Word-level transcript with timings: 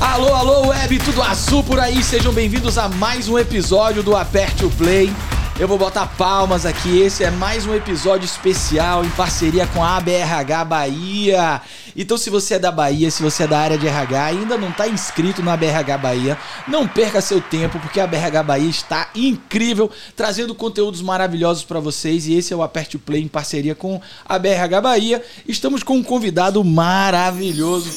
Alô, 0.00 0.34
alô, 0.34 0.66
web, 0.68 0.98
tudo 0.98 1.22
azul 1.22 1.64
por 1.64 1.80
aí. 1.80 2.02
Sejam 2.02 2.32
bem-vindos 2.32 2.76
a 2.76 2.86
mais 2.86 3.28
um 3.28 3.38
episódio 3.38 4.02
do 4.02 4.14
Aperte 4.14 4.64
o 4.64 4.70
Play. 4.70 5.10
Eu 5.58 5.66
vou 5.66 5.78
botar 5.78 6.06
palmas 6.06 6.66
aqui. 6.66 7.00
Esse 7.00 7.24
é 7.24 7.30
mais 7.30 7.64
um 7.66 7.74
episódio 7.74 8.26
especial 8.26 9.02
em 9.02 9.08
parceria 9.10 9.66
com 9.66 9.82
a 9.82 9.96
ABRH 9.96 10.64
Bahia. 10.66 11.62
Então, 11.96 12.18
se 12.18 12.28
você 12.28 12.54
é 12.54 12.58
da 12.58 12.70
Bahia, 12.70 13.10
se 13.10 13.22
você 13.22 13.44
é 13.44 13.46
da 13.46 13.58
área 13.58 13.78
de 13.78 13.86
RH, 13.86 14.22
ainda 14.22 14.58
não 14.58 14.68
está 14.68 14.86
inscrito 14.86 15.42
na 15.42 15.54
ABRH 15.54 15.96
Bahia, 15.96 16.38
não 16.68 16.86
perca 16.86 17.22
seu 17.22 17.40
tempo, 17.40 17.78
porque 17.78 17.98
a 17.98 18.04
ABRH 18.04 18.42
Bahia 18.42 18.68
está 18.68 19.08
incrível, 19.14 19.90
trazendo 20.14 20.54
conteúdos 20.54 21.00
maravilhosos 21.00 21.64
para 21.64 21.80
vocês. 21.80 22.26
E 22.26 22.34
esse 22.34 22.52
é 22.52 22.56
o 22.56 22.62
Aperte 22.62 22.98
Play 22.98 23.22
em 23.22 23.28
parceria 23.28 23.74
com 23.74 23.98
a 24.28 24.34
ABRH 24.34 24.80
Bahia. 24.82 25.24
Estamos 25.48 25.82
com 25.82 25.94
um 25.94 26.02
convidado 26.02 26.62
maravilhoso. 26.62 27.90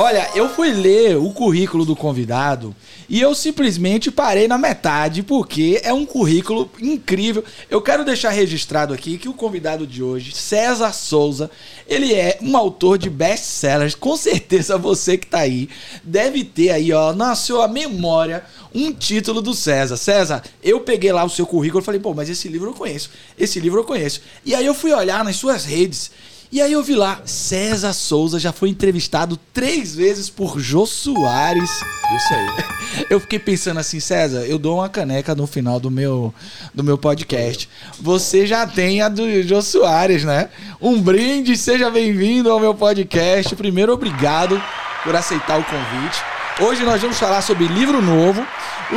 Olha, 0.00 0.28
eu 0.36 0.48
fui 0.48 0.70
ler 0.70 1.16
o 1.16 1.30
currículo 1.30 1.84
do 1.84 1.96
convidado 1.96 2.72
e 3.08 3.20
eu 3.20 3.34
simplesmente 3.34 4.12
parei 4.12 4.46
na 4.46 4.56
metade, 4.56 5.24
porque 5.24 5.80
é 5.82 5.92
um 5.92 6.06
currículo 6.06 6.70
incrível. 6.92 7.44
Eu 7.70 7.80
quero 7.80 8.04
deixar 8.04 8.30
registrado 8.30 8.94
aqui 8.94 9.18
que 9.18 9.28
o 9.28 9.34
convidado 9.34 9.86
de 9.86 10.02
hoje, 10.02 10.32
César 10.34 10.92
Souza, 10.92 11.50
ele 11.86 12.14
é 12.14 12.38
um 12.42 12.56
autor 12.56 12.98
de 12.98 13.08
best-sellers. 13.08 13.94
Com 13.94 14.16
certeza 14.16 14.76
você 14.76 15.16
que 15.16 15.26
tá 15.26 15.38
aí 15.38 15.68
deve 16.02 16.44
ter 16.44 16.70
aí, 16.70 16.92
ó, 16.92 17.12
na 17.12 17.34
sua 17.34 17.68
memória 17.68 18.44
um 18.74 18.92
título 18.92 19.40
do 19.40 19.54
César. 19.54 19.96
César, 19.96 20.42
eu 20.62 20.80
peguei 20.80 21.12
lá 21.12 21.24
o 21.24 21.30
seu 21.30 21.46
currículo 21.46 21.82
e 21.82 21.84
falei, 21.84 22.00
pô, 22.00 22.14
mas 22.14 22.28
esse 22.28 22.48
livro 22.48 22.70
eu 22.70 22.74
conheço. 22.74 23.10
Esse 23.38 23.58
livro 23.60 23.80
eu 23.80 23.84
conheço. 23.84 24.20
E 24.44 24.54
aí 24.54 24.66
eu 24.66 24.74
fui 24.74 24.92
olhar 24.92 25.24
nas 25.24 25.36
suas 25.36 25.64
redes 25.64 26.10
e 26.50 26.62
aí 26.62 26.72
eu 26.72 26.82
vi 26.82 26.94
lá, 26.94 27.20
César 27.26 27.92
Souza 27.92 28.38
já 28.38 28.52
foi 28.52 28.70
entrevistado 28.70 29.38
três 29.52 29.94
vezes 29.94 30.30
por 30.30 30.58
Jô 30.58 30.86
Soares. 30.86 31.70
Isso 31.70 32.34
aí. 32.34 32.48
Eu 33.10 33.20
fiquei 33.20 33.38
pensando 33.38 33.78
assim, 33.78 34.00
César, 34.00 34.46
eu 34.46 34.58
dou 34.58 34.78
uma 34.78 34.88
caneca 34.88 35.34
no 35.34 35.46
final 35.46 35.78
do 35.78 35.90
meu, 35.90 36.34
do 36.74 36.82
meu 36.82 36.98
podcast. 36.98 37.68
Você 38.00 38.46
já 38.46 38.66
tem 38.66 39.02
a 39.02 39.08
do 39.08 39.42
Jô 39.42 39.62
Soares, 39.62 40.24
né? 40.24 40.48
Um 40.80 41.00
brinde, 41.00 41.56
seja 41.56 41.90
bem-vindo 41.90 42.50
ao 42.50 42.58
meu 42.58 42.74
podcast. 42.74 43.54
Primeiro, 43.54 43.92
obrigado 43.92 44.60
por 45.04 45.14
aceitar 45.14 45.60
o 45.60 45.64
convite. 45.64 46.18
Hoje 46.60 46.82
nós 46.82 47.00
vamos 47.00 47.18
falar 47.18 47.42
sobre 47.42 47.68
livro 47.68 48.02
novo, 48.02 48.44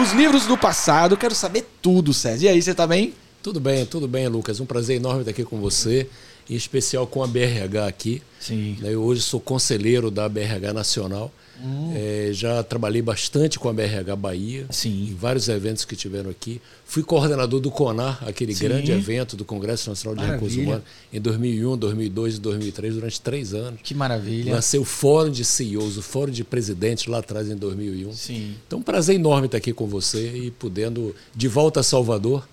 os 0.02 0.14
livros 0.14 0.48
do 0.48 0.58
passado. 0.58 1.16
Quero 1.16 1.36
saber 1.36 1.70
tudo, 1.82 2.14
César. 2.14 2.46
E 2.46 2.48
aí, 2.48 2.62
você 2.62 2.74
tá 2.74 2.88
bem? 2.88 3.14
Tudo 3.44 3.60
bem, 3.60 3.86
tudo 3.86 4.08
bem, 4.08 4.28
Lucas. 4.28 4.60
Um 4.60 4.66
prazer 4.66 4.98
enorme 4.98 5.22
estar 5.22 5.32
aqui 5.32 5.44
com 5.44 5.60
você 5.60 6.10
em 6.52 6.56
especial 6.56 7.08
com 7.08 7.24
a 7.24 7.28
BRH 7.28 7.88
aqui. 7.88 8.22
Sim. 8.40 8.78
Né, 8.82 8.94
eu 8.94 9.02
hoje 9.02 9.22
sou 9.22 9.40
conselheiro 9.40 10.12
da 10.12 10.28
BRH 10.28 10.74
Nacional. 10.74 11.32
Hum. 11.64 11.94
É, 11.96 12.32
já 12.34 12.64
trabalhei 12.64 13.04
bastante 13.04 13.60
com 13.60 13.70
a 13.70 13.74
BRH 13.74 14.16
Bahia, 14.16 14.66
Sim. 14.72 15.10
em 15.10 15.14
vários 15.14 15.48
eventos 15.48 15.86
que 15.86 15.96
tiveram 15.96 16.32
aqui. 16.32 16.60
Fui 16.84 17.04
coordenador 17.04 17.60
do 17.60 17.70
CONAR, 17.70 18.22
aquele 18.28 18.54
Sim. 18.56 18.64
grande 18.64 18.92
evento 18.92 19.38
do 19.38 19.46
Congresso 19.46 19.88
Nacional 19.88 20.16
de 20.16 20.24
maravilha. 20.24 20.50
Recursos 20.50 20.68
Humanos, 20.68 20.84
em 21.14 21.22
2001, 21.22 21.78
2002 21.78 22.36
e 22.36 22.40
2003, 22.40 22.94
durante 22.96 23.22
três 23.22 23.54
anos. 23.54 23.80
Que 23.84 23.94
maravilha. 23.94 24.56
Lancei 24.56 24.80
o 24.80 24.84
Fórum 24.84 25.30
de 25.30 25.46
CEOs, 25.46 25.98
o 25.98 26.02
Fórum 26.02 26.32
de 26.32 26.44
Presidentes 26.44 27.06
lá 27.06 27.20
atrás, 27.20 27.48
em 27.48 27.56
2001. 27.56 28.12
Sim. 28.12 28.56
Então, 28.66 28.80
um 28.80 28.84
prazer 28.84 29.16
enorme 29.16 29.46
estar 29.46 29.60
aqui 29.60 29.72
com 29.72 29.86
você 29.86 30.32
e 30.36 30.52
podendo, 30.52 31.16
de 31.36 31.48
volta 31.48 31.82
a 31.82 31.84
Salvador, 31.84 32.44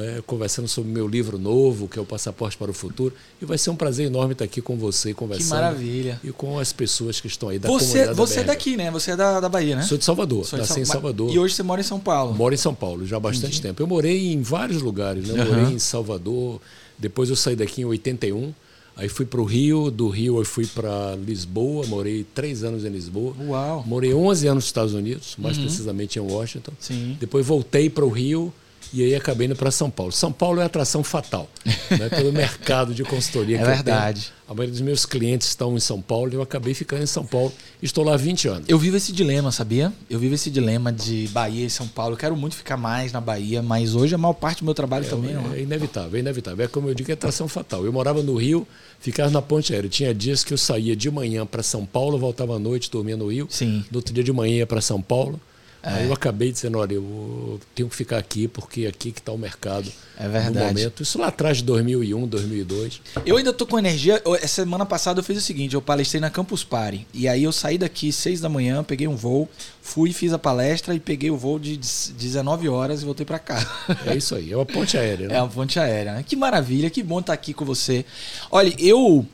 é? 0.00 0.22
conversando 0.26 0.68
sobre 0.68 0.90
meu 0.90 1.08
livro 1.08 1.38
novo, 1.38 1.88
que 1.88 1.98
é 1.98 2.02
o 2.02 2.04
Passaporte 2.04 2.56
para 2.56 2.70
o 2.70 2.74
Futuro. 2.74 3.14
E 3.40 3.44
vai 3.44 3.58
ser 3.58 3.70
um 3.70 3.76
prazer 3.76 4.06
enorme 4.06 4.32
estar 4.32 4.44
aqui 4.44 4.60
com 4.60 4.76
você, 4.76 5.12
conversando. 5.12 5.48
Que 5.48 5.54
maravilha. 5.54 6.20
E 6.22 6.30
com 6.30 6.58
as 6.58 6.72
pessoas 6.72 7.20
que 7.20 7.26
estão 7.26 7.48
aí 7.48 7.58
da 7.58 7.68
você, 7.68 7.86
comunidade 7.86 8.16
Você 8.16 8.40
é 8.40 8.44
daqui, 8.44 8.76
né? 8.76 8.90
Você 8.90 9.10
é 9.10 9.16
da, 9.16 9.40
da 9.40 9.48
Bahia, 9.48 9.76
né? 9.76 9.82
Sou 9.82 9.98
de 9.98 10.04
Salvador, 10.04 10.44
Sou 10.44 10.58
nasci 10.58 10.74
São... 10.74 10.82
em 10.82 10.86
Salvador. 10.86 11.34
E 11.34 11.38
hoje 11.38 11.54
você 11.54 11.62
mora 11.62 11.80
em 11.80 11.84
São 11.84 11.98
Paulo? 11.98 12.34
Moro 12.34 12.54
em 12.54 12.58
São 12.58 12.74
Paulo, 12.74 13.06
já 13.06 13.16
há 13.16 13.20
bastante 13.20 13.58
Entendi. 13.58 13.62
tempo. 13.62 13.82
Eu 13.82 13.86
morei 13.86 14.32
em 14.32 14.40
vários 14.40 14.80
lugares, 14.80 15.28
né? 15.28 15.42
Uhum. 15.42 15.48
Morei 15.48 15.74
em 15.74 15.78
Salvador, 15.78 16.60
depois 16.98 17.28
eu 17.28 17.36
saí 17.36 17.56
daqui 17.56 17.82
em 17.82 17.84
81. 17.84 18.52
Aí 18.94 19.08
fui 19.08 19.24
para 19.24 19.40
o 19.40 19.44
Rio, 19.44 19.90
do 19.90 20.08
Rio 20.08 20.38
eu 20.38 20.44
fui 20.44 20.66
para 20.66 21.16
Lisboa, 21.16 21.86
morei 21.86 22.26
três 22.34 22.62
anos 22.62 22.84
em 22.84 22.90
Lisboa. 22.90 23.34
Uau! 23.40 23.84
Morei 23.86 24.12
11 24.12 24.46
anos 24.46 24.56
nos 24.56 24.66
Estados 24.66 24.92
Unidos, 24.92 25.34
mais 25.38 25.56
uhum. 25.56 25.64
precisamente 25.64 26.18
em 26.18 26.22
Washington. 26.22 26.72
Sim. 26.78 27.16
Depois 27.18 27.46
voltei 27.46 27.88
para 27.88 28.04
o 28.04 28.10
Rio, 28.10 28.52
e 28.92 29.02
aí 29.02 29.14
acabei 29.14 29.46
indo 29.46 29.56
para 29.56 29.70
São 29.70 29.90
Paulo. 29.90 30.12
São 30.12 30.30
Paulo 30.30 30.60
é 30.60 30.64
atração 30.64 31.02
fatal 31.02 31.48
né, 31.90 32.08
pelo 32.08 32.32
mercado 32.32 32.94
de 32.94 33.02
consultoria 33.02 33.56
é 33.56 33.60
que 33.60 33.64
verdade. 33.64 34.32
A 34.46 34.54
maioria 34.54 34.72
dos 34.72 34.82
meus 34.82 35.06
clientes 35.06 35.48
estão 35.48 35.74
em 35.74 35.80
São 35.80 36.02
Paulo 36.02 36.30
e 36.30 36.34
eu 36.34 36.42
acabei 36.42 36.74
ficando 36.74 37.02
em 37.02 37.06
São 37.06 37.24
Paulo. 37.24 37.50
Estou 37.82 38.04
lá 38.04 38.12
há 38.12 38.16
20 38.18 38.48
anos. 38.48 38.64
Eu 38.68 38.78
vivo 38.78 38.96
esse 38.98 39.10
dilema, 39.10 39.50
sabia? 39.50 39.90
Eu 40.10 40.18
vivo 40.18 40.34
esse 40.34 40.50
dilema 40.50 40.92
de 40.92 41.26
Bahia 41.28 41.64
e 41.64 41.70
São 41.70 41.88
Paulo. 41.88 42.14
Eu 42.14 42.18
quero 42.18 42.36
muito 42.36 42.54
ficar 42.54 42.76
mais 42.76 43.12
na 43.12 43.20
Bahia, 43.20 43.62
mas 43.62 43.94
hoje 43.94 44.14
a 44.14 44.18
maior 44.18 44.34
parte 44.34 44.58
do 44.58 44.66
meu 44.66 44.74
trabalho 44.74 45.06
é, 45.06 45.08
também. 45.08 45.34
É, 45.34 45.58
é 45.58 45.62
inevitável, 45.62 46.16
é 46.16 46.20
inevitável. 46.20 46.64
É 46.66 46.68
como 46.68 46.88
eu 46.90 46.94
digo, 46.94 47.10
é 47.10 47.14
atração 47.14 47.48
fatal. 47.48 47.86
Eu 47.86 47.92
morava 47.92 48.22
no 48.22 48.36
Rio, 48.36 48.68
ficava 49.00 49.30
na 49.30 49.40
ponte 49.40 49.72
aérea. 49.72 49.88
Tinha 49.88 50.14
dias 50.14 50.44
que 50.44 50.52
eu 50.52 50.58
saía 50.58 50.94
de 50.94 51.10
manhã 51.10 51.46
para 51.46 51.62
São 51.62 51.86
Paulo, 51.86 52.18
voltava 52.18 52.56
à 52.56 52.58
noite, 52.58 52.90
dormia 52.90 53.16
no 53.16 53.28
Rio. 53.28 53.46
Sim. 53.48 53.82
No 53.90 53.98
outro 53.98 54.12
dia 54.12 54.22
de 54.22 54.32
manhã 54.32 54.56
ia 54.56 54.66
para 54.66 54.82
São 54.82 55.00
Paulo. 55.00 55.40
É. 55.82 55.94
Aí 55.94 56.06
eu 56.06 56.12
acabei 56.12 56.52
dizendo, 56.52 56.78
olha, 56.78 56.94
eu 56.94 57.60
tenho 57.74 57.88
que 57.88 57.96
ficar 57.96 58.18
aqui 58.18 58.46
porque 58.46 58.86
aqui 58.86 59.10
que 59.10 59.18
está 59.18 59.32
o 59.32 59.38
mercado. 59.38 59.90
É 60.18 60.28
verdade. 60.28 60.58
No 60.58 60.64
momento. 60.66 61.02
Isso 61.02 61.18
lá 61.18 61.26
atrás 61.26 61.56
de 61.56 61.64
2001, 61.64 62.26
2002. 62.28 63.00
Eu 63.26 63.36
ainda 63.36 63.52
tô 63.52 63.66
com 63.66 63.78
energia. 63.78 64.22
Essa 64.40 64.62
semana 64.62 64.86
passada 64.86 65.18
eu 65.18 65.24
fiz 65.24 65.36
o 65.36 65.40
seguinte, 65.40 65.74
eu 65.74 65.82
palestrei 65.82 66.20
na 66.20 66.30
Campus 66.30 66.62
Party. 66.62 67.06
E 67.12 67.26
aí 67.26 67.42
eu 67.42 67.50
saí 67.50 67.76
daqui 67.76 68.12
seis 68.12 68.40
da 68.40 68.48
manhã, 68.48 68.84
peguei 68.84 69.08
um 69.08 69.16
voo, 69.16 69.48
fui, 69.80 70.12
fiz 70.12 70.32
a 70.32 70.38
palestra 70.38 70.94
e 70.94 71.00
peguei 71.00 71.30
o 71.30 71.36
voo 71.36 71.58
de 71.58 71.76
19 71.76 72.68
horas 72.68 73.02
e 73.02 73.04
voltei 73.04 73.26
para 73.26 73.38
cá. 73.40 73.58
É 74.06 74.16
isso 74.16 74.34
aí, 74.34 74.52
é 74.52 74.56
uma 74.56 74.66
ponte 74.66 74.96
aérea, 74.96 75.28
né? 75.28 75.36
É 75.36 75.42
uma 75.42 75.48
ponte 75.48 75.78
aérea. 75.78 76.14
Né? 76.14 76.24
Que 76.26 76.36
maravilha, 76.36 76.90
que 76.90 77.02
bom 77.02 77.18
estar 77.18 77.32
aqui 77.32 77.52
com 77.52 77.64
você. 77.64 78.04
Olha, 78.50 78.72
eu 78.78 79.26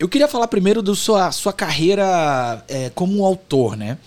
eu 0.00 0.08
queria 0.08 0.26
falar 0.26 0.48
primeiro 0.48 0.80
da 0.80 0.94
sua, 0.94 1.30
sua 1.30 1.52
carreira 1.52 2.64
é, 2.66 2.90
como 2.94 3.22
autor, 3.22 3.76
né? 3.76 3.98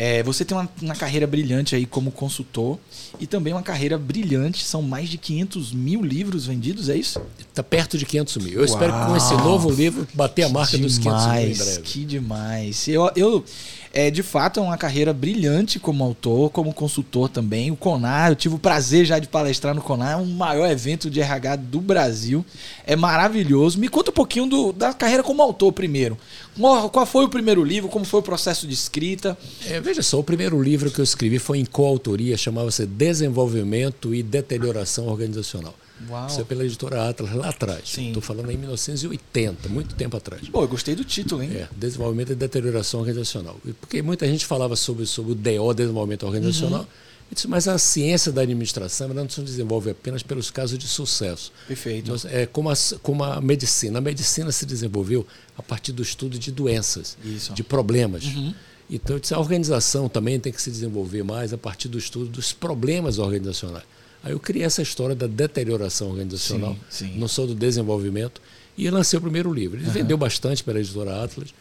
É, 0.00 0.22
você 0.22 0.44
tem 0.44 0.56
uma, 0.56 0.70
uma, 0.80 0.94
carreira 0.94 1.26
brilhante 1.26 1.74
aí 1.74 1.84
como 1.84 2.12
consultor 2.12 2.78
e 3.18 3.26
também 3.26 3.52
uma 3.52 3.64
carreira 3.64 3.98
brilhante. 3.98 4.64
São 4.64 4.80
mais 4.80 5.08
de 5.08 5.18
500 5.18 5.72
mil 5.72 6.04
livros 6.04 6.46
vendidos, 6.46 6.88
é 6.88 6.96
isso? 6.96 7.20
Está 7.36 7.64
perto 7.64 7.98
de 7.98 8.06
500 8.06 8.36
mil. 8.36 8.52
Eu 8.52 8.58
Uau, 8.58 8.64
espero 8.64 8.92
que 8.92 9.06
com 9.06 9.16
esse 9.16 9.34
novo 9.34 9.68
livro 9.68 10.06
bater 10.14 10.44
a 10.44 10.48
marca 10.48 10.76
demais, 10.76 10.94
dos 10.94 11.02
500 11.02 11.26
mil 11.26 11.34
em 11.34 11.54
breve. 11.56 11.82
Que 11.82 12.04
demais. 12.04 12.86
Eu, 12.86 13.10
eu, 13.16 13.44
é, 13.92 14.10
de 14.10 14.22
fato, 14.22 14.60
é 14.60 14.62
uma 14.62 14.76
carreira 14.76 15.12
brilhante 15.12 15.78
como 15.78 16.04
autor, 16.04 16.50
como 16.50 16.72
consultor 16.72 17.28
também. 17.28 17.70
O 17.70 17.76
CONAR, 17.76 18.30
eu 18.30 18.36
tive 18.36 18.54
o 18.54 18.58
prazer 18.58 19.04
já 19.04 19.18
de 19.18 19.28
palestrar 19.28 19.74
no 19.74 19.82
CONAR, 19.82 20.12
é 20.12 20.16
um 20.16 20.26
maior 20.26 20.70
evento 20.70 21.10
de 21.10 21.20
RH 21.20 21.56
do 21.56 21.80
Brasil. 21.80 22.44
É 22.86 22.94
maravilhoso. 22.94 23.78
Me 23.78 23.88
conta 23.88 24.10
um 24.10 24.14
pouquinho 24.14 24.46
do, 24.46 24.72
da 24.72 24.92
carreira 24.92 25.22
como 25.22 25.42
autor 25.42 25.72
primeiro. 25.72 26.18
Qual 26.58 27.06
foi 27.06 27.24
o 27.24 27.28
primeiro 27.28 27.62
livro? 27.62 27.88
Como 27.88 28.04
foi 28.04 28.20
o 28.20 28.22
processo 28.22 28.66
de 28.66 28.74
escrita? 28.74 29.38
É, 29.66 29.80
veja 29.80 30.02
só, 30.02 30.18
o 30.18 30.24
primeiro 30.24 30.60
livro 30.60 30.90
que 30.90 31.00
eu 31.00 31.04
escrevi 31.04 31.38
foi 31.38 31.58
em 31.58 31.64
coautoria, 31.64 32.36
chamava-se 32.36 32.84
Desenvolvimento 32.84 34.14
e 34.14 34.22
Deterioração 34.22 35.06
Organizacional. 35.06 35.74
Uau. 36.08 36.26
Isso 36.26 36.40
é 36.40 36.44
pela 36.44 36.64
editora 36.64 37.08
Atlas 37.08 37.32
lá 37.34 37.48
atrás. 37.48 37.96
Estou 37.96 38.22
falando 38.22 38.50
em 38.50 38.56
1980, 38.56 39.68
muito 39.68 39.94
tempo 39.94 40.16
atrás. 40.16 40.48
Pô, 40.48 40.62
eu 40.62 40.68
gostei 40.68 40.94
do 40.94 41.04
título, 41.04 41.42
hein? 41.42 41.50
É, 41.52 41.68
Desenvolvimento 41.76 42.32
e 42.32 42.34
Deterioração 42.34 43.00
Organizacional. 43.00 43.58
Porque 43.80 44.02
muita 44.02 44.26
gente 44.26 44.46
falava 44.46 44.76
sobre, 44.76 45.06
sobre 45.06 45.32
o 45.32 45.34
DO, 45.34 45.74
Desenvolvimento 45.74 46.24
Organizacional. 46.24 46.80
Uhum. 46.80 47.08
Disse, 47.30 47.46
mas 47.46 47.68
a 47.68 47.76
ciência 47.76 48.32
da 48.32 48.40
administração 48.40 49.08
não 49.08 49.28
se 49.28 49.42
desenvolve 49.42 49.90
apenas 49.90 50.22
pelos 50.22 50.50
casos 50.50 50.78
de 50.78 50.88
sucesso. 50.88 51.52
Perfeito. 51.66 52.14
é 52.26 52.46
como 52.46 52.70
a, 52.70 52.74
como 53.02 53.22
a 53.22 53.40
medicina. 53.40 53.98
A 53.98 54.00
medicina 54.00 54.50
se 54.50 54.64
desenvolveu 54.64 55.26
a 55.56 55.62
partir 55.62 55.92
do 55.92 56.02
estudo 56.02 56.38
de 56.38 56.50
doenças, 56.50 57.18
Isso. 57.22 57.52
de 57.52 57.62
problemas. 57.62 58.24
Uhum. 58.24 58.54
Então, 58.90 59.18
disse, 59.18 59.34
a 59.34 59.38
organização 59.38 60.08
também 60.08 60.40
tem 60.40 60.50
que 60.50 60.62
se 60.62 60.70
desenvolver 60.70 61.22
mais 61.22 61.52
a 61.52 61.58
partir 61.58 61.88
do 61.88 61.98
estudo 61.98 62.30
dos 62.30 62.54
problemas 62.54 63.18
organizacionais. 63.18 63.84
Aí 64.22 64.32
eu 64.32 64.40
criei 64.40 64.64
essa 64.64 64.82
história 64.82 65.14
da 65.14 65.26
deterioração 65.26 66.10
organizacional, 66.10 66.76
sim, 66.90 67.06
sim. 67.06 67.18
não 67.18 67.28
só 67.28 67.46
do 67.46 67.54
desenvolvimento, 67.54 68.40
e 68.76 68.88
lancei 68.90 69.18
o 69.18 69.22
primeiro 69.22 69.52
livro. 69.52 69.78
Ele 69.78 69.86
uhum. 69.86 69.92
vendeu 69.92 70.16
bastante 70.16 70.62
pela 70.62 70.78
editora 70.78 71.22
Atlas. 71.22 71.54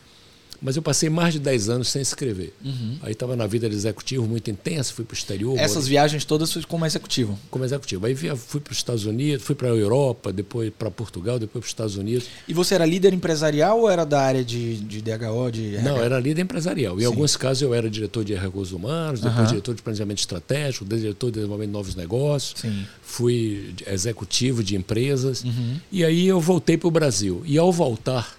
Mas 0.62 0.76
eu 0.76 0.82
passei 0.82 1.10
mais 1.10 1.34
de 1.34 1.40
10 1.40 1.70
anos 1.70 1.90
sem 1.90 2.02
escrever. 2.02 2.54
Uhum. 2.64 2.98
Aí 3.02 3.12
estava 3.12 3.36
na 3.36 3.48
vida 3.48 3.70
de 3.70 3.76
executivo 3.76 4.26
muito 4.28 4.50
intensa, 4.50 4.94
fui 4.94 5.06
para 5.06 5.14
o 5.14 5.18
exterior. 5.18 5.58
Essas 5.58 5.76
morei... 5.76 5.90
viagens 5.90 6.26
todas 6.26 6.52
foi 6.52 6.64
como 6.64 6.86
executivo? 6.86 7.38
Como 7.50 7.64
executivo. 7.64 8.06
Aí 8.06 8.16
fui 8.16 8.60
para 8.60 8.72
os 8.72 8.78
Estados 8.78 9.06
Unidos, 9.06 9.44
fui 9.44 9.56
para 9.56 9.70
a 9.70 9.72
Europa, 9.72 10.32
depois 10.32 10.72
para 10.78 10.90
Portugal, 10.90 11.40
depois 11.40 11.62
para 11.62 11.68
os 11.68 11.72
Estados 11.72 11.98
Unidos. 11.98 12.28
E 12.48 12.54
você 12.54 12.76
era 12.76 12.86
líder 12.86 13.14
empresarial 13.14 13.80
ou 13.82 13.90
era 13.90 14.06
da 14.06 14.22
área 14.22 14.44
de, 14.44 14.78
de 14.78 15.02
DHO? 15.02 15.52
De 15.52 15.76
RH? 15.76 15.90
Não, 15.90 15.98
era 16.02 16.20
líder 16.20 16.42
empresarial. 16.42 16.98
Em 16.98 17.02
Sim. 17.02 17.06
alguns 17.06 17.36
casos 17.38 17.62
eu 17.62 17.74
era 17.74 17.90
diretor 17.90 18.24
de 18.24 18.34
recursos 18.34 18.74
humanos, 18.74 19.22
depois 19.22 19.40
uhum. 19.40 19.48
diretor 19.48 19.76
de 19.76 19.82
planejamento 19.82 20.20
estratégico, 20.20 20.86
diretor 20.86 21.28
de 21.28 21.36
desenvolvimento 21.36 21.70
de 21.70 21.74
novos 21.74 21.96
negócios. 21.96 22.62
Sim. 22.62 22.86
Fui 23.02 23.74
executivo 23.86 24.64
de 24.64 24.76
empresas. 24.76 25.44
Uhum. 25.44 25.78
E 25.92 26.04
aí 26.04 26.28
eu 26.28 26.40
voltei 26.40 26.78
para 26.78 26.88
o 26.88 26.92
Brasil. 26.92 27.42
E 27.46 27.58
ao 27.58 27.72
voltar 27.72 28.37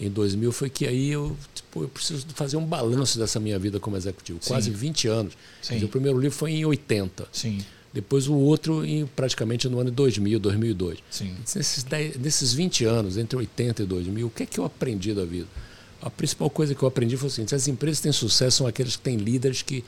em 0.00 0.08
2000 0.08 0.50
foi 0.50 0.70
que 0.70 0.86
aí 0.86 1.10
eu, 1.10 1.36
tipo, 1.54 1.82
eu 1.82 1.88
preciso 1.88 2.26
fazer 2.34 2.56
um 2.56 2.64
balanço 2.64 3.18
dessa 3.18 3.38
minha 3.38 3.58
vida 3.58 3.78
como 3.78 3.96
executivo. 3.96 4.38
Sim. 4.40 4.48
Quase 4.48 4.70
20 4.70 5.08
anos. 5.08 5.34
O 5.82 5.88
primeiro 5.88 6.18
livro 6.18 6.36
foi 6.36 6.52
em 6.52 6.64
80. 6.64 7.28
Sim. 7.30 7.58
Depois 7.92 8.28
o 8.28 8.34
outro 8.34 8.84
em 8.84 9.04
praticamente 9.04 9.68
no 9.68 9.80
ano 9.80 9.90
2000, 9.90 10.38
2002. 10.38 10.98
Sim. 11.10 11.34
Nesses, 11.54 11.82
10, 11.82 12.16
nesses 12.16 12.52
20 12.52 12.84
anos, 12.84 13.18
entre 13.18 13.36
80 13.36 13.82
e 13.82 13.86
2000, 13.86 14.26
o 14.26 14.30
que 14.30 14.44
é 14.44 14.46
que 14.46 14.58
eu 14.58 14.64
aprendi 14.64 15.12
da 15.12 15.24
vida? 15.24 15.48
A 16.00 16.08
principal 16.08 16.48
coisa 16.48 16.74
que 16.74 16.82
eu 16.82 16.88
aprendi 16.88 17.16
foi 17.16 17.28
o 17.28 17.30
seguinte: 17.30 17.54
as 17.54 17.68
empresas 17.68 18.00
têm 18.00 18.12
sucesso 18.12 18.58
são 18.58 18.66
aqueles 18.66 18.96
que 18.96 19.02
têm 19.02 19.16
líderes 19.16 19.60
que 19.60 19.84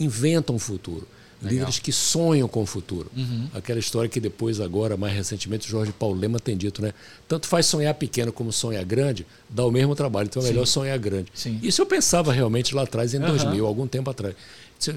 inventam 0.00 0.56
o 0.56 0.58
futuro. 0.58 1.06
Legal. 1.42 1.58
Líderes 1.58 1.78
que 1.78 1.92
sonham 1.92 2.48
com 2.48 2.62
o 2.62 2.66
futuro. 2.66 3.10
Uhum. 3.14 3.48
Aquela 3.52 3.78
história 3.78 4.08
que 4.08 4.18
depois, 4.18 4.60
agora, 4.60 4.96
mais 4.96 5.14
recentemente, 5.14 5.66
o 5.66 5.70
Jorge 5.70 5.92
Paulo 5.92 6.18
Lema 6.18 6.40
tem 6.40 6.56
dito, 6.56 6.80
né? 6.80 6.94
Tanto 7.28 7.46
faz 7.46 7.66
sonhar 7.66 7.92
pequeno 7.94 8.32
como 8.32 8.50
sonhar 8.52 8.84
grande, 8.84 9.26
dá 9.48 9.64
o 9.64 9.70
mesmo 9.70 9.94
trabalho. 9.94 10.26
Então 10.26 10.42
é 10.42 10.46
melhor 10.46 10.66
sonhar 10.66 10.98
grande. 10.98 11.30
Sim. 11.34 11.60
Isso 11.62 11.82
eu 11.82 11.86
pensava 11.86 12.32
realmente 12.32 12.74
lá 12.74 12.82
atrás, 12.82 13.12
em 13.12 13.18
uhum. 13.18 13.26
2000, 13.26 13.66
algum 13.66 13.86
tempo 13.86 14.08
atrás. 14.08 14.34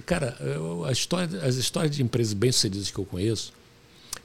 Cara, 0.05 0.37
a 0.87 0.91
história, 0.91 1.41
as 1.41 1.55
histórias 1.55 1.95
de 1.95 2.01
empresas 2.01 2.33
bem-sucedidas 2.33 2.89
que 2.89 2.99
eu 2.99 3.05
conheço, 3.05 3.51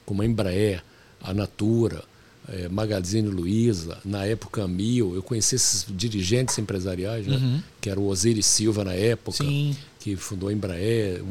como 0.05 0.21
a 0.21 0.25
Embraer, 0.25 0.83
a 1.21 1.33
Natura, 1.33 2.03
é, 2.47 2.69
Magazine 2.69 3.27
Luiza, 3.27 3.97
na 4.05 4.25
época 4.25 4.63
a 4.63 4.67
Mil, 4.67 5.15
eu 5.15 5.23
conheci 5.23 5.55
esses 5.55 5.85
dirigentes 5.89 6.57
empresariais, 6.59 7.25
né? 7.25 7.35
Uhum. 7.35 7.61
que 7.81 7.89
era 7.89 7.99
o 7.99 8.07
Osiris 8.07 8.45
Silva 8.45 8.83
na 8.83 8.93
época, 8.93 9.37
Sim. 9.43 9.75
Que 10.05 10.15
fundou 10.15 10.49
a 10.49 10.53
Embraer, 10.53 11.19
o, 11.23 11.25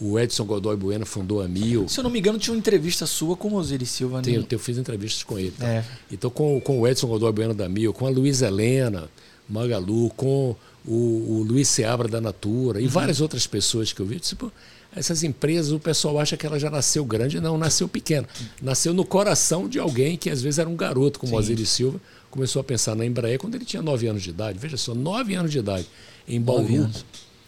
o, 0.00 0.06
o, 0.06 0.18
Edson 0.18 0.46
Godoy 0.46 0.74
Bueno 0.74 1.04
fundou 1.04 1.42
a 1.42 1.46
Mil. 1.46 1.86
Se 1.86 2.00
eu 2.00 2.04
não 2.04 2.10
me 2.10 2.18
engano, 2.18 2.38
tinha 2.38 2.54
uma 2.54 2.58
entrevista 2.58 3.04
sua 3.04 3.36
com 3.36 3.48
o 3.48 3.56
Osiris 3.56 3.90
Silva. 3.90 4.22
Tem, 4.22 4.42
eu 4.50 4.58
fiz 4.58 4.78
entrevistas 4.78 5.22
com 5.22 5.38
ele. 5.38 5.50
Tá? 5.50 5.68
É. 5.68 5.84
Então, 6.10 6.30
com, 6.30 6.58
com 6.62 6.80
o 6.80 6.88
Edson 6.88 7.06
Godoy 7.08 7.30
Bueno 7.30 7.52
da 7.52 7.68
Mil, 7.68 7.92
com 7.92 8.06
a 8.06 8.10
Luiz 8.10 8.40
Helena 8.40 9.10
Magalu, 9.46 10.08
com 10.16 10.56
o, 10.86 10.94
o 10.94 11.44
Luiz 11.46 11.68
Seabra 11.68 12.08
da 12.08 12.22
Natura 12.22 12.80
e 12.80 12.84
uhum. 12.84 12.90
várias 12.90 13.20
outras 13.20 13.46
pessoas 13.46 13.92
que 13.92 14.00
eu 14.00 14.06
vi. 14.06 14.18
Tipo, 14.18 14.50
essas 14.96 15.22
empresas, 15.22 15.70
o 15.70 15.78
pessoal 15.78 16.18
acha 16.18 16.38
que 16.38 16.46
ela 16.46 16.58
já 16.58 16.70
nasceu 16.70 17.04
grande, 17.04 17.38
não, 17.38 17.58
nasceu 17.58 17.86
pequena. 17.86 18.26
Nasceu 18.62 18.94
no 18.94 19.04
coração 19.04 19.68
de 19.68 19.78
alguém 19.78 20.16
que 20.16 20.30
às 20.30 20.40
vezes 20.40 20.58
era 20.58 20.70
um 20.70 20.76
garoto, 20.76 21.20
como 21.20 21.34
o 21.34 21.38
Osiris 21.38 21.68
Silva, 21.68 22.00
começou 22.30 22.60
a 22.60 22.64
pensar 22.64 22.96
na 22.96 23.04
Embraer 23.04 23.38
quando 23.38 23.56
ele 23.56 23.66
tinha 23.66 23.82
9 23.82 24.06
anos 24.06 24.22
de 24.22 24.30
idade. 24.30 24.58
Veja 24.58 24.78
só, 24.78 24.94
9 24.94 25.34
anos 25.34 25.52
de 25.52 25.58
idade, 25.58 25.86
em 26.26 26.40
Bauru. 26.40 26.88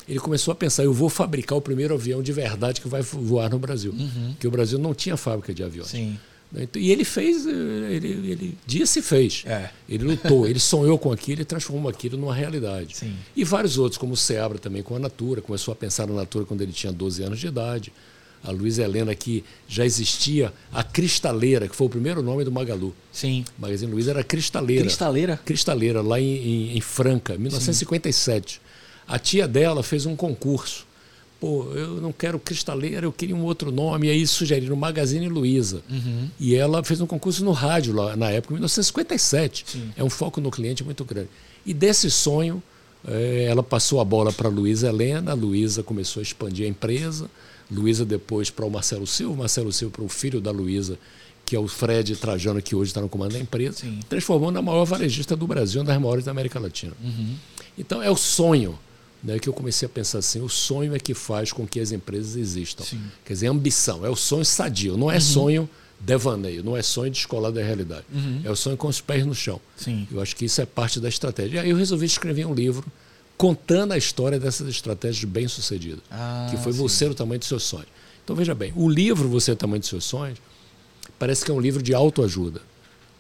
Ele 0.09 0.19
começou 0.19 0.53
a 0.53 0.55
pensar, 0.55 0.85
eu 0.85 0.93
vou 0.93 1.09
fabricar 1.09 1.57
o 1.57 1.61
primeiro 1.61 1.95
avião 1.95 2.23
de 2.23 2.33
verdade 2.33 2.81
que 2.81 2.89
vai 2.89 3.03
voar 3.03 3.51
no 3.51 3.59
Brasil. 3.59 3.93
Uhum. 3.93 4.33
Porque 4.33 4.47
o 4.47 4.51
Brasil 4.51 4.79
não 4.79 4.95
tinha 4.95 5.17
fábrica 5.17 5.55
de 5.55 5.63
aviões. 5.63 5.91
Sim. 5.91 6.19
Então, 6.55 6.81
e 6.81 6.91
ele 6.91 7.05
fez, 7.05 7.47
ele, 7.47 8.09
ele 8.09 8.59
disse 8.67 8.99
e 8.99 9.03
fez. 9.03 9.43
É. 9.47 9.71
Ele 9.89 10.05
lutou, 10.05 10.47
ele 10.47 10.61
sonhou 10.61 10.99
com 10.99 11.11
aquilo 11.11 11.41
e 11.41 11.45
transformou 11.45 11.89
aquilo 11.89 12.19
numa 12.19 12.35
realidade. 12.35 12.97
Sim. 12.97 13.15
E 13.35 13.45
vários 13.45 13.79
outros, 13.79 13.97
como 13.99 14.13
o 14.13 14.17
Seabra 14.17 14.59
também 14.59 14.83
com 14.83 14.95
a 14.95 14.99
Natura, 14.99 15.41
começou 15.41 15.73
a 15.73 15.75
pensar 15.75 16.07
na 16.07 16.15
Natura 16.15 16.45
quando 16.45 16.61
ele 16.61 16.73
tinha 16.73 16.93
12 16.93 17.23
anos 17.23 17.41
de 17.41 17.47
idade. 17.47 17.93
A 18.45 18.51
Luísa 18.51 18.83
Helena, 18.83 19.15
que 19.15 19.45
já 19.69 19.87
existia 19.87 20.53
a 20.73 20.83
Cristaleira, 20.83 21.69
que 21.69 21.77
foi 21.77 21.87
o 21.87 21.91
primeiro 21.91 22.21
nome 22.23 22.45
do 22.45 22.51
Magalu. 22.51 22.93
Sim. 23.13 23.45
O 23.57 23.63
Magazine 23.63 23.91
Luiza 23.91 24.11
era 24.11 24.25
Cristaleira. 24.25 24.83
Cristaleira? 24.83 25.37
Cristaleira, 25.45 26.03
lá 26.03 26.21
em, 26.21 26.37
em, 26.37 26.77
em 26.77 26.81
Franca, 26.81 27.39
1957. 27.39 28.55
Sim. 28.55 28.61
A 29.07 29.19
tia 29.19 29.47
dela 29.47 29.83
fez 29.83 30.07
um 30.07 30.17
concurso 30.17 30.87
pô, 31.43 31.65
eu 31.75 32.01
não 32.01 32.13
quero 32.13 32.39
cristaleira, 32.39 33.05
eu 33.05 33.13
queria 33.13 33.35
um 33.35 33.43
outro 33.43 33.73
nome. 33.73 34.07
E 34.07 34.11
aí 34.11 34.25
sugeriram 34.29 34.77
Magazine 34.77 35.29
Luiza. 35.29 35.83
Uhum. 35.91 36.29
E 36.39 36.55
ela 36.55 36.85
fez 36.85 37.01
um 37.01 37.07
concurso 37.07 37.45
no 37.45 37.51
rádio 37.51 37.93
lá 37.93 38.15
na 38.15 38.31
época, 38.31 38.55
em 38.55 38.59
1957. 38.59 39.65
Sim. 39.67 39.93
É 39.97 40.05
um 40.05 40.09
foco 40.09 40.41
no 40.41 40.53
cliente 40.53 40.85
muito 40.85 41.05
grande. 41.05 41.29
E 41.67 41.75
desse 41.75 42.09
sonho, 42.13 42.63
é, 43.05 43.47
ela 43.51 43.61
passou 43.61 44.01
a 44.01 44.05
bola 44.05 44.33
para 44.33 44.47
a 44.47 44.51
Luísa 44.53 44.89
Helena, 44.89 45.33
a 45.33 45.35
Luísa 45.35 45.83
começou 45.83 46.21
a 46.21 46.23
expandir 46.23 46.65
a 46.65 46.69
empresa, 46.69 47.29
Luísa 47.69 48.05
depois 48.05 48.49
para 48.49 48.65
o 48.65 48.71
Marcelo 48.71 49.07
Silva, 49.07 49.35
Marcelo 49.35 49.73
Silva 49.73 49.95
para 49.97 50.05
o 50.05 50.09
filho 50.09 50.41
da 50.41 50.53
Luísa, 50.53 50.97
que 51.45 51.57
é 51.57 51.59
o 51.59 51.67
Fred 51.67 52.15
Trajano, 52.15 52.63
que 52.63 52.77
hoje 52.77 52.91
está 52.91 53.01
no 53.01 53.09
comando 53.09 53.33
da 53.33 53.41
empresa, 53.41 53.79
Sim. 53.79 53.99
transformou 54.09 54.53
na 54.53 54.63
maior 54.63 54.85
varejista 54.85 55.35
do 55.35 55.49
Brasil, 55.49 55.81
uma 55.81 55.89
das 55.89 56.01
maiores 56.01 56.25
da 56.25 56.31
América 56.31 56.61
Latina. 56.61 56.93
Uhum. 57.03 57.35
Então 57.77 58.01
é 58.01 58.09
o 58.09 58.17
sonho 58.17 58.79
né, 59.23 59.39
que 59.39 59.49
eu 59.49 59.53
comecei 59.53 59.87
a 59.87 59.89
pensar 59.89 60.19
assim: 60.19 60.41
o 60.41 60.49
sonho 60.49 60.95
é 60.95 60.99
que 60.99 61.15
faz 61.15 61.53
com 61.53 61.67
que 61.67 61.79
as 61.81 61.93
empresas 61.93 62.37
existam. 62.37 62.85
Sim. 62.85 63.01
Quer 63.25 63.33
dizer, 63.35 63.47
ambição, 63.47 64.05
é 64.05 64.11
o 64.11 64.17
sonho 64.17 64.45
sadio, 64.45 64.97
não 64.97 65.11
é 65.11 65.15
uhum. 65.15 65.21
sonho 65.21 65.71
devaneio, 66.01 66.65
não 66.65 66.77
é 66.77 66.83
sonho 66.83 67.11
descolado 67.11 67.55
da 67.55 67.63
realidade. 67.63 68.05
Uhum. 68.13 68.41
É 68.45 68.51
o 68.51 68.57
sonho 68.57 68.77
com 68.77 68.89
os 68.89 69.01
pés 69.01 69.25
no 69.25 69.35
chão. 69.35 69.61
Sim. 69.77 70.07
Eu 70.11 70.21
acho 70.21 70.35
que 70.35 70.45
isso 70.45 70.61
é 70.61 70.67
parte 70.67 70.99
da 70.99 71.09
estratégia. 71.09 71.59
E 71.59 71.61
aí 71.61 71.71
eu 71.71 71.77
resolvi 71.77 72.07
escrever 72.07 72.45
um 72.45 72.55
livro 72.55 72.85
contando 73.37 73.93
a 73.93 73.99
história 73.99 74.39
dessas 74.39 74.69
estratégias 74.69 75.25
bem-sucedidas, 75.25 76.01
ah, 76.11 76.49
que 76.51 76.57
foi 76.57 76.73
sim. 76.73 76.79
Você 76.79 77.07
o 77.07 77.15
Tamanho 77.15 77.39
dos 77.39 77.49
Seus 77.49 77.63
Sonhos. 77.63 77.89
Então 78.25 78.37
veja 78.37 78.55
bem, 78.55 78.73
o 78.77 78.89
livro 78.89 79.29
Você 79.29 79.53
o 79.53 79.57
Tamanho 79.57 79.81
dos 79.81 79.89
Seus 79.89 80.05
Sonhos 80.05 80.39
parece 81.19 81.45
que 81.45 81.51
é 81.51 81.55
um 81.55 81.61
livro 81.61 81.83
de 81.83 81.95
autoajuda. 81.95 82.61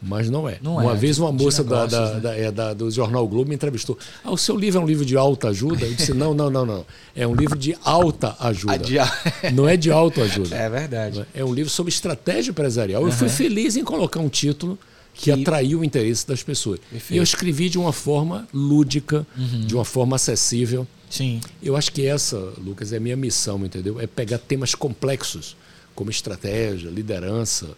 Mas 0.03 0.29
não 0.29 0.49
é. 0.49 0.59
Não 0.61 0.79
uma 0.79 0.93
é, 0.93 0.97
vez 0.97 1.19
uma 1.19 1.31
moça 1.31 1.63
negócios, 1.63 1.91
da, 1.93 2.07
da, 2.07 2.15
né? 2.15 2.21
da, 2.21 2.37
é, 2.37 2.51
da, 2.51 2.75
do 2.75 2.91
Jornal 2.91 3.27
Globo 3.29 3.49
me 3.49 3.55
entrevistou. 3.55 3.97
Ah, 4.25 4.33
o 4.33 4.37
seu 4.37 4.57
livro 4.57 4.81
é 4.81 4.83
um 4.83 4.87
livro 4.87 5.05
de 5.05 5.17
alta 5.17 5.49
ajuda? 5.49 5.87
Eu 5.87 5.95
disse, 5.95 6.13
não, 6.13 6.35
não, 6.35 6.51
não, 6.51 6.67
não. 6.67 6.85
É 7.15 7.27
um 7.27 7.35
livro 7.35 7.57
de 7.57 7.77
alta 7.85 8.37
ajuda. 8.41 8.73
Não 9.53 9.69
é 9.69 9.77
de 9.77 9.91
autoajuda. 9.91 10.57
É 10.57 10.69
verdade. 10.69 11.25
É 11.35 11.45
um 11.45 11.53
livro 11.53 11.71
sobre 11.71 11.93
estratégia 11.93 12.51
empresarial. 12.51 13.03
Uhum. 13.03 13.09
Eu 13.09 13.13
fui 13.13 13.29
feliz 13.29 13.77
em 13.77 13.85
colocar 13.85 14.19
um 14.19 14.29
título 14.29 14.79
que, 15.15 15.25
que... 15.25 15.31
atraiu 15.31 15.81
o 15.81 15.85
interesse 15.85 16.27
das 16.27 16.43
pessoas. 16.43 16.81
Perfeito. 16.91 17.15
E 17.15 17.17
eu 17.19 17.23
escrevi 17.23 17.69
de 17.69 17.79
uma 17.79 17.93
forma 17.93 18.49
lúdica, 18.53 19.27
uhum. 19.37 19.67
de 19.67 19.75
uma 19.75 19.85
forma 19.85 20.17
acessível. 20.17 20.87
Sim. 21.11 21.41
Eu 21.63 21.77
acho 21.77 21.93
que 21.93 22.07
essa, 22.07 22.39
Lucas, 22.59 22.93
é 22.93 22.97
a 22.97 23.01
minha 23.01 23.17
missão, 23.17 23.65
entendeu? 23.65 24.01
É 24.01 24.07
pegar 24.07 24.39
temas 24.39 24.75
complexos, 24.75 25.57
como 25.95 26.11
estratégia, 26.11 26.89
liderança, 26.89 27.69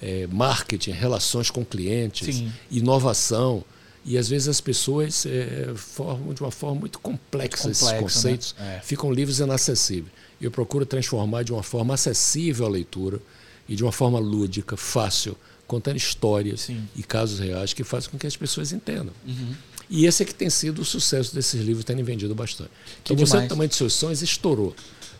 é, 0.00 0.26
marketing, 0.26 0.92
relações 0.92 1.50
com 1.50 1.64
clientes, 1.64 2.36
Sim. 2.36 2.52
inovação. 2.70 3.64
E 4.04 4.18
às 4.18 4.28
vezes 4.28 4.48
as 4.48 4.60
pessoas 4.60 5.24
é, 5.24 5.72
formam 5.74 6.34
de 6.34 6.42
uma 6.42 6.50
forma 6.50 6.80
muito 6.80 6.98
complexa 6.98 7.64
muito 7.64 7.72
esses 7.72 7.82
complexo, 7.82 8.02
conceitos, 8.02 8.54
né? 8.58 8.76
é. 8.76 8.80
ficam 8.80 9.10
livres 9.10 9.38
e 9.38 9.42
inacessíveis. 9.42 10.12
Eu 10.40 10.50
procuro 10.50 10.84
transformar 10.84 11.42
de 11.42 11.52
uma 11.52 11.62
forma 11.62 11.94
acessível 11.94 12.66
a 12.66 12.68
leitura 12.68 13.18
e 13.66 13.74
de 13.74 13.82
uma 13.82 13.92
forma 13.92 14.18
lúdica, 14.18 14.76
fácil, 14.76 15.34
contando 15.66 15.96
histórias 15.96 16.62
Sim. 16.62 16.86
e 16.94 17.02
casos 17.02 17.38
reais 17.38 17.72
que 17.72 17.82
fazem 17.82 18.10
com 18.10 18.18
que 18.18 18.26
as 18.26 18.36
pessoas 18.36 18.72
entendam. 18.72 19.12
Uhum. 19.26 19.54
E 19.88 20.06
esse 20.06 20.22
é 20.22 20.26
que 20.26 20.34
tem 20.34 20.50
sido 20.50 20.82
o 20.82 20.84
sucesso 20.84 21.34
desses 21.34 21.60
livros 21.62 21.84
terem 21.84 22.02
vendido 22.02 22.34
bastante. 22.34 22.70
Que 23.02 23.12
então, 23.12 23.26
você, 23.26 23.32
demais. 23.32 23.46
o 23.46 23.48
tamanho 23.48 23.68
de 23.68 23.74
seus 23.74 23.92
sonhos, 23.92 24.22
estourou. 24.22 24.74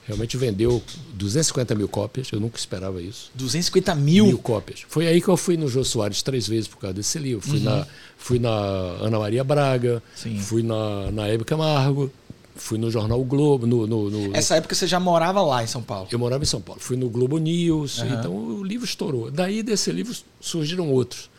Realmente 0.06 0.36
vendeu 0.36 0.82
250 1.14 1.74
mil 1.74 1.88
cópias, 1.88 2.28
eu 2.30 2.38
nunca 2.38 2.58
esperava 2.58 3.00
isso. 3.00 3.30
250 3.34 3.94
mil? 3.94 4.26
Mil 4.26 4.38
cópias. 4.38 4.84
Foi 4.88 5.06
aí 5.06 5.20
que 5.20 5.28
eu 5.28 5.36
fui 5.36 5.56
no 5.56 5.66
Jô 5.68 5.82
Soares 5.82 6.22
três 6.22 6.46
vezes 6.46 6.68
por 6.68 6.76
causa 6.78 6.94
desse 6.94 7.18
livro. 7.18 7.40
Fui, 7.46 7.58
Uhum. 7.58 7.64
na, 7.64 7.86
fui 8.18 8.38
na 8.38 8.50
Ana 8.50 9.18
Maria 9.18 9.42
Braga, 9.42 10.02
Sim. 10.14 10.38
fui 10.38 10.62
na, 10.62 11.10
na 11.10 11.26
Hebe 11.28 11.44
Camargo, 11.44 12.10
fui 12.54 12.76
no 12.76 12.90
Jornal 12.90 13.18
o 13.20 13.24
Globo. 13.24 13.66
No, 13.66 13.86
no, 13.86 14.10
no- 14.10 14.36
Essa 14.36 14.56
época 14.56 14.74
você 14.74 14.86
já 14.86 15.00
morava 15.00 15.40
lá 15.42 15.64
em 15.64 15.66
São 15.66 15.82
Paulo. 15.82 16.06
Eu 16.12 16.18
morava 16.18 16.42
em 16.44 16.46
São 16.46 16.60
Paulo. 16.60 16.80
Fui 16.82 16.96
no 16.98 17.08
Globo 17.08 17.38
News, 17.38 18.00
Aham. 18.00 18.18
então 18.18 18.36
o 18.36 18.62
livro 18.62 18.84
estourou. 18.84 19.30
Daí 19.30 19.62
desse 19.62 19.90
livro 19.90 20.14
surgiram 20.40 20.90
outros. 20.90 21.30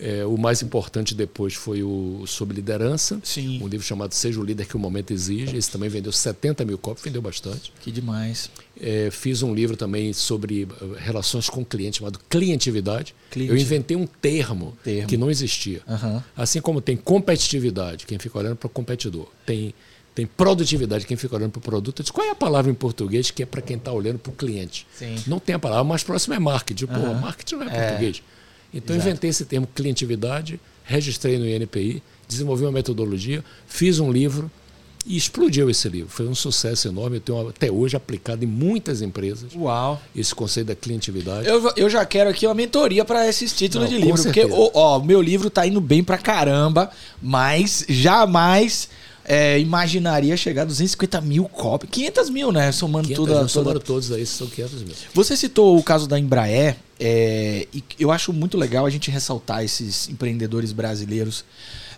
É, 0.00 0.24
o 0.26 0.36
mais 0.36 0.60
importante 0.60 1.14
depois 1.14 1.54
foi 1.54 1.82
o 1.84 2.24
sobre 2.26 2.56
liderança, 2.56 3.20
Sim. 3.22 3.62
um 3.62 3.68
livro 3.68 3.86
chamado 3.86 4.12
Seja 4.12 4.40
o 4.40 4.44
Líder 4.44 4.66
que 4.66 4.74
o 4.76 4.78
Momento 4.78 5.12
Exige. 5.12 5.56
Esse 5.56 5.70
também 5.70 5.88
vendeu 5.88 6.10
70 6.10 6.64
mil 6.64 6.76
cópias, 6.76 7.04
vendeu 7.04 7.22
bastante. 7.22 7.72
Que 7.80 7.92
demais. 7.92 8.50
É, 8.80 9.08
fiz 9.12 9.42
um 9.42 9.54
livro 9.54 9.76
também 9.76 10.12
sobre 10.12 10.62
eh, 10.68 10.84
relações 10.98 11.48
com 11.48 11.64
cliente, 11.64 11.98
chamado 11.98 12.18
Clientividade. 12.28 13.14
Cliente- 13.30 13.52
Eu 13.52 13.56
inventei 13.56 13.96
um 13.96 14.04
termo, 14.06 14.76
termo. 14.82 15.06
que 15.06 15.16
não 15.16 15.30
existia. 15.30 15.80
Aham. 15.88 16.24
Assim 16.36 16.60
como 16.60 16.80
tem 16.80 16.96
competitividade, 16.96 18.06
quem 18.06 18.18
fica 18.18 18.38
olhando 18.38 18.56
para 18.56 18.66
o 18.66 18.70
competidor. 18.70 19.28
Tem, 19.46 19.72
tem 20.12 20.26
produtividade, 20.26 21.06
quem 21.06 21.16
fica 21.16 21.36
olhando 21.36 21.52
para 21.52 21.58
o 21.60 21.62
produto. 21.62 22.02
Disse, 22.02 22.12
qual 22.12 22.26
é 22.26 22.30
a 22.30 22.34
palavra 22.34 22.70
em 22.70 22.74
português 22.74 23.30
que 23.30 23.42
é 23.42 23.46
para 23.46 23.62
quem 23.62 23.76
está 23.76 23.92
olhando 23.92 24.18
para 24.18 24.32
o 24.32 24.34
cliente? 24.34 24.86
Sim. 24.96 25.14
Não 25.26 25.38
tem 25.38 25.54
a 25.54 25.58
palavra. 25.58 25.84
Mais 25.84 26.02
próxima 26.02 26.34
é 26.34 26.38
marketing. 26.40 26.86
Pô, 26.86 26.94
Aham. 26.94 27.20
marketing 27.20 27.54
não 27.56 27.70
é, 27.70 27.76
É. 27.76 27.88
português. 27.90 28.22
Então, 28.74 28.96
Exato. 28.96 29.08
inventei 29.08 29.30
esse 29.30 29.44
termo 29.44 29.68
clientividade, 29.72 30.60
registrei 30.84 31.38
no 31.38 31.48
INPI, 31.48 32.02
desenvolvi 32.26 32.64
uma 32.64 32.72
metodologia, 32.72 33.44
fiz 33.66 34.00
um 34.00 34.10
livro 34.10 34.50
e 35.06 35.16
explodiu 35.16 35.68
esse 35.68 35.88
livro. 35.88 36.08
Foi 36.08 36.26
um 36.26 36.34
sucesso 36.34 36.88
enorme. 36.88 37.18
Eu 37.18 37.20
tenho 37.20 37.48
até 37.48 37.70
hoje 37.70 37.96
aplicado 37.96 38.44
em 38.44 38.48
muitas 38.48 39.02
empresas 39.02 39.54
Uau. 39.54 40.00
esse 40.16 40.34
conceito 40.34 40.68
da 40.68 40.74
clientividade. 40.74 41.46
Eu, 41.46 41.72
eu 41.76 41.90
já 41.90 42.04
quero 42.04 42.30
aqui 42.30 42.46
uma 42.46 42.54
mentoria 42.54 43.04
para 43.04 43.28
esses 43.28 43.52
títulos 43.52 43.90
Não, 43.90 43.98
de 43.98 44.04
livro. 44.04 44.22
Porque 44.22 44.44
o 44.44 45.00
meu 45.00 45.20
livro 45.20 45.50
tá 45.50 45.66
indo 45.66 45.80
bem 45.80 46.02
pra 46.02 46.16
caramba, 46.18 46.90
mas 47.22 47.84
jamais 47.88 48.88
é, 49.24 49.58
imaginaria 49.58 50.36
chegar 50.36 50.62
a 50.62 50.66
250 50.66 51.20
mil 51.22 51.44
cópias. 51.46 51.90
500 51.90 52.30
mil, 52.30 52.52
né? 52.52 52.70
Somando 52.72 53.08
500, 53.08 53.24
tudo. 53.24 53.40
não 53.40 53.48
somaram 53.48 53.80
todos 53.80 54.12
aí, 54.12 54.26
são 54.26 54.46
500 54.46 54.82
mil. 54.82 54.94
Você 55.14 55.36
citou 55.36 55.78
o 55.78 55.82
caso 55.82 56.06
da 56.06 56.18
Embraer, 56.18 56.76
é, 57.00 57.66
e 57.72 57.82
eu 57.98 58.10
acho 58.10 58.32
muito 58.32 58.58
legal 58.58 58.84
a 58.84 58.90
gente 58.90 59.10
ressaltar 59.10 59.64
esses 59.64 60.08
empreendedores 60.08 60.72
brasileiros. 60.72 61.44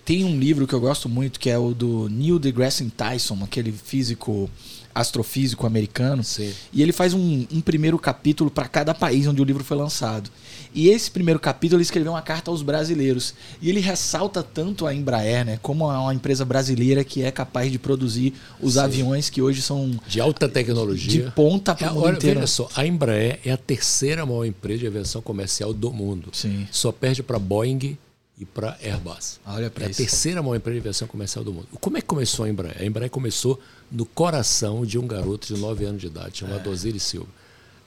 tem 0.04 0.24
um 0.24 0.38
livro 0.38 0.66
que 0.66 0.74
eu 0.74 0.80
gosto 0.80 1.08
muito, 1.08 1.40
que 1.40 1.50
é 1.50 1.58
o 1.58 1.74
do 1.74 2.08
Neil 2.08 2.38
deGrasse 2.38 2.84
Tyson, 2.90 3.38
aquele 3.42 3.72
físico 3.72 4.48
astrofísico 4.94 5.66
americano. 5.66 6.24
Sim. 6.24 6.54
E 6.72 6.80
ele 6.80 6.92
faz 6.92 7.12
um, 7.12 7.46
um 7.52 7.60
primeiro 7.60 7.98
capítulo 7.98 8.50
para 8.50 8.66
cada 8.66 8.94
país 8.94 9.26
onde 9.26 9.42
o 9.42 9.44
livro 9.44 9.62
foi 9.62 9.76
lançado. 9.76 10.30
E 10.74 10.88
esse 10.88 11.10
primeiro 11.10 11.38
capítulo 11.38 11.78
ele 11.78 11.82
escreveu 11.84 12.12
uma 12.12 12.22
carta 12.22 12.50
aos 12.50 12.62
brasileiros. 12.62 13.34
E 13.60 13.68
ele 13.68 13.80
ressalta 13.80 14.42
tanto 14.42 14.86
a 14.86 14.94
Embraer, 14.94 15.44
né, 15.44 15.58
como 15.62 15.86
uma 15.86 16.14
empresa 16.14 16.44
brasileira 16.44 17.04
que 17.04 17.22
é 17.22 17.30
capaz 17.30 17.70
de 17.70 17.78
produzir 17.78 18.34
os 18.60 18.74
Sim. 18.74 18.80
aviões 18.80 19.30
que 19.30 19.42
hoje 19.42 19.62
são 19.62 19.98
de 20.06 20.20
alta 20.20 20.48
tecnologia, 20.48 21.24
de 21.24 21.30
ponta 21.32 21.74
para 21.74 21.92
o 21.92 22.08
é, 22.08 22.12
mundo 22.12 22.26
olha, 22.26 22.46
só, 22.46 22.68
a 22.74 22.86
Embraer 22.86 23.40
é 23.44 23.52
a 23.52 23.56
terceira 23.56 24.24
maior 24.24 24.44
empresa 24.44 24.80
de 24.80 24.86
aviação 24.86 25.22
comercial 25.22 25.72
do 25.72 25.92
mundo. 25.92 26.30
Sim. 26.32 26.66
Só 26.70 26.92
perde 26.92 27.22
para 27.22 27.38
Boeing 27.38 27.96
e 28.38 28.44
para 28.44 28.76
Airbus. 28.82 29.40
Olha 29.46 29.70
para 29.70 29.86
é 29.86 29.90
isso. 29.90 30.02
a 30.02 30.04
terceira 30.04 30.42
maior 30.42 30.56
empresa 30.56 30.74
de 30.74 30.80
aviação 30.80 31.08
comercial 31.08 31.44
do 31.44 31.52
mundo. 31.52 31.68
Como 31.80 31.96
é 31.96 32.00
que 32.00 32.06
começou 32.06 32.44
a 32.44 32.48
Embraer? 32.48 32.76
A 32.80 32.84
Embraer 32.84 33.10
começou 33.10 33.58
no 33.90 34.04
coração 34.04 34.84
de 34.84 34.98
um 34.98 35.06
garoto 35.06 35.52
de 35.54 35.60
9 35.60 35.84
anos 35.84 36.00
de 36.00 36.08
idade, 36.08 36.38
chamado 36.38 36.68
é. 36.68 36.72
Osiris 36.72 37.02
Silva. 37.02 37.28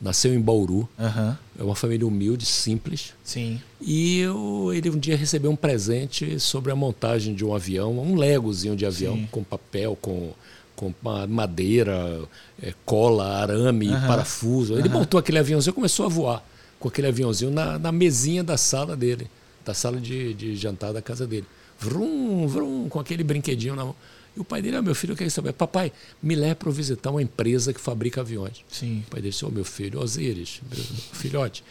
Nasceu 0.01 0.34
em 0.34 0.39
Bauru. 0.39 0.88
Uhum. 0.98 1.36
É 1.60 1.63
uma 1.63 1.75
família 1.75 2.08
humilde, 2.08 2.46
simples. 2.46 3.13
Sim. 3.24 3.62
E 3.82 4.20
eu, 4.20 4.72
ele 4.74 4.89
um 4.89 4.98
dia 4.98 5.18
recebeu 5.18 5.51
um 5.51 5.56
presente 5.56 6.39
sobre 6.39 6.72
a 6.72 6.75
montagem 6.75 7.34
de 7.34 7.44
um 7.44 7.53
avião, 7.53 8.00
um 8.00 8.15
legozinho 8.15 8.75
de 8.75 8.86
avião, 8.86 9.15
Sim. 9.15 9.27
com 9.29 9.44
papel, 9.44 9.98
com, 10.01 10.32
com 10.75 10.94
madeira, 11.27 12.22
é, 12.62 12.74
cola, 12.86 13.41
arame, 13.41 13.89
uhum. 13.89 14.08
parafuso. 14.08 14.77
Ele 14.77 14.88
uhum. 14.88 15.00
montou 15.00 15.20
aquele 15.20 15.39
aviãozinho 15.39 15.72
e 15.72 15.75
começou 15.75 16.06
a 16.06 16.10
voar 16.10 16.46
com 16.79 16.88
aquele 16.88 17.08
aviãozinho 17.08 17.51
na, 17.51 17.77
na 17.77 17.91
mesinha 17.91 18.44
da 18.44 18.56
sala 18.56 18.96
dele, 18.96 19.29
da 19.65 19.74
sala 19.74 20.00
de, 20.00 20.34
de 20.34 20.56
jantar 20.56 20.94
da 20.94 21.01
casa 21.01 21.27
dele. 21.27 21.46
Vrum, 21.77 22.48
vrum, 22.48 22.89
com 22.89 23.00
aquele 23.00 23.24
brinquedinho 23.24 23.75
na 23.75 23.86
mão. 23.86 23.96
E 24.39 24.41
o 24.41 24.46
pai 24.46 24.62
dele, 24.62 24.77
ah, 24.77 24.81
meu 24.81 24.96
filho, 24.96 25.12
eu 25.12 25.17
quero 25.17 25.29
saber. 25.29 25.51
Papai, 25.51 25.91
me 26.24 26.34
leve 26.34 26.55
para 26.55 26.72
visitar 26.72 27.12
uma 27.12 27.22
empresa 27.22 27.74
que 27.74 27.81
fabrica 27.81 28.22
aviões. 28.22 28.63
Sim. 28.69 29.03
O 29.05 29.12
pai 29.12 29.22
dele 29.22 29.31
disse, 29.31 29.43
oh, 29.43 29.51
meu 29.51 29.65
filho, 29.65 30.00
Osiris, 30.00 30.62
meu 30.72 30.81
filhote. 31.12 31.62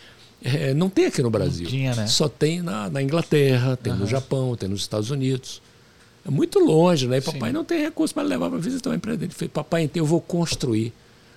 É, 0.45 0.75
não 0.75 0.91
tem 0.91 1.07
aqui 1.07 1.23
no 1.23 1.31
Brasil. 1.31 1.65
Não 1.65 1.71
tinha, 1.71 1.95
né? 1.95 2.07
Só 2.07 2.29
tem 2.29 2.61
na, 2.61 2.91
na 2.91 3.03
Inglaterra, 3.03 3.75
tem 3.75 3.95
uhum. 3.95 4.01
no 4.01 4.07
Japão, 4.07 4.55
tem 4.55 4.69
nos 4.69 4.83
Estados 4.83 5.11
Unidos. 5.11 5.63
É 6.27 6.31
muito 6.31 6.59
longe, 6.59 7.09
né? 7.09 7.17
E 7.17 7.21
papai 7.23 7.49
Sim. 7.49 7.55
não 7.55 7.65
tem 7.65 7.81
recurso 7.81 8.13
para 8.13 8.23
levar 8.23 8.51
para 8.51 8.59
visitar 8.59 8.91
uma 8.91 8.97
empresa 8.97 9.17
dele. 9.17 9.33
Ele 9.33 9.39
falou, 9.39 9.51
papai, 9.51 9.85
então 9.85 10.03
eu 10.03 10.07
vou 10.07 10.21
construir 10.21 10.93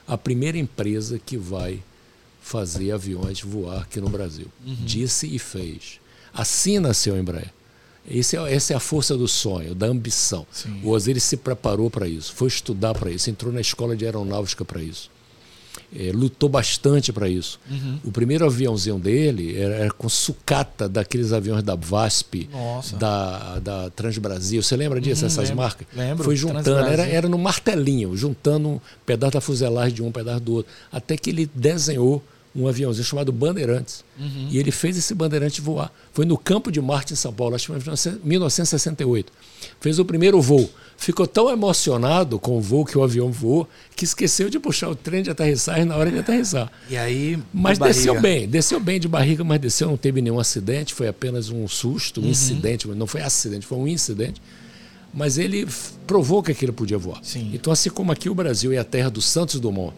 a 0.05 0.17
primeira 0.17 0.57
empresa 0.57 1.17
que 1.17 1.37
vai 1.37 1.81
fazer 2.41 2.91
aviões 2.91 3.39
voar 3.39 3.83
aqui 3.83 4.01
no 4.01 4.09
Brasil. 4.09 4.47
Uhum. 4.65 4.75
Disse 4.83 5.33
e 5.33 5.39
fez. 5.39 6.01
Assim 6.33 6.77
nasceu 6.77 7.15
a 7.15 7.19
Embraer. 7.19 7.53
Esse 8.09 8.35
é, 8.35 8.53
essa 8.53 8.73
é 8.73 8.75
a 8.75 8.79
força 8.79 9.15
do 9.15 9.27
sonho, 9.27 9.75
da 9.75 9.87
ambição. 9.87 10.45
Sim. 10.51 10.81
O 10.83 10.89
Osiris 10.89 11.23
se 11.23 11.37
preparou 11.37 11.89
para 11.89 12.07
isso, 12.07 12.33
foi 12.33 12.47
estudar 12.47 12.93
para 12.93 13.11
isso, 13.11 13.29
entrou 13.29 13.53
na 13.53 13.61
escola 13.61 13.95
de 13.95 14.05
aeronáutica 14.05 14.65
para 14.65 14.81
isso. 14.81 15.09
É, 15.93 16.09
lutou 16.13 16.47
bastante 16.47 17.11
para 17.11 17.27
isso. 17.27 17.59
Uhum. 17.69 17.99
O 18.05 18.11
primeiro 18.11 18.45
aviãozinho 18.45 18.97
dele 18.97 19.57
era, 19.57 19.75
era, 19.75 19.91
com 19.91 20.07
sucata 20.07 20.87
daqueles 20.87 21.33
aviões 21.33 21.63
da 21.63 21.75
VASP, 21.75 22.49
da, 22.97 23.59
da 23.59 23.89
Transbrasil. 23.89 24.63
Você 24.63 24.75
lembra 24.77 25.01
disso, 25.01 25.21
uhum, 25.21 25.27
essas 25.27 25.49
lembro, 25.49 25.63
marcas? 25.63 25.87
Lembro. 25.93 26.23
Foi 26.23 26.35
juntando, 26.35 26.87
era, 26.87 27.03
era 27.03 27.27
no 27.27 27.37
martelinho, 27.37 28.15
juntando 28.15 28.69
um 28.69 28.79
pedaço 29.05 29.33
da 29.33 29.41
fuselagem 29.41 29.95
de 29.95 30.01
um, 30.01 30.07
um 30.07 30.11
pedaço 30.13 30.39
do 30.39 30.53
outro. 30.55 30.71
Até 30.89 31.17
que 31.17 31.29
ele 31.29 31.49
desenhou 31.53 32.23
um 32.55 32.67
aviãozinho 32.67 33.05
chamado 33.05 33.31
Bandeirantes. 33.31 34.03
Uhum. 34.19 34.47
E 34.49 34.57
ele 34.57 34.71
fez 34.71 34.97
esse 34.97 35.13
Bandeirante 35.13 35.61
voar. 35.61 35.91
Foi 36.13 36.25
no 36.25 36.37
Campo 36.37 36.71
de 36.71 36.81
Marte, 36.81 37.13
em 37.13 37.15
São 37.15 37.33
Paulo, 37.33 37.55
acho 37.55 37.71
que 37.71 37.79
foi 37.79 38.11
em 38.11 38.19
1968. 38.23 39.31
Fez 39.79 39.99
o 39.99 40.05
primeiro 40.05 40.41
voo. 40.41 40.69
Ficou 40.97 41.25
tão 41.25 41.49
emocionado 41.49 42.37
com 42.37 42.57
o 42.57 42.61
voo 42.61 42.85
que 42.85 42.97
o 42.97 43.03
avião 43.03 43.31
voou 43.31 43.67
que 43.95 44.03
esqueceu 44.03 44.49
de 44.49 44.59
puxar 44.59 44.89
o 44.89 44.95
trem 44.95 45.23
de 45.23 45.31
aterrissagem 45.31 45.85
na 45.85 45.95
hora 45.95 46.11
de 46.11 46.19
aterrissar. 46.19 46.71
E 46.89 46.97
aí. 46.97 47.39
Mas 47.53 47.79
desceu 47.79 48.19
bem, 48.19 48.47
desceu 48.47 48.79
bem 48.79 48.99
de 48.99 49.07
barriga, 49.07 49.43
mas 49.43 49.59
desceu, 49.59 49.87
não 49.87 49.97
teve 49.97 50.21
nenhum 50.21 50.39
acidente, 50.39 50.93
foi 50.93 51.07
apenas 51.07 51.49
um 51.49 51.67
susto, 51.67 52.19
um 52.19 52.25
uhum. 52.25 52.29
incidente, 52.29 52.87
não 52.87 53.07
foi 53.07 53.21
acidente, 53.21 53.65
foi 53.65 53.77
um 53.77 53.87
incidente. 53.87 54.41
Mas 55.13 55.37
ele 55.37 55.67
provou 56.05 56.43
que 56.43 56.51
aquilo 56.51 56.71
podia 56.71 56.97
voar. 56.97 57.19
Sim. 57.23 57.49
Então, 57.53 57.73
assim 57.73 57.89
como 57.89 58.11
aqui 58.11 58.29
o 58.29 58.35
Brasil 58.35 58.71
é 58.71 58.77
a 58.77 58.83
terra 58.83 59.09
do 59.09 59.21
Santos 59.21 59.59
Dumont 59.59 59.93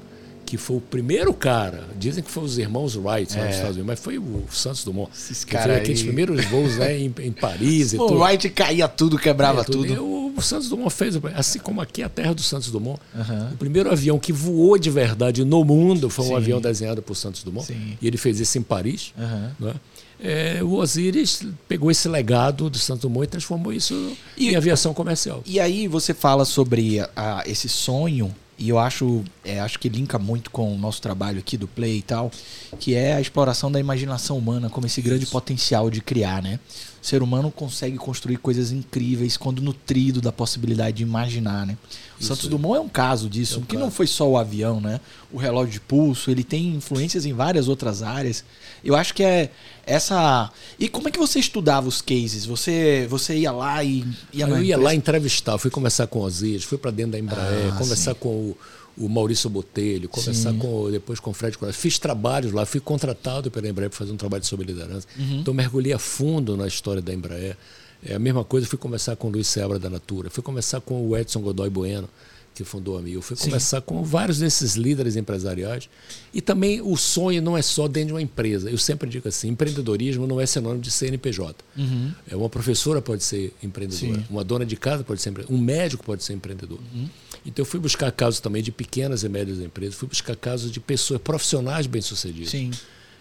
que 0.54 0.58
foi 0.58 0.76
o 0.78 0.82
primeiro 0.82 1.34
cara, 1.34 1.84
dizem 1.98 2.24
que 2.24 2.30
foi 2.30 2.44
os 2.44 2.60
irmãos 2.60 2.96
Wright 2.96 3.36
é. 3.36 3.44
nos 3.44 3.56
Estados 3.56 3.76
Unidos, 3.76 3.88
mas 3.88 4.00
foi 4.00 4.20
o 4.20 4.44
Santos 4.52 4.84
Dumont. 4.84 5.10
Esses 5.12 5.44
que 5.44 5.58
fez 5.58 5.78
aqueles 5.78 6.04
primeiros 6.04 6.46
voos 6.46 6.78
né, 6.78 6.96
em, 6.96 7.12
em 7.22 7.32
Paris 7.32 7.94
e 7.94 7.96
o 7.98 8.06
tudo. 8.06 8.20
O 8.20 8.24
Wright 8.24 8.48
caía 8.52 8.88
tudo, 8.88 9.18
quebrava 9.18 9.62
é, 9.62 9.64
tudo. 9.64 9.88
tudo. 9.88 10.06
O, 10.06 10.36
o, 10.38 10.42
Santos 10.44 10.70
Dumont 10.70 10.94
fez, 10.94 11.16
assim 11.34 11.58
como 11.58 11.82
aqui 11.82 12.04
é 12.04 12.06
a 12.06 12.10
terra 12.10 12.36
do 12.36 12.44
Santos 12.44 12.70
Dumont, 12.70 13.02
uhum. 13.16 13.54
o 13.54 13.58
primeiro 13.58 13.92
avião 13.92 14.20
que 14.20 14.32
voou 14.32 14.78
de 14.78 14.92
verdade 14.92 15.44
no 15.44 15.66
mundo 15.66 16.08
foi 16.08 16.26
Sim. 16.26 16.34
um 16.34 16.38
avião 16.38 16.62
desenhado 16.62 17.02
por 17.02 17.16
Santos 17.16 17.42
Dumont. 17.42 17.66
Sim. 17.66 17.98
E 18.00 18.06
ele 18.06 18.18
fez 18.18 18.40
isso 18.40 18.56
em 18.60 18.62
Paris. 18.62 19.12
Uhum. 19.18 19.50
Né? 19.60 19.74
É, 20.20 20.64
o 20.64 20.74
Osiris 20.76 21.42
pegou 21.68 21.90
esse 21.90 22.08
legado 22.08 22.70
do 22.70 22.78
Santos 22.78 23.02
Dumont 23.02 23.24
e 23.24 23.28
transformou 23.28 23.74
isso 23.74 24.16
e, 24.38 24.50
em 24.50 24.56
aviação 24.56 24.94
comercial. 24.94 25.42
E 25.48 25.60
aí 25.60 25.88
você 25.88 26.14
fala 26.14 26.46
sobre 26.46 27.00
a, 27.16 27.44
esse 27.48 27.68
sonho 27.68 28.34
e 28.64 28.70
eu 28.70 28.80
acho, 28.80 29.26
é, 29.44 29.60
acho 29.60 29.78
que 29.78 29.90
linka 29.90 30.18
muito 30.18 30.50
com 30.50 30.74
o 30.74 30.78
nosso 30.78 31.02
trabalho 31.02 31.38
aqui 31.38 31.58
do 31.58 31.68
Play 31.68 31.98
e 31.98 32.02
tal, 32.02 32.32
que 32.80 32.96
é 32.96 33.14
a 33.14 33.20
exploração 33.20 33.70
da 33.70 33.78
imaginação 33.78 34.38
humana 34.38 34.70
como 34.70 34.86
esse 34.86 35.02
grande 35.02 35.26
Isso. 35.26 35.34
potencial 35.34 35.90
de 35.90 36.00
criar, 36.00 36.42
né? 36.42 36.62
O 37.02 37.06
ser 37.06 37.22
humano 37.22 37.52
consegue 37.52 37.98
construir 37.98 38.38
coisas 38.38 38.72
incríveis 38.72 39.36
quando 39.36 39.62
nutrido 39.62 40.22
da 40.22 40.32
possibilidade 40.32 40.96
de 40.96 41.04
imaginar, 41.04 41.66
né? 41.66 41.78
O 42.18 42.22
Isso. 42.22 42.30
Santos 42.30 42.48
Dumont 42.48 42.78
é 42.78 42.80
um 42.80 42.88
caso 42.88 43.30
disso, 43.30 43.56
é 43.56 43.58
um 43.58 43.66
que 43.66 43.74
caso. 43.74 43.84
não 43.84 43.92
foi 43.92 44.08
só 44.08 44.30
o 44.30 44.38
avião, 44.38 44.80
né? 44.80 45.02
O 45.30 45.38
relógio 45.38 45.74
de 45.74 45.82
pulso, 45.82 46.32
ele 46.32 46.46
tem 46.46 46.70
influências 46.70 47.26
em 47.26 47.34
várias 47.34 47.68
outras 47.68 48.02
áreas. 48.02 48.46
Eu 48.84 48.96
acho 48.96 49.14
que 49.14 49.24
é 49.24 49.50
essa. 49.86 50.52
E 50.80 50.90
como 50.90 51.08
é 51.08 51.12
que 51.12 51.20
você 51.20 51.40
estudava 51.40 51.88
os 51.88 52.02
cases? 52.02 52.46
Você, 52.46 53.08
você 53.10 53.36
ia 53.36 53.52
lá 53.52 53.84
e 53.84 54.06
ia 54.32 54.48
Eu 54.48 54.64
ia 54.64 54.78
lá 54.78 54.94
entrevistar, 54.94 55.58
fui 55.58 55.72
conversar 55.72 56.08
com 56.08 56.20
o 56.20 56.24
Osiris, 56.24 56.64
fui 56.64 56.78
para 56.78 56.92
dentro 56.92 57.14
da 57.14 57.20
Embraer, 57.20 57.74
ah, 57.74 57.78
conversar 57.78 58.14
sim. 58.14 58.20
com 58.20 58.30
o 58.30 58.58
o 58.98 59.10
Maurício 59.10 59.50
Botelho, 59.50 60.08
conversar 60.08 60.54
com, 60.54 60.92
depois 60.92 61.20
com 61.20 61.32
o 61.32 61.34
Fred 61.34 61.58
Corazon. 61.58 61.78
Fiz 61.78 61.98
trabalhos 61.98 62.52
lá, 62.52 62.66
fui 62.66 62.80
contratado 62.80 63.50
pela 63.50 63.68
Embraer 63.68 63.90
para 63.90 63.98
fazer 63.98 64.12
um 64.12 64.18
trabalho 64.18 64.46
sobre 64.46 64.68
liderança. 64.68 65.08
Uhum. 65.18 65.40
Então 65.40 65.54
mergulhei 65.54 65.94
a 65.94 66.00
fundo 66.00 66.56
na 66.56 66.68
história 66.68 67.02
da 67.02 67.14
Embraer. 67.14 67.58
É 68.06 68.16
a 68.16 68.20
mesma 68.20 68.44
coisa, 68.44 68.68
fui 68.68 68.78
conversar 68.78 69.16
com 69.16 69.30
o 69.30 69.32
Luiz 69.32 69.48
Sebra 69.48 69.80
da 69.80 69.90
Natura, 69.90 70.30
fui 70.30 70.44
conversar 70.44 70.82
com 70.82 71.08
o 71.08 71.18
Edson 71.18 71.40
Godoy 71.40 71.70
Bueno, 71.70 72.08
que 72.54 72.64
fundou 72.64 72.98
a 72.98 73.02
Mil. 73.02 73.22
Fui 73.22 73.36
Sim. 73.36 73.46
conversar 73.46 73.82
com 73.82 74.04
vários 74.04 74.40
desses 74.40 74.76
líderes 74.76 75.16
empresariais. 75.16 75.90
E 76.34 76.42
também 76.42 76.82
o 76.82 76.96
sonho 76.96 77.42
não 77.42 77.58
é 77.58 77.62
só 77.62 77.88
dentro 77.88 78.08
de 78.08 78.14
uma 78.14 78.22
empresa. 78.22 78.70
Eu 78.70 78.78
sempre 78.78 79.10
digo 79.10 79.28
assim: 79.28 79.50
empreendedorismo 79.50 80.28
não 80.28 80.40
é 80.40 80.46
sinônimo 80.46 80.82
de 80.82 80.92
CNPJ. 80.92 81.64
Uhum. 81.78 82.12
É 82.30 82.36
uma 82.36 82.50
professora 82.50 83.02
pode 83.02 83.24
ser 83.24 83.54
empreendedora, 83.62 84.20
Sim. 84.20 84.26
uma 84.30 84.44
dona 84.44 84.66
de 84.66 84.76
casa 84.76 85.04
pode 85.04 85.22
ser 85.22 85.30
empreendedora, 85.30 85.60
um 85.60 85.64
médico 85.64 86.04
pode 86.04 86.24
ser 86.24 86.34
empreendedor. 86.34 86.80
Uhum. 86.94 87.10
Então 87.46 87.64
eu 87.64 87.66
fui 87.66 87.80
buscar 87.80 88.12
casos 88.12 88.40
também 88.40 88.62
de 88.62 88.72
pequenas 88.72 89.24
e 89.24 89.30
médias 89.30 89.60
empresas, 89.60 89.96
fui 89.96 90.08
buscar 90.08 90.36
casos 90.36 90.72
de 90.72 90.80
pessoas 90.80 91.22
profissionais 91.22 91.88
bem-sucedidas. 91.88 92.50
Sim. 92.50 92.72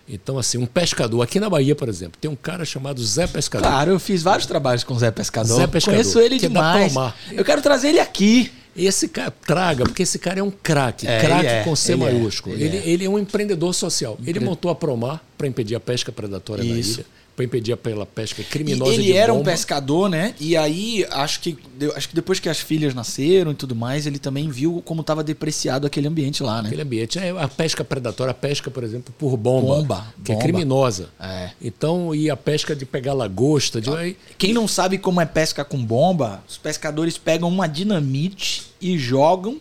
Então, 0.08 0.38
assim, 0.38 0.58
um 0.58 0.66
pescador. 0.66 1.22
Aqui 1.22 1.38
na 1.38 1.48
Bahia, 1.48 1.74
por 1.74 1.88
exemplo, 1.88 2.18
tem 2.20 2.30
um 2.30 2.36
cara 2.36 2.64
chamado 2.64 3.02
Zé 3.04 3.26
Pescador. 3.26 3.68
Claro, 3.68 3.92
eu 3.92 4.00
fiz 4.00 4.22
vários 4.22 4.46
trabalhos 4.46 4.84
com 4.84 4.98
Zé 4.98 5.10
Pescador. 5.10 5.56
Zé 5.56 5.66
Pescador. 5.66 5.96
Conheço 5.96 6.18
ele 6.20 6.38
que 6.38 6.48
demais. 6.48 6.94
Eu 7.30 7.44
quero 7.44 7.62
trazer 7.62 7.88
ele 7.88 8.00
aqui. 8.00 8.52
Esse 8.74 9.06
cara, 9.06 9.30
traga, 9.30 9.84
porque 9.84 10.02
esse 10.02 10.18
cara 10.18 10.40
é 10.40 10.42
um 10.42 10.50
craque, 10.50 11.06
é, 11.06 11.20
craque 11.20 11.46
é, 11.46 11.62
com 11.62 11.76
C 11.76 11.92
ele 11.92 12.04
é, 12.04 12.04
maiúsculo. 12.06 12.54
É, 12.54 12.58
ele, 12.58 12.64
ele, 12.64 12.78
é. 12.78 12.88
ele, 12.88 13.04
é. 13.04 13.08
um 13.08 13.18
empreendedor 13.18 13.74
social. 13.74 14.18
Ele 14.26 14.40
montou 14.40 14.70
a 14.70 14.74
Promar 14.74 15.22
para 15.36 15.46
impedir 15.46 15.74
a 15.74 15.80
pesca 15.80 16.10
predatória 16.10 16.62
Isso. 16.62 16.70
na 16.70 16.78
ilha 16.78 17.06
para 17.34 17.44
impedir 17.44 17.76
pela 17.76 18.04
pesca 18.04 18.42
criminosa 18.42 18.92
e 18.92 18.94
ele 18.94 19.12
era 19.12 19.32
um 19.32 19.42
pescador, 19.42 20.08
né? 20.08 20.34
E 20.38 20.56
aí 20.56 21.06
acho 21.10 21.40
que 21.40 21.56
acho 21.96 22.08
que 22.08 22.14
depois 22.14 22.38
que 22.38 22.48
as 22.48 22.60
filhas 22.60 22.94
nasceram 22.94 23.52
e 23.52 23.54
tudo 23.54 23.74
mais, 23.74 24.06
ele 24.06 24.18
também 24.18 24.48
viu 24.50 24.82
como 24.84 25.00
estava 25.00 25.24
depreciado 25.24 25.86
aquele 25.86 26.06
ambiente 26.06 26.42
lá, 26.42 26.60
né? 26.62 26.68
Aquele 26.68 26.82
ambiente 26.82 27.18
é 27.18 27.30
a 27.30 27.48
pesca 27.48 27.82
predatória, 27.82 28.30
a 28.30 28.34
pesca, 28.34 28.70
por 28.70 28.84
exemplo, 28.84 29.14
por 29.18 29.36
bomba, 29.36 29.76
bomba 29.76 30.14
que 30.24 30.32
bomba. 30.32 30.40
é 30.40 30.42
criminosa. 30.42 31.08
É. 31.18 31.50
Então 31.60 32.14
e 32.14 32.30
a 32.30 32.36
pesca 32.36 32.76
de 32.76 32.84
pegar 32.84 33.14
lagosta, 33.14 33.80
de... 33.80 34.16
quem 34.36 34.52
não 34.52 34.68
sabe 34.68 34.98
como 34.98 35.20
é 35.20 35.26
pesca 35.26 35.64
com 35.64 35.82
bomba, 35.82 36.42
os 36.48 36.58
pescadores 36.58 37.16
pegam 37.16 37.48
uma 37.48 37.66
dinamite 37.66 38.72
e 38.80 38.98
jogam 38.98 39.58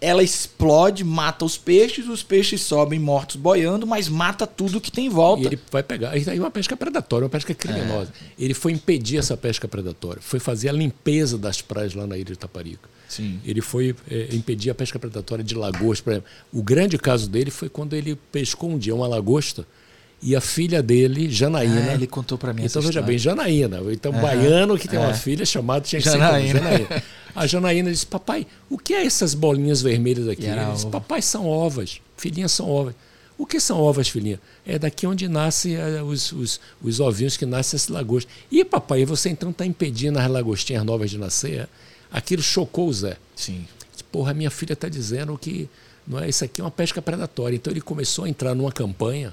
ela 0.00 0.22
explode, 0.22 1.02
mata 1.02 1.44
os 1.44 1.56
peixes, 1.56 2.06
os 2.08 2.22
peixes 2.22 2.60
sobem 2.60 2.98
mortos 2.98 3.36
boiando, 3.36 3.86
mas 3.86 4.08
mata 4.08 4.46
tudo 4.46 4.80
que 4.80 4.90
tem 4.90 5.06
em 5.06 5.08
volta. 5.08 5.44
E 5.44 5.46
ele 5.46 5.58
vai 5.70 5.82
pegar. 5.82 6.10
Aí 6.10 6.24
é 6.26 6.34
uma 6.34 6.50
pesca 6.50 6.76
predatória, 6.76 7.24
uma 7.24 7.30
pesca 7.30 7.54
criminosa. 7.54 8.12
É. 8.20 8.44
Ele 8.44 8.54
foi 8.54 8.72
impedir 8.72 9.18
essa 9.18 9.36
pesca 9.36 9.66
predatória, 9.66 10.20
foi 10.20 10.38
fazer 10.38 10.68
a 10.68 10.72
limpeza 10.72 11.38
das 11.38 11.62
praias 11.62 11.94
lá 11.94 12.06
na 12.06 12.16
ilha 12.16 12.32
de 12.32 12.38
Taparica. 12.38 12.88
Sim. 13.08 13.40
Ele 13.44 13.60
foi 13.60 13.94
é, 14.10 14.28
impedir 14.32 14.70
a 14.70 14.74
pesca 14.74 14.98
predatória 14.98 15.44
de 15.44 15.54
lagosta. 15.54 16.04
Por 16.04 16.10
exemplo. 16.10 16.30
O 16.52 16.62
grande 16.62 16.98
caso 16.98 17.28
dele 17.28 17.50
foi 17.50 17.68
quando 17.68 17.94
ele 17.94 18.16
pescou 18.30 18.70
um 18.70 18.78
dia 18.78 18.94
uma 18.94 19.06
lagosta 19.06 19.66
e 20.26 20.34
a 20.34 20.40
filha 20.40 20.82
dele, 20.82 21.30
Janaína. 21.30 21.92
Ah, 21.92 21.94
ele 21.94 22.08
contou 22.08 22.36
para 22.36 22.52
mim 22.52 22.64
Então, 22.64 22.82
veja 22.82 23.00
bem, 23.00 23.16
Janaína. 23.16 23.80
Então, 23.92 24.10
bem, 24.10 24.20
Janaína. 24.20 24.40
Uhum. 24.42 24.42
baiano 24.42 24.76
que 24.76 24.88
tem 24.88 24.98
uma 24.98 25.14
filha 25.14 25.46
chamada 25.46 25.82
tinha 25.82 26.02
que 26.02 26.10
Janaína. 26.10 26.48
ser 26.48 26.64
Janaína. 26.64 27.02
A 27.32 27.46
Janaína 27.46 27.92
disse: 27.92 28.06
Papai, 28.06 28.44
o 28.68 28.76
que 28.76 28.92
é 28.92 29.06
essas 29.06 29.34
bolinhas 29.34 29.80
vermelhas 29.80 30.26
aqui? 30.26 30.44
Ele 30.44 30.72
disse: 30.72 30.86
Papai, 30.88 31.22
são 31.22 31.46
ovas. 31.46 32.00
Filhinhas 32.16 32.50
são 32.50 32.68
ovas. 32.68 32.92
O 33.38 33.46
que 33.46 33.60
são 33.60 33.78
ovas, 33.78 34.08
filhinha? 34.08 34.40
É 34.66 34.80
daqui 34.80 35.06
onde 35.06 35.28
nascem 35.28 35.76
os, 36.02 36.32
os, 36.32 36.60
os 36.82 36.98
ovinhos 36.98 37.36
que 37.36 37.46
nascem 37.46 37.76
esse 37.76 37.92
lagosta. 37.92 38.28
E, 38.50 38.64
papai, 38.64 39.04
você 39.04 39.28
então 39.28 39.50
está 39.50 39.64
impedindo 39.64 40.18
as 40.18 40.28
lagostinhas 40.28 40.82
novas 40.82 41.08
de 41.08 41.18
nascer? 41.18 41.68
Aquilo 42.10 42.42
chocou 42.42 42.88
o 42.88 42.92
Zé. 42.92 43.16
Sim. 43.36 43.64
Porra, 44.10 44.34
minha 44.34 44.50
filha 44.50 44.72
está 44.72 44.88
dizendo 44.88 45.38
que 45.38 45.68
não 46.04 46.18
é 46.18 46.28
isso 46.28 46.44
aqui 46.44 46.60
é 46.60 46.64
uma 46.64 46.70
pesca 46.70 47.00
predatória. 47.00 47.54
Então 47.54 47.72
ele 47.72 47.80
começou 47.80 48.24
a 48.24 48.28
entrar 48.28 48.56
numa 48.56 48.72
campanha 48.72 49.32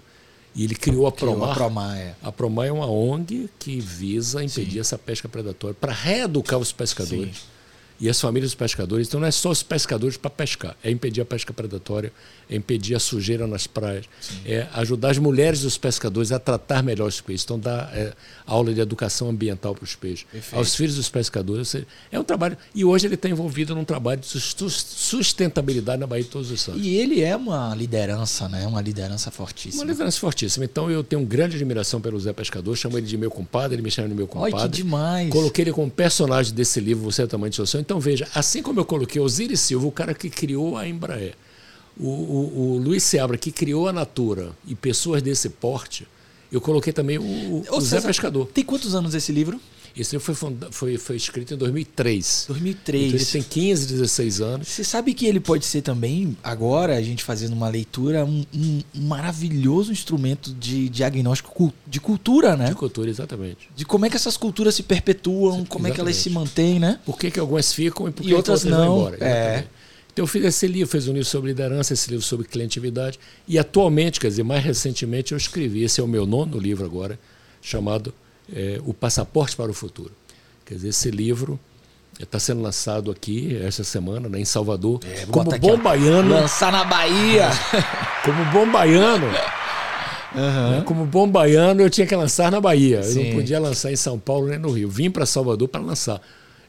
e 0.55 0.63
ele 0.63 0.75
criou 0.75 1.07
a 1.07 1.11
criou 1.11 1.33
Promar. 1.33 1.51
A 1.51 1.53
Promar, 1.55 1.97
é. 1.97 2.15
a 2.21 2.31
Promar 2.31 2.67
é 2.67 2.71
uma 2.71 2.85
ONG 2.85 3.49
que 3.57 3.79
visa 3.79 4.43
impedir 4.43 4.73
Sim. 4.73 4.79
essa 4.79 4.97
pesca 4.97 5.27
predatória 5.27 5.75
para 5.79 5.91
reeducar 5.91 6.59
os 6.59 6.71
pescadores. 6.71 7.37
Sim 7.37 7.52
e 7.99 8.09
as 8.09 8.19
famílias 8.19 8.51
dos 8.51 8.55
pescadores. 8.55 9.07
Então 9.07 9.19
não 9.19 9.27
é 9.27 9.31
só 9.31 9.49
os 9.49 9.63
pescadores 9.63 10.17
para 10.17 10.29
pescar, 10.29 10.75
é 10.83 10.91
impedir 10.91 11.21
a 11.21 11.25
pesca 11.25 11.53
predatória, 11.53 12.11
é 12.49 12.55
impedir 12.55 12.95
a 12.95 12.99
sujeira 12.99 13.47
nas 13.47 13.67
praias, 13.67 14.05
Sim. 14.19 14.35
é 14.45 14.67
ajudar 14.73 15.11
as 15.11 15.17
mulheres 15.17 15.61
dos 15.61 15.77
pescadores 15.77 16.31
a 16.31 16.39
tratar 16.39 16.83
melhor 16.83 17.07
os 17.07 17.21
peixes. 17.21 17.43
Então 17.43 17.59
dá 17.59 17.89
é, 17.93 18.13
aula 18.45 18.73
de 18.73 18.81
educação 18.81 19.29
ambiental 19.29 19.73
para 19.73 19.83
os 19.83 19.95
peixes. 19.95 20.25
Perfeito. 20.31 20.55
Aos 20.55 20.75
filhos 20.75 20.95
dos 20.95 21.09
pescadores. 21.09 21.75
É 22.11 22.19
um 22.19 22.23
trabalho. 22.23 22.57
E 22.73 22.83
hoje 22.83 23.07
ele 23.07 23.15
está 23.15 23.29
envolvido 23.29 23.75
num 23.75 23.85
trabalho 23.85 24.19
de 24.21 24.27
sustentabilidade 24.27 25.99
na 25.99 26.07
Bahia 26.07 26.23
de 26.23 26.29
Todos 26.29 26.51
os 26.51 26.61
Santos. 26.61 26.81
E 26.83 26.95
ele 26.95 27.21
é 27.21 27.35
uma 27.35 27.73
liderança, 27.75 28.47
né? 28.49 28.65
Uma 28.67 28.81
liderança 28.81 29.31
fortíssima. 29.31 29.83
Uma 29.83 29.91
liderança 29.91 30.19
fortíssima. 30.19 30.65
Então 30.65 30.89
eu 30.91 31.03
tenho 31.03 31.23
grande 31.25 31.55
admiração 31.55 32.01
pelo 32.01 32.19
Zé 32.19 32.33
Pescador, 32.33 32.75
chamo 32.75 32.97
ele 32.97 33.07
de 33.07 33.17
meu 33.17 33.31
compadre, 33.31 33.75
ele 33.75 33.81
me 33.81 33.91
chama 33.91 34.09
de 34.09 34.15
meu 34.15 34.27
compadre. 34.27 34.55
Olha 34.55 34.69
que 34.69 34.77
demais. 34.77 35.29
Coloquei 35.29 35.63
ele 35.63 35.71
como 35.71 35.89
personagem 35.89 36.53
desse 36.53 36.79
livro, 36.79 37.03
Você 37.03 37.21
é 37.21 37.25
o 37.25 37.27
Tamanho 37.27 37.49
de 37.49 37.55
Seu 37.55 37.65
Sonho. 37.65 37.82
Então 37.83 37.99
veja, 37.99 38.25
assim 38.33 38.63
como 38.63 38.79
eu 38.79 38.85
coloquei 38.85 39.21
Osiris 39.21 39.59
Silva, 39.59 39.85
o 39.85 39.91
cara 39.91 40.13
que 40.13 40.29
criou 40.29 40.77
a 40.77 40.87
Embraer, 40.87 41.35
o, 41.99 42.07
o, 42.07 42.75
o 42.75 42.77
Luiz 42.77 43.03
Seabra, 43.03 43.37
que 43.37 43.51
criou 43.51 43.89
a 43.89 43.93
Natura, 43.93 44.51
e 44.65 44.73
pessoas 44.73 45.21
desse 45.21 45.49
porte, 45.49 46.07
eu 46.49 46.61
coloquei 46.61 46.93
também 46.93 47.17
o, 47.17 47.61
o 47.69 47.81
Zé 47.81 47.99
Pescador. 47.99 48.47
Tem 48.53 48.63
quantos 48.63 48.95
anos 48.95 49.13
esse 49.13 49.33
livro? 49.33 49.59
Esse 49.95 50.15
livro 50.15 50.33
foi, 50.33 50.57
foi, 50.71 50.97
foi 50.97 51.15
escrito 51.15 51.53
em 51.53 51.57
2003. 51.57 52.45
2003. 52.47 53.03
Então 53.05 53.19
ele 53.19 53.25
tem 53.25 53.43
15, 53.43 53.87
16 53.87 54.41
anos. 54.41 54.67
Você 54.67 54.83
sabe 54.83 55.13
que 55.13 55.27
ele 55.27 55.39
pode 55.39 55.65
ser 55.65 55.83
também, 55.83 56.35
agora, 56.43 56.97
a 56.97 57.01
gente 57.01 57.23
fazendo 57.23 57.53
uma 57.53 57.69
leitura, 57.69 58.25
um, 58.25 58.43
um, 58.53 58.81
maravilhoso 58.95 59.91
instrumento 59.91 60.51
de 60.53 60.89
diagnóstico 60.89 61.71
de 61.85 61.99
cultura, 61.99 62.57
né? 62.57 62.69
De 62.69 62.75
cultura, 62.75 63.09
exatamente. 63.09 63.69
De 63.75 63.85
como 63.85 64.05
é 64.05 64.09
que 64.09 64.15
essas 64.15 64.35
culturas 64.35 64.73
se 64.73 64.81
perpetuam, 64.81 65.59
Sim, 65.59 65.65
como 65.65 65.87
é 65.87 65.91
que 65.91 66.01
elas 66.01 66.15
se 66.15 66.29
mantêm, 66.29 66.79
né? 66.79 66.99
Por 67.05 67.17
que, 67.17 67.29
que 67.29 67.39
algumas 67.39 67.71
ficam 67.71 68.07
e 68.07 68.11
por 68.11 68.23
que 68.23 68.29
e 68.29 68.33
outras, 68.33 68.65
outras 68.65 68.79
não. 68.79 68.87
vão 68.87 68.99
embora. 68.99 69.23
É. 69.23 69.65
Então 70.11 70.23
eu 70.23 70.27
fiz 70.27 70.43
esse 70.43 70.67
livro, 70.67 70.87
fiz 70.87 71.07
um 71.07 71.13
livro 71.13 71.27
sobre 71.27 71.49
liderança, 71.49 71.93
esse 71.93 72.09
livro 72.09 72.25
sobre 72.25 72.47
clientividade. 72.47 73.19
E 73.47 73.59
atualmente, 73.59 74.19
quer 74.19 74.27
dizer, 74.27 74.43
mais 74.43 74.63
recentemente, 74.63 75.33
eu 75.33 75.37
escrevi, 75.37 75.83
esse 75.83 75.99
é 75.99 76.03
o 76.03 76.07
meu 76.07 76.25
nono 76.25 76.59
livro 76.59 76.85
agora, 76.85 77.19
chamado 77.61 78.13
é, 78.51 78.79
O 78.85 78.93
Passaporte 78.93 79.55
para 79.55 79.69
o 79.69 79.73
Futuro. 79.73 80.11
Quer 80.65 80.75
dizer, 80.75 80.89
esse 80.89 81.11
livro 81.11 81.59
está 82.19 82.39
sendo 82.39 82.61
lançado 82.61 83.11
aqui 83.11 83.57
esta 83.61 83.83
semana, 83.83 84.29
né, 84.29 84.39
em 84.39 84.45
Salvador. 84.45 84.99
É, 85.03 85.25
como 85.25 85.49
bom 85.57 85.73
aqui, 85.73 85.83
baiano. 85.83 86.29
Lançar 86.29 86.71
na 86.71 86.83
Bahia. 86.83 87.49
como 88.23 88.45
bom 88.51 88.71
baiano. 88.71 89.27
Uhum. 90.35 90.83
Como 90.83 91.05
bom 91.05 91.27
baiano, 91.27 91.81
eu 91.81 91.89
tinha 91.89 92.07
que 92.07 92.15
lançar 92.15 92.51
na 92.51 92.59
Bahia. 92.59 93.03
Sim. 93.03 93.19
Eu 93.19 93.25
não 93.25 93.35
podia 93.35 93.59
lançar 93.59 93.91
em 93.91 93.95
São 93.95 94.17
Paulo 94.17 94.47
nem 94.47 94.57
no 94.57 94.71
Rio. 94.71 94.89
Vim 94.89 95.11
para 95.11 95.25
Salvador 95.25 95.67
para 95.67 95.81
lançar. 95.81 96.21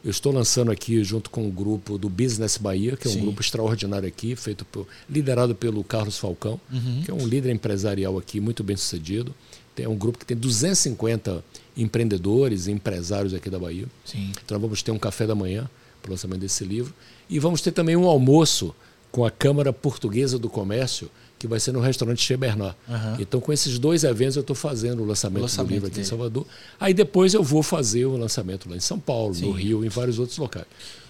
Eu 0.03 0.11
estou 0.11 0.31
lançando 0.31 0.71
aqui 0.71 1.03
junto 1.03 1.31
com 1.31 1.47
o 1.47 1.51
grupo 1.51 1.97
do 1.97 2.07
Business 2.07 2.59
Bahia, 2.59 2.95
que 2.95 3.07
é 3.07 3.09
um 3.09 3.13
Sim. 3.13 3.21
grupo 3.21 3.41
extraordinário 3.41 4.07
aqui, 4.07 4.35
feito 4.35 4.63
por, 4.63 4.85
liderado 5.09 5.55
pelo 5.55 5.83
Carlos 5.83 6.19
Falcão, 6.19 6.61
uhum. 6.71 7.01
que 7.03 7.09
é 7.09 7.13
um 7.13 7.25
líder 7.25 7.51
empresarial 7.51 8.15
aqui 8.19 8.39
muito 8.39 8.63
bem 8.63 8.77
sucedido. 8.77 9.33
É 9.75 9.89
um 9.89 9.95
grupo 9.95 10.19
que 10.19 10.25
tem 10.25 10.37
250 10.37 11.43
empreendedores 11.75 12.67
e 12.67 12.71
empresários 12.71 13.33
aqui 13.33 13.49
da 13.49 13.59
Bahia. 13.59 13.85
Sim. 14.05 14.31
Então 14.43 14.59
vamos 14.59 14.81
ter 14.81 14.91
um 14.91 14.99
café 14.99 15.27
da 15.27 15.35
manhã 15.35 15.69
para 16.01 16.09
o 16.09 16.11
lançamento 16.11 16.39
desse 16.39 16.63
livro. 16.63 16.93
E 17.29 17.39
vamos 17.39 17.61
ter 17.61 17.71
também 17.71 17.95
um 17.95 18.07
almoço 18.07 18.73
com 19.11 19.25
a 19.25 19.31
Câmara 19.31 19.71
Portuguesa 19.71 20.37
do 20.37 20.49
Comércio, 20.49 21.09
que 21.39 21.47
vai 21.47 21.59
ser 21.59 21.71
no 21.71 21.79
restaurante 21.79 22.21
Che 22.21 22.37
Bernard. 22.37 22.75
Uhum. 22.87 23.15
Então, 23.19 23.39
com 23.39 23.51
esses 23.51 23.79
dois 23.79 24.03
eventos, 24.03 24.35
eu 24.35 24.41
estou 24.41 24.55
fazendo 24.55 25.03
o 25.03 25.05
lançamento, 25.05 25.39
o 25.39 25.41
lançamento, 25.43 25.69
do 25.69 25.73
livro 25.73 25.87
aqui 25.87 25.95
dele. 25.95 26.05
em 26.05 26.09
Salvador. 26.09 26.45
Aí 26.79 26.93
depois 26.93 27.33
eu 27.33 27.43
vou 27.43 27.63
fazer 27.63 28.05
o 28.05 28.17
lançamento 28.17 28.69
lá 28.69 28.75
em 28.75 28.79
São 28.81 28.99
Paulo, 28.99 29.33
Sim. 29.33 29.45
no 29.45 29.51
Rio, 29.51 29.85
em 29.85 29.89
vários 29.89 30.19
outros 30.19 30.37
locais. 30.37 30.65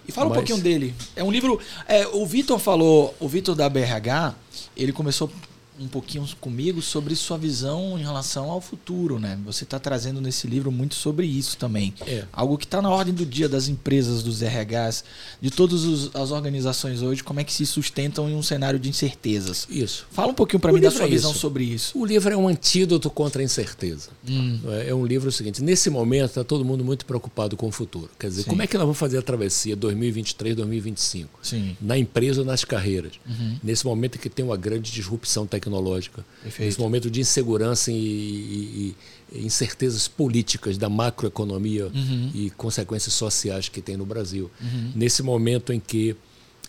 E 0.07 0.11
fala 0.11 0.29
Mas... 0.29 0.37
um 0.37 0.39
pouquinho 0.39 0.59
dele. 0.59 0.93
É 1.15 1.23
um 1.23 1.31
livro. 1.31 1.59
É, 1.87 2.07
o 2.07 2.25
Vitor 2.25 2.59
falou, 2.59 3.15
o 3.19 3.27
Vitor 3.27 3.55
da 3.55 3.67
BRH, 3.67 4.35
ele 4.77 4.91
começou 4.91 5.31
um 5.79 5.87
pouquinho 5.87 6.25
comigo 6.39 6.81
sobre 6.81 7.15
sua 7.15 7.37
visão 7.37 7.97
em 7.99 8.01
relação 8.01 8.49
ao 8.49 8.61
futuro, 8.61 9.19
né? 9.19 9.37
Você 9.45 9.63
está 9.63 9.79
trazendo 9.79 10.21
nesse 10.21 10.47
livro 10.47 10.71
muito 10.71 10.95
sobre 10.95 11.25
isso 11.25 11.57
também. 11.57 11.93
É. 12.07 12.25
Algo 12.31 12.57
que 12.57 12.65
está 12.65 12.81
na 12.81 12.89
ordem 12.89 13.13
do 13.13 13.25
dia 13.25 13.49
das 13.49 13.67
empresas, 13.67 14.23
dos 14.23 14.41
RHs, 14.41 15.03
de 15.41 15.51
todas 15.51 16.15
as 16.15 16.31
organizações 16.31 17.01
hoje, 17.01 17.23
como 17.23 17.39
é 17.39 17.43
que 17.43 17.53
se 17.53 17.65
sustentam 17.65 18.29
em 18.29 18.35
um 18.35 18.41
cenário 18.41 18.79
de 18.79 18.89
incertezas. 18.89 19.67
Isso. 19.69 20.07
Fala 20.11 20.31
um 20.31 20.33
pouquinho 20.33 20.59
para 20.59 20.71
mim 20.71 20.79
da 20.79 20.91
sua 20.91 21.05
é 21.05 21.09
visão 21.09 21.31
isso. 21.31 21.39
sobre 21.39 21.63
isso. 21.65 21.97
O 21.97 22.05
livro 22.05 22.33
é 22.33 22.37
um 22.37 22.47
antídoto 22.47 23.09
contra 23.09 23.41
a 23.41 23.45
incerteza. 23.45 24.09
Hum. 24.27 24.59
É, 24.67 24.89
é 24.89 24.95
um 24.95 25.05
livro 25.05 25.31
seguinte, 25.31 25.61
nesse 25.61 25.89
momento 25.89 26.29
está 26.29 26.43
todo 26.43 26.63
mundo 26.63 26.83
muito 26.83 27.05
preocupado 27.05 27.57
com 27.57 27.67
o 27.67 27.71
futuro. 27.71 28.09
Quer 28.17 28.27
dizer, 28.27 28.43
Sim. 28.43 28.49
como 28.49 28.61
é 28.61 28.67
que 28.67 28.77
nós 28.77 28.83
vamos 28.83 28.97
fazer 28.97 29.17
a 29.17 29.21
travessia 29.21 29.75
2023, 29.75 30.55
2025? 30.55 31.39
Sim. 31.41 31.75
Na 31.81 31.97
empresa 31.97 32.41
ou 32.41 32.47
nas 32.47 32.63
carreiras? 32.63 33.13
Uhum. 33.27 33.57
Nesse 33.61 33.85
momento 33.85 34.17
que 34.17 34.29
tem 34.29 34.45
uma 34.45 34.57
grande 34.57 34.91
disrupção 34.91 35.45
tecnológica 35.45 35.64
tecnológica, 35.65 36.25
Perfeito. 36.43 36.67
nesse 36.67 36.79
momento 36.79 37.09
de 37.09 37.21
insegurança 37.21 37.91
e, 37.91 37.95
e, 37.95 38.95
e 39.33 39.45
incertezas 39.45 40.07
políticas 40.07 40.77
da 40.77 40.87
macroeconomia 40.87 41.87
uhum. 41.87 42.31
e 42.33 42.49
consequências 42.51 43.13
sociais 43.13 43.67
que 43.67 43.81
tem 43.81 43.97
no 43.97 44.05
Brasil. 44.05 44.49
Uhum. 44.61 44.91
Nesse 44.95 45.23
momento 45.23 45.73
em 45.73 45.79
que 45.79 46.15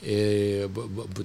é, 0.02 0.68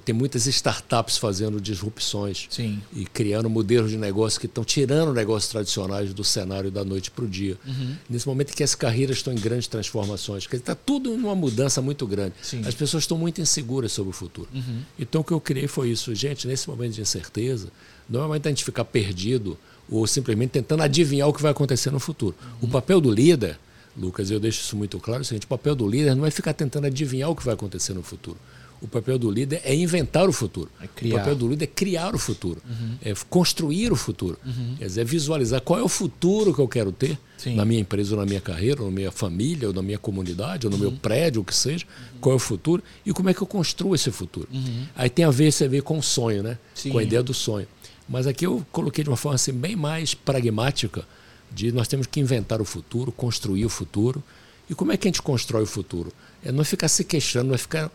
tem 0.04 0.14
muitas 0.14 0.46
startups 0.46 1.18
fazendo 1.18 1.60
disrupções 1.60 2.46
Sim. 2.50 2.82
e 2.92 3.04
criando 3.04 3.48
modelos 3.50 3.90
de 3.90 3.96
negócio 3.96 4.40
que 4.40 4.46
estão 4.46 4.64
tirando 4.64 5.12
negócios 5.12 5.50
tradicionais 5.50 6.14
do 6.14 6.24
cenário 6.24 6.70
da 6.70 6.84
noite 6.84 7.10
para 7.10 7.24
o 7.24 7.28
dia. 7.28 7.56
Uhum. 7.66 7.96
Nesse 8.08 8.26
momento 8.26 8.52
em 8.52 8.54
que 8.54 8.62
as 8.62 8.74
carreiras 8.74 9.18
estão 9.18 9.32
em 9.32 9.36
grandes 9.36 9.66
transformações, 9.66 10.46
está 10.50 10.74
tudo 10.74 11.16
numa 11.16 11.34
mudança 11.34 11.82
muito 11.82 12.06
grande. 12.06 12.34
Sim. 12.42 12.62
As 12.66 12.74
pessoas 12.74 13.04
estão 13.04 13.18
muito 13.18 13.40
inseguras 13.40 13.92
sobre 13.92 14.10
o 14.10 14.12
futuro. 14.12 14.48
Uhum. 14.54 14.82
Então 14.98 15.20
o 15.20 15.24
que 15.24 15.32
eu 15.32 15.40
criei 15.40 15.66
foi 15.66 15.90
isso, 15.90 16.14
gente. 16.14 16.46
Nesse 16.46 16.68
momento 16.68 16.94
de 16.94 17.00
incerteza, 17.00 17.68
não 18.08 18.24
é 18.24 18.28
mais 18.28 18.42
a 18.44 18.48
gente 18.48 18.64
ficar 18.64 18.84
perdido 18.84 19.58
ou 19.90 20.06
simplesmente 20.06 20.50
tentando 20.50 20.82
adivinhar 20.82 21.28
o 21.28 21.32
que 21.32 21.42
vai 21.42 21.50
acontecer 21.50 21.90
no 21.90 22.00
futuro. 22.00 22.34
Uhum. 22.42 22.68
O 22.68 22.70
papel 22.70 23.00
do 23.00 23.10
líder 23.10 23.58
Lucas, 23.96 24.30
eu 24.30 24.40
deixo 24.40 24.60
isso 24.60 24.74
muito 24.74 24.98
claro, 24.98 25.20
é 25.20 25.22
o 25.22 25.24
seguinte, 25.24 25.44
o 25.44 25.48
papel 25.48 25.74
do 25.74 25.86
líder 25.86 26.14
não 26.14 26.24
é 26.24 26.30
ficar 26.30 26.54
tentando 26.54 26.86
adivinhar 26.86 27.28
o 27.28 27.36
que 27.36 27.44
vai 27.44 27.52
acontecer 27.54 27.92
no 27.92 28.02
futuro. 28.02 28.38
O 28.82 28.88
papel 28.88 29.16
do 29.16 29.30
líder 29.30 29.62
é 29.64 29.72
inventar 29.74 30.28
o 30.28 30.32
futuro. 30.32 30.68
É 30.80 31.06
o 31.06 31.10
papel 31.12 31.36
do 31.36 31.48
líder 31.48 31.64
é 31.64 31.68
criar 31.68 32.14
o 32.14 32.18
futuro, 32.18 32.60
uhum. 32.68 32.96
é 33.00 33.14
construir 33.30 33.92
o 33.92 33.96
futuro. 33.96 34.36
Uhum. 34.44 34.74
Quer 34.76 34.86
dizer, 34.86 35.00
é 35.02 35.04
visualizar 35.04 35.60
qual 35.60 35.78
é 35.78 35.82
o 35.82 35.88
futuro 35.88 36.52
que 36.52 36.60
eu 36.60 36.66
quero 36.66 36.90
ter 36.90 37.16
Sim. 37.38 37.54
na 37.54 37.64
minha 37.64 37.80
empresa, 37.80 38.14
ou 38.14 38.20
na 38.20 38.26
minha 38.26 38.40
carreira, 38.40 38.82
ou 38.82 38.90
na 38.90 38.94
minha 38.94 39.12
família, 39.12 39.68
ou 39.68 39.74
na 39.74 39.82
minha 39.82 39.98
comunidade, 39.98 40.66
ou 40.66 40.70
no 40.70 40.76
uhum. 40.76 40.90
meu 40.90 40.92
prédio, 40.92 41.42
o 41.42 41.44
que 41.44 41.54
seja. 41.54 41.86
Uhum. 41.86 42.18
Qual 42.20 42.32
é 42.32 42.36
o 42.36 42.40
futuro 42.40 42.82
e 43.06 43.12
como 43.12 43.30
é 43.30 43.34
que 43.34 43.40
eu 43.40 43.46
construo 43.46 43.94
esse 43.94 44.10
futuro. 44.10 44.48
Uhum. 44.52 44.86
Aí 44.96 45.08
tem 45.08 45.24
a 45.24 45.30
ver, 45.30 45.52
você 45.52 45.68
vê 45.68 45.80
com 45.80 45.96
o 45.96 46.02
sonho, 46.02 46.42
né? 46.42 46.58
Sim. 46.74 46.90
Com 46.90 46.98
a 46.98 47.02
ideia 47.04 47.22
do 47.22 47.32
sonho. 47.32 47.68
Mas 48.08 48.26
aqui 48.26 48.44
eu 48.44 48.66
coloquei 48.72 49.04
de 49.04 49.10
uma 49.10 49.16
forma 49.16 49.36
assim, 49.36 49.52
bem 49.52 49.76
mais 49.76 50.12
pragmática, 50.12 51.06
de 51.50 51.70
nós 51.70 51.86
temos 51.86 52.06
que 52.06 52.18
inventar 52.18 52.60
o 52.60 52.64
futuro, 52.64 53.12
construir 53.12 53.64
o 53.64 53.68
futuro. 53.68 54.22
E 54.68 54.74
como 54.74 54.92
é 54.92 54.96
que 54.96 55.06
a 55.06 55.10
gente 55.10 55.22
constrói 55.22 55.62
o 55.62 55.66
futuro? 55.66 56.12
É 56.44 56.50
não 56.50 56.64
ficar 56.64 56.88
se 56.88 57.04
queixando, 57.04 57.48
não 57.48 57.54
é 57.54 57.58
ficar 57.58 57.90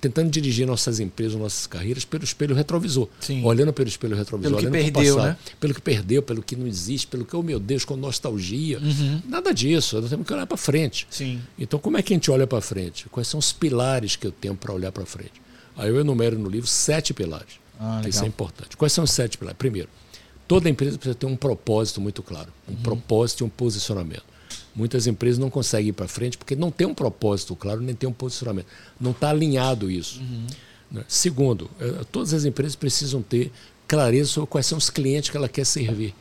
tentando 0.00 0.30
dirigir 0.30 0.66
nossas 0.66 1.00
empresas, 1.00 1.38
nossas 1.38 1.66
carreiras 1.66 2.04
pelo 2.04 2.24
espelho 2.24 2.54
retrovisor. 2.54 3.08
Sim. 3.20 3.44
Olhando 3.44 3.72
pelo 3.72 3.88
espelho 3.88 4.16
retrovisor, 4.16 4.58
pelo 4.58 4.64
que 4.64 4.70
perdeu, 4.70 5.16
passado, 5.16 5.28
né? 5.28 5.38
pelo 5.60 5.74
que 5.74 5.80
perdeu, 5.80 6.22
pelo 6.22 6.42
que 6.42 6.56
não 6.56 6.66
existe, 6.66 7.06
pelo 7.06 7.24
que, 7.24 7.34
oh 7.36 7.42
meu 7.42 7.58
Deus, 7.58 7.84
com 7.84 7.96
nostalgia. 7.96 8.78
Uhum. 8.78 9.22
Nada 9.28 9.52
disso, 9.52 10.00
nós 10.00 10.10
temos 10.10 10.26
que 10.26 10.32
olhar 10.32 10.46
para 10.46 10.56
frente. 10.56 11.06
Sim. 11.10 11.40
Então, 11.58 11.78
como 11.78 11.96
é 11.96 12.02
que 12.02 12.12
a 12.12 12.16
gente 12.16 12.30
olha 12.30 12.46
para 12.46 12.60
frente? 12.60 13.08
Quais 13.08 13.28
são 13.28 13.38
os 13.38 13.52
pilares 13.52 14.16
que 14.16 14.26
eu 14.26 14.32
tenho 14.32 14.54
para 14.54 14.72
olhar 14.72 14.92
para 14.92 15.06
frente? 15.06 15.40
Aí 15.76 15.88
eu 15.88 15.98
enumero 15.98 16.38
no 16.38 16.48
livro 16.48 16.68
sete 16.68 17.14
pilares. 17.14 17.60
Ah, 17.78 18.02
Isso 18.06 18.24
é 18.24 18.28
importante. 18.28 18.76
Quais 18.76 18.92
são 18.92 19.04
os 19.04 19.10
sete 19.10 19.38
pilares? 19.38 19.58
Primeiro, 19.58 19.88
toda 20.46 20.68
empresa 20.68 20.96
precisa 20.96 21.14
ter 21.14 21.26
um 21.26 21.36
propósito 21.36 22.00
muito 22.00 22.22
claro, 22.22 22.52
um 22.68 22.72
uhum. 22.72 22.78
propósito 22.78 23.42
e 23.42 23.44
um 23.44 23.48
posicionamento. 23.48 24.31
Muitas 24.74 25.06
empresas 25.06 25.38
não 25.38 25.50
conseguem 25.50 25.90
ir 25.90 25.92
para 25.92 26.08
frente 26.08 26.38
porque 26.38 26.56
não 26.56 26.70
tem 26.70 26.86
um 26.86 26.94
propósito 26.94 27.54
claro, 27.54 27.80
nem 27.80 27.94
tem 27.94 28.08
um 28.08 28.12
posicionamento. 28.12 28.66
Não 29.00 29.10
está 29.10 29.30
alinhado 29.30 29.90
isso. 29.90 30.20
Uhum. 30.20 30.46
Né? 30.90 31.04
Segundo, 31.06 31.70
eh, 31.80 32.04
todas 32.10 32.32
as 32.32 32.44
empresas 32.44 32.74
precisam 32.74 33.22
ter 33.22 33.52
clareza 33.86 34.30
sobre 34.30 34.48
quais 34.48 34.66
são 34.66 34.78
os 34.78 34.88
clientes 34.88 35.30
que 35.30 35.36
ela 35.36 35.48
quer 35.48 35.66
servir. 35.66 36.14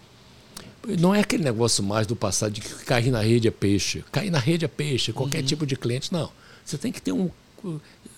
não 1.00 1.14
é 1.14 1.22
aquele 1.22 1.44
negócio 1.44 1.84
mais 1.84 2.08
do 2.08 2.16
passado 2.16 2.52
de 2.52 2.62
que 2.62 2.86
cair 2.86 3.12
na 3.12 3.22
rede 3.22 3.48
é 3.48 3.52
peixe. 3.52 4.04
Cair 4.12 4.32
na 4.32 4.40
rede 4.40 4.66
é 4.66 4.68
peixe, 4.68 5.14
qualquer 5.14 5.40
uhum. 5.40 5.46
tipo 5.46 5.66
de 5.66 5.76
cliente, 5.76 6.12
não. 6.12 6.30
Você 6.66 6.78
tem 6.78 6.92
que 6.92 7.02
ter 7.02 7.12
um, 7.12 7.30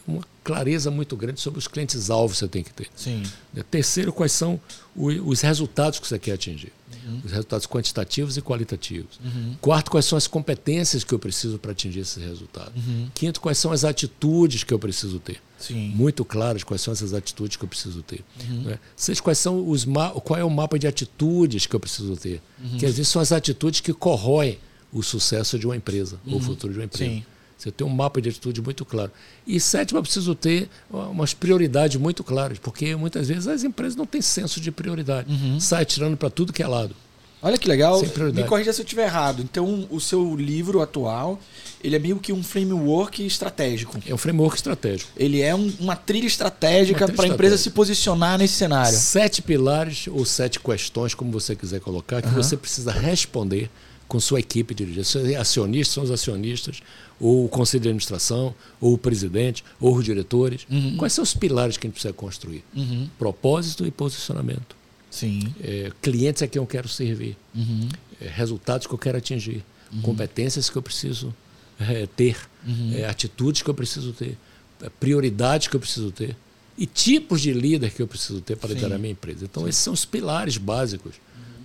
uma 0.08 0.22
clareza 0.44 0.92
muito 0.92 1.16
grande 1.16 1.40
sobre 1.40 1.60
os 1.60 1.68
clientes-alvo 1.68 2.34
você 2.34 2.48
tem 2.48 2.64
que 2.64 2.74
ter. 2.74 2.88
Sim. 2.96 3.24
Terceiro, 3.70 4.12
quais 4.12 4.32
são 4.32 4.60
os 4.96 5.42
resultados 5.42 6.00
que 6.00 6.08
você 6.08 6.20
quer 6.20 6.34
atingir. 6.34 6.72
Uhum. 7.06 7.22
Os 7.24 7.32
resultados 7.32 7.68
quantitativos 7.68 8.38
e 8.38 8.42
qualitativos. 8.42 9.20
Uhum. 9.24 9.56
Quarto, 9.62 9.92
quais 9.92 10.06
são 10.06 10.18
as 10.18 10.28
competências 10.28 11.04
que 11.04 11.14
eu 11.14 11.20
preciso 11.20 11.58
para 11.58 11.72
atingir 11.72 12.00
esses 12.00 12.22
resultados. 12.24 12.74
Uhum. 12.76 13.10
Quinto, 13.14 13.42
quais 13.42 13.58
são 13.58 13.72
as 13.72 13.84
atitudes 13.84 14.64
que 14.64 14.74
eu 14.74 14.80
preciso 14.80 15.20
ter. 15.20 15.42
Sim. 15.58 15.90
Muito 15.96 16.26
claras 16.26 16.64
quais 16.64 16.82
são 16.82 16.92
essas 16.92 17.14
atitudes 17.14 17.56
que 17.56 17.64
eu 17.64 17.70
preciso 17.70 18.02
ter. 18.02 18.24
Uhum. 18.50 18.62
Né? 18.64 18.80
Sexto, 18.96 19.24
quais 19.24 19.38
são 19.38 19.68
os 19.68 19.86
qual 20.24 20.40
é 20.40 20.44
o 20.44 20.50
mapa 20.50 20.78
de 20.78 20.88
atitudes 20.88 21.66
que 21.66 21.76
eu 21.76 21.80
preciso 21.80 22.16
ter. 22.18 22.42
Uhum. 22.62 22.78
Que 22.78 22.86
às 22.86 22.96
vezes 22.96 23.08
são 23.08 23.22
as 23.22 23.32
atitudes 23.32 23.80
que 23.80 23.94
corroem 23.94 24.60
o 24.92 25.02
sucesso 25.02 25.58
de 25.58 25.66
uma 25.66 25.76
empresa, 25.76 26.20
ou 26.26 26.34
o 26.34 26.36
uhum. 26.36 26.42
futuro 26.42 26.74
de 26.74 26.80
uma 26.80 26.86
empresa. 26.86 27.12
Sim. 27.12 27.26
Você 27.64 27.72
tem 27.72 27.88
um 27.88 27.90
mapa 27.90 28.22
de 28.22 28.28
atitude 28.28 28.62
muito 28.62 28.84
claro. 28.84 29.10
E 29.48 29.58
sétimo, 29.58 29.98
eu 29.98 30.04
preciso 30.04 30.36
ter 30.36 30.70
umas 30.92 31.34
prioridades 31.34 31.96
muito 31.96 32.22
claras, 32.22 32.60
porque 32.60 32.94
muitas 32.94 33.30
vezes 33.30 33.48
as 33.48 33.64
empresas 33.64 33.96
não 33.96 34.06
têm 34.06 34.22
senso 34.22 34.60
de 34.60 34.70
prioridade. 34.70 35.32
Uhum. 35.32 35.60
Sai 35.62 35.86
tirando 35.86 36.18
para 36.18 36.30
tudo 36.30 36.52
que 36.52 36.62
é 36.62 36.68
lado. 36.68 36.94
Olha 37.42 37.58
que 37.58 37.68
legal. 37.68 38.02
Me 38.34 38.44
corrija 38.44 38.74
se 38.74 38.82
eu 38.82 38.84
estiver 38.84 39.06
errado. 39.06 39.42
Então, 39.42 39.88
o 39.90 40.00
seu 40.00 40.36
livro 40.36 40.82
atual, 40.82 41.40
ele 41.82 41.96
é 41.96 42.00
meio 42.00 42.18
que 42.18 42.34
um 42.34 42.44
framework 42.44 43.26
estratégico. 43.26 43.98
É 44.06 44.14
um 44.14 44.18
framework 44.18 44.58
estratégico. 44.58 45.12
Ele 45.16 45.42
é 45.42 45.56
um, 45.56 45.74
uma 45.80 45.96
trilha 45.96 46.28
estratégica 46.28 47.10
para 47.12 47.26
a 47.26 47.28
empresa 47.30 47.58
se 47.58 47.70
posicionar 47.70 48.38
nesse 48.38 48.56
cenário. 48.56 48.98
Sete 48.98 49.42
pilares 49.42 50.08
ou 50.08 50.26
sete 50.26 50.60
questões, 50.60 51.14
como 51.14 51.32
você 51.32 51.56
quiser 51.56 51.80
colocar, 51.80 52.22
que 52.22 52.30
uhum. 52.30 52.36
você 52.36 52.58
precisa 52.58 52.92
responder 52.92 53.70
com 54.08 54.20
sua 54.20 54.40
equipe 54.40 54.74
de 54.74 54.86
dirigentes. 54.86 55.16
Acionistas 55.36 55.94
são 55.96 56.04
os 56.04 56.12
acionistas, 56.12 56.82
ou 57.20 57.46
o 57.46 57.50
conselho 57.50 57.84
de 57.84 57.90
administração, 57.90 58.54
ou 58.80 58.94
o 58.94 58.98
presidente, 58.98 59.64
ou 59.80 59.96
os 59.96 60.04
diretores. 60.04 60.66
Uhum. 60.70 60.98
Quais 60.98 61.14
são 61.14 61.24
os 61.24 61.34
pilares 61.34 61.78
que 61.78 61.86
a 61.86 61.88
gente 61.88 61.94
precisa 61.94 62.14
construir? 62.14 62.64
Uhum. 62.76 63.10
Propósito 63.18 63.86
e 63.86 63.92
posicionamento. 63.92 64.76
Sim. 65.10 65.54
É, 65.62 65.92
clientes 66.02 66.42
a 66.42 66.48
quem 66.48 66.60
eu 66.60 66.66
quero 66.66 66.88
servir. 66.88 67.38
Uhum. 67.54 67.88
É, 68.20 68.28
resultados 68.28 68.88
que 68.88 68.94
eu 68.94 68.98
quero 68.98 69.18
atingir. 69.18 69.64
Uhum. 69.94 70.02
Competências 70.02 70.70
que 70.70 70.76
eu 70.76 70.82
preciso 70.82 71.34
é, 71.80 72.08
ter. 72.08 72.38
Uhum. 72.66 72.94
É, 72.96 73.06
atitudes 73.06 73.62
que 73.62 73.70
eu 73.70 73.74
preciso 73.74 74.12
ter. 74.12 74.38
É, 74.82 74.90
prioridades 74.90 75.68
que 75.68 75.76
eu 75.76 75.80
preciso 75.80 76.12
ter. 76.12 76.36
E 76.76 76.88
tipos 76.88 77.42
de 77.42 77.54
líder 77.54 77.92
que 77.92 78.02
eu 78.02 78.08
preciso 78.08 78.42
ter 78.42 78.58
para 78.58 78.74
liderar 78.74 78.94
a 78.94 78.98
minha 78.98 79.12
empresa. 79.12 79.46
Então, 79.46 79.64
Sim. 79.64 79.70
esses 79.70 79.82
são 79.82 79.94
os 79.94 80.06
pilares 80.06 80.58
básicos 80.58 81.14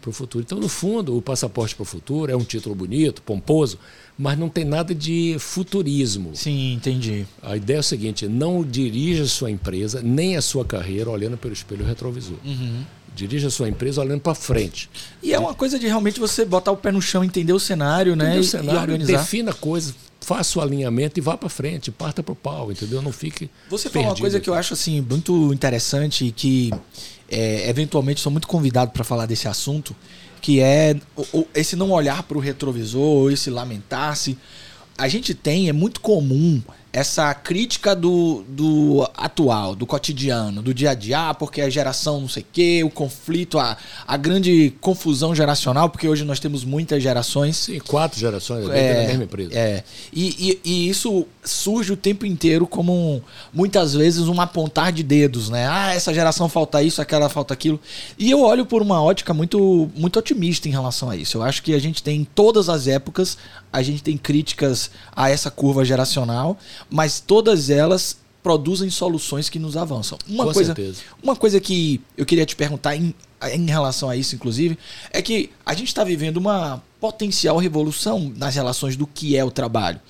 para 0.09 0.11
o 0.11 0.13
futuro. 0.13 0.45
Então, 0.45 0.59
no 0.59 0.69
fundo, 0.69 1.17
o 1.17 1.23
passaporte 1.23 1.75
para 1.75 1.83
o 1.83 1.87
futuro 1.87 2.33
é 2.33 2.37
um 2.37 2.45
título 2.45 2.75
bonito, 2.75 3.23
pomposo, 3.23 3.79
mas 4.17 4.39
não 4.39 4.49
tem 4.49 4.65
nada 4.65 4.95
de 4.95 5.37
futurismo. 5.39 6.31
Sim, 6.35 6.75
entendi. 6.75 7.27
A 7.43 7.57
ideia 7.57 7.77
é 7.77 7.81
o 7.81 7.83
seguinte: 7.83 8.27
não 8.27 8.65
dirija 8.65 9.25
a 9.25 9.29
sua 9.29 9.51
empresa 9.51 10.01
nem 10.03 10.37
a 10.37 10.43
sua 10.43 10.65
carreira 10.65 11.11
olhando 11.11 11.37
pelo 11.37 11.53
espelho 11.53 11.85
retrovisor. 11.85 12.37
Uhum. 12.45 12.83
Dirija 13.15 13.49
a 13.49 13.51
sua 13.51 13.69
empresa 13.69 14.01
olhando 14.01 14.21
para 14.21 14.35
frente. 14.35 14.89
E 15.23 15.33
é 15.33 15.39
uma 15.39 15.53
coisa 15.53 15.79
de 15.79 15.87
realmente 15.87 16.21
você 16.21 16.45
botar 16.45 16.71
o 16.71 16.77
pé 16.77 16.93
no 16.93 17.03
chão, 17.03 17.25
entender 17.25 17.53
o 17.53 17.59
cenário, 17.59 18.15
né? 18.15 18.27
Entender 18.27 18.41
o 18.41 18.45
cenário, 18.45 18.79
e 18.79 18.83
organizar. 18.95 19.19
defina 19.19 19.53
coisas, 19.53 19.95
faça 20.21 20.59
o 20.59 20.63
alinhamento 20.63 21.19
e 21.19 21.23
vá 21.23 21.37
para 21.37 21.49
frente, 21.49 21.91
parta 21.91 22.23
para 22.23 22.33
o 22.33 22.37
pau, 22.37 22.71
entendeu? 22.71 23.03
Não 23.03 23.11
fique. 23.11 23.51
Você 23.69 23.89
falou 23.89 24.09
uma 24.09 24.17
coisa 24.17 24.37
aqui. 24.37 24.45
que 24.45 24.51
eu 24.51 24.55
acho 24.55 24.75
assim 24.75 25.01
muito 25.01 25.53
interessante 25.53 26.27
e 26.27 26.31
que 26.31 26.71
é, 27.29 27.69
eventualmente 27.69 28.21
sou 28.21 28.33
muito 28.33 28.49
convidado 28.49 28.91
para 28.91 29.05
falar 29.05 29.27
desse 29.27 29.49
assunto, 29.49 29.95
que 30.41 30.61
é 30.61 30.97
esse 31.55 31.77
não 31.77 31.91
olhar 31.91 32.23
para 32.23 32.39
o 32.39 32.41
retrovisor, 32.41 33.31
esse 33.31 33.51
lamentar-se. 33.51 34.39
A 34.97 35.09
gente 35.09 35.35
tem, 35.35 35.69
é 35.69 35.73
muito 35.73 36.01
comum 36.01 36.63
essa 36.93 37.35
crítica 37.35 37.95
do, 37.95 38.45
do 38.49 39.09
atual, 39.15 39.75
do 39.75 39.87
cotidiano, 39.87 40.63
do 40.63 40.73
dia 40.73 40.91
a 40.91 40.95
dia, 40.95 41.29
ah, 41.29 41.35
porque 41.35 41.61
a 41.61 41.69
geração 41.69 42.21
não 42.21 42.29
sei 42.29 42.43
o 42.43 42.47
quê, 42.51 42.83
o 42.83 42.91
conflito, 42.91 43.59
a, 43.59 43.77
a 44.07 44.17
grande 44.17 44.73
confusão 44.81 45.35
geracional, 45.35 45.91
porque 45.91 46.09
hoje 46.09 46.25
nós 46.25 46.41
temos 46.41 46.65
muitas 46.65 47.03
gerações. 47.03 47.57
Sim, 47.57 47.79
quatro 47.81 48.19
gerações 48.19 48.69
é, 48.71 49.03
na 49.03 49.09
mesma 49.09 49.25
empresa. 49.25 49.51
É. 49.55 49.85
E, 50.13 50.61
e, 50.65 50.71
e, 50.71 50.89
isso 50.89 51.27
surge 51.45 51.93
o 51.93 51.97
tempo 51.97 52.25
inteiro 52.25 52.67
como 52.67 52.93
um, 52.93 53.21
muitas 53.53 53.95
vezes 53.95 54.27
um 54.27 54.41
apontar 54.41 54.91
de 54.91 55.03
dedos, 55.03 55.51
né? 55.51 55.69
Ah, 55.69 55.95
essa 55.95 56.13
geração 56.13 56.49
falta 56.49 56.83
isso, 56.83 57.03
aquela 57.03 57.29
falta 57.29 57.53
aquilo. 57.53 57.79
E 58.19 58.31
eu 58.31 58.41
olho 58.41 58.65
por 58.65 58.81
uma 58.81 59.03
ótica 59.03 59.35
muito, 59.35 59.91
muito 59.95 60.19
otimista 60.19 60.69
em 60.69 60.73
relação 60.73 61.11
a 61.11 61.17
isso. 61.17 61.37
Eu 61.37 61.43
acho 61.43 61.63
que 61.63 61.75
a 61.75 61.79
gente 61.79 62.03
tem 62.03 62.23
em 62.23 62.25
todas 62.25 62.69
as 62.71 62.87
épocas, 62.87 63.37
a 63.73 63.83
gente 63.83 64.03
tem 64.03 64.17
críticas 64.17 64.91
a 65.15 65.31
essa 65.31 65.51
curva 65.51 65.85
geracional 65.85 66.59
mas 66.91 67.21
todas 67.21 67.71
elas 67.71 68.17
produzem 68.43 68.89
soluções 68.89 69.49
que 69.49 69.59
nos 69.59 69.77
avançam. 69.77 70.19
Uma 70.27 70.47
Com 70.47 70.53
coisa, 70.53 70.75
certeza. 70.75 71.03
Uma 71.23 71.37
coisa 71.37 71.61
que 71.61 72.01
eu 72.17 72.25
queria 72.25 72.47
te 72.47 72.57
perguntar 72.57 72.97
em, 72.97 73.15
em 73.53 73.67
relação 73.67 74.09
a 74.09 74.17
isso, 74.17 74.35
inclusive, 74.35 74.79
é 75.11 75.21
que 75.21 75.51
a 75.67 75.75
gente 75.75 75.89
está 75.89 76.05
vivendo 76.05 76.39
uma 76.39 76.83
potencial 77.01 77.59
revolução 77.59 78.33
nas 78.37 78.55
relações 78.55 78.97
do 78.97 79.07
que 79.07 79.37
é 79.37 79.45
o 79.45 79.51
trabalho. 79.51 80.01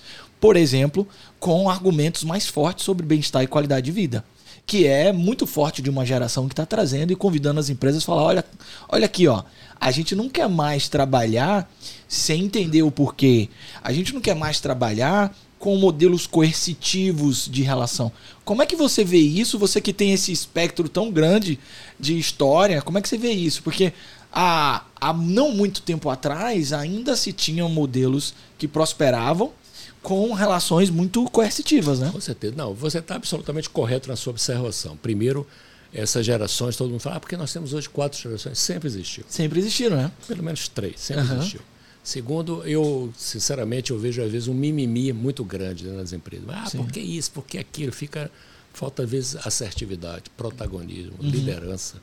Por 0.40 0.56
exemplo, 0.56 1.06
com 1.40 1.68
argumentos 1.68 2.22
mais 2.22 2.46
fortes 2.46 2.84
sobre 2.84 3.04
bem-estar 3.04 3.42
e 3.42 3.46
qualidade 3.46 3.86
de 3.86 3.92
vida. 3.92 4.24
Que 4.64 4.86
é 4.86 5.12
muito 5.12 5.46
forte 5.46 5.80
de 5.80 5.88
uma 5.88 6.04
geração 6.04 6.46
que 6.46 6.52
está 6.52 6.66
trazendo 6.66 7.10
e 7.10 7.16
convidando 7.16 7.58
as 7.58 7.70
empresas 7.70 8.02
a 8.02 8.06
falar: 8.06 8.22
olha, 8.22 8.44
olha 8.88 9.06
aqui, 9.06 9.26
ó, 9.26 9.42
a 9.80 9.90
gente 9.90 10.14
não 10.14 10.28
quer 10.28 10.48
mais 10.48 10.88
trabalhar 10.88 11.68
sem 12.08 12.44
entender 12.44 12.82
o 12.82 12.90
porquê. 12.90 13.48
A 13.82 13.92
gente 13.92 14.14
não 14.14 14.20
quer 14.20 14.34
mais 14.34 14.58
trabalhar 14.58 15.36
com 15.58 15.76
modelos 15.76 16.26
coercitivos 16.26 17.48
de 17.50 17.62
relação. 17.62 18.10
Como 18.44 18.62
é 18.62 18.66
que 18.66 18.76
você 18.76 19.04
vê 19.04 19.18
isso? 19.18 19.58
Você 19.58 19.80
que 19.80 19.92
tem 19.92 20.12
esse 20.12 20.32
espectro 20.32 20.88
tão 20.88 21.10
grande 21.10 21.58
de 21.98 22.18
história, 22.18 22.80
como 22.80 22.96
é 22.98 23.02
que 23.02 23.08
você 23.08 23.18
vê 23.18 23.32
isso? 23.32 23.62
Porque 23.62 23.92
há, 24.32 24.84
há 25.00 25.12
não 25.12 25.52
muito 25.52 25.82
tempo 25.82 26.08
atrás 26.08 26.72
ainda 26.72 27.16
se 27.16 27.32
tinham 27.32 27.68
modelos 27.68 28.34
que 28.56 28.68
prosperavam 28.68 29.52
com 30.00 30.32
relações 30.32 30.90
muito 30.90 31.24
coercitivas, 31.28 31.98
né? 31.98 32.10
Com 32.12 32.20
certeza. 32.20 32.54
Não, 32.56 32.72
você 32.72 32.98
está 32.98 33.16
absolutamente 33.16 33.68
correto 33.68 34.08
na 34.08 34.16
sua 34.16 34.30
observação. 34.30 34.96
Primeiro, 34.96 35.46
essas 35.92 36.24
gerações, 36.24 36.76
todo 36.76 36.90
mundo 36.90 37.00
fala, 37.00 37.16
ah, 37.16 37.20
porque 37.20 37.36
nós 37.36 37.52
temos 37.52 37.72
hoje 37.72 37.88
quatro 37.88 38.18
gerações. 38.18 38.58
Sempre 38.58 38.88
existiu. 38.88 39.24
Sempre 39.28 39.58
existiram, 39.58 39.96
né? 39.96 40.12
Pelo 40.26 40.42
menos 40.42 40.68
três, 40.68 41.00
sempre 41.00 41.24
uhum. 41.24 41.38
existiu. 41.38 41.60
Segundo, 42.08 42.62
eu, 42.64 43.12
sinceramente, 43.18 43.90
eu 43.90 43.98
vejo 43.98 44.22
às 44.22 44.32
vezes 44.32 44.48
um 44.48 44.54
mimimi 44.54 45.12
muito 45.12 45.44
grande 45.44 45.86
nas 45.88 46.10
empresas. 46.14 46.46
Ah, 46.48 46.64
Sim. 46.64 46.78
por 46.78 46.90
que 46.90 47.00
isso, 47.00 47.30
por 47.32 47.44
que 47.44 47.58
aquilo? 47.58 47.92
Fica, 47.92 48.30
falta 48.72 49.02
às 49.02 49.10
vezes 49.10 49.36
assertividade, 49.46 50.30
protagonismo, 50.34 51.12
uhum. 51.20 51.28
liderança 51.28 52.00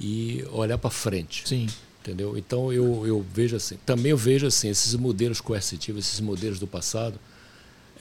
e 0.00 0.44
olhar 0.52 0.78
para 0.78 0.88
frente. 0.88 1.48
Sim. 1.48 1.66
Entendeu? 2.00 2.38
Então 2.38 2.72
eu, 2.72 3.04
eu 3.04 3.26
vejo 3.34 3.56
assim, 3.56 3.76
também 3.84 4.12
eu 4.12 4.16
vejo 4.16 4.46
assim, 4.46 4.68
esses 4.68 4.94
modelos 4.94 5.40
coercitivos, 5.40 6.06
esses 6.06 6.20
modelos 6.20 6.60
do 6.60 6.68
passado, 6.68 7.18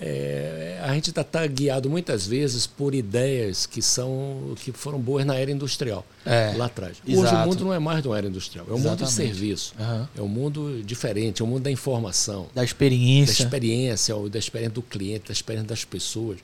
é, 0.02 0.80
a 0.82 0.94
gente 0.94 1.10
está 1.10 1.24
tá 1.24 1.46
guiado 1.46 1.90
muitas 1.90 2.26
vezes 2.26 2.66
por 2.66 2.96
ideias 2.96 3.66
que 3.66 3.82
são 3.82 4.56
que 4.64 4.72
foram 4.72 4.98
boas 4.98 5.26
na 5.26 5.36
era 5.36 5.52
industrial 5.52 6.06
é, 6.26 6.54
lá 6.56 6.66
atrás. 6.66 6.98
Exato. 7.06 7.28
Hoje 7.28 7.36
o 7.36 7.48
mundo 7.48 7.66
não 7.66 7.74
é 7.74 7.80
mais 7.80 8.02
de 8.02 8.08
uma 8.08 8.18
era 8.18 8.28
industrial, 8.28 8.66
é 8.70 8.72
um 8.72 8.78
Exatamente. 8.78 9.02
mundo 9.02 9.10
de 9.10 9.14
serviço, 9.14 9.74
uhum. 9.78 10.08
é 10.18 10.22
um 10.22 10.28
mundo 10.28 10.82
diferente, 10.86 11.42
é 11.42 11.46
um 11.46 11.48
mundo 11.50 11.64
da 11.64 11.72
informação, 11.72 12.48
da 12.56 12.64
experiência, 12.64 13.44
da 13.44 13.44
experiência, 13.44 14.16
da 14.30 14.40
experiência 14.40 14.74
do 14.74 14.82
cliente, 14.82 15.28
da 15.28 15.34
experiência 15.34 15.68
das 15.68 15.84
pessoas. 15.84 16.38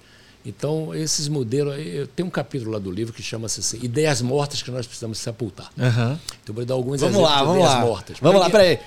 Então 0.46 0.94
esses 0.94 1.28
modelos, 1.30 1.76
tem 2.14 2.26
um 2.26 2.30
capítulo 2.30 2.72
lá 2.72 2.80
do 2.80 2.92
livro 2.92 3.14
que 3.14 3.24
chama-se 3.24 3.62
assim, 3.62 3.80
ideias 3.82 4.22
mortas 4.22 4.62
que 4.62 4.70
nós 4.70 4.86
precisamos 4.86 5.18
sepultar. 5.18 5.72
Uhum. 5.78 6.20
Então 6.44 6.54
vou 6.54 6.66
dar 6.66 6.74
alguns 6.74 7.00
vamos 7.00 7.16
exemplos 7.16 7.32
lá, 7.32 7.38
vamos 7.40 7.54
de 7.54 7.60
ideias 7.60 7.74
lá. 7.74 7.86
mortas. 7.86 8.18
Vamos 8.22 8.42
lá, 8.42 8.50
peraí. 8.50 8.80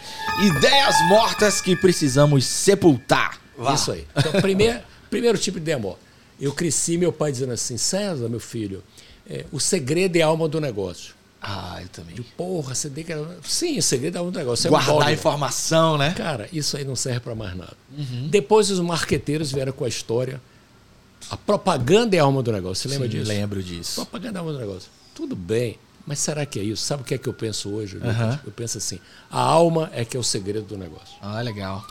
Ideias 0.43 0.95
mortas 1.09 1.61
que 1.61 1.75
precisamos 1.75 2.45
sepultar. 2.45 3.48
Vá. 3.59 3.75
Isso 3.75 3.93
aí. 3.93 4.07
Então, 4.17 4.33
primeiro, 4.41 4.81
primeiro 5.11 5.37
tipo 5.37 5.59
de 5.59 5.65
demo. 5.67 5.99
Eu 6.41 6.53
cresci, 6.53 6.97
meu 6.97 7.13
pai 7.13 7.33
dizendo 7.33 7.53
assim, 7.53 7.77
César, 7.77 8.29
meu 8.29 8.39
filho, 8.39 8.83
é, 9.29 9.45
o 9.51 9.59
segredo 9.59 10.17
é 10.17 10.23
a 10.23 10.27
alma 10.27 10.49
do 10.49 10.61
negócio. 10.61 11.15
Ah, 11.43 11.79
eu 11.81 11.89
também. 11.89 12.17
Porra, 12.37 12.75
você 12.75 12.91
tem 12.91 13.05
que. 13.05 13.13
Sim, 13.45 13.79
o 13.79 13.83
segredo 13.83 14.17
é 14.17 14.19
a 14.19 14.21
alma 14.21 14.33
do 14.33 14.39
negócio. 14.39 14.67
É 14.67 14.71
Guardar 14.71 15.09
um 15.09 15.11
informação, 15.11 15.97
né? 15.97 16.13
Cara, 16.17 16.49
isso 16.53 16.77
aí 16.77 16.85
não 16.85 16.97
serve 16.97 17.21
para 17.21 17.35
mais 17.35 17.57
nada. 17.57 17.77
Uhum. 17.97 18.29
Depois 18.29 18.71
os 18.71 18.81
marqueteiros 18.81 19.53
vieram 19.53 19.73
com 19.73 19.85
a 19.85 19.89
história. 19.89 20.41
A 21.31 21.37
propaganda 21.37 22.17
é 22.17 22.19
a 22.19 22.25
alma 22.25 22.43
do 22.43 22.51
negócio. 22.51 22.83
Você 22.83 22.89
lembra 22.89 23.09
Sim, 23.09 23.19
disso? 23.19 23.29
lembro 23.29 23.63
disso. 23.63 23.95
Propaganda 23.97 24.39
é 24.39 24.41
a 24.41 24.41
alma 24.41 24.53
do 24.53 24.59
negócio. 24.59 24.91
Tudo 25.15 25.37
bem. 25.37 25.79
Mas 26.07 26.21
será 26.21 26.47
que 26.47 26.59
é 26.59 26.63
isso? 26.63 26.83
Sabe 26.83 27.03
o 27.03 27.05
que 27.05 27.15
é 27.15 27.19
que 27.19 27.29
eu 27.29 27.35
penso 27.35 27.69
hoje? 27.71 27.99
Uhum. 27.99 28.39
Eu 28.47 28.51
penso 28.53 28.79
assim: 28.79 28.99
a 29.31 29.41
alma 29.41 29.91
é 29.93 30.05
que 30.05 30.17
é 30.17 30.21
o 30.21 30.25
segredo 30.25 30.67
do 30.67 30.79
negócio. 30.79 31.15
Ah, 31.21 31.41
legal. 31.41 31.85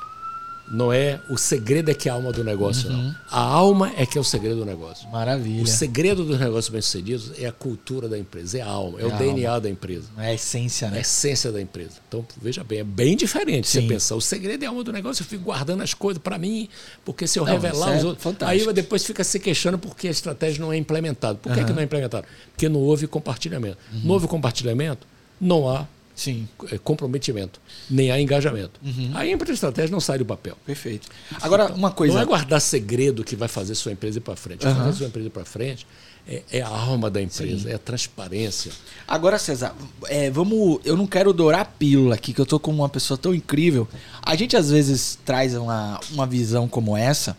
Não 0.69 0.91
é 0.91 1.19
o 1.29 1.37
segredo 1.37 1.89
é 1.89 1.93
que 1.93 2.09
é 2.09 2.11
a 2.11 2.15
alma 2.15 2.31
do 2.31 2.43
negócio, 2.43 2.89
uhum. 2.89 3.03
não. 3.03 3.15
A 3.31 3.39
alma 3.39 3.91
é 3.95 4.05
que 4.05 4.17
é 4.17 4.21
o 4.21 4.23
segredo 4.23 4.57
do 4.57 4.65
negócio. 4.65 5.07
Maravilha. 5.09 5.63
O 5.63 5.67
segredo 5.67 6.25
dos 6.25 6.39
negócios 6.39 6.69
bem-sucedidos 6.69 7.31
é 7.39 7.45
a 7.45 7.51
cultura 7.51 8.09
da 8.09 8.17
empresa, 8.17 8.57
é 8.57 8.61
a 8.61 8.67
alma, 8.67 8.99
é, 8.99 9.03
é 9.03 9.05
o 9.05 9.11
DNA 9.11 9.49
alma. 9.49 9.61
da 9.61 9.69
empresa. 9.69 10.07
É 10.17 10.27
a 10.27 10.33
essência, 10.33 10.89
né? 10.89 10.95
É 10.95 10.99
a 10.99 11.01
essência 11.01 11.51
da 11.51 11.61
empresa. 11.61 11.93
Então, 12.07 12.25
veja 12.41 12.63
bem, 12.63 12.79
é 12.79 12.83
bem 12.83 13.15
diferente 13.15 13.67
Sim. 13.67 13.81
você 13.81 13.87
pensar. 13.87 14.15
O 14.15 14.21
segredo 14.21 14.63
é 14.63 14.65
a 14.65 14.69
alma 14.69 14.83
do 14.83 14.91
negócio, 14.91 15.23
eu 15.23 15.27
fico 15.27 15.45
guardando 15.45 15.81
as 15.81 15.93
coisas 15.93 16.21
para 16.21 16.37
mim, 16.37 16.67
porque 17.05 17.27
se 17.27 17.39
eu 17.39 17.45
não, 17.45 17.53
revelar 17.53 17.93
é 17.93 17.97
os 17.97 18.03
outros. 18.03 18.23
Fantástico. 18.23 18.69
Aí 18.69 18.73
depois 18.73 19.05
fica 19.05 19.23
se 19.23 19.39
queixando 19.39 19.77
porque 19.77 20.07
a 20.07 20.11
estratégia 20.11 20.61
não 20.61 20.73
é 20.73 20.77
implementada. 20.77 21.35
Por 21.35 21.51
que, 21.53 21.59
uhum. 21.59 21.65
que 21.65 21.73
não 21.73 21.81
é 21.81 21.85
implementada? 21.85 22.27
Porque 22.51 22.67
não 22.67 22.79
houve 22.79 23.07
compartilhamento. 23.07 23.77
Uhum. 23.93 24.01
Não 24.03 24.11
houve 24.11 24.27
compartilhamento, 24.27 25.07
não 25.39 25.69
há 25.69 25.87
Sim. 26.17 26.49
É, 26.71 26.79
comprometimento, 26.79 27.61
nem 27.87 28.09
há 28.09 28.19
engajamento. 28.19 28.81
Uhum. 28.83 29.11
Aí 29.13 29.29
a 29.29 29.33
empresa 29.33 29.53
estratégia 29.53 29.91
não 29.91 29.99
sai 29.99 30.17
do 30.17 30.25
papel. 30.25 30.57
Perfeito. 30.65 31.07
Agora, 31.39 31.65
então, 31.65 31.75
uma 31.75 31.91
coisa. 31.91 32.15
Não 32.15 32.21
é 32.21 32.25
guardar 32.25 32.59
segredo 32.59 33.23
que 33.23 33.35
vai 33.35 33.47
fazer 33.47 33.75
sua 33.75 33.91
empresa 33.91 34.17
ir 34.17 34.21
para 34.21 34.35
frente. 34.35 34.65
Uhum. 34.65 34.75
Fazer 34.75 34.93
sua 34.93 35.07
empresa 35.07 35.27
ir 35.27 35.29
para 35.29 35.45
frente 35.45 35.85
é, 36.27 36.41
é, 36.51 36.61
a 36.61 36.67
alma 36.67 37.09
da 37.09 37.21
empresa, 37.21 37.63
Sim. 37.63 37.69
é 37.69 37.75
a 37.75 37.79
transparência. 37.79 38.71
Agora, 39.07 39.37
César, 39.37 39.75
é, 40.07 40.31
vamos. 40.31 40.79
Eu 40.83 40.97
não 40.97 41.05
quero 41.05 41.31
dourar 41.31 41.61
a 41.61 41.65
pílula 41.65 42.15
aqui, 42.15 42.33
que 42.33 42.41
eu 42.41 42.47
tô 42.47 42.59
com 42.59 42.71
uma 42.71 42.89
pessoa 42.89 43.15
tão 43.15 43.33
incrível. 43.33 43.87
A 44.23 44.35
gente 44.35 44.57
às 44.57 44.71
vezes 44.71 45.19
traz 45.23 45.55
uma, 45.55 45.99
uma 46.11 46.25
visão 46.25 46.67
como 46.67 46.97
essa 46.97 47.37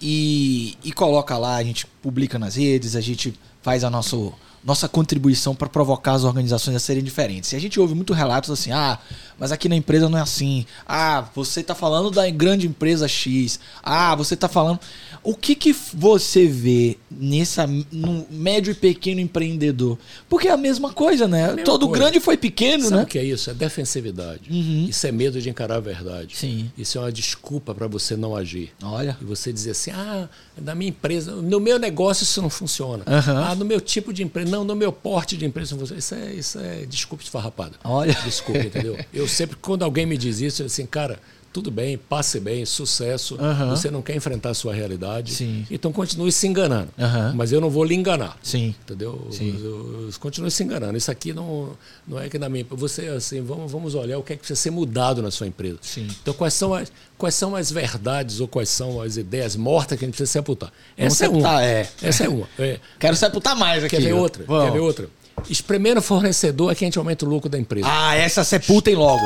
e, 0.00 0.78
e 0.84 0.92
coloca 0.92 1.36
lá, 1.36 1.56
a 1.56 1.64
gente 1.64 1.86
publica 2.00 2.38
nas 2.38 2.54
redes, 2.54 2.96
a 2.96 3.00
gente 3.00 3.34
faz 3.60 3.84
a 3.84 3.90
nosso 3.90 4.32
nossa 4.64 4.88
contribuição 4.88 5.54
para 5.54 5.68
provocar 5.68 6.12
as 6.12 6.24
organizações 6.24 6.76
a 6.76 6.78
serem 6.78 7.02
diferentes. 7.02 7.52
E 7.52 7.56
a 7.56 7.60
gente 7.60 7.80
ouve 7.80 7.94
muito 7.94 8.12
relatos 8.12 8.50
assim: 8.50 8.70
ah, 8.70 8.98
mas 9.38 9.50
aqui 9.50 9.68
na 9.68 9.74
empresa 9.76 10.08
não 10.08 10.18
é 10.18 10.20
assim. 10.20 10.64
Ah, 10.86 11.28
você 11.34 11.60
está 11.60 11.74
falando 11.74 12.10
da 12.10 12.28
grande 12.30 12.66
empresa 12.66 13.08
X. 13.08 13.58
Ah, 13.82 14.14
você 14.14 14.34
está 14.34 14.48
falando. 14.48 14.78
O 15.22 15.34
que, 15.34 15.54
que 15.54 15.72
você 15.94 16.46
vê 16.46 16.98
nessa 17.10 17.66
no 17.66 18.26
médio 18.30 18.70
e 18.70 18.74
pequeno 18.74 19.20
empreendedor? 19.20 19.98
Porque 20.28 20.48
é 20.48 20.52
a 20.52 20.56
mesma 20.56 20.92
coisa, 20.92 21.26
né? 21.26 21.48
Mesma 21.48 21.64
Todo 21.64 21.88
coisa. 21.88 22.02
grande 22.04 22.20
foi 22.20 22.36
pequeno, 22.36 22.84
Sabe 22.84 22.96
né? 22.96 23.02
o 23.02 23.06
que 23.06 23.18
é 23.18 23.24
isso? 23.24 23.50
É 23.50 23.54
defensividade. 23.54 24.50
Uhum. 24.50 24.86
Isso 24.88 25.06
é 25.06 25.12
medo 25.12 25.40
de 25.40 25.50
encarar 25.50 25.76
a 25.76 25.80
verdade. 25.80 26.36
Sim. 26.36 26.70
Isso 26.76 26.98
é 26.98 27.00
uma 27.00 27.12
desculpa 27.12 27.74
para 27.74 27.86
você 27.86 28.16
não 28.16 28.36
agir. 28.36 28.72
Olha. 28.82 29.16
E 29.20 29.24
você 29.24 29.52
dizer 29.52 29.72
assim: 29.72 29.90
ah, 29.90 30.28
na 30.56 30.74
minha 30.74 30.90
empresa, 30.90 31.32
no 31.32 31.58
meu 31.58 31.78
negócio 31.78 32.24
isso 32.24 32.42
não 32.42 32.50
funciona. 32.50 33.04
Uhum. 33.06 33.36
Ah, 33.38 33.54
no 33.54 33.64
meu 33.64 33.80
tipo 33.80 34.12
de 34.12 34.22
empresa, 34.22 34.50
não, 34.50 34.64
no 34.64 34.76
meu 34.76 34.92
porte 34.92 35.36
de 35.36 35.44
empresa 35.44 35.68
isso 35.68 35.74
não 35.74 35.80
funciona. 35.80 35.98
Isso 35.98 36.14
é, 36.14 36.34
isso 36.34 36.58
é 36.58 36.86
desculpa 36.86 37.24
esfarrapada. 37.24 37.72
Olha. 37.82 38.12
Desculpa, 38.24 38.60
entendeu? 38.60 38.98
Eu 39.12 39.26
sempre, 39.26 39.56
quando 39.56 39.82
alguém 39.82 40.04
me 40.04 40.16
diz 40.16 40.40
isso, 40.40 40.62
eu 40.62 40.66
assim, 40.66 40.86
cara, 40.86 41.18
tudo 41.52 41.70
bem, 41.70 41.98
passe 41.98 42.40
bem, 42.40 42.64
sucesso. 42.64 43.36
Uhum. 43.36 43.70
Você 43.70 43.90
não 43.90 44.00
quer 44.00 44.16
enfrentar 44.16 44.50
a 44.50 44.54
sua 44.54 44.72
realidade. 44.72 45.34
Sim. 45.34 45.66
Então 45.70 45.92
continue 45.92 46.32
se 46.32 46.46
enganando. 46.46 46.88
Uhum. 46.98 47.34
Mas 47.34 47.52
eu 47.52 47.60
não 47.60 47.68
vou 47.68 47.84
lhe 47.84 47.94
enganar. 47.94 48.38
Sim. 48.42 48.74
Entendeu? 48.82 49.28
Sim. 49.30 49.60
Eu, 49.62 50.06
eu, 50.06 50.10
continue 50.18 50.50
se 50.50 50.62
enganando. 50.64 50.96
Isso 50.96 51.10
aqui 51.10 51.32
não, 51.32 51.76
não 52.08 52.18
é 52.18 52.28
que 52.28 52.38
na 52.38 52.48
minha. 52.48 52.64
Você, 52.70 53.06
assim, 53.08 53.42
vamos, 53.42 53.70
vamos 53.70 53.94
olhar 53.94 54.18
o 54.18 54.22
que 54.22 54.32
é 54.32 54.36
que 54.36 54.40
precisa 54.40 54.58
ser 54.58 54.70
mudado 54.70 55.20
na 55.20 55.30
sua 55.30 55.46
empresa. 55.46 55.78
Sim. 55.82 56.08
Então, 56.22 56.32
quais 56.32 56.54
são 56.54 56.72
as, 56.72 56.90
quais 57.18 57.34
são 57.34 57.54
as 57.54 57.70
verdades 57.70 58.40
ou 58.40 58.48
quais 58.48 58.70
são 58.70 59.00
as 59.00 59.16
ideias 59.16 59.54
mortas 59.54 59.98
que 59.98 60.04
a 60.04 60.08
gente 60.08 60.16
precisa 60.16 60.32
sepultar? 60.32 60.72
Essa 60.96 61.02
vamos 61.08 61.20
é 61.20 61.24
sepultar, 61.26 61.52
uma. 61.52 61.64
É. 61.64 61.88
Essa 62.02 62.24
é 62.24 62.28
uma. 62.28 62.48
É. 62.58 62.80
Quero 62.98 63.16
sepultar 63.16 63.56
mais 63.56 63.84
aqui. 63.84 63.96
Quer 63.96 64.02
ver 64.02 64.14
outra? 64.14 64.44
Vamos. 64.46 64.64
Quer 64.64 64.72
ver 64.72 64.80
outra? 64.80 65.08
Espremendo 65.50 66.00
fornecedor 66.00 66.72
é 66.72 66.74
que 66.74 66.84
a 66.84 66.86
gente 66.86 66.98
aumenta 66.98 67.24
o 67.26 67.28
lucro 67.28 67.50
da 67.50 67.58
empresa. 67.58 67.86
Ah, 67.90 68.14
essa 68.14 68.44
sepultem 68.44 68.94
logo 68.94 69.22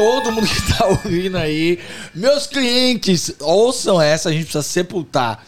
todo 0.00 0.32
mundo 0.32 0.46
que 0.46 0.58
está 0.58 0.86
ouvindo 0.86 1.36
aí, 1.36 1.78
meus 2.14 2.46
clientes, 2.46 3.34
ouçam 3.38 4.00
essa, 4.00 4.30
a 4.30 4.32
gente 4.32 4.44
precisa 4.44 4.62
sepultar. 4.62 5.44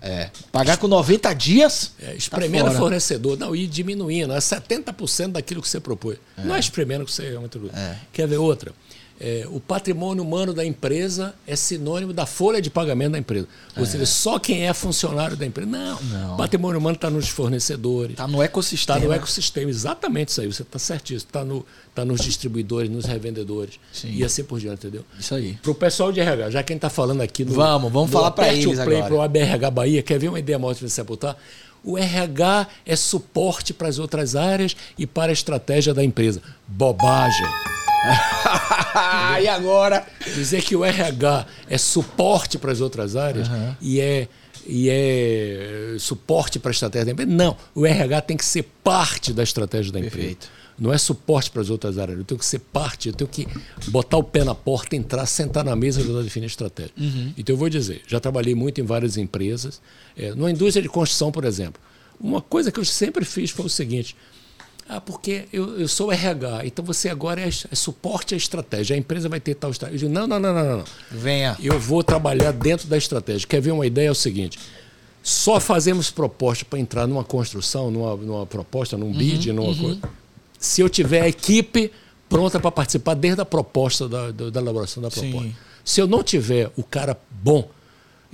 É, 0.00 0.30
pagar 0.52 0.76
com 0.78 0.86
90 0.86 1.32
dias? 1.34 1.92
É, 2.00 2.14
espremendo 2.14 2.70
tá 2.70 2.76
fornecedor. 2.76 3.36
Não, 3.36 3.54
e 3.54 3.66
diminuindo. 3.66 4.32
É 4.32 4.38
70% 4.38 5.32
daquilo 5.32 5.60
que 5.60 5.68
você 5.68 5.80
propôs. 5.80 6.18
É. 6.36 6.44
Não 6.44 6.54
é 6.54 6.60
espremendo 6.60 7.04
que 7.04 7.12
você 7.12 7.34
aumenta 7.34 7.58
o 7.58 7.70
é. 7.74 7.96
Quer 8.12 8.28
ver 8.28 8.38
outra? 8.38 8.72
É, 9.20 9.44
o 9.50 9.58
patrimônio 9.58 10.22
humano 10.22 10.54
da 10.54 10.64
empresa 10.64 11.34
é 11.44 11.56
sinônimo 11.56 12.12
da 12.12 12.24
folha 12.24 12.62
de 12.62 12.70
pagamento 12.70 13.12
da 13.12 13.18
empresa. 13.18 13.48
Ou 13.76 13.82
é. 13.82 13.86
seja, 13.86 14.06
só 14.06 14.38
quem 14.38 14.66
é 14.66 14.72
funcionário 14.72 15.36
da 15.36 15.44
empresa. 15.44 15.68
Não. 15.68 16.00
não. 16.02 16.34
O 16.34 16.36
patrimônio 16.36 16.78
humano 16.78 16.94
está 16.94 17.10
nos 17.10 17.28
fornecedores. 17.28 18.12
Está 18.12 18.28
no 18.28 18.40
ecossistema. 18.40 18.98
Está 18.98 19.08
no 19.08 19.14
ecossistema, 19.14 19.70
exatamente 19.70 20.28
isso 20.28 20.40
aí. 20.40 20.46
Você 20.46 20.62
está 20.62 20.78
certíssimo. 20.78 21.28
Está 21.28 21.44
no, 21.44 21.66
tá 21.92 22.04
nos 22.04 22.20
distribuidores, 22.20 22.88
nos 22.88 23.06
revendedores. 23.06 23.80
Sim. 23.92 24.12
E 24.12 24.22
assim 24.22 24.44
por 24.44 24.60
diante, 24.60 24.86
entendeu? 24.86 25.04
Isso 25.18 25.34
aí. 25.34 25.58
Para 25.60 25.72
o 25.72 25.74
pessoal 25.74 26.12
de 26.12 26.20
RH, 26.20 26.50
já 26.50 26.62
quem 26.62 26.76
está 26.76 26.88
falando 26.88 27.20
aqui 27.20 27.44
no. 27.44 27.54
Vamos, 27.54 27.92
vamos 27.92 28.10
falar 28.10 28.30
para 28.30 28.52
eles 28.52 28.78
play 28.80 29.02
Para 29.02 29.14
o 29.14 29.20
ABRH 29.20 29.70
Bahia, 29.72 30.02
quer 30.02 30.18
ver 30.20 30.28
uma 30.28 30.38
ideia 30.38 30.58
maior 30.60 30.74
de 30.74 30.88
você 30.88 31.00
apontar? 31.00 31.36
O 31.82 31.98
RH 31.98 32.68
é 32.86 32.94
suporte 32.94 33.72
para 33.72 33.88
as 33.88 33.98
outras 33.98 34.36
áreas 34.36 34.76
e 34.96 35.06
para 35.06 35.30
a 35.30 35.32
estratégia 35.32 35.92
da 35.92 36.04
empresa. 36.04 36.40
Bobagem. 36.68 37.46
e 39.42 39.48
agora? 39.48 40.06
Dizer 40.34 40.62
que 40.62 40.76
o 40.76 40.84
RH 40.84 41.46
é 41.68 41.78
suporte 41.78 42.58
para 42.58 42.72
as 42.72 42.80
outras 42.80 43.16
áreas 43.16 43.48
uhum. 43.48 43.74
e 43.80 44.00
é 44.00 44.28
e 44.66 44.90
é 44.90 45.96
suporte 45.98 46.58
para 46.58 46.70
a 46.70 46.72
estratégia 46.72 47.06
da 47.06 47.12
empresa. 47.12 47.30
Não, 47.30 47.56
o 47.74 47.86
RH 47.86 48.20
tem 48.20 48.36
que 48.36 48.44
ser 48.44 48.64
parte 48.84 49.32
da 49.32 49.42
estratégia 49.42 49.90
da 49.90 49.98
empresa. 49.98 50.16
Perfeito. 50.16 50.50
Não 50.78 50.92
é 50.92 50.98
suporte 50.98 51.50
para 51.50 51.62
as 51.62 51.70
outras 51.70 51.98
áreas. 51.98 52.18
Eu 52.18 52.24
tenho 52.24 52.38
que 52.38 52.44
ser 52.44 52.60
parte, 52.60 53.08
eu 53.08 53.14
tenho 53.14 53.28
que 53.28 53.48
botar 53.88 54.18
o 54.18 54.22
pé 54.22 54.44
na 54.44 54.54
porta, 54.54 54.94
entrar, 54.94 55.26
sentar 55.26 55.64
na 55.64 55.74
mesa 55.74 56.00
e 56.00 56.04
ajudar 56.04 56.20
a 56.20 56.22
definir 56.22 56.44
a 56.44 56.48
estratégia. 56.48 56.92
Uhum. 56.96 57.32
Então 57.36 57.54
eu 57.54 57.58
vou 57.58 57.68
dizer, 57.68 58.02
já 58.06 58.20
trabalhei 58.20 58.54
muito 58.54 58.80
em 58.80 58.84
várias 58.84 59.16
empresas. 59.16 59.80
É, 60.16 60.34
numa 60.34 60.50
indústria 60.50 60.82
de 60.82 60.88
construção, 60.88 61.32
por 61.32 61.44
exemplo. 61.44 61.80
Uma 62.20 62.40
coisa 62.40 62.70
que 62.70 62.78
eu 62.78 62.84
sempre 62.84 63.24
fiz 63.24 63.50
foi 63.50 63.66
o 63.66 63.68
seguinte: 63.68 64.14
ah, 64.88 65.00
porque 65.00 65.46
eu, 65.52 65.78
eu 65.78 65.86
sou 65.86 66.10
RH, 66.10 66.62
então 66.64 66.82
você 66.82 67.10
agora 67.10 67.42
é, 67.42 67.48
é, 67.48 67.74
suporte 67.74 68.32
à 68.32 68.36
estratégia. 68.36 68.96
A 68.96 68.98
empresa 68.98 69.28
vai 69.28 69.38
ter 69.38 69.54
tal 69.54 69.70
estratégia. 69.70 70.06
Eu 70.06 70.08
digo, 70.08 70.12
não, 70.18 70.26
não, 70.26 70.40
não, 70.40 70.54
não, 70.54 70.78
não. 70.78 70.84
Venha. 71.10 71.56
Eu 71.62 71.78
vou 71.78 72.02
trabalhar 72.02 72.52
dentro 72.52 72.88
da 72.88 72.96
estratégia. 72.96 73.46
Quer 73.46 73.60
ver 73.60 73.72
uma 73.72 73.86
ideia? 73.86 74.08
É 74.08 74.10
o 74.10 74.14
seguinte: 74.14 74.58
só 75.22 75.60
fazemos 75.60 76.10
proposta 76.10 76.64
para 76.64 76.78
entrar 76.78 77.06
numa 77.06 77.22
construção, 77.22 77.90
numa, 77.90 78.16
numa 78.16 78.46
proposta, 78.46 78.96
num 78.96 79.12
bid, 79.12 79.50
uhum, 79.50 79.56
numa 79.56 79.68
uhum. 79.68 79.78
coisa. 79.78 80.00
Se 80.58 80.80
eu 80.80 80.88
tiver 80.88 81.20
a 81.20 81.28
equipe 81.28 81.92
pronta 82.28 82.58
para 82.58 82.70
participar 82.70 83.14
desde 83.14 83.42
a 83.42 83.44
proposta 83.44 84.08
da, 84.08 84.30
da, 84.30 84.50
da 84.50 84.60
elaboração 84.60 85.02
da 85.02 85.10
proposta. 85.10 85.48
Sim. 85.48 85.56
Se 85.84 86.00
eu 86.00 86.06
não 86.06 86.22
tiver 86.22 86.70
o 86.76 86.82
cara 86.82 87.18
bom 87.30 87.68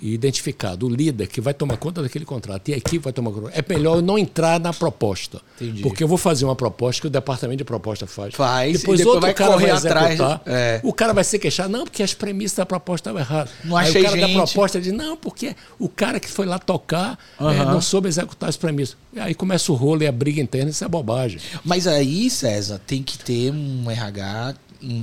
e 0.01 0.13
identificado 0.13 0.87
o 0.87 0.89
líder 0.89 1.29
que 1.29 1.41
vai 1.41 1.55
tomar 1.55 1.77
conta 1.77 2.03
daquele 2.03 2.25
contrato 2.25 2.69
e 2.69 2.75
a 2.75 2.77
equipe 2.77 2.99
vai 2.99 3.13
tomar 3.13 3.31
conta, 3.31 3.51
é 3.55 3.65
melhor 3.69 3.97
eu 3.97 4.03
não 4.03 4.19
entrar 4.19 4.59
na 4.59 4.73
proposta. 4.73 5.41
Entendi. 5.61 5.83
Porque 5.83 6.03
eu 6.03 6.09
vou 6.09 6.19
fazer 6.19 6.45
uma 6.45 6.57
proposta 6.57 7.01
que 7.01 7.07
o 7.07 7.11
departamento 7.11 7.59
de 7.59 7.65
proposta 7.65 8.07
faz. 8.07 8.35
Faz, 8.35 8.81
depois, 8.81 8.99
depois 8.99 9.17
outro 9.17 9.35
cara 9.35 9.57
vai 9.57 9.71
atrás. 9.71 10.21
É. 10.47 10.81
O 10.83 10.93
cara 10.93 11.13
vai 11.13 11.23
se 11.23 11.39
queixar, 11.39 11.69
não, 11.69 11.85
porque 11.85 12.03
as 12.03 12.13
premissas 12.13 12.59
da 12.59 12.67
proposta 12.67 13.11
estavam 13.11 13.21
erradas. 13.21 13.53
Não 13.65 13.77
achei 13.77 13.97
Aí 13.97 14.03
o 14.03 14.05
cara 14.05 14.21
gente. 14.21 14.37
da 14.37 14.43
proposta 14.43 14.81
diz, 14.81 14.93
não, 14.93 15.17
porque 15.17 15.55
o 15.79 15.89
cara 15.89 16.19
que 16.19 16.29
foi 16.29 16.47
lá 16.47 16.59
tocar 16.59 17.19
uhum. 17.39 17.51
é, 17.51 17.65
não 17.65 17.81
soube 17.81 18.09
executar 18.09 18.49
as 18.49 18.57
premissas. 18.57 18.97
Aí 19.17 19.35
começa 19.35 19.71
o 19.71 19.75
rolo 19.75 20.03
e 20.03 20.07
a 20.07 20.13
briga 20.13 20.41
interna, 20.41 20.71
isso 20.71 20.85
é 20.85 20.89
bobagem. 20.89 21.39
Mas 21.65 21.87
aí, 21.87 22.29
César, 22.29 22.81
tem 22.85 23.03
que 23.03 23.17
ter 23.17 23.53
um 23.53 23.91
RH 23.91 24.55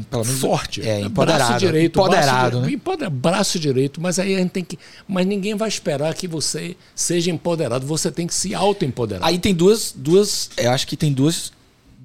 pelo 0.10 0.26
menos 0.26 0.39
forte, 0.39 0.82
é, 0.82 1.02
empoderado, 1.02 1.50
braço 1.50 1.65
direito, 1.65 2.00
empoderado, 2.00 2.52
braço, 2.52 2.67
né? 2.67 2.74
Empoder, 2.74 3.10
braço 3.10 3.60
direito, 3.60 4.02
mas 4.02 4.20
aí 4.20 4.36
a 4.36 4.39
gente 4.39 4.52
tem 4.52 4.63
que, 4.63 4.78
mas 5.08 5.26
ninguém 5.26 5.56
vai 5.56 5.67
esperar 5.67 6.13
que 6.13 6.28
você 6.28 6.76
seja 6.96 7.32
empoderado, 7.32 7.86
você 7.86 8.12
tem 8.12 8.28
que 8.28 8.34
se 8.34 8.54
auto-empoderar. 8.54 9.28
Aí 9.28 9.39
tem 9.39 9.54
duas, 9.54 9.94
duas, 9.96 10.50
eu 10.58 10.72
acho 10.72 10.88
que 10.88 10.96
tem 10.96 11.12
duas 11.12 11.52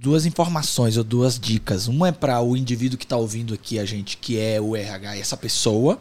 duas 0.00 0.26
informações 0.26 0.96
ou 0.96 1.04
duas 1.04 1.38
dicas. 1.38 1.88
Uma 1.88 2.08
é 2.08 2.12
para 2.12 2.40
o 2.40 2.56
indivíduo 2.56 2.98
que 2.98 3.04
está 3.04 3.16
ouvindo 3.16 3.54
aqui 3.54 3.78
a 3.78 3.84
gente, 3.84 4.16
que 4.16 4.38
é 4.38 4.60
o 4.60 4.76
RH, 4.76 5.16
essa 5.16 5.36
pessoa, 5.36 5.98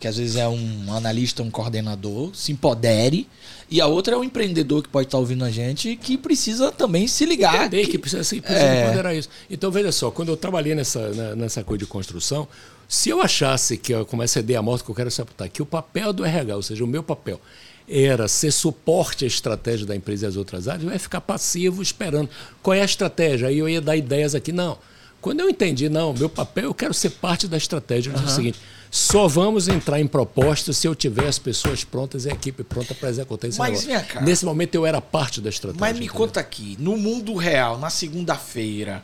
que 0.00 0.08
às 0.08 0.16
vezes 0.16 0.36
é 0.36 0.48
um 0.48 0.92
analista, 0.92 1.42
um 1.42 1.50
coordenador, 1.50 2.34
se 2.34 2.52
empodere. 2.52 3.28
E 3.70 3.80
a 3.80 3.86
outra 3.86 4.14
é 4.14 4.18
o 4.18 4.24
empreendedor 4.24 4.82
que 4.82 4.88
pode 4.88 5.08
estar 5.08 5.18
ouvindo 5.18 5.44
a 5.44 5.50
gente 5.50 5.96
que 5.96 6.16
precisa 6.16 6.70
também 6.72 7.06
se 7.06 7.24
ligar. 7.24 7.66
Entender 7.66 7.84
que, 7.84 7.92
que 7.92 7.98
precisa, 7.98 8.24
se, 8.24 8.40
precisa 8.40 8.64
é... 8.64 8.84
empoderar 8.84 9.14
isso. 9.14 9.28
Então, 9.50 9.70
veja 9.70 9.92
só, 9.92 10.10
quando 10.10 10.28
eu 10.28 10.36
trabalhei 10.36 10.74
nessa, 10.74 11.34
nessa 11.34 11.62
coisa 11.62 11.78
de 11.78 11.86
construção, 11.86 12.48
se 12.88 13.08
eu 13.08 13.20
achasse 13.20 13.76
que, 13.76 13.94
eu 13.94 14.04
começo 14.04 14.38
a 14.38 14.40
ideia 14.40 14.60
morta 14.60 14.84
que 14.84 14.90
eu 14.90 14.94
quero 14.94 15.10
sepultar, 15.10 15.48
que 15.48 15.62
o 15.62 15.66
papel 15.66 16.12
do 16.12 16.24
RH, 16.24 16.56
ou 16.56 16.62
seja, 16.62 16.84
o 16.84 16.86
meu 16.86 17.02
papel, 17.02 17.40
era 17.88 18.28
ser 18.28 18.50
suporte 18.50 19.24
à 19.24 19.28
estratégia 19.28 19.86
da 19.86 19.94
empresa 19.94 20.26
e 20.26 20.28
às 20.28 20.36
outras 20.36 20.68
áreas, 20.68 20.84
eu 20.84 20.92
ia 20.92 20.98
ficar 20.98 21.20
passivo 21.20 21.82
esperando. 21.82 22.28
Qual 22.62 22.74
é 22.74 22.80
a 22.80 22.84
estratégia? 22.84 23.48
Aí 23.48 23.58
eu 23.58 23.68
ia 23.68 23.80
dar 23.80 23.96
ideias 23.96 24.34
aqui. 24.34 24.52
Não. 24.52 24.78
Quando 25.20 25.40
eu 25.40 25.48
entendi, 25.48 25.88
não, 25.88 26.12
meu 26.12 26.28
papel, 26.28 26.64
eu 26.64 26.74
quero 26.74 26.92
ser 26.92 27.10
parte 27.10 27.48
da 27.48 27.56
estratégia. 27.56 28.10
Eu 28.10 28.14
disse 28.14 28.26
uhum. 28.26 28.32
o 28.32 28.36
seguinte: 28.36 28.60
só 28.90 29.26
vamos 29.26 29.68
entrar 29.68 30.00
em 30.00 30.06
propostas 30.06 30.76
se 30.76 30.86
eu 30.86 30.94
tiver 30.94 31.26
as 31.26 31.38
pessoas 31.38 31.82
prontas 31.82 32.26
e 32.26 32.30
a 32.30 32.32
equipe 32.32 32.62
pronta 32.62 32.94
para 32.94 33.08
executar 33.08 33.50
esse 33.50 33.58
Mas, 33.58 33.86
negócio. 33.86 34.08
Cá, 34.08 34.20
Nesse 34.20 34.44
momento 34.44 34.74
eu 34.74 34.86
era 34.86 35.00
parte 35.00 35.40
da 35.40 35.48
estratégia. 35.48 35.80
Mas 35.80 35.92
me 35.94 36.04
entendeu? 36.04 36.14
conta 36.14 36.40
aqui, 36.40 36.76
no 36.78 36.96
mundo 36.96 37.34
real, 37.34 37.78
na 37.78 37.90
segunda-feira, 37.90 39.02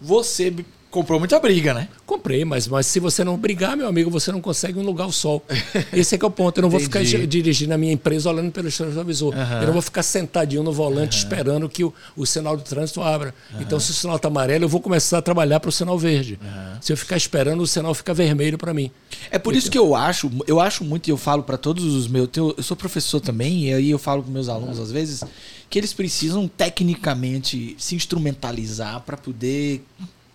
você 0.00 0.54
comprou 0.94 1.18
muita 1.18 1.40
briga, 1.40 1.74
né? 1.74 1.88
Comprei, 2.06 2.44
mas, 2.44 2.68
mas 2.68 2.86
se 2.86 3.00
você 3.00 3.24
não 3.24 3.36
brigar, 3.36 3.76
meu 3.76 3.88
amigo, 3.88 4.08
você 4.08 4.30
não 4.30 4.40
consegue 4.40 4.78
um 4.78 4.82
lugar 4.82 5.02
ao 5.02 5.10
sol. 5.10 5.44
Esse 5.92 6.14
é 6.14 6.18
que 6.18 6.24
é 6.24 6.28
o 6.28 6.30
ponto. 6.30 6.56
Eu 6.56 6.62
não 6.62 6.70
vou 6.70 6.78
ficar 6.78 7.02
dirigindo 7.02 7.74
a 7.74 7.76
minha 7.76 7.92
empresa 7.92 8.30
olhando 8.30 8.52
pelo 8.52 8.68
retrovisor. 8.68 9.34
Uhum. 9.34 9.60
Eu 9.60 9.66
não 9.66 9.72
vou 9.72 9.82
ficar 9.82 10.04
sentadinho 10.04 10.62
no 10.62 10.72
volante 10.72 11.16
uhum. 11.16 11.24
esperando 11.24 11.68
que 11.68 11.82
o, 11.82 11.92
o 12.16 12.24
sinal 12.24 12.56
de 12.56 12.62
trânsito 12.62 13.02
abra. 13.02 13.34
Uhum. 13.52 13.62
Então, 13.62 13.80
se 13.80 13.90
o 13.90 13.94
sinal 13.94 14.14
está 14.14 14.28
amarelo, 14.28 14.64
eu 14.64 14.68
vou 14.68 14.80
começar 14.80 15.18
a 15.18 15.22
trabalhar 15.22 15.58
para 15.58 15.68
o 15.68 15.72
sinal 15.72 15.98
verde. 15.98 16.38
Se 16.80 16.92
eu 16.92 16.96
ficar 16.96 17.16
esperando, 17.16 17.60
o 17.60 17.66
sinal 17.66 17.92
fica 17.92 18.14
vermelho 18.14 18.56
para 18.56 18.72
mim. 18.72 18.88
É 19.32 19.38
por 19.38 19.56
isso 19.56 19.68
que 19.68 19.78
eu 19.78 19.96
acho, 19.96 20.30
eu 20.46 20.60
acho 20.60 20.84
muito, 20.84 21.08
e 21.08 21.10
eu 21.10 21.16
falo 21.16 21.42
para 21.42 21.56
todos 21.56 21.84
os 21.84 22.06
meus. 22.06 22.28
Eu 22.36 22.54
sou 22.62 22.76
professor 22.76 23.20
também, 23.20 23.64
e 23.64 23.74
aí 23.74 23.90
eu 23.90 23.98
falo 23.98 24.22
com 24.22 24.30
meus 24.30 24.48
alunos 24.48 24.78
às 24.78 24.92
vezes 24.92 25.24
que 25.68 25.78
eles 25.78 25.92
precisam 25.92 26.46
tecnicamente 26.46 27.74
se 27.78 27.96
instrumentalizar 27.96 29.00
para 29.00 29.16
poder 29.16 29.82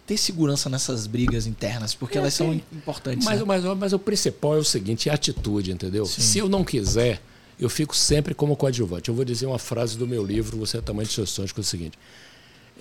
ter 0.09 0.17
segurança 0.17 0.71
nessas 0.71 1.05
brigas 1.05 1.45
internas, 1.45 1.93
porque 1.93 2.17
é, 2.17 2.21
elas 2.21 2.33
são 2.33 2.51
importantes. 2.73 3.23
Mas, 3.23 3.39
né? 3.39 3.45
mas, 3.45 3.63
mas, 3.63 3.93
o 3.93 3.99
principal 3.99 4.55
é 4.55 4.57
o 4.57 4.63
seguinte, 4.63 5.07
é 5.07 5.11
a 5.11 5.15
atitude, 5.15 5.71
entendeu? 5.71 6.03
Sim. 6.03 6.19
Se 6.19 6.39
eu 6.39 6.49
não 6.49 6.63
quiser, 6.63 7.21
eu 7.59 7.69
fico 7.69 7.95
sempre 7.95 8.33
como 8.33 8.55
coadjuvante. 8.55 9.09
Eu 9.09 9.13
vou 9.13 9.23
dizer 9.23 9.45
uma 9.45 9.59
frase 9.59 9.95
do 9.95 10.07
meu 10.07 10.25
livro, 10.25 10.57
Você 10.57 10.77
é 10.77 10.79
o 10.79 10.83
Tamanho 10.83 11.05
dos 11.05 11.13
Seus 11.13 11.29
Sonhos, 11.29 11.51
que 11.51 11.59
é 11.59 11.61
o 11.61 11.63
seguinte. 11.63 11.95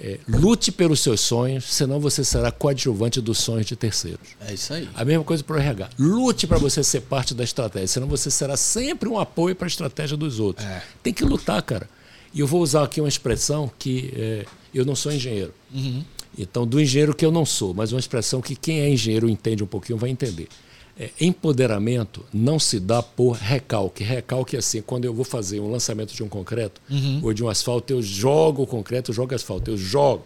É, 0.01 0.19
lute 0.27 0.73
pelos 0.73 1.01
seus 1.01 1.21
sonhos, 1.21 1.65
senão 1.65 2.01
você 2.01 2.25
será 2.25 2.51
coadjuvante 2.51 3.21
dos 3.21 3.37
sonhos 3.39 3.67
de 3.67 3.77
terceiros. 3.77 4.29
É 4.41 4.55
isso 4.55 4.73
aí. 4.73 4.89
A 4.95 5.05
mesma 5.05 5.25
coisa 5.25 5.45
para 5.45 5.57
o 5.57 5.59
RH. 5.59 5.91
Lute 5.99 6.47
para 6.47 6.57
você 6.57 6.83
ser 6.83 7.03
parte 7.03 7.35
da 7.35 7.45
estratégia, 7.45 7.89
senão 7.89 8.07
você 8.07 8.31
será 8.31 8.57
sempre 8.57 9.07
um 9.07 9.19
apoio 9.19 9.55
para 9.55 9.67
a 9.67 9.69
estratégia 9.69 10.17
dos 10.17 10.41
outros. 10.41 10.65
É. 10.67 10.83
Tem 11.03 11.13
que 11.13 11.25
lutar, 11.25 11.61
cara. 11.63 11.91
E 12.33 12.41
eu 12.41 12.47
vou 12.47 12.63
usar 12.63 12.85
aqui 12.85 13.01
uma 13.03 13.09
expressão 13.09 13.71
que 13.79 14.15
é, 14.17 14.47
eu 14.73 14.87
não 14.87 14.97
sou 14.97 15.13
engenheiro. 15.13 15.53
Uhum. 15.75 16.05
Então, 16.39 16.67
do 16.67 16.81
engenheiro 16.81 17.15
que 17.15 17.27
eu 17.27 17.33
não 17.33 17.45
sou, 17.45 17.75
mas 17.75 17.93
uma 17.93 17.99
expressão 17.99 18.41
que 18.41 18.55
quem 18.55 18.81
é 18.81 18.89
engenheiro 18.89 19.29
entende 19.29 19.65
um 19.65 19.67
pouquinho 19.67 19.99
vai 19.99 20.09
entender. 20.09 20.49
É, 20.97 21.11
empoderamento 21.21 22.25
não 22.33 22.59
se 22.59 22.79
dá 22.79 23.03
por 23.03 23.33
recalque. 23.33 24.05
Recalque 24.05 24.57
é 24.57 24.59
assim, 24.61 24.81
quando 24.81 25.05
eu 25.05 25.13
vou 25.13 25.25
fazer 25.25 25.61
um 25.61 25.71
lançamento 25.71 26.15
de 26.15 26.23
um 26.23 26.29
concreto 26.29 26.81
uhum. 26.89 27.21
ou 27.23 27.33
de 27.33 27.43
um 27.43 27.49
asfalto, 27.49 27.93
eu 27.93 28.03
jogo 28.03 28.63
o 28.63 28.67
concreto, 28.67 29.11
eu 29.11 29.15
jogo 29.15 29.35
asfalto, 29.35 29.71
eu 29.71 29.77
jogo. 29.77 30.25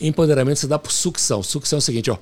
Empoderamento 0.00 0.58
se 0.58 0.66
dá 0.66 0.78
por 0.78 0.92
sucção. 0.92 1.42
Sucção 1.42 1.76
é 1.76 1.78
o 1.78 1.82
seguinte, 1.82 2.10
ó 2.10 2.18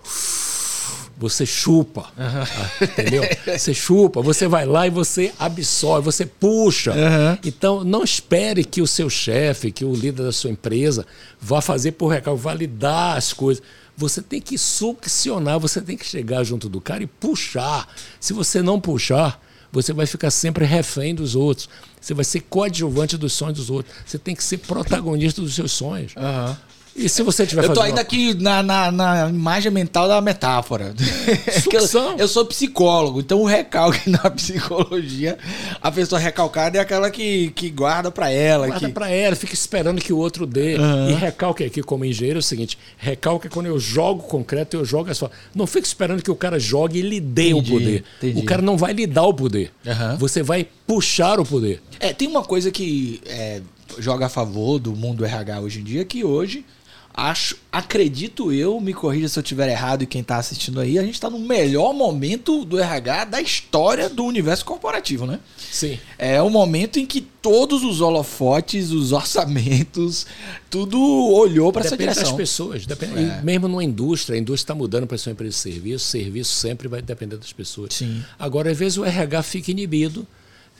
você 1.23 1.47
chupa. 1.47 2.13
Uhum. 2.19 2.87
Entendeu? 2.87 3.23
Você 3.47 3.73
chupa, 3.73 4.21
você 4.21 4.49
vai 4.49 4.67
lá 4.67 4.87
e 4.87 4.91
você 4.91 5.33
absorve, 5.39 6.05
você 6.05 6.27
puxa. 6.27 6.93
Uhum. 6.93 7.39
Então, 7.45 7.85
não 7.85 8.03
espere 8.03 8.65
que 8.65 8.83
o 8.83 8.87
seu 8.87 9.09
chefe, 9.09 9.71
que 9.71 9.85
o 9.85 9.95
líder 9.95 10.25
da 10.25 10.33
sua 10.33 10.51
empresa, 10.51 11.07
vá 11.41 11.61
fazer 11.61 11.93
por 11.93 12.09
recalque, 12.09 12.43
validar 12.43 13.17
as 13.17 13.33
coisas. 13.33 13.63
Você 13.97 14.21
tem 14.21 14.41
que 14.41 14.59
succionar, 14.59 15.61
você 15.61 15.81
tem 15.81 15.97
que 15.97 16.05
chegar 16.05 16.43
junto 16.43 16.69
do 16.69 16.81
cara 16.81 17.05
e 17.05 17.07
puxar. 17.07 17.87
Se 18.19 18.33
você 18.33 18.61
não 18.61 18.81
puxar, 18.81 19.41
você 19.71 19.93
vai 19.93 20.07
ficar 20.07 20.31
sempre 20.31 20.65
refém 20.65 21.15
dos 21.15 21.37
outros. 21.37 21.69
Você 22.01 22.15
vai 22.15 22.25
ser 22.25 22.41
coadjuvante 22.41 23.17
dos 23.17 23.33
sonhos 23.33 23.59
dos 23.59 23.71
outros. 23.71 23.95
Você 24.05 24.19
tem 24.19 24.35
que 24.35 24.43
ser 24.43 24.59
protagonista 24.59 25.41
dos 25.41 25.55
seus 25.55 25.71
sonhos. 25.71 26.15
Uhum. 26.17 26.57
E 26.95 27.09
se 27.09 27.23
você 27.23 27.47
tiver 27.47 27.65
Eu 27.65 27.73
tô 27.73 27.81
ainda 27.81 27.97
uma... 27.97 28.03
aqui 28.03 28.35
na, 28.35 28.63
na, 28.63 28.91
na, 28.91 29.29
imagem 29.29 29.73
mental 29.73 30.07
da 30.07 30.21
metáfora. 30.21 30.95
eu, 31.73 32.19
eu, 32.19 32.29
sou 32.29 32.45
psicólogo, 32.45 33.21
então 33.21 33.41
o 33.41 33.47
recalque 33.47 34.09
na 34.11 34.31
psicologia, 34.31 35.39
a 35.81 35.91
pessoa 35.91 36.19
recalcada 36.19 36.77
é 36.77 36.81
aquela 36.81 37.11
que, 37.11 37.51
que 37.53 37.71
guarda 37.71 38.11
para 38.11 38.31
ela. 38.31 38.67
Guarda 38.67 38.87
que... 38.87 38.93
para 38.93 39.11
ela, 39.11 39.35
fica 39.35 39.55
esperando 39.55 40.01
que 40.01 40.13
o 40.13 40.19
outro 40.19 40.47
dê. 40.47 40.77
Uhum. 40.77 41.11
E 41.11 41.15
recalque 41.15 41.65
aqui 41.65 41.83
como 41.83 42.05
engenheiro 42.05 42.39
é 42.39 42.41
o 42.41 42.43
seguinte: 42.43 42.79
recalque 42.99 43.47
é 43.47 43.51
quando 43.51 43.67
eu 43.67 43.79
jogo 43.79 44.25
concreto, 44.25 44.77
eu 44.77 44.85
jogo 44.85 45.11
asfalto. 45.11 45.35
Não 45.55 45.67
fique 45.67 45.87
esperando 45.87 46.23
que 46.23 46.31
o 46.31 46.37
cara 46.37 46.59
jogue 46.59 46.99
e 46.99 47.03
lhe 47.03 47.21
dê 47.21 47.51
entendi, 47.51 47.71
o 47.71 47.75
poder. 47.75 48.05
Entendi. 48.19 48.41
O 48.41 48.45
cara 48.45 48.61
não 48.61 48.77
vai 48.77 48.93
lhe 48.93 49.07
dar 49.07 49.25
o 49.25 49.33
poder. 49.33 49.73
Uhum. 49.87 50.17
Você 50.19 50.43
vai 50.43 50.67
puxar 50.87 51.41
o 51.41 51.45
poder. 51.45 51.81
É, 51.99 52.13
tem 52.13 52.29
uma 52.29 52.43
coisa 52.43 52.71
que 52.71 53.21
é, 53.27 53.63
joga 53.99 54.27
a 54.27 54.29
favor 54.29 54.79
do 54.79 54.95
mundo 54.95 55.25
RH 55.25 55.61
hoje 55.61 55.81
em 55.81 55.85
dia, 55.85 56.05
que 56.05 56.23
hoje 56.25 56.65
Acho, 57.15 57.57
acredito 57.71 58.53
eu, 58.53 58.81
me 58.81 58.95
corrija 58.95 59.29
se 59.29 59.39
eu 59.39 59.43
estiver 59.43 59.69
errado 59.69 60.03
e 60.03 60.07
quem 60.07 60.23
está 60.23 60.39
assistindo 60.39 60.81
aí, 60.81 60.99
a 60.99 61.03
gente 61.03 61.15
está 61.15 61.29
no 61.29 61.39
melhor 61.39 61.93
momento 61.93 62.65
do 62.65 62.79
RH 62.79 63.27
da 63.27 63.41
história 63.41 64.09
do 64.09 64.25
universo 64.25 64.65
corporativo, 64.65 65.27
né? 65.27 65.39
Sim. 65.71 65.99
É 66.19 66.41
o 66.41 66.49
momento 66.49 66.99
em 66.99 67.05
que 67.05 67.21
todos 67.21 67.85
os 67.85 68.01
holofotes, 68.01 68.91
os 68.91 69.13
orçamentos, 69.13 70.27
tudo 70.71 70.99
olhou 71.35 71.71
para 71.71 71.85
essa 71.85 71.97
direção. 71.97 72.23
Depende 72.23 72.31
das 72.31 72.49
pessoas. 72.49 72.87
Depende, 72.87 73.19
é. 73.19 73.43
Mesmo 73.43 73.69
numa 73.69 73.85
indústria, 73.85 74.37
a 74.37 74.41
indústria 74.41 74.65
está 74.65 74.75
mudando 74.75 75.07
para 75.07 75.19
ser 75.19 75.29
uma 75.31 75.35
empresa 75.35 75.55
de 75.55 75.61
serviço, 75.61 76.07
serviço 76.07 76.53
sempre 76.55 76.89
vai 76.89 77.03
depender 77.03 77.37
das 77.37 77.53
pessoas. 77.53 77.95
Sim. 77.95 78.25
Agora, 78.39 78.71
às 78.71 78.79
vezes, 78.79 78.97
o 78.97 79.05
RH 79.05 79.43
fica 79.43 79.71
inibido 79.71 80.27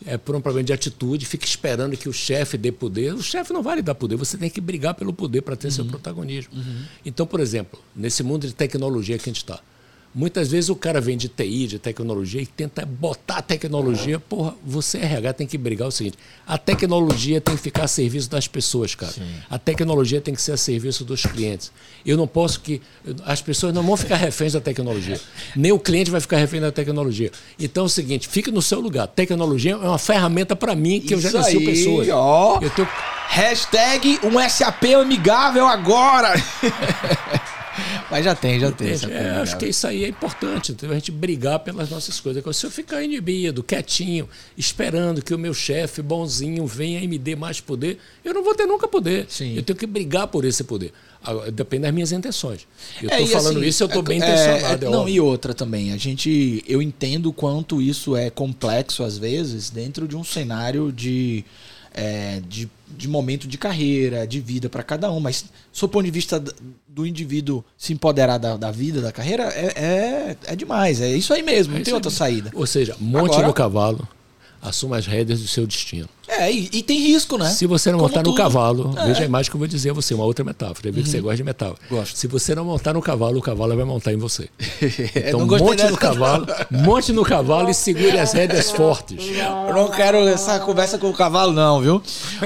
é, 0.07 0.17
por 0.17 0.35
um 0.35 0.41
problema 0.41 0.65
de 0.65 0.73
atitude, 0.73 1.27
fica 1.27 1.45
esperando 1.45 1.97
que 1.97 2.09
o 2.09 2.13
chefe 2.13 2.57
dê 2.57 2.73
poder. 2.73 3.15
O 3.15 3.23
chefe 3.23 3.53
não 3.53 3.63
vai 3.63 3.77
lhe 3.77 3.83
dar 3.83 3.95
poder, 3.95 4.17
você 4.17 4.37
tem 4.37 4.51
que 4.51 4.61
brigar 4.61 4.95
pelo 4.95 5.13
poder 5.13 5.43
para 5.43 5.57
ter 5.57 5.69
uhum. 5.69 5.73
seu 5.73 5.85
protagonismo. 5.85 6.55
Uhum. 6.55 6.83
Então, 7.05 7.27
por 7.27 7.41
exemplo, 7.41 7.81
nesse 7.95 8.23
mundo 8.23 8.47
de 8.47 8.55
tecnologia 8.55 9.19
que 9.19 9.29
a 9.29 9.33
gente 9.33 9.43
está, 9.43 9.61
Muitas 10.15 10.51
vezes 10.51 10.69
o 10.69 10.77
cara 10.77 11.01
vem 11.01 11.17
de 11.17 11.27
TI, 11.27 11.67
de 11.67 11.79
tecnologia, 11.79 12.43
e 12.43 12.47
tenta 12.47 12.85
botar 12.85 13.39
a 13.39 13.43
tecnologia. 13.43 14.19
Porra, 14.21 14.55
você 14.63 14.99
RH 14.99 15.33
tem 15.33 15.47
que 15.47 15.57
brigar 15.57 15.89
o 15.89 15.91
seguinte: 15.91 16.19
a 16.47 16.59
tecnologia 16.59 17.41
tem 17.41 17.57
que 17.57 17.63
ficar 17.63 17.85
a 17.85 17.89
serviço 17.89 18.29
das 18.29 18.47
pessoas, 18.47 18.95
cara. 18.95 19.11
Sim. 19.11 19.23
A 19.49 19.59
tecnologia 19.59 20.21
tem 20.21 20.35
que 20.35 20.43
ser 20.43 20.53
a 20.53 20.57
serviço 20.57 21.03
dos 21.03 21.23
clientes. 21.23 21.73
Eu 22.05 22.19
não 22.19 22.27
posso 22.27 22.61
que. 22.61 22.83
As 23.25 23.41
pessoas 23.41 23.73
não 23.73 23.83
vão 23.83 23.97
ficar 23.97 24.17
reféns 24.17 24.53
da 24.53 24.61
tecnologia. 24.61 25.19
Nem 25.57 25.73
o 25.73 25.79
cliente 25.79 26.11
vai 26.11 26.21
ficar 26.21 26.37
refém 26.37 26.61
da 26.61 26.71
tecnologia. 26.71 27.31
Então 27.59 27.85
é 27.85 27.87
o 27.87 27.89
seguinte: 27.89 28.29
fique 28.29 28.51
no 28.51 28.61
seu 28.61 28.81
lugar. 28.81 29.07
Tecnologia 29.07 29.73
é 29.73 29.77
uma 29.77 29.99
ferramenta 29.99 30.55
para 30.55 30.75
mim 30.75 31.01
que 31.01 31.15
Isso 31.15 31.27
eu 31.27 31.33
já 31.33 31.39
nasci 31.39 31.59
pessoas. 31.61 32.09
Ó. 32.11 32.59
Eu 32.61 32.71
tenho... 32.71 32.89
Hashtag 33.29 34.21
um 34.25 34.39
SAP 34.47 34.85
amigável 35.01 35.67
agora. 35.67 36.35
Mas 38.13 38.27
já 38.27 38.35
tem, 38.35 38.61
já 38.61 38.71
tem. 38.71 38.91
É, 39.11 39.41
acho 39.41 39.57
que 39.57 39.65
isso 39.65 39.87
aí 39.87 40.05
é 40.05 40.09
importante, 40.09 40.77
a 40.83 40.95
gente 40.95 41.11
brigar 41.11 41.59
pelas 41.61 41.89
nossas 41.89 42.21
coisas. 42.21 42.45
Se 42.55 42.67
eu 42.67 42.71
ficar 42.71 43.03
inibido, 43.03 43.63
quietinho, 43.63 44.29
esperando 44.55 45.23
que 45.23 45.35
o 45.35 45.39
meu 45.39 45.55
chefe 45.55 46.03
bonzinho 46.03 46.67
venha 46.67 47.01
e 47.01 47.09
me 47.09 47.17
dê 47.17 47.35
mais 47.35 47.59
poder, 47.59 47.99
eu 48.23 48.35
não 48.35 48.45
vou 48.45 48.55
ter 48.55 48.67
nunca 48.67 48.87
poder. 48.87 49.25
Sim. 49.31 49.57
Eu 49.57 49.63
tenho 49.63 49.79
que 49.79 49.87
brigar 49.87 50.27
por 50.27 50.45
esse 50.45 50.63
poder. 50.63 50.93
Depende 51.55 51.85
das 51.85 51.95
minhas 51.95 52.13
intenções. 52.13 52.69
Eu 53.01 53.09
estou 53.09 53.25
é, 53.25 53.27
falando 53.29 53.59
assim, 53.61 53.69
isso, 53.69 53.83
eu 53.83 53.87
estou 53.87 54.03
é, 54.03 54.05
bem 54.05 54.19
intencionado. 54.19 54.85
É, 54.85 54.89
é, 54.89 54.91
não, 54.91 55.09
e 55.09 55.19
outra 55.19 55.55
também. 55.55 55.95
A 55.95 55.97
gente, 55.97 56.63
eu 56.69 56.83
entendo 56.83 57.31
o 57.31 57.33
quanto 57.33 57.81
isso 57.81 58.15
é 58.15 58.29
complexo 58.29 59.03
às 59.03 59.17
vezes 59.17 59.71
dentro 59.71 60.07
de 60.07 60.17
um 60.17 60.23
cenário 60.23 60.93
de 60.93 61.47
é, 61.95 62.41
de, 62.49 62.69
de 62.97 63.09
momento 63.09 63.49
de 63.49 63.59
carreira, 63.59 64.27
de 64.27 64.41
vida 64.41 64.69
para 64.69 64.83
cada 64.83 65.11
um. 65.11 65.21
Mas, 65.21 65.45
do 65.79 65.89
ponto 65.89 66.05
de 66.05 66.11
vista 66.11 66.43
do 66.87 67.07
indivíduo 67.07 67.65
se 67.77 67.93
empoderar 67.93 68.39
da, 68.39 68.57
da 68.57 68.71
vida, 68.71 69.01
da 69.01 69.13
carreira, 69.13 69.45
é, 69.45 69.73
é, 69.77 70.37
é, 70.45 70.57
demais. 70.57 71.01
É 71.01 71.15
isso 71.15 71.33
aí 71.33 71.43
mesmo, 71.43 71.75
não 71.75 71.81
é 71.81 71.85
tem 71.85 71.95
outra 71.95 72.11
saída. 72.11 72.51
Ou 72.55 72.67
seja, 72.67 72.97
monte 73.01 73.33
Agora, 73.33 73.47
no 73.47 73.55
cavalo, 73.55 74.09
assuma 74.61 74.99
as 74.99 75.07
rédeas 75.07 75.41
do 75.41 75.49
seu 75.49 75.67
destino. 75.67 76.09
É, 76.39 76.51
e, 76.51 76.69
e, 76.73 76.83
tem 76.83 76.99
risco, 76.99 77.37
né? 77.37 77.49
Se 77.51 77.67
você 77.67 77.91
não 77.91 77.99
Como 77.99 78.09
montar 78.09 78.23
tudo. 78.23 78.33
no 78.33 78.37
cavalo, 78.37 78.95
é. 78.97 79.07
veja 79.07 79.23
a 79.23 79.25
imagem 79.27 79.51
que 79.51 79.57
eu 79.57 79.59
vou 79.59 79.69
dizer 79.69 79.91
a 79.91 79.93
você, 79.93 80.15
uma 80.15 80.25
outra 80.25 80.45
metáfora. 80.45 80.89
Eu 80.89 80.93
vi 80.93 81.01
uhum. 81.01 81.05
que 81.05 81.11
você 81.11 81.19
uhum. 81.19 81.23
gosta 81.25 81.37
de 81.37 81.45
metáfora. 81.45 81.79
Gosto. 81.91 82.17
Se 82.17 82.27
você 82.27 82.55
não 82.55 82.65
montar 82.65 82.95
no 82.95 83.03
cavalo, 83.03 83.39
o 83.39 83.43
cavalo 83.43 83.77
vai 83.77 83.85
montar 83.85 84.13
em 84.13 84.17
você. 84.17 84.49
Então 85.15 85.47
monte 85.47 85.85
no 85.85 85.97
cavalo, 85.97 86.47
monte 86.71 87.13
no 87.13 87.23
cavalo 87.23 87.71
e 87.71 87.75
segure 87.75 88.19
as 88.19 88.33
rédeas 88.33 88.71
fortes. 88.73 89.25
Eu 89.69 89.75
não 89.75 89.89
quero 89.89 90.17
essa 90.29 90.59
conversa 90.61 90.99
com 90.99 91.09
o 91.09 91.13
cavalo, 91.13 91.53
não, 91.53 91.81
viu? 91.81 92.03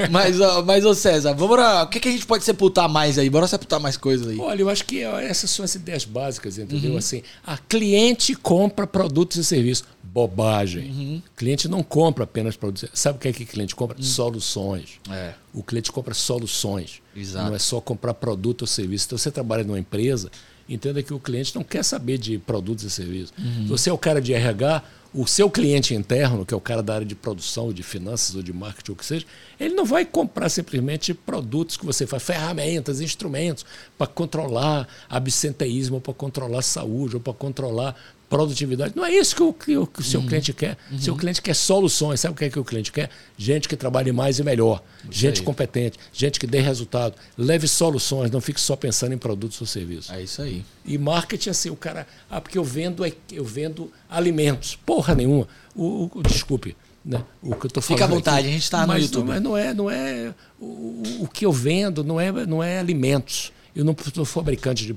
Mas, 0.09 0.37
mas 0.65 0.85
ô 0.85 0.93
César, 0.93 1.33
vamos 1.33 1.57
lá, 1.57 1.83
o 1.83 1.87
que, 1.87 1.99
que 1.99 2.07
a 2.07 2.11
gente 2.11 2.25
pode 2.25 2.43
sepultar 2.43 2.87
mais 2.87 3.17
aí? 3.17 3.29
Bora 3.29 3.47
sepultar 3.47 3.79
mais 3.79 3.97
coisas 3.97 4.27
aí. 4.27 4.39
Olha, 4.39 4.61
eu 4.61 4.69
acho 4.69 4.85
que 4.85 5.01
essas 5.01 5.49
são 5.49 5.65
as 5.65 5.75
ideias 5.75 6.05
básicas, 6.05 6.57
entendeu? 6.57 6.91
Uhum. 6.91 6.97
Assim, 6.97 7.21
a 7.45 7.57
cliente 7.57 8.35
compra 8.35 8.85
produtos 8.85 9.37
e 9.37 9.43
serviços 9.43 9.85
bobagem. 10.17 10.89
Uhum. 10.89 11.21
Cliente 11.35 11.67
não 11.67 11.83
compra 11.83 12.23
apenas 12.23 12.57
produtos. 12.57 12.89
Sabe 12.93 13.17
o 13.17 13.21
que 13.21 13.27
é 13.27 13.33
que 13.33 13.45
cliente 13.45 13.75
compra? 13.77 13.95
Uhum. 13.95 14.03
Soluções. 14.03 14.99
É. 15.09 15.33
O 15.53 15.63
cliente 15.63 15.91
compra 15.91 16.13
soluções. 16.13 17.01
Exato. 17.15 17.47
Não 17.47 17.55
é 17.55 17.59
só 17.59 17.79
comprar 17.79 18.13
produto 18.15 18.63
ou 18.63 18.67
serviço. 18.67 19.05
Então, 19.05 19.17
você 19.17 19.31
trabalha 19.31 19.63
numa 19.63 19.79
empresa, 19.79 20.29
entenda 20.67 21.01
que 21.01 21.13
o 21.13 21.19
cliente 21.19 21.55
não 21.55 21.63
quer 21.63 21.83
saber 21.83 22.17
de 22.17 22.37
produtos 22.39 22.83
e 22.83 22.89
serviços. 22.89 23.33
Uhum. 23.37 23.67
Você 23.67 23.89
é 23.89 23.93
o 23.93 23.97
cara 23.97 24.19
de 24.19 24.33
RH, 24.33 24.83
o 25.13 25.25
seu 25.25 25.49
cliente 25.49 25.93
interno, 25.95 26.45
que 26.45 26.53
é 26.53 26.57
o 26.57 26.61
cara 26.61 26.83
da 26.83 26.95
área 26.95 27.05
de 27.05 27.15
produção, 27.15 27.71
de 27.71 27.83
finanças 27.83 28.35
ou 28.35 28.43
de 28.43 28.51
marketing, 28.51 28.91
ou 28.91 28.95
o 28.95 28.97
que 28.97 29.05
seja, 29.05 29.25
ele 29.59 29.73
não 29.73 29.85
vai 29.85 30.05
comprar 30.05 30.49
simplesmente 30.49 31.13
produtos 31.13 31.77
que 31.77 31.85
você 31.85 32.05
faz, 32.05 32.23
ferramentas, 32.23 32.99
instrumentos 32.99 33.65
para 33.97 34.07
controlar 34.07 34.87
absenteísmo, 35.09 36.01
para 36.01 36.13
controlar 36.13 36.61
saúde, 36.61 37.15
ou 37.15 37.21
para 37.21 37.33
controlar 37.33 37.95
produtividade. 38.29 38.93
Não 38.95 39.05
é 39.05 39.11
isso 39.11 39.35
que 39.35 39.43
o, 39.43 39.53
que 39.53 39.77
o, 39.77 39.87
que 39.87 40.01
o 40.01 40.03
seu 40.03 40.19
uhum. 40.19 40.27
cliente 40.27 40.53
quer. 40.53 40.77
Uhum. 40.91 40.99
Seu 40.99 41.15
cliente 41.15 41.41
quer 41.41 41.53
soluções. 41.53 42.19
Sabe 42.19 42.33
o 42.33 42.37
que, 42.37 42.45
é 42.45 42.49
que 42.49 42.59
o 42.59 42.63
cliente 42.63 42.91
quer? 42.91 43.09
Gente 43.37 43.67
que 43.67 43.75
trabalhe 43.75 44.11
mais 44.11 44.39
e 44.39 44.43
melhor. 44.43 44.83
Isso 45.03 45.19
gente 45.19 45.39
aí. 45.39 45.45
competente. 45.45 45.97
Gente 46.11 46.39
que 46.39 46.47
dê 46.47 46.59
resultado. 46.59 47.15
Leve 47.37 47.67
soluções. 47.67 48.29
Não 48.31 48.41
fique 48.41 48.59
só 48.59 48.75
pensando 48.75 49.13
em 49.13 49.17
produtos 49.17 49.59
ou 49.61 49.67
serviços. 49.67 50.11
É 50.11 50.21
isso 50.21 50.41
aí. 50.41 50.63
E 50.85 50.97
marketing, 50.97 51.49
assim, 51.49 51.69
o 51.69 51.75
cara. 51.75 52.05
Ah, 52.29 52.41
porque 52.41 52.57
eu 52.57 52.63
vendo, 52.63 53.05
eu 53.31 53.45
vendo 53.45 53.91
alimentos. 54.09 54.75
Porra 54.85 55.15
nenhuma. 55.15 55.47
O, 55.75 56.09
o 56.13 56.23
desculpe. 56.23 56.75
Né? 57.05 57.23
O 57.41 57.55
que 57.55 57.67
eu 57.67 57.71
tô 57.71 57.79
Fica 57.79 58.03
à 58.03 58.07
vontade, 58.07 58.39
aqui. 58.39 58.49
a 58.49 58.51
gente 58.51 58.63
está 58.63 58.85
no 58.85 58.97
YouTube. 58.97 59.27
Mas 59.27 59.41
não 59.41 59.55
é, 59.55 59.73
não 59.73 59.89
é 59.89 60.33
o, 60.59 61.21
o 61.21 61.29
que 61.31 61.45
eu 61.45 61.53
vendo 61.53 62.03
não 62.03 62.19
é, 62.19 62.31
não 62.45 62.61
é 62.61 62.79
alimentos. 62.79 63.53
Eu 63.73 63.85
não 63.85 63.95
sou 64.13 64.25
fabricante 64.25 64.85
de 64.85 64.93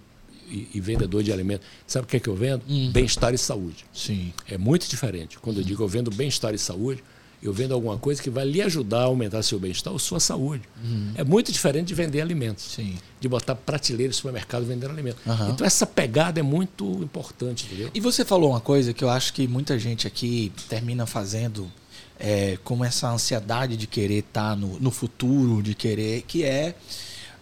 e, 0.50 0.68
e, 0.74 0.80
vendedor 0.80 1.22
de 1.22 1.32
alimentos. 1.32 1.66
Sabe 1.86 2.04
o 2.04 2.08
que 2.08 2.16
é 2.16 2.20
que 2.20 2.28
eu 2.28 2.34
vendo? 2.34 2.62
Hum. 2.68 2.90
Bem-estar 2.92 3.32
e 3.32 3.38
saúde. 3.38 3.84
Sim. 3.92 4.32
É 4.48 4.58
muito 4.58 4.88
diferente. 4.88 5.38
Quando 5.38 5.58
eu 5.58 5.64
digo 5.64 5.82
eu 5.82 5.88
vendo 5.88 6.10
bem-estar 6.10 6.54
e 6.54 6.58
saúde, 6.58 7.02
eu 7.42 7.52
vendo 7.52 7.72
alguma 7.72 7.96
coisa 7.96 8.22
que 8.22 8.28
vai 8.28 8.44
lhe 8.44 8.60
ajudar 8.60 9.00
a 9.00 9.04
aumentar 9.04 9.42
seu 9.42 9.58
bem-estar 9.58 9.92
ou 9.92 9.98
sua 9.98 10.20
saúde. 10.20 10.62
Uhum. 10.84 11.12
É 11.14 11.24
muito 11.24 11.50
diferente 11.50 11.88
de 11.88 11.94
vender 11.94 12.20
alimentos. 12.20 12.64
Sim. 12.64 12.98
De 13.18 13.28
botar 13.28 13.54
prateleira 13.54 14.08
no 14.08 14.14
supermercado 14.14 14.64
vendendo 14.64 14.90
alimentos. 14.90 15.24
Uhum. 15.24 15.50
Então 15.50 15.66
essa 15.66 15.86
pegada 15.86 16.38
é 16.40 16.42
muito 16.42 16.84
importante, 17.02 17.64
entendeu? 17.66 17.90
E 17.94 18.00
você 18.00 18.24
falou 18.24 18.50
uma 18.50 18.60
coisa 18.60 18.92
que 18.92 19.02
eu 19.02 19.08
acho 19.08 19.32
que 19.32 19.48
muita 19.48 19.78
gente 19.78 20.06
aqui 20.06 20.52
termina 20.68 21.06
fazendo 21.06 21.70
é, 22.18 22.58
com 22.62 22.84
essa 22.84 23.10
ansiedade 23.10 23.76
de 23.76 23.86
querer 23.86 24.18
estar 24.18 24.50
tá 24.50 24.56
no, 24.56 24.78
no 24.78 24.90
futuro, 24.90 25.62
de 25.62 25.74
querer, 25.74 26.22
que 26.22 26.44
é 26.44 26.74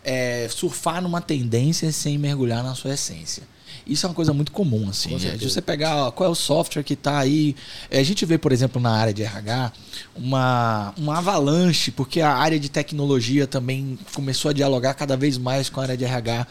é, 0.08 0.48
surfar 0.48 1.02
numa 1.02 1.20
tendência 1.20 1.92
sem 1.92 2.16
mergulhar 2.16 2.64
na 2.64 2.74
sua 2.74 2.94
essência. 2.94 3.42
Isso 3.86 4.06
é 4.06 4.08
uma 4.08 4.14
coisa 4.14 4.32
muito 4.32 4.52
comum, 4.52 4.88
assim. 4.88 5.14
É, 5.14 5.36
de 5.36 5.48
você 5.48 5.60
pegar 5.60 6.06
ó, 6.06 6.10
qual 6.10 6.28
é 6.28 6.32
o 6.32 6.34
software 6.34 6.82
que 6.82 6.94
está 6.94 7.18
aí. 7.18 7.54
É, 7.90 7.98
a 7.98 8.02
gente 8.02 8.24
vê, 8.24 8.38
por 8.38 8.50
exemplo, 8.50 8.80
na 8.80 8.90
área 8.90 9.12
de 9.12 9.22
RH, 9.22 9.72
uma, 10.16 10.94
uma 10.96 11.18
avalanche, 11.18 11.90
porque 11.90 12.22
a 12.22 12.32
área 12.32 12.58
de 12.58 12.70
tecnologia 12.70 13.46
também 13.46 13.98
começou 14.14 14.50
a 14.50 14.54
dialogar 14.54 14.94
cada 14.94 15.16
vez 15.16 15.36
mais 15.36 15.68
com 15.68 15.80
a 15.80 15.82
área 15.82 15.96
de 15.96 16.04
RH. 16.04 16.46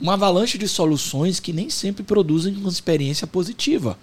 Uma 0.00 0.14
avalanche 0.14 0.56
de 0.56 0.66
soluções 0.66 1.38
que 1.38 1.52
nem 1.52 1.68
sempre 1.68 2.02
produzem 2.02 2.54
uma 2.54 2.70
experiência 2.70 3.26
positiva 3.26 3.98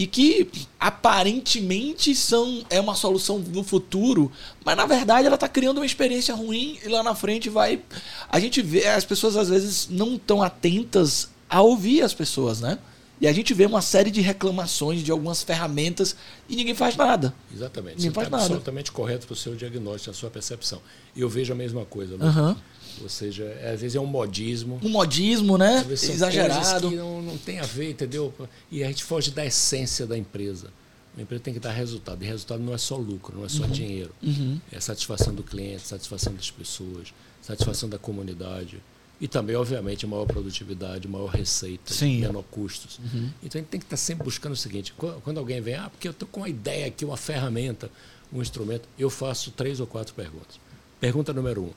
e 0.00 0.06
que 0.06 0.48
aparentemente 0.78 2.14
são 2.14 2.64
é 2.70 2.80
uma 2.80 2.94
solução 2.94 3.38
no 3.38 3.62
futuro, 3.62 4.32
mas 4.64 4.74
na 4.74 4.86
verdade 4.86 5.26
ela 5.26 5.34
está 5.34 5.46
criando 5.46 5.76
uma 5.76 5.84
experiência 5.84 6.34
ruim 6.34 6.78
e 6.82 6.88
lá 6.88 7.02
na 7.02 7.14
frente 7.14 7.50
vai 7.50 7.82
a 8.30 8.40
gente 8.40 8.62
vê 8.62 8.86
as 8.86 9.04
pessoas 9.04 9.36
às 9.36 9.50
vezes 9.50 9.88
não 9.90 10.14
estão 10.14 10.42
atentas 10.42 11.28
a 11.50 11.60
ouvir 11.60 12.00
as 12.00 12.14
pessoas, 12.14 12.62
né? 12.62 12.78
E 13.20 13.28
a 13.28 13.32
gente 13.34 13.52
vê 13.52 13.66
uma 13.66 13.82
série 13.82 14.10
de 14.10 14.22
reclamações 14.22 15.02
de 15.02 15.10
algumas 15.10 15.42
ferramentas 15.42 16.16
e 16.48 16.56
ninguém 16.56 16.74
faz 16.74 16.96
nada. 16.96 17.34
Exatamente. 17.54 17.96
Ninguém 17.96 18.10
Você 18.10 18.14
faz 18.14 18.26
está 18.28 18.36
nada. 18.38 18.46
absolutamente 18.46 18.90
correto 18.90 19.26
para 19.26 19.34
o 19.34 19.36
seu 19.36 19.54
diagnóstico, 19.54 20.10
a 20.10 20.14
sua 20.14 20.30
percepção. 20.30 20.80
E 21.14 21.20
eu 21.20 21.28
vejo 21.28 21.52
a 21.52 21.56
mesma 21.56 21.84
coisa. 21.84 22.14
Uhum. 22.14 22.56
Ou 23.02 23.08
seja, 23.08 23.44
é, 23.44 23.72
às 23.72 23.80
vezes 23.80 23.96
é 23.96 24.00
um 24.00 24.06
modismo. 24.06 24.80
Um 24.82 24.88
modismo, 24.88 25.56
né? 25.56 25.84
Exagerado. 25.90 26.88
Que 26.88 26.96
não, 26.96 27.22
não 27.22 27.38
tem 27.38 27.58
a 27.58 27.64
ver, 27.64 27.90
entendeu? 27.90 28.32
E 28.70 28.82
a 28.82 28.86
gente 28.88 29.04
foge 29.04 29.30
da 29.30 29.44
essência 29.44 30.06
da 30.06 30.16
empresa. 30.16 30.68
A 31.16 31.22
empresa 31.22 31.42
tem 31.42 31.54
que 31.54 31.60
dar 31.60 31.72
resultado. 31.72 32.22
E 32.22 32.26
resultado 32.26 32.62
não 32.62 32.72
é 32.72 32.78
só 32.78 32.96
lucro, 32.96 33.36
não 33.36 33.44
é 33.44 33.48
só 33.48 33.64
uhum. 33.64 33.70
dinheiro. 33.70 34.14
Uhum. 34.22 34.60
É 34.70 34.78
satisfação 34.80 35.34
do 35.34 35.42
cliente, 35.42 35.86
satisfação 35.86 36.32
das 36.34 36.50
pessoas, 36.50 37.12
satisfação 37.42 37.88
da 37.88 37.98
comunidade. 37.98 38.82
E 39.20 39.28
também, 39.28 39.54
obviamente, 39.54 40.06
maior 40.06 40.24
produtividade, 40.24 41.06
maior 41.06 41.26
receita, 41.26 41.92
Sim. 41.92 42.20
menor 42.20 42.42
custos. 42.50 42.98
Uhum. 42.98 43.28
Então 43.42 43.58
a 43.58 43.62
gente 43.62 43.70
tem 43.70 43.80
que 43.80 43.86
estar 43.86 43.96
sempre 43.96 44.24
buscando 44.24 44.52
o 44.52 44.56
seguinte: 44.56 44.94
quando 45.22 45.38
alguém 45.38 45.60
vem, 45.60 45.74
ah, 45.74 45.90
porque 45.90 46.08
eu 46.08 46.12
estou 46.12 46.26
com 46.26 46.40
uma 46.40 46.48
ideia 46.48 46.86
aqui, 46.86 47.04
uma 47.04 47.18
ferramenta, 47.18 47.90
um 48.32 48.40
instrumento, 48.40 48.88
eu 48.98 49.10
faço 49.10 49.50
três 49.50 49.78
ou 49.78 49.86
quatro 49.86 50.14
perguntas. 50.14 50.58
Pergunta 51.00 51.32
número 51.32 51.64
um 51.64 51.70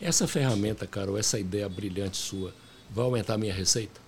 essa 0.00 0.26
ferramenta, 0.26 0.86
cara, 0.86 1.10
ou 1.10 1.18
essa 1.18 1.38
ideia 1.38 1.68
brilhante 1.68 2.16
sua, 2.16 2.54
vai 2.90 3.04
aumentar 3.04 3.34
a 3.34 3.38
minha 3.38 3.54
receita? 3.54 4.00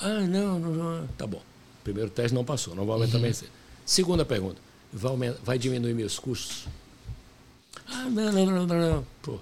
Ah, 0.00 0.20
não, 0.20 0.58
não, 0.58 0.70
não. 0.72 1.06
Tá 1.16 1.26
bom. 1.26 1.42
Primeiro 1.82 2.10
teste 2.10 2.34
não 2.34 2.44
passou, 2.44 2.74
não 2.74 2.86
vai 2.86 2.94
aumentar 2.94 3.12
uhum. 3.12 3.18
a 3.18 3.20
minha 3.20 3.30
receita. 3.30 3.52
Segunda 3.84 4.24
pergunta, 4.24 4.60
vai, 4.92 5.10
aumentar, 5.10 5.38
vai 5.42 5.58
diminuir 5.58 5.94
meus 5.94 6.18
custos? 6.18 6.66
Ah, 7.86 8.08
não, 8.08 8.32
não, 8.32 8.46
não, 8.46 8.66
não. 8.66 8.66
não. 8.66 9.06
Pô. 9.22 9.38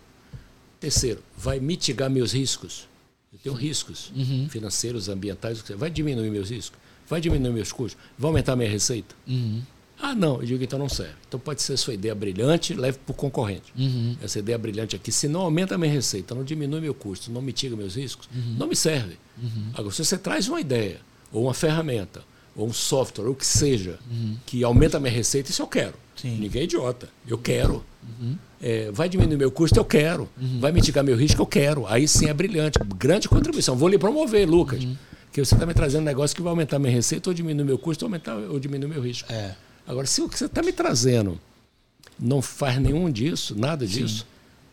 Terceiro, 0.80 1.22
vai 1.36 1.60
mitigar 1.60 2.10
meus 2.10 2.32
riscos? 2.32 2.88
Eu 3.32 3.38
tenho 3.38 3.54
riscos 3.54 4.10
uhum. 4.14 4.48
financeiros, 4.50 5.08
ambientais, 5.08 5.62
vai 5.76 5.88
diminuir 5.88 6.30
meus 6.30 6.50
riscos? 6.50 6.78
Vai 7.08 7.20
diminuir 7.20 7.52
meus 7.52 7.72
custos? 7.72 8.00
Vai 8.18 8.28
aumentar 8.28 8.54
a 8.54 8.56
minha 8.56 8.68
receita? 8.68 9.14
Uhum. 9.26 9.62
Ah, 10.02 10.16
não, 10.16 10.40
eu 10.40 10.46
digo 10.46 10.64
então 10.64 10.80
não 10.80 10.88
serve. 10.88 11.14
Então 11.28 11.38
pode 11.38 11.62
ser 11.62 11.76
sua 11.76 11.94
ideia 11.94 12.12
brilhante, 12.12 12.74
leve 12.74 12.98
para 12.98 13.12
o 13.12 13.14
concorrente. 13.14 13.72
Uhum. 13.78 14.16
Essa 14.20 14.40
ideia 14.40 14.58
brilhante 14.58 14.96
aqui, 14.96 15.12
se 15.12 15.28
não 15.28 15.42
aumenta 15.42 15.76
a 15.76 15.78
minha 15.78 15.92
receita, 15.92 16.34
não 16.34 16.42
diminui 16.42 16.80
meu 16.80 16.92
custo, 16.92 17.30
não 17.30 17.40
mitiga 17.40 17.76
meus 17.76 17.94
riscos, 17.94 18.28
uhum. 18.34 18.56
não 18.58 18.66
me 18.66 18.74
serve. 18.74 19.16
Uhum. 19.40 19.70
Agora, 19.74 19.94
se 19.94 20.04
você 20.04 20.18
traz 20.18 20.48
uma 20.48 20.60
ideia, 20.60 21.00
ou 21.30 21.44
uma 21.44 21.54
ferramenta, 21.54 22.24
ou 22.56 22.66
um 22.66 22.72
software, 22.72 23.26
ou 23.26 23.32
o 23.32 23.34
que 23.36 23.46
seja, 23.46 24.00
uhum. 24.10 24.36
que 24.44 24.64
aumenta 24.64 24.96
a 24.96 25.00
minha 25.00 25.12
receita, 25.12 25.52
isso 25.52 25.62
eu 25.62 25.68
quero. 25.68 25.94
Sim. 26.16 26.36
Ninguém 26.36 26.62
é 26.62 26.64
idiota. 26.64 27.08
Eu 27.26 27.38
quero. 27.38 27.84
Uhum. 28.02 28.36
É, 28.60 28.90
vai 28.90 29.08
diminuir 29.08 29.36
meu 29.36 29.52
custo, 29.52 29.78
eu 29.78 29.84
quero. 29.84 30.28
Uhum. 30.40 30.58
Vai 30.60 30.72
mitigar 30.72 31.04
meu 31.04 31.16
risco, 31.16 31.40
eu 31.40 31.46
quero. 31.46 31.86
Aí 31.86 32.08
sim 32.08 32.26
é 32.26 32.34
brilhante. 32.34 32.78
Grande 32.98 33.28
contribuição. 33.28 33.76
Vou 33.76 33.88
lhe 33.88 33.98
promover, 33.98 34.48
Lucas. 34.48 34.84
Que 35.32 35.44
você 35.44 35.54
está 35.54 35.64
me 35.64 35.72
trazendo 35.72 36.02
um 36.02 36.04
negócio 36.04 36.36
que 36.36 36.42
vai 36.42 36.50
aumentar 36.50 36.78
minha 36.78 36.92
receita, 36.92 37.30
ou 37.30 37.34
diminuir 37.34 37.64
meu 37.64 37.78
custo, 37.78 38.04
ou, 38.04 38.08
aumentar, 38.08 38.36
ou 38.36 38.58
diminuir 38.60 38.88
meu 38.88 39.00
risco. 39.00 39.32
É. 39.32 39.54
Agora, 39.86 40.06
se 40.06 40.20
o 40.22 40.28
que 40.28 40.38
você 40.38 40.46
está 40.46 40.62
me 40.62 40.72
trazendo 40.72 41.40
não 42.18 42.40
faz 42.40 42.78
nenhum 42.78 43.10
disso, 43.10 43.54
nada 43.58 43.86
disso, 43.86 44.26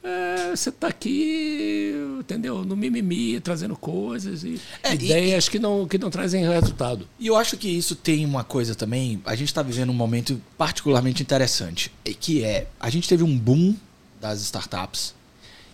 é, 0.04 0.56
você 0.56 0.70
está 0.70 0.88
aqui, 0.88 1.94
entendeu? 2.20 2.64
No 2.64 2.76
mimimi, 2.76 3.40
trazendo 3.40 3.76
coisas 3.76 4.44
e 4.44 4.60
é, 4.82 4.94
ideias 4.94 5.46
e, 5.46 5.52
que, 5.52 5.60
não, 5.60 5.88
que 5.88 5.98
não 5.98 6.10
trazem 6.10 6.48
resultado. 6.48 7.08
E 7.20 7.28
eu 7.28 7.36
acho 7.36 7.58
que 7.58 7.68
isso 7.68 7.96
tem 7.96 8.26
uma 8.26 8.44
coisa 8.44 8.76
também. 8.76 9.22
A 9.26 9.36
gente 9.36 9.50
está 9.50 9.62
vivendo 9.62 9.90
um 9.90 9.94
momento 9.94 10.42
particularmente 10.58 11.22
interessante, 11.22 11.92
que 12.20 12.44
é 12.44 12.68
a 12.80 12.90
gente 12.90 13.10
teve 13.10 13.24
um 13.24 13.38
boom 13.38 13.76
das 14.22 14.42
startups. 14.42 15.14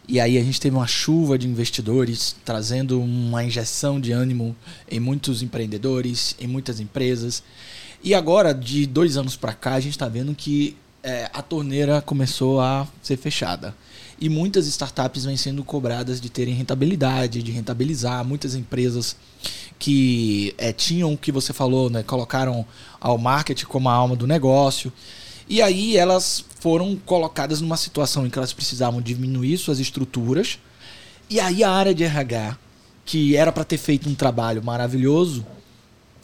E 0.07 0.19
aí 0.19 0.37
a 0.37 0.43
gente 0.43 0.61
teve 0.61 0.75
uma 0.75 0.85
chuva 0.85 1.37
de 1.37 1.47
investidores 1.47 2.35
trazendo 2.45 3.01
uma 3.01 3.43
injeção 3.43 3.99
de 3.99 4.11
ânimo 4.11 4.55
em 4.89 4.99
muitos 4.99 5.41
empreendedores, 5.41 6.35
em 6.39 6.47
muitas 6.47 6.79
empresas. 6.79 7.43
E 8.03 8.13
agora, 8.13 8.53
de 8.53 8.85
dois 8.85 9.17
anos 9.17 9.35
para 9.35 9.53
cá, 9.53 9.73
a 9.73 9.79
gente 9.79 9.93
está 9.93 10.07
vendo 10.07 10.33
que 10.35 10.75
é, 11.03 11.29
a 11.33 11.41
torneira 11.41 12.01
começou 12.01 12.59
a 12.59 12.87
ser 13.01 13.17
fechada. 13.17 13.75
E 14.19 14.29
muitas 14.29 14.65
startups 14.67 15.25
vêm 15.25 15.37
sendo 15.37 15.63
cobradas 15.63 16.21
de 16.21 16.29
terem 16.29 16.53
rentabilidade, 16.53 17.43
de 17.43 17.51
rentabilizar. 17.51 18.23
Muitas 18.23 18.55
empresas 18.55 19.15
que 19.77 20.55
é, 20.57 20.71
tinham 20.71 21.13
o 21.13 21.17
que 21.17 21.31
você 21.31 21.51
falou, 21.51 21.89
né, 21.89 22.01
colocaram 22.01 22.65
ao 22.99 23.17
marketing 23.17 23.65
como 23.65 23.89
a 23.89 23.93
alma 23.93 24.15
do 24.15 24.25
negócio. 24.25 24.91
E 25.47 25.61
aí 25.61 25.95
elas 25.95 26.43
foram 26.59 26.95
colocadas 26.95 27.61
numa 27.61 27.77
situação 27.77 28.25
em 28.25 28.29
que 28.29 28.37
elas 28.37 28.53
precisavam 28.53 29.01
diminuir 29.01 29.57
suas 29.57 29.79
estruturas. 29.79 30.57
E 31.29 31.39
aí 31.39 31.63
a 31.63 31.69
área 31.69 31.93
de 31.93 32.03
RH, 32.03 32.57
que 33.05 33.35
era 33.35 33.51
para 33.51 33.63
ter 33.63 33.77
feito 33.77 34.09
um 34.09 34.15
trabalho 34.15 34.63
maravilhoso, 34.63 35.45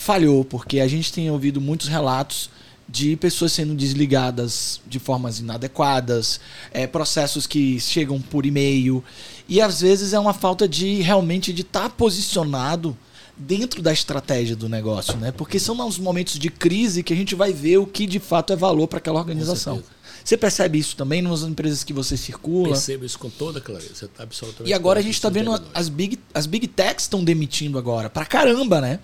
falhou, 0.02 0.44
porque 0.44 0.80
a 0.80 0.88
gente 0.88 1.14
tem 1.14 1.30
ouvido 1.30 1.62
muitos 1.62 1.88
relatos 1.88 2.50
de 2.90 3.16
pessoas 3.16 3.52
sendo 3.54 3.76
desligadas 3.76 4.82
de 4.88 4.98
formas 4.98 5.40
inadequadas, 5.40 6.42
é, 6.72 6.88
processos 6.88 7.46
que 7.46 7.80
chegam 7.80 8.20
por 8.20 8.46
e-mail. 8.46 9.04
E 9.48 9.62
às 9.62 9.80
vezes 9.80 10.12
é 10.12 10.20
uma 10.20 10.34
falta 10.34 10.68
de 10.68 11.02
realmente 11.02 11.54
de 11.54 11.62
estar 11.62 11.84
tá 11.84 11.90
posicionado 11.90 12.98
dentro 13.38 13.82
da 13.82 13.94
estratégia 13.94 14.56
do 14.56 14.68
negócio, 14.68 15.16
né? 15.18 15.32
Porque 15.32 15.60
são 15.60 15.76
nos 15.76 16.00
momentos 16.00 16.38
de 16.38 16.50
crise 16.50 17.04
que 17.04 17.14
a 17.14 17.16
gente 17.16 17.36
vai 17.36 17.54
ver 17.54 17.78
o 17.78 17.86
que 17.86 18.08
de 18.08 18.20
fato 18.20 18.52
é 18.52 18.56
valor 18.56 18.88
para 18.88 18.98
aquela 18.98 19.20
organização. 19.20 19.82
Você 20.24 20.36
percebe 20.36 20.80
isso 20.80 20.96
também 20.96 21.22
nas 21.22 21.42
empresas 21.44 21.84
que 21.84 21.94
você 21.94 22.18
circula? 22.18 22.70
Percebo 22.70 23.06
isso 23.06 23.18
com 23.18 23.30
toda 23.30 23.62
clareza. 23.62 24.08
Tá 24.08 24.24
absolutamente 24.24 24.70
e 24.70 24.74
agora 24.74 25.00
a 25.00 25.04
gente 25.04 25.16
está 25.16 25.30
vendo 25.30 25.60
as 25.74 25.90
big, 25.90 26.20
as 26.34 26.46
big 26.46 26.68
techs 26.68 27.04
estão 27.04 27.24
demitindo 27.24 27.78
agora. 27.78 28.10
Pra 28.10 28.26
caramba, 28.26 28.82
né? 28.82 29.00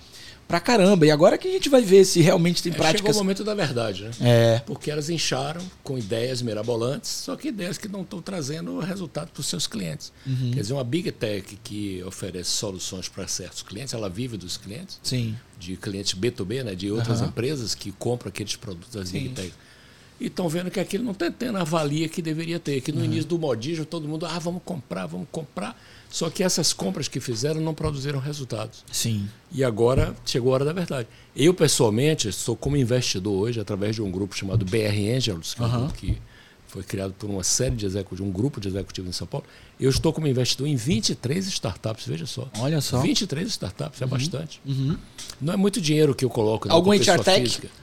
Pra 0.48 0.60
caramba. 0.60 1.06
E 1.06 1.12
agora 1.12 1.38
que 1.38 1.48
a 1.48 1.52
gente 1.52 1.70
vai 1.70 1.82
ver 1.82 2.06
se 2.06 2.22
realmente 2.22 2.64
tem 2.64 2.72
é, 2.72 2.76
práticas. 2.76 3.08
Chegou 3.08 3.22
o 3.22 3.24
momento 3.24 3.43
da 3.43 3.54
verdade, 3.54 4.04
né? 4.04 4.12
É. 4.22 4.60
Porque 4.66 4.89
elas 4.89 5.10
incharam 5.10 5.62
com 5.84 5.98
ideias 5.98 6.41
mirabolantes, 6.41 7.10
só 7.10 7.36
que 7.36 7.50
ideias 7.50 7.78
que 7.78 7.88
não 7.88 8.02
estão 8.02 8.22
trazendo 8.22 8.80
resultado 8.80 9.30
para 9.30 9.41
os 9.41 9.48
seus 9.48 9.68
clientes. 9.68 10.12
Uhum. 10.26 10.52
Quer 10.54 10.62
dizer, 10.62 10.74
uma 10.74 10.84
Big 10.84 11.12
Tech 11.12 11.60
que 11.64 12.02
oferece 12.04 12.52
soluções 12.52 13.10
para 13.10 13.28
certos 13.28 13.62
clientes, 13.62 13.93
ela 13.93 14.10
vive 14.10 14.38
dos 14.38 14.58
clientes. 14.58 15.00
Sim. 15.04 15.36
De 15.60 15.76
clientes 15.76 16.14
B2B, 16.14 16.64
né? 16.64 16.76
De 16.76 16.91
outras 16.91 17.20
uhum. 17.22 17.28
empresas 17.28 17.76
que 17.76 17.91
compram 17.91 18.30
aqueles 18.30 18.56
produtos 18.56 18.93
das 18.93 19.10
Sim. 19.10 19.20
Big 19.20 19.30
Tech. 19.34 19.54
e 20.20 20.28
estão 20.28 20.48
vendo 20.48 20.72
que 20.72 20.80
aquilo 20.80 21.04
não 21.04 21.12
está 21.12 21.30
tendo 21.30 21.58
a 21.58 21.64
valia 21.64 22.08
que 22.08 22.22
deveria 22.22 22.60
ter. 22.60 22.80
Que 22.82 22.91
no 22.91 23.00
uhum. 23.00 23.06
início 23.06 23.26
do 23.26 23.38
modismo 23.38 23.86
todo 23.86 24.08
mundo, 24.08 24.26
ah, 24.26 24.39
vamos 24.39 24.62
comprar, 24.64 25.06
vamos 25.08 25.28
comprar. 25.32 25.78
Só 26.10 26.30
que 26.30 26.43
essas 26.43 26.74
compras 26.74 27.08
que 27.08 27.20
fizeram 27.20 27.62
não 27.62 27.74
produziram 27.74 28.20
resultados. 28.20 28.84
Sim. 28.91 29.28
E 29.51 29.64
agora 29.64 30.16
chegou 30.26 30.51
a 30.51 30.55
hora 30.55 30.66
da 30.66 30.74
verdade. 30.74 31.08
Eu, 31.36 31.53
pessoalmente, 31.53 32.32
sou 32.32 32.55
como 32.55 32.78
investidor 32.78 33.34
hoje, 33.34 33.60
através 33.60 33.95
de 33.95 34.01
um 34.01 34.10
grupo 34.10 34.36
chamado 34.36 34.66
BR 34.66 35.16
Angels, 35.16 35.53
que, 35.53 35.62
é 35.62 35.66
um 35.66 35.70
grupo 35.70 35.93
que 35.93 36.18
foi 36.68 36.84
criado 36.84 37.13
por 37.13 37.30
uma 37.30 37.43
série 37.43 37.76
de 37.76 37.86
executivos, 37.86 38.20
um 38.20 38.32
grupo 38.32 38.59
de 38.59 38.68
executivos 38.68 39.09
em 39.09 39.13
São 39.13 39.26
Paulo. 39.26 39.45
Eu 39.80 39.89
estou 39.89 40.11
como 40.11 40.28
investidor 40.28 40.68
em 40.68 40.76
23 40.76 41.47
startups, 41.47 42.05
veja 42.05 42.26
só. 42.26 42.49
Olha 42.59 42.82
só. 42.82 42.99
23 42.99 43.47
startups, 43.47 44.01
é 44.01 44.05
uhum. 44.05 44.09
é 44.09 44.18
bastante. 44.18 44.61
Uhum. 44.65 44.97
Não 45.39 45.53
é 45.53 45.57
muito 45.57 45.80
dinheiro 45.80 46.13
que 46.13 46.26
eu 46.26 46.30
coloco. 46.30 46.70
Algum 46.70 46.91
HR 46.91 47.24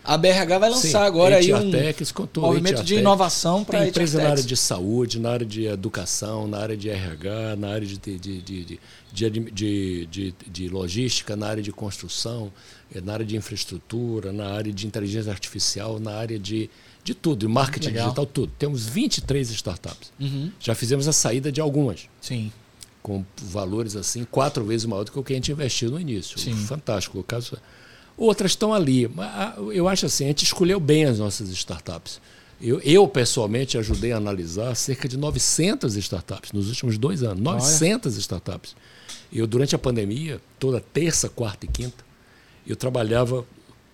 A 0.05 0.18
BRH 0.18 0.59
vai 0.59 0.70
lançar 0.70 0.89
Sim, 0.89 0.97
agora 0.97 1.37
aí 1.37 1.55
um 1.55 1.70
com 2.12 2.41
movimento 2.41 2.85
de 2.85 2.97
inovação 2.97 3.64
para 3.64 3.89
empresa 3.89 4.22
na 4.22 4.30
área 4.30 4.43
de 4.43 4.57
saúde, 4.57 5.18
na 5.18 5.30
área 5.30 5.47
de 5.47 5.64
educação, 5.64 6.47
na 6.47 6.59
área 6.59 6.76
de 6.76 6.91
RH, 6.91 7.57
na 7.57 7.68
área 7.68 7.87
de, 7.87 7.97
de, 7.97 8.18
de, 8.18 8.78
de, 9.12 10.07
de, 10.07 10.35
de 10.47 10.68
logística, 10.68 11.35
na 11.37 11.47
área 11.47 11.62
de 11.62 11.72
construção, 11.72 12.53
eh, 12.95 13.01
na 13.01 13.14
área 13.14 13.24
de 13.24 13.37
infraestrutura, 13.37 14.32
na 14.32 14.49
área 14.49 14.72
de 14.72 14.87
inteligência 14.87 15.30
artificial, 15.30 15.99
na 15.99 16.12
área 16.12 16.39
de 16.39 16.68
de 17.05 17.15
tudo, 17.15 17.41
de 17.41 17.49
marketing 17.49 17.89
Legal. 17.89 18.05
digital, 18.07 18.27
tudo. 18.27 18.53
Temos 18.59 18.87
23 18.87 19.51
startups. 19.51 20.11
Uhum. 20.19 20.51
Já 20.59 20.75
fizemos 20.75 21.07
a 21.07 21.13
saída 21.13 21.53
de 21.53 21.61
algumas. 21.61 22.09
Sim. 22.21 22.51
Com 23.03 23.23
valores 23.43 23.95
assim, 23.95 24.25
quatro 24.25 24.65
vezes 24.65 24.87
maior 24.87 25.05
do 25.05 25.13
que 25.13 25.19
o 25.19 25.23
que 25.23 25.35
a 25.35 25.37
gente 25.37 25.53
investiu 25.53 25.91
no 25.91 26.01
início. 26.01 26.39
Sim. 26.39 26.57
Fantástico. 26.57 27.19
O 27.19 27.23
caso... 27.23 27.59
Outras 28.17 28.53
estão 28.53 28.73
ali. 28.73 29.11
Eu 29.75 29.89
acho 29.89 30.07
assim, 30.07 30.25
a 30.25 30.29
gente 30.29 30.45
escolheu 30.45 30.81
bem 30.81 31.05
as 31.05 31.19
nossas 31.19 31.51
startups. 31.51 32.21
Eu, 32.61 32.81
eu, 32.81 33.07
pessoalmente, 33.07 33.77
ajudei 33.77 34.13
a 34.13 34.17
analisar 34.17 34.75
cerca 34.75 35.07
de 35.09 35.19
900 35.19 35.97
startups 35.97 36.53
nos 36.53 36.69
últimos 36.69 36.97
dois 36.97 37.23
anos. 37.23 37.43
900 37.43 38.13
Olha. 38.13 38.21
startups. 38.21 38.77
Eu, 39.33 39.47
durante 39.47 39.75
a 39.75 39.79
pandemia, 39.79 40.41
toda 40.59 40.81
terça, 40.81 41.29
quarta 41.29 41.67
e 41.67 41.69
quinta, 41.69 42.05
eu 42.67 42.77
trabalhava 42.77 43.45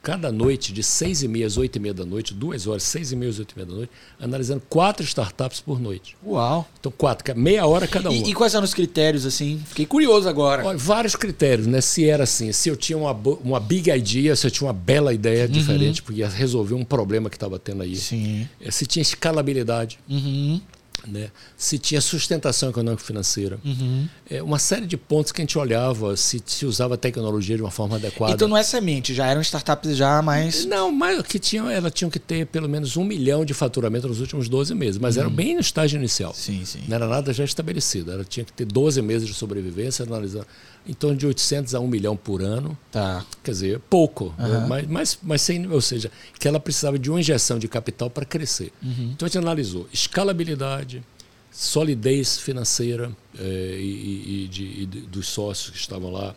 cada 0.03 0.33
noite, 0.33 0.73
de 0.73 0.83
seis 0.83 1.23
e 1.23 1.29
meia 1.29 1.47
às 1.47 1.57
oito 1.57 1.77
e 1.77 1.79
meia 1.81 1.95
da 1.95 2.05
noite, 2.05 2.33
duas 2.33 2.67
horas, 2.67 2.83
seis 2.83 3.13
e 3.13 3.17
meia 3.17 3.31
às 3.31 3.39
oito 3.39 3.53
e 3.53 3.57
meia 3.57 3.67
da 3.67 3.75
noite, 3.75 3.93
analisando 4.19 4.63
quatro 4.69 5.05
startups 5.05 5.61
por 5.61 5.81
noite. 5.81 6.17
Uau! 6.25 6.67
Então, 6.79 6.93
quatro, 6.97 7.37
meia 7.39 7.67
hora 7.67 7.87
cada 7.87 8.11
uma. 8.11 8.27
E, 8.27 8.31
e 8.31 8.35
quais 8.35 8.55
eram 8.55 8.65
os 8.65 8.75
critérios, 8.75 9.27
assim? 9.27 9.63
Fiquei 9.67 9.87
curioso 9.87 10.29
agora. 10.29 10.65
Olha, 10.65 10.79
vários 10.79 11.15
critérios, 11.15 11.67
né? 11.67 11.81
Se 11.81 12.09
era 12.09 12.25
assim, 12.25 12.53
se 12.53 12.69
eu 12.69 12.77
tinha 12.77 12.97
uma, 12.97 13.13
uma 13.13 13.61
big 13.61 13.91
idea, 13.91 14.35
se 14.35 14.47
eu 14.47 14.51
tinha 14.51 14.67
uma 14.67 14.75
bela 14.75 15.13
ideia 15.13 15.45
uhum. 15.45 15.53
diferente, 15.53 16.03
porque 16.03 16.21
ia 16.21 16.29
resolver 16.29 16.75
um 16.75 16.85
problema 16.85 17.29
que 17.29 17.37
estava 17.37 17.59
tendo 17.59 17.83
aí. 17.83 17.97
Sim. 17.97 18.49
É, 18.61 18.71
se 18.71 18.87
tinha 18.87 19.03
escalabilidade. 19.03 19.99
Uhum 20.09 20.61
né? 21.07 21.31
se 21.57 21.79
tinha 21.79 22.01
sustentação 22.01 22.71
econômica 22.71 23.03
financeira. 23.03 23.59
Uhum. 23.65 24.09
É, 24.29 24.43
uma 24.43 24.59
série 24.59 24.87
de 24.87 24.97
pontos 24.97 25.33
que 25.33 25.41
a 25.41 25.45
gente 25.45 25.59
olhava, 25.59 26.17
se, 26.17 26.43
se 26.45 26.67
usava 26.67 26.95
a 26.95 26.97
tecnologia 26.97 27.57
de 27.57 27.63
uma 27.63 27.71
forma 27.71 27.97
adequada. 27.97 28.33
Então 28.33 28.49
não 28.49 28.57
é 28.57 28.63
semente, 28.63 29.15
já 29.15 29.27
eram 29.27 29.41
startups 29.41 29.97
já 29.97 30.21
mais. 30.23 30.65
Não, 30.65 30.91
mas 30.91 31.23
que 31.23 31.39
tinham, 31.39 31.69
elas 31.69 31.93
tinham 31.93 32.11
que 32.11 32.19
ter 32.19 32.47
pelo 32.47 32.69
menos 32.69 32.97
um 32.97 33.05
milhão 33.05 33.45
de 33.45 33.55
faturamento 33.55 34.09
nos 34.09 34.21
últimos 34.21 34.49
12 34.49 34.75
meses, 34.75 34.99
mas 34.99 35.17
uhum. 35.17 35.23
eram 35.23 35.31
bem 35.31 35.55
no 35.55 35.61
estágio 35.61 35.97
inicial. 35.97 36.35
Sim, 36.35 36.65
sim. 36.65 36.83
Não 36.89 36.97
era 36.97 37.07
nada 37.07 37.33
já 37.33 37.45
estabelecido. 37.45 38.13
Ela 38.13 38.25
tinha 38.25 38.45
que 38.45 38.53
ter 38.53 38.65
12 38.65 39.03
meses 39.03 39.27
de 39.27 39.35
sobrevivência, 39.35 40.05
analisando 40.05 40.47
em 40.87 40.93
torno 40.93 41.17
de 41.17 41.27
800 41.27 41.75
a 41.75 41.81
1 41.81 41.87
milhão 41.87 42.17
por 42.17 42.43
ano. 42.43 42.77
Tá. 42.91 43.25
Quer 43.43 43.51
dizer, 43.51 43.81
pouco, 43.91 44.35
uhum. 44.39 44.49
né? 44.49 44.67
mas, 44.69 44.87
mas, 44.87 45.19
mas 45.23 45.43
sem, 45.43 45.71
ou 45.71 45.81
seja, 45.81 46.11
que 46.39 46.49
ela 46.49 46.59
precisava 46.59 46.99
de 46.99 47.11
uma 47.11 47.21
injeção 47.21 47.59
de 47.59 47.69
capital 47.69 48.11
para 48.11 48.25
crescer. 48.25 48.73
Uhum. 48.83 49.11
Então 49.13 49.27
a 49.27 49.29
gente 49.29 49.39
analisou 49.39 49.89
escalabilidade, 49.93 51.03
solidez 51.51 52.39
financeira 52.39 53.11
é, 53.39 53.77
e, 53.79 54.45
e, 54.45 54.49
de, 54.49 54.65
e, 54.83 54.87
dos 54.87 55.29
sócios 55.29 55.71
que 55.71 55.79
estavam 55.79 56.11
lá. 56.11 56.35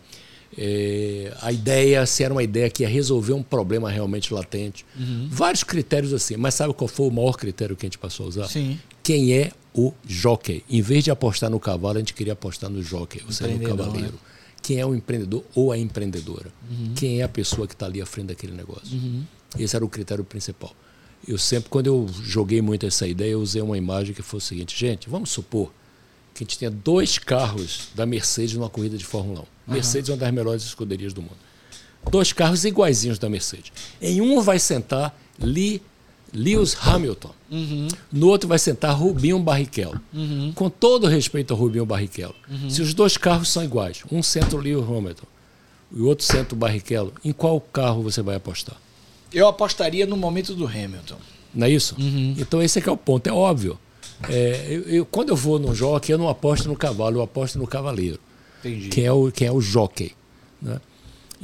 É, 0.56 1.36
a 1.42 1.52
ideia, 1.52 2.06
se 2.06 2.24
era 2.24 2.32
uma 2.32 2.44
ideia 2.44 2.70
que 2.70 2.84
ia 2.84 2.90
resolver 2.90 3.34
um 3.34 3.42
problema 3.42 3.90
realmente 3.90 4.34
latente. 4.34 4.86
Uhum. 4.96 5.28
Vários 5.32 5.64
critérios 5.64 6.14
assim. 6.14 6.38
Mas 6.38 6.54
sabe 6.54 6.74
qual 6.74 6.88
foi 6.88 7.08
o 7.08 7.12
maior 7.12 7.34
critério 7.38 7.76
que 7.76 7.86
a 7.86 7.88
gente 7.88 7.98
passou 7.98 8.28
a 8.28 8.30
usar? 8.30 8.48
Sim. 8.48 8.80
Quem 9.02 9.34
é 9.34 9.52
o 9.74 9.92
jockey? 10.08 10.64
Em 10.70 10.82
vez 10.82 11.04
de 11.04 11.12
apostar 11.12 11.50
no 11.50 11.60
cavalo, 11.60 11.98
a 11.98 12.00
gente 12.00 12.14
queria 12.14 12.34
apostar 12.34 12.70
no 12.70 12.84
jockey, 12.84 13.22
ou 13.26 13.32
seja, 13.32 13.54
no 13.56 13.68
cavaleiro. 13.68 14.14
Né? 14.14 14.33
Quem 14.64 14.80
é 14.80 14.86
o 14.86 14.96
empreendedor 14.96 15.44
ou 15.54 15.72
a 15.72 15.78
empreendedora? 15.78 16.52
Uhum. 16.72 16.94
Quem 16.96 17.22
é 17.22 17.24
a 17.24 17.30
pessoa 17.30 17.68
que 17.68 17.76
está 17.76 17.86
ali 17.86 18.02
à 18.02 18.06
frente 18.06 18.28
daquele 18.28 18.54
negócio? 18.54 18.98
Uhum. 18.98 19.24
Esse 19.60 19.76
era 19.76 19.86
o 19.86 19.90
critério 19.90 20.24
principal 20.24 20.74
eu 21.28 21.38
sempre, 21.38 21.70
quando 21.70 21.88
eu 21.88 22.10
joguei 22.22 22.62
muito 22.62 22.86
essa 22.86 23.08
ideia, 23.08 23.32
eu 23.32 23.42
usei 23.42 23.62
uma 23.62 23.78
imagem 23.78 24.14
que 24.14 24.22
foi 24.22 24.40
o 24.40 24.42
seguinte: 24.42 24.78
gente, 24.78 25.10
vamos 25.10 25.30
supor 25.32 25.72
que 26.34 26.44
a 26.44 26.46
gente 26.46 26.58
tenha 26.58 26.72
dois 26.72 27.18
carros 27.18 27.90
da 27.96 28.06
Mercedes 28.06 28.56
numa 28.56 28.70
corrida 28.70 28.98
de 28.98 29.06
Fórmula 29.06 29.42
1. 29.42 29.44
Uhum. 29.44 29.48
Mercedes 29.68 30.10
é 30.10 30.14
uma 30.14 30.18
das 30.18 30.32
melhores 30.32 30.64
escuderias 30.64 31.14
do 31.14 31.22
mundo. 31.22 31.38
Dois 32.10 32.34
carros 32.34 32.66
iguaizinhos 32.66 33.18
da 33.18 33.30
Mercedes. 33.30 33.72
Em 34.02 34.20
um 34.20 34.42
vai 34.42 34.60
sentar 34.60 35.18
Lee, 35.40 35.82
Lewis 36.34 36.76
Hamilton. 36.82 37.32
Uhum. 37.52 37.88
No 38.12 38.28
outro 38.28 38.50
vai 38.50 38.58
sentar 38.58 38.96
Rubinho 38.96 39.40
Barrichello. 39.40 40.00
Uhum. 40.14 40.52
Com 40.54 40.70
todo 40.70 41.08
respeito 41.08 41.54
ao 41.54 41.60
Rubinho 41.60 41.86
Barrichello. 41.86 42.36
Uhum. 42.50 42.70
Se 42.70 42.82
os 42.82 42.94
dois 42.94 43.16
carros 43.18 43.50
são 43.50 43.64
iguais, 43.64 44.04
um 44.12 44.24
senta 44.24 44.56
o 44.56 44.60
Lewis 44.60 44.84
Hamilton 44.84 45.28
e 45.96 46.02
o 46.02 46.08
outro 46.08 46.26
senta 46.26 46.56
o 46.56 46.58
Barrichello, 46.58 47.14
em 47.24 47.32
qual 47.32 47.62
carro 47.62 48.02
você 48.02 48.22
vai 48.22 48.36
apostar? 48.36 48.76
Eu 49.32 49.48
apostaria 49.48 50.06
no 50.08 50.18
momento 50.18 50.56
do 50.56 50.66
Hamilton. 50.66 51.18
Não 51.54 51.68
é 51.68 51.70
isso? 51.70 51.96
Então 52.40 52.62
esse 52.62 52.80
é 52.80 52.82
que 52.82 52.90
é 52.90 52.92
o 52.92 52.98
ponto, 52.98 53.28
é 53.28 53.32
óbvio. 53.32 53.78
É, 54.28 54.68
eu, 54.70 54.82
eu, 54.84 55.06
quando 55.06 55.30
eu 55.30 55.36
vou 55.36 55.60
no 55.60 55.76
jockey, 55.76 56.12
eu 56.12 56.18
não 56.18 56.30
aposto 56.30 56.68
no 56.68 56.76
cavalo, 56.76 57.18
eu 57.18 57.22
aposto 57.22 57.60
no 57.60 57.68
cavaleiro. 57.68 58.20
Entendi. 58.60 58.90
Quem 58.90 59.06
é 59.06 59.12
o, 59.12 59.32
quem 59.32 59.48
é 59.48 59.52
o 59.52 59.62
jockey. 59.62 60.14
Né? 60.62 60.80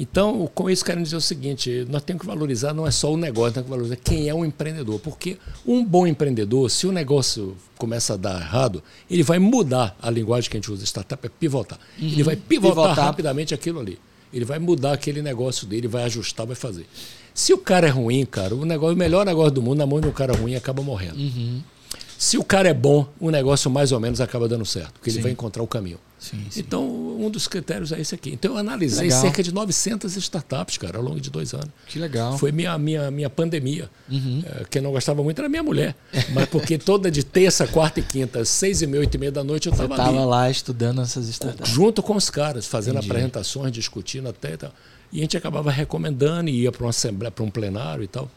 Então, 0.01 0.49
com 0.55 0.69
isso, 0.69 0.85
quero 0.85 1.03
dizer 1.03 1.17
o 1.17 1.21
seguinte: 1.21 1.85
nós 1.89 2.01
temos 2.01 2.21
que 2.21 2.27
valorizar 2.27 2.73
não 2.73 2.87
é 2.87 2.91
só 2.91 3.11
o 3.11 3.17
negócio, 3.17 3.55
temos 3.55 3.65
que 3.65 3.69
valorizar 3.69 3.97
quem 3.97 4.29
é 4.29 4.33
o 4.33 4.45
empreendedor. 4.45 4.97
Porque 5.01 5.37
um 5.67 5.83
bom 5.83 6.07
empreendedor, 6.07 6.71
se 6.71 6.87
o 6.87 6.91
negócio 6.91 7.57
começa 7.77 8.13
a 8.13 8.17
dar 8.17 8.39
errado, 8.39 8.81
ele 9.11 9.23
vai 9.23 9.39
mudar 9.39 9.97
a 10.01 10.09
linguagem 10.09 10.49
que 10.49 10.55
a 10.55 10.59
gente 10.59 10.71
usa, 10.71 10.85
startup 10.85 11.25
é 11.25 11.29
pivotar. 11.29 11.77
Uhum. 11.99 12.07
Ele 12.07 12.23
vai 12.23 12.37
pivotar, 12.37 12.85
pivotar 12.85 13.05
rapidamente 13.05 13.53
aquilo 13.53 13.81
ali. 13.81 13.99
Ele 14.33 14.45
vai 14.45 14.57
mudar 14.57 14.93
aquele 14.93 15.21
negócio 15.21 15.67
dele, 15.67 15.87
vai 15.87 16.03
ajustar, 16.03 16.45
vai 16.45 16.55
fazer. 16.55 16.85
Se 17.33 17.51
o 17.53 17.57
cara 17.57 17.87
é 17.87 17.89
ruim, 17.89 18.25
cara, 18.25 18.55
o, 18.55 18.65
negócio, 18.65 18.95
o 18.95 18.97
melhor 18.97 19.25
negócio 19.25 19.51
do 19.51 19.61
mundo 19.61 19.79
na 19.79 19.85
mão 19.85 19.99
de 19.99 20.07
um 20.07 20.11
cara 20.11 20.33
ruim 20.33 20.55
acaba 20.55 20.81
morrendo. 20.81 21.17
Uhum. 21.17 21.61
Se 22.17 22.37
o 22.37 22.43
cara 22.43 22.69
é 22.69 22.73
bom, 22.73 23.07
o 23.19 23.31
negócio 23.31 23.69
mais 23.69 23.91
ou 23.91 23.99
menos 23.99 24.21
acaba 24.21 24.47
dando 24.47 24.65
certo, 24.65 24.93
porque 24.93 25.09
Sim. 25.09 25.17
ele 25.17 25.23
vai 25.23 25.31
encontrar 25.31 25.63
o 25.63 25.67
caminho. 25.67 25.99
Sim, 26.19 26.45
sim. 26.49 26.59
Então, 26.59 26.85
um 26.85 27.29
dos 27.29 27.47
critérios 27.47 27.93
é 27.93 27.99
esse 27.99 28.13
aqui. 28.13 28.31
Então, 28.31 28.51
eu 28.51 28.57
analisei 28.57 29.03
legal. 29.07 29.21
cerca 29.21 29.41
de 29.41 29.53
900 29.53 30.17
startups, 30.17 30.77
cara, 30.77 30.97
ao 30.97 31.03
longo 31.03 31.19
de 31.19 31.29
dois 31.29 31.53
anos. 31.53 31.69
Que 31.87 31.97
legal. 31.97 32.37
Foi 32.37 32.51
minha, 32.51 32.77
minha, 32.77 33.09
minha 33.09 33.29
pandemia. 33.29 33.89
Uhum. 34.09 34.43
É, 34.45 34.65
quem 34.69 34.81
não 34.81 34.91
gostava 34.91 35.23
muito 35.23 35.39
era 35.39 35.47
minha 35.47 35.63
mulher. 35.63 35.95
Mas 36.33 36.49
porque 36.49 36.77
toda 36.77 37.09
de 37.09 37.23
terça, 37.23 37.65
quarta 37.65 38.01
e 38.01 38.03
quinta, 38.03 38.43
seis 38.43 38.81
e 38.81 38.87
meia, 38.87 38.99
oito 38.99 39.15
e 39.15 39.17
meia 39.17 39.31
da 39.31 39.43
noite, 39.43 39.67
eu 39.67 39.71
estava 39.71 39.93
ali. 39.93 40.03
estava 40.03 40.25
lá 40.25 40.49
estudando 40.49 41.01
essas 41.01 41.29
startups. 41.29 41.71
Junto 41.71 42.03
com 42.03 42.15
os 42.15 42.29
caras, 42.29 42.67
fazendo 42.67 42.97
Entendi. 42.97 43.11
apresentações, 43.11 43.71
discutindo 43.71 44.27
até 44.27 44.53
e 44.53 44.57
tal. 44.57 44.73
E 45.11 45.19
a 45.19 45.21
gente 45.21 45.37
acabava 45.37 45.71
recomendando 45.71 46.49
e 46.49 46.63
ia 46.63 46.71
para 46.71 46.83
uma 46.83 46.89
assembleia, 46.89 47.31
para 47.31 47.43
um 47.43 47.49
plenário 47.49 48.03
e 48.03 48.07
tal. 48.07 48.29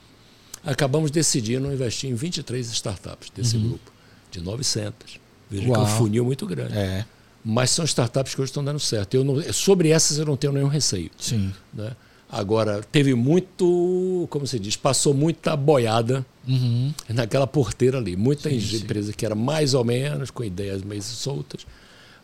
Acabamos 0.64 1.10
decidindo 1.10 1.70
investir 1.72 2.08
em 2.08 2.14
23 2.14 2.70
startups 2.70 3.30
desse 3.34 3.56
uhum. 3.56 3.70
grupo, 3.70 3.92
de 4.30 4.40
900. 4.40 5.20
Veja 5.50 5.68
Uau. 5.68 5.72
que 5.72 5.80
é 5.80 5.82
um 5.82 5.96
funil 5.98 6.24
muito 6.24 6.46
grande. 6.46 6.78
É. 6.78 7.04
Mas 7.44 7.70
são 7.70 7.84
startups 7.84 8.34
que 8.34 8.40
hoje 8.40 8.50
estão 8.50 8.64
dando 8.64 8.78
certo. 8.78 9.14
Eu 9.14 9.24
não, 9.24 9.52
sobre 9.52 9.88
essas 9.88 10.18
eu 10.18 10.24
não 10.24 10.36
tenho 10.36 10.52
nenhum 10.52 10.68
receio. 10.68 11.10
Sim. 11.18 11.52
Né? 11.72 11.90
Agora, 12.30 12.82
teve 12.90 13.14
muito, 13.14 14.26
como 14.30 14.46
se 14.46 14.58
diz, 14.58 14.76
passou 14.76 15.12
muita 15.12 15.54
boiada 15.54 16.24
uhum. 16.48 16.92
naquela 17.08 17.46
porteira 17.46 17.98
ali. 17.98 18.16
Muita 18.16 18.48
sim, 18.48 18.76
empresa 18.76 19.08
sim. 19.08 19.16
que 19.16 19.26
era 19.26 19.34
mais 19.34 19.74
ou 19.74 19.84
menos, 19.84 20.30
com 20.30 20.42
ideias 20.42 20.82
meio 20.82 21.02
soltas 21.02 21.66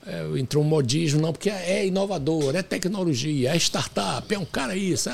é, 0.09 0.39
entrou 0.39 0.65
um 0.65 0.67
modismo, 0.67 1.21
não, 1.21 1.33
porque 1.33 1.51
é 1.51 1.87
inovador, 1.87 2.57
é 2.57 2.63
tecnologia, 2.63 3.55
é 3.55 3.57
startup, 3.57 4.35
é 4.35 4.39
um 4.39 4.45
cara 4.45 4.75
isso. 4.75 5.11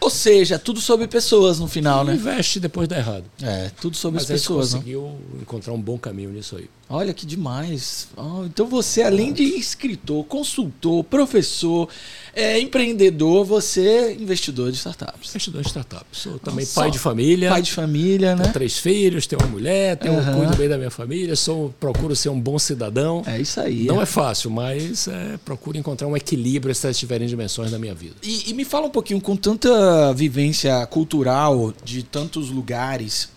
Ou 0.00 0.08
seja, 0.10 0.58
tudo 0.60 0.80
sobre 0.80 1.08
pessoas 1.08 1.58
no 1.58 1.66
final, 1.66 2.04
né? 2.04 2.14
Investe 2.14 2.60
depois 2.60 2.86
dá 2.86 2.98
errado. 2.98 3.24
É, 3.42 3.70
tudo 3.80 3.96
sobre 3.96 4.20
Mas 4.20 4.30
as 4.30 4.40
pessoas. 4.40 4.74
A 4.74 4.78
gente 4.78 4.94
conseguiu 4.94 5.18
não? 5.32 5.42
encontrar 5.42 5.72
um 5.72 5.80
bom 5.80 5.98
caminho 5.98 6.30
nisso 6.30 6.56
aí. 6.56 6.70
Olha 6.92 7.14
que 7.14 7.24
demais. 7.24 8.06
Oh, 8.14 8.44
então 8.44 8.66
você, 8.66 9.02
além 9.02 9.32
de 9.32 9.44
escritor, 9.44 10.26
consultor, 10.26 11.02
professor, 11.04 11.88
é, 12.34 12.60
empreendedor, 12.60 13.46
você 13.46 13.86
é 13.86 14.12
investidor 14.12 14.70
de 14.70 14.76
startups. 14.76 15.30
Investidor 15.30 15.62
de 15.62 15.68
startups. 15.68 16.18
Sou 16.20 16.38
também 16.38 16.66
Nossa, 16.66 16.78
pai 16.78 16.90
de 16.90 16.98
família. 16.98 17.48
Pai 17.48 17.62
de 17.62 17.72
família, 17.72 18.36
né? 18.36 18.42
Tenho 18.42 18.52
três 18.52 18.76
filhos, 18.76 19.26
tenho 19.26 19.40
uma 19.40 19.48
mulher, 19.48 19.96
tenho 19.96 20.12
uhum. 20.12 20.36
cuido 20.36 20.54
bem 20.54 20.68
da 20.68 20.76
minha 20.76 20.90
família, 20.90 21.34
sou, 21.34 21.74
procuro 21.80 22.14
ser 22.14 22.28
um 22.28 22.38
bom 22.38 22.58
cidadão. 22.58 23.22
É 23.26 23.40
isso 23.40 23.58
aí. 23.58 23.84
Não 23.84 23.98
é, 23.98 24.02
é 24.02 24.06
fácil, 24.06 24.50
mas 24.50 25.08
é, 25.08 25.38
procuro 25.42 25.78
encontrar 25.78 26.06
um 26.06 26.16
equilíbrio 26.16 26.70
essas 26.70 26.98
diferentes 26.98 27.30
dimensões 27.30 27.70
da 27.70 27.78
minha 27.78 27.94
vida. 27.94 28.16
E, 28.22 28.50
e 28.50 28.52
me 28.52 28.66
fala 28.66 28.86
um 28.86 28.90
pouquinho, 28.90 29.18
com 29.18 29.34
tanta 29.34 30.12
vivência 30.12 30.86
cultural 30.88 31.72
de 31.82 32.02
tantos 32.02 32.50
lugares, 32.50 33.31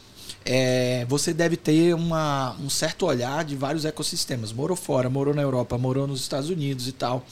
é, 0.46 1.06
você 1.10 1.34
deve 1.34 1.58
ter 1.58 1.96
uma, 1.96 2.56
um 2.62 2.70
certo 2.70 3.08
olhar 3.08 3.44
de 3.44 3.56
vários 3.56 3.84
ecossistemas. 3.84 4.54
Morou 4.54 4.78
fora, 4.78 5.10
morou 5.10 5.34
na 5.34 5.42
Europa, 5.42 5.76
morou 5.76 6.06
nos 6.06 6.22
Estados 6.22 6.52
Unidos 6.52 6.88
e 6.88 6.92
tal. 6.92 7.26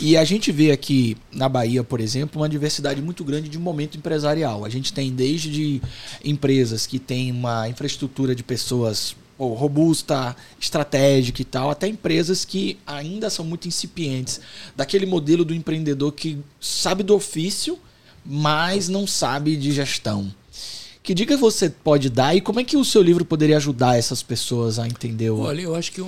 E 0.00 0.16
a 0.16 0.24
gente 0.24 0.52
vê 0.52 0.70
aqui 0.70 1.16
na 1.32 1.48
Bahia, 1.48 1.82
por 1.82 2.00
exemplo, 2.00 2.40
uma 2.40 2.48
diversidade 2.48 3.02
muito 3.02 3.24
grande 3.24 3.48
de 3.48 3.58
momento 3.58 3.98
empresarial. 3.98 4.64
A 4.64 4.68
gente 4.68 4.92
tem 4.92 5.12
desde 5.12 5.50
de 5.50 5.82
empresas 6.24 6.86
que 6.86 7.00
têm 7.00 7.32
uma 7.32 7.68
infraestrutura 7.68 8.34
de 8.36 8.44
pessoas 8.44 9.16
robusta, 9.36 10.36
estratégica 10.60 11.42
e 11.42 11.44
tal, 11.44 11.68
até 11.68 11.88
empresas 11.88 12.44
que 12.44 12.78
ainda 12.86 13.28
são 13.28 13.44
muito 13.44 13.66
incipientes. 13.66 14.40
Daquele 14.76 15.06
modelo 15.06 15.44
do 15.44 15.52
empreendedor 15.52 16.12
que 16.12 16.38
sabe 16.60 17.02
do 17.02 17.16
ofício, 17.16 17.76
mas 18.24 18.88
não 18.88 19.08
sabe 19.08 19.56
de 19.56 19.72
gestão. 19.72 20.32
Que 21.04 21.12
dica 21.12 21.36
você 21.36 21.68
pode 21.68 22.08
dar 22.08 22.34
e 22.34 22.40
como 22.40 22.60
é 22.60 22.64
que 22.64 22.78
o 22.78 22.84
seu 22.84 23.02
livro 23.02 23.26
poderia 23.26 23.58
ajudar 23.58 23.98
essas 23.98 24.22
pessoas 24.22 24.78
a 24.78 24.86
entender 24.86 25.28
o. 25.28 25.40
Olha, 25.40 25.60
eu 25.60 25.74
acho 25.74 25.92
que 25.92 26.00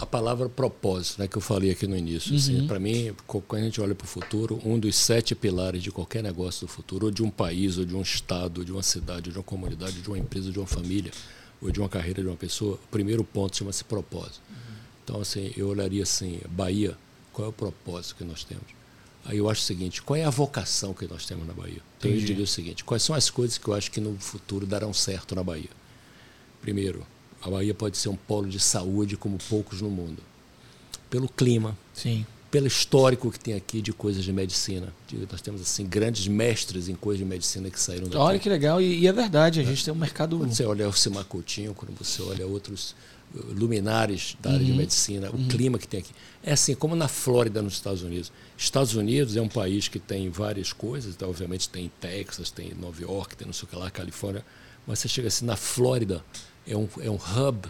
a 0.00 0.06
palavra 0.06 0.48
propósito, 0.48 1.18
né, 1.18 1.26
que 1.26 1.36
eu 1.36 1.42
falei 1.42 1.72
aqui 1.72 1.88
no 1.88 1.96
início, 1.96 2.32
assim, 2.32 2.52
uhum. 2.52 2.58
assim, 2.58 2.66
para 2.68 2.78
mim, 2.78 3.12
quando 3.26 3.62
a 3.62 3.64
gente 3.64 3.80
olha 3.80 3.96
para 3.96 4.04
o 4.04 4.08
futuro, 4.08 4.60
um 4.64 4.78
dos 4.78 4.94
sete 4.94 5.34
pilares 5.34 5.82
de 5.82 5.90
qualquer 5.90 6.22
negócio 6.22 6.68
do 6.68 6.72
futuro, 6.72 7.06
ou 7.06 7.10
de 7.10 7.20
um 7.20 7.30
país, 7.30 7.78
ou 7.78 7.84
de 7.84 7.96
um 7.96 8.00
estado, 8.00 8.58
ou 8.58 8.64
de 8.64 8.70
uma 8.70 8.84
cidade, 8.84 9.28
ou 9.28 9.32
de 9.32 9.38
uma 9.38 9.44
comunidade, 9.44 9.96
ou 9.96 10.02
de 10.04 10.08
uma 10.08 10.18
empresa, 10.20 10.46
ou 10.46 10.52
de 10.52 10.58
uma 10.60 10.68
família, 10.68 11.10
ou 11.60 11.72
de 11.72 11.80
uma 11.80 11.88
carreira 11.88 12.22
de 12.22 12.28
uma 12.28 12.36
pessoa, 12.36 12.74
o 12.74 12.88
primeiro 12.92 13.24
ponto 13.24 13.56
chama-se 13.56 13.82
propósito. 13.82 14.40
Uhum. 14.48 14.74
Então, 15.02 15.20
assim, 15.20 15.52
eu 15.56 15.66
olharia 15.66 16.04
assim, 16.04 16.38
Bahia, 16.48 16.96
qual 17.32 17.46
é 17.46 17.48
o 17.48 17.52
propósito 17.52 18.14
que 18.14 18.22
nós 18.22 18.44
temos? 18.44 18.81
Aí 19.24 19.38
eu 19.38 19.48
acho 19.48 19.60
o 19.60 19.64
seguinte: 19.64 20.02
qual 20.02 20.16
é 20.16 20.24
a 20.24 20.30
vocação 20.30 20.92
que 20.92 21.06
nós 21.06 21.26
temos 21.26 21.46
na 21.46 21.52
Bahia? 21.52 21.80
Então 21.98 22.10
eu 22.10 22.18
diria 22.18 22.44
o 22.44 22.46
seguinte: 22.46 22.84
quais 22.84 23.02
são 23.02 23.14
as 23.14 23.30
coisas 23.30 23.58
que 23.58 23.68
eu 23.68 23.74
acho 23.74 23.90
que 23.90 24.00
no 24.00 24.16
futuro 24.18 24.66
darão 24.66 24.92
certo 24.92 25.34
na 25.34 25.42
Bahia? 25.42 25.70
Primeiro, 26.60 27.06
a 27.42 27.50
Bahia 27.50 27.74
pode 27.74 27.96
ser 27.96 28.08
um 28.08 28.16
polo 28.16 28.48
de 28.48 28.60
saúde 28.60 29.16
como 29.16 29.38
poucos 29.48 29.80
no 29.80 29.90
mundo. 29.90 30.22
Pelo 31.10 31.28
clima, 31.28 31.76
Sim. 31.92 32.24
pelo 32.50 32.66
histórico 32.66 33.30
que 33.30 33.38
tem 33.38 33.54
aqui 33.54 33.82
de 33.82 33.92
coisas 33.92 34.24
de 34.24 34.32
medicina. 34.32 34.92
Nós 35.30 35.42
temos 35.42 35.60
assim 35.60 35.84
grandes 35.84 36.26
mestres 36.26 36.88
em 36.88 36.94
coisas 36.94 37.18
de 37.18 37.24
medicina 37.24 37.68
que 37.68 37.78
saíram 37.78 38.04
daqui. 38.04 38.16
Olha 38.16 38.38
que 38.38 38.48
legal, 38.48 38.80
e, 38.80 39.00
e 39.00 39.06
é 39.06 39.12
verdade, 39.12 39.60
a 39.60 39.64
gente 39.64 39.84
tem 39.84 39.92
um 39.92 39.96
mercado. 39.96 40.38
Quando 40.38 40.54
você 40.54 40.64
olha 40.64 40.88
o 40.88 40.92
Cimar 40.92 41.24
Coutinho, 41.24 41.74
quando 41.74 41.96
você 41.96 42.22
olha 42.22 42.46
outros 42.46 42.94
luminares 43.34 44.36
da 44.40 44.50
área 44.50 44.60
uhum. 44.60 44.72
de 44.72 44.78
medicina, 44.78 45.30
o 45.30 45.36
uhum. 45.36 45.48
clima 45.48 45.78
que 45.78 45.88
tem 45.88 46.00
aqui. 46.00 46.12
É 46.42 46.52
assim, 46.52 46.74
como 46.74 46.94
na 46.94 47.08
Flórida, 47.08 47.62
nos 47.62 47.74
Estados 47.74 48.02
Unidos. 48.02 48.32
Estados 48.56 48.94
Unidos 48.94 49.36
é 49.36 49.40
um 49.40 49.48
país 49.48 49.88
que 49.88 49.98
tem 49.98 50.28
várias 50.28 50.72
coisas, 50.72 51.14
então, 51.14 51.30
obviamente 51.30 51.68
tem 51.68 51.90
Texas, 52.00 52.50
tem 52.50 52.72
Nova 52.74 53.00
York, 53.00 53.36
tem 53.36 53.46
não 53.46 53.52
sei 53.52 53.64
o 53.64 53.66
que 53.68 53.76
lá, 53.76 53.90
Califórnia, 53.90 54.44
mas 54.86 54.98
você 54.98 55.08
chega 55.08 55.28
assim, 55.28 55.44
na 55.44 55.56
Flórida 55.56 56.24
é 56.66 56.76
um, 56.76 56.88
é 57.00 57.10
um 57.10 57.16
hub 57.16 57.68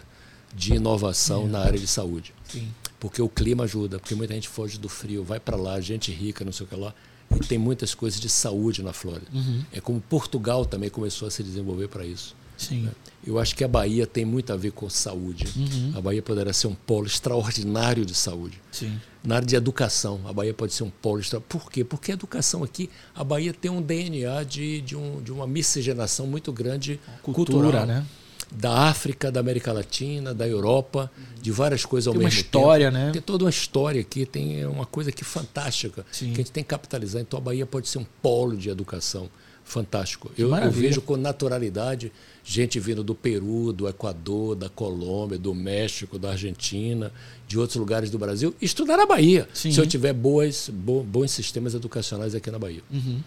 de 0.55 0.73
inovação 0.75 1.47
na 1.47 1.59
área 1.59 1.79
de 1.79 1.87
saúde. 1.87 2.33
Sim. 2.47 2.67
Porque 2.99 3.21
o 3.21 3.29
clima 3.29 3.63
ajuda, 3.63 3.99
porque 3.99 4.15
muita 4.15 4.33
gente 4.33 4.47
foge 4.47 4.77
do 4.77 4.87
frio, 4.87 5.23
vai 5.23 5.39
para 5.39 5.57
lá, 5.57 5.79
gente 5.81 6.11
rica, 6.11 6.45
não 6.45 6.51
sei 6.51 6.65
o 6.65 6.69
que 6.69 6.75
lá, 6.75 6.93
e 7.35 7.39
tem 7.39 7.57
muitas 7.57 7.93
coisas 7.93 8.19
de 8.19 8.29
saúde 8.29 8.83
na 8.83 8.93
Flórida. 8.93 9.27
Uhum. 9.33 9.63
É 9.71 9.81
como 9.81 9.99
Portugal 9.99 10.65
também 10.65 10.89
começou 10.89 11.27
a 11.27 11.31
se 11.31 11.43
desenvolver 11.43 11.87
para 11.87 12.05
isso. 12.05 12.35
Sim. 12.57 12.81
Né? 12.83 12.91
Eu 13.25 13.39
acho 13.39 13.55
que 13.55 13.63
a 13.63 13.67
Bahia 13.67 14.05
tem 14.05 14.25
muito 14.25 14.51
a 14.51 14.57
ver 14.57 14.71
com 14.71 14.89
saúde. 14.89 15.45
Uhum. 15.55 15.93
A 15.95 16.01
Bahia 16.01 16.21
poderá 16.21 16.51
ser 16.51 16.67
um 16.67 16.75
polo 16.75 17.07
extraordinário 17.07 18.05
de 18.05 18.13
saúde. 18.13 18.61
Sim. 18.71 18.99
Na 19.23 19.35
área 19.35 19.47
de 19.47 19.55
educação, 19.55 20.19
a 20.25 20.33
Bahia 20.33 20.53
pode 20.53 20.73
ser 20.73 20.83
um 20.83 20.89
polo 20.89 21.19
extraordinário. 21.21 21.61
Por 21.61 21.71
quê? 21.71 21.83
Porque 21.85 22.11
a 22.11 22.15
educação 22.15 22.63
aqui, 22.63 22.89
a 23.15 23.23
Bahia 23.23 23.53
tem 23.53 23.71
um 23.71 23.81
DNA 23.81 24.43
de, 24.43 24.81
de, 24.81 24.95
um, 24.97 25.21
de 25.21 25.31
uma 25.31 25.47
miscigenação 25.47 26.27
muito 26.27 26.51
grande 26.51 26.99
Cultura, 27.21 27.61
cultural. 27.61 27.85
né? 27.85 28.05
Da 28.51 28.89
África, 28.89 29.31
da 29.31 29.39
América 29.39 29.71
Latina, 29.71 30.31
da 30.33 30.47
Europa, 30.47 31.09
de 31.41 31.49
várias 31.49 31.85
coisas 31.85 32.07
ao 32.07 32.13
tem 32.13 32.23
mesmo 32.23 32.43
tempo. 32.43 32.51
Tem 32.51 32.61
uma 32.61 32.65
história, 32.67 32.91
tempo. 32.91 33.03
né? 33.05 33.11
Tem 33.11 33.21
toda 33.21 33.45
uma 33.45 33.49
história 33.49 34.01
aqui, 34.01 34.25
tem 34.25 34.65
uma 34.65 34.85
coisa 34.85 35.09
aqui 35.09 35.23
fantástica 35.23 36.05
Sim. 36.11 36.27
que 36.27 36.33
a 36.33 36.43
gente 36.43 36.51
tem 36.51 36.63
que 36.63 36.69
capitalizar. 36.69 37.21
Então 37.21 37.39
a 37.39 37.41
Bahia 37.41 37.65
pode 37.65 37.87
ser 37.87 37.97
um 37.99 38.05
polo 38.21 38.55
de 38.57 38.69
educação 38.69 39.29
fantástico. 39.73 40.31
Eu, 40.37 40.55
eu, 40.55 40.71
vejo 40.71 41.01
com 41.01 41.17
naturalidade 41.17 42.11
gente 42.43 42.79
vindo 42.79 43.03
do 43.03 43.15
Peru, 43.15 43.71
do 43.73 43.87
Equador, 43.87 44.55
da 44.55 44.69
Colômbia, 44.69 45.37
do 45.37 45.55
México, 45.55 46.19
da 46.19 46.31
Argentina, 46.31 47.11
de 47.47 47.57
outros 47.57 47.77
lugares 47.77 48.09
do 48.09 48.19
Brasil, 48.19 48.53
estudar 48.61 48.97
na 48.97 49.05
Bahia, 49.05 49.47
Sim. 49.53 49.71
se 49.71 49.79
eu 49.79 49.87
tiver 49.87 50.13
boas, 50.13 50.69
bo, 50.69 51.03
bons 51.03 51.31
sistemas 51.31 51.73
educacionais 51.73 52.35
aqui 52.35 52.51
na 52.51 52.59
Bahia. 52.59 52.81
Uhum. 52.91 53.21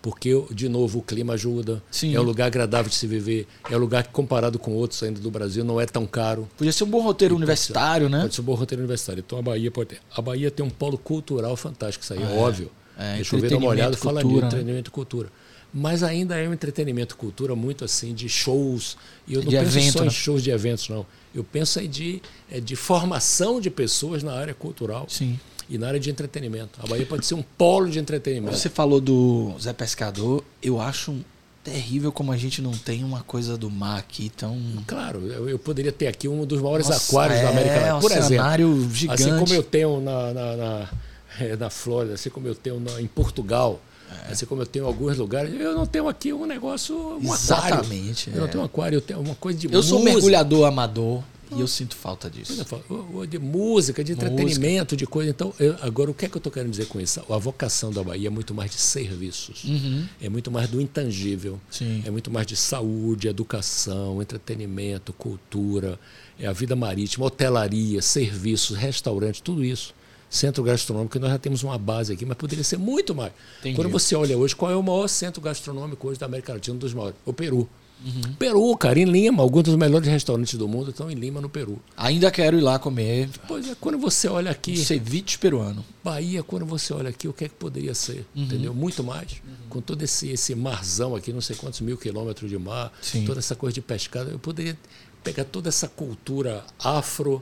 Porque, 0.00 0.30
de 0.52 0.66
novo, 0.66 1.00
o 1.00 1.02
clima 1.02 1.34
ajuda, 1.34 1.82
Sim. 1.90 2.14
é 2.14 2.20
um 2.20 2.22
lugar 2.22 2.46
agradável 2.46 2.88
de 2.88 2.96
se 2.96 3.06
viver, 3.06 3.46
é 3.70 3.76
um 3.76 3.80
lugar 3.80 4.04
que, 4.04 4.10
comparado 4.10 4.58
com 4.58 4.72
outros 4.72 5.02
ainda 5.02 5.20
do 5.20 5.30
Brasil, 5.30 5.62
não 5.62 5.78
é 5.78 5.84
tão 5.84 6.06
caro. 6.06 6.48
Podia 6.56 6.72
ser 6.72 6.84
um 6.84 6.88
bom 6.88 7.02
roteiro 7.02 7.36
universitário, 7.36 8.08
né? 8.08 8.22
Pode 8.22 8.34
ser 8.34 8.40
um 8.40 8.44
bom 8.44 8.54
roteiro 8.54 8.80
universitário. 8.80 9.22
Então 9.26 9.38
a 9.38 9.42
Bahia 9.42 9.70
pode 9.70 9.90
ter. 9.90 10.00
A 10.16 10.22
Bahia 10.22 10.50
tem 10.50 10.64
um 10.64 10.70
polo 10.70 10.96
cultural 10.96 11.54
fantástico, 11.54 12.02
isso 12.02 12.14
aí 12.14 12.22
Ah, 12.22 12.30
é, 12.30 12.38
óbvio. 12.38 12.70
É, 12.98 13.14
Deixa 13.16 13.36
eu 13.36 13.40
ver 13.40 13.54
uma 13.54 13.68
olhada 13.68 13.94
e 13.94 13.98
falar 13.98 14.22
cultura, 14.22 14.42
né? 14.42 14.46
entretenimento 14.48 14.90
e 14.90 14.92
cultura 14.92 15.30
mas 15.72 16.02
ainda 16.02 16.36
é 16.36 16.48
um 16.48 16.52
entretenimento 16.52 17.16
cultura 17.16 17.54
muito 17.54 17.84
assim 17.84 18.12
de 18.12 18.28
shows 18.28 18.96
e 19.26 19.34
eu 19.34 19.42
não 19.42 19.50
De 19.50 19.56
penso 19.56 19.78
evento, 19.78 19.92
só 19.92 20.00
em 20.02 20.04
né? 20.06 20.10
shows 20.10 20.42
de 20.42 20.50
eventos 20.50 20.88
não 20.88 21.06
eu 21.34 21.44
penso 21.44 21.78
aí 21.78 21.86
de 21.86 22.20
é, 22.50 22.60
de 22.60 22.74
formação 22.74 23.60
de 23.60 23.70
pessoas 23.70 24.22
na 24.22 24.32
área 24.32 24.52
cultural 24.54 25.06
Sim. 25.08 25.38
e 25.68 25.78
na 25.78 25.86
área 25.88 26.00
de 26.00 26.10
entretenimento 26.10 26.80
a 26.82 26.86
Bahia 26.86 27.06
pode 27.06 27.24
ser 27.24 27.34
um 27.34 27.42
polo 27.42 27.88
de 27.88 27.98
entretenimento 27.98 28.56
Você 28.56 28.68
falou 28.68 29.00
do 29.00 29.54
Zé 29.60 29.72
Pescador, 29.72 30.42
eu 30.62 30.80
acho 30.80 31.16
terrível 31.62 32.10
como 32.10 32.32
a 32.32 32.36
gente 32.36 32.60
não 32.62 32.72
tem 32.72 33.04
uma 33.04 33.20
coisa 33.22 33.56
do 33.56 33.70
mar 33.70 33.98
aqui 33.98 34.30
tão. 34.34 34.58
claro 34.86 35.20
eu, 35.26 35.48
eu 35.48 35.58
poderia 35.58 35.92
ter 35.92 36.06
aqui 36.08 36.26
um 36.26 36.44
dos 36.44 36.60
maiores 36.60 36.88
Nossa, 36.88 37.12
aquários 37.12 37.38
é, 37.38 37.42
da 37.42 37.50
América 37.50 37.74
Latina 37.76 38.00
por 38.00 38.10
um 38.10 38.14
exemplo 38.14 38.28
cenário 38.28 38.90
gigante. 38.92 39.22
assim 39.22 39.38
como 39.38 39.52
eu 39.54 39.62
tenho 39.62 40.00
na 40.00 40.32
na, 40.32 40.56
na, 40.56 40.88
é, 41.38 41.56
na 41.56 41.70
Flórida 41.70 42.14
assim 42.14 42.30
como 42.30 42.48
eu 42.48 42.54
tenho 42.54 42.80
na, 42.80 43.00
em 43.00 43.06
Portugal 43.06 43.80
É. 44.28 44.32
Assim 44.32 44.46
como 44.46 44.62
eu 44.62 44.66
tenho 44.66 44.86
alguns 44.86 45.16
lugares, 45.18 45.52
eu 45.58 45.74
não 45.74 45.86
tenho 45.86 46.08
aqui 46.08 46.32
um 46.32 46.46
negócio, 46.46 46.96
um 47.18 47.32
Exatamente. 47.32 48.30
aquário. 48.30 48.36
Eu 48.36 48.40
não 48.40 48.44
é. 48.46 48.48
tenho 48.50 48.62
um 48.62 48.66
aquário, 48.66 48.96
eu 48.96 49.00
tenho 49.00 49.20
uma 49.20 49.34
coisa 49.34 49.58
de 49.58 49.66
Eu 49.66 49.72
música. 49.72 49.88
sou 49.88 50.00
um 50.00 50.04
mergulhador 50.04 50.66
amador 50.66 51.22
e 51.56 51.60
eu 51.60 51.66
sinto 51.66 51.96
falta 51.96 52.30
disso. 52.30 52.64
Falo, 52.64 53.26
De 53.26 53.36
música, 53.38 54.04
de 54.04 54.12
entretenimento, 54.12 54.96
de 54.96 55.04
coisa. 55.06 55.30
Então, 55.30 55.52
eu- 55.58 55.74
agora, 55.82 56.08
o 56.10 56.14
que 56.14 56.24
é 56.26 56.28
que 56.28 56.36
eu 56.36 56.38
estou 56.38 56.52
querendo 56.52 56.70
dizer 56.70 56.86
com 56.86 57.00
isso? 57.00 57.20
A 57.28 57.38
vocação 57.38 57.90
da 57.90 58.04
Bahia 58.04 58.28
é 58.28 58.30
muito 58.30 58.54
mais 58.54 58.70
de 58.70 58.80
serviços. 58.80 59.64
Uhum. 59.64 60.04
É 60.22 60.28
muito 60.28 60.48
mais 60.50 60.68
do 60.68 60.80
intangível. 60.80 61.60
Sim. 61.68 62.02
É 62.06 62.10
muito 62.10 62.30
mais 62.30 62.46
de 62.46 62.54
saúde, 62.56 63.26
educação, 63.26 64.22
entretenimento, 64.22 65.12
cultura, 65.12 65.98
é 66.38 66.46
a 66.46 66.52
vida 66.52 66.76
marítima, 66.76 67.26
hotelaria, 67.26 68.00
serviços, 68.00 68.76
restaurante, 68.76 69.42
tudo 69.42 69.64
isso. 69.64 69.92
Centro 70.30 70.62
gastronômico, 70.62 71.12
que 71.12 71.18
nós 71.18 71.30
já 71.30 71.38
temos 71.38 71.64
uma 71.64 71.76
base 71.76 72.12
aqui, 72.12 72.24
mas 72.24 72.36
poderia 72.36 72.62
ser 72.62 72.78
muito 72.78 73.14
mais. 73.14 73.32
Entendi. 73.58 73.74
Quando 73.74 73.90
você 73.90 74.14
olha 74.14 74.38
hoje, 74.38 74.54
qual 74.54 74.70
é 74.70 74.76
o 74.76 74.82
maior 74.82 75.08
centro 75.08 75.42
gastronômico 75.42 76.08
hoje 76.08 76.20
da 76.20 76.26
América 76.26 76.52
Latina, 76.52 76.76
um 76.76 76.78
dos 76.78 76.94
maiores? 76.94 77.16
O 77.26 77.32
Peru. 77.32 77.68
Uhum. 78.04 78.32
Peru, 78.38 78.76
cara, 78.76 78.98
em 78.98 79.04
Lima. 79.04 79.42
Alguns 79.42 79.64
dos 79.64 79.76
melhores 79.76 80.08
restaurantes 80.08 80.54
do 80.54 80.66
mundo 80.66 80.90
estão 80.90 81.10
em 81.10 81.14
Lima, 81.14 81.40
no 81.40 81.48
Peru. 81.48 81.80
Ainda 81.96 82.30
quero 82.30 82.56
ir 82.56 82.60
lá 82.60 82.78
comer 82.78 83.28
Pois 83.46 83.68
é, 83.68 83.76
quando 83.78 83.98
você 83.98 84.28
olha 84.28 84.50
aqui, 84.50 84.72
um 84.72 84.76
ceviche 84.76 85.36
peruano. 85.38 85.84
Bahia, 86.02 86.42
quando 86.42 86.64
você 86.64 86.92
olha 86.92 87.10
aqui, 87.10 87.28
o 87.28 87.32
que 87.32 87.44
é 87.44 87.48
que 87.48 87.54
poderia 87.54 87.94
ser? 87.94 88.24
Uhum. 88.34 88.44
Entendeu? 88.44 88.74
Muito 88.74 89.04
mais. 89.04 89.42
Com 89.68 89.80
todo 89.80 90.02
esse, 90.02 90.30
esse 90.30 90.54
marzão 90.54 91.14
aqui, 91.14 91.32
não 91.32 91.40
sei 91.40 91.56
quantos 91.56 91.80
mil 91.80 91.96
quilômetros 91.96 92.48
de 92.48 92.58
mar, 92.58 92.92
Sim. 93.02 93.24
toda 93.24 93.38
essa 93.38 93.54
coisa 93.54 93.74
de 93.74 93.80
pescado, 93.80 94.30
eu 94.30 94.38
poderia 94.38 94.76
pegar 95.22 95.44
toda 95.44 95.68
essa 95.68 95.86
cultura 95.86 96.64
afro, 96.78 97.40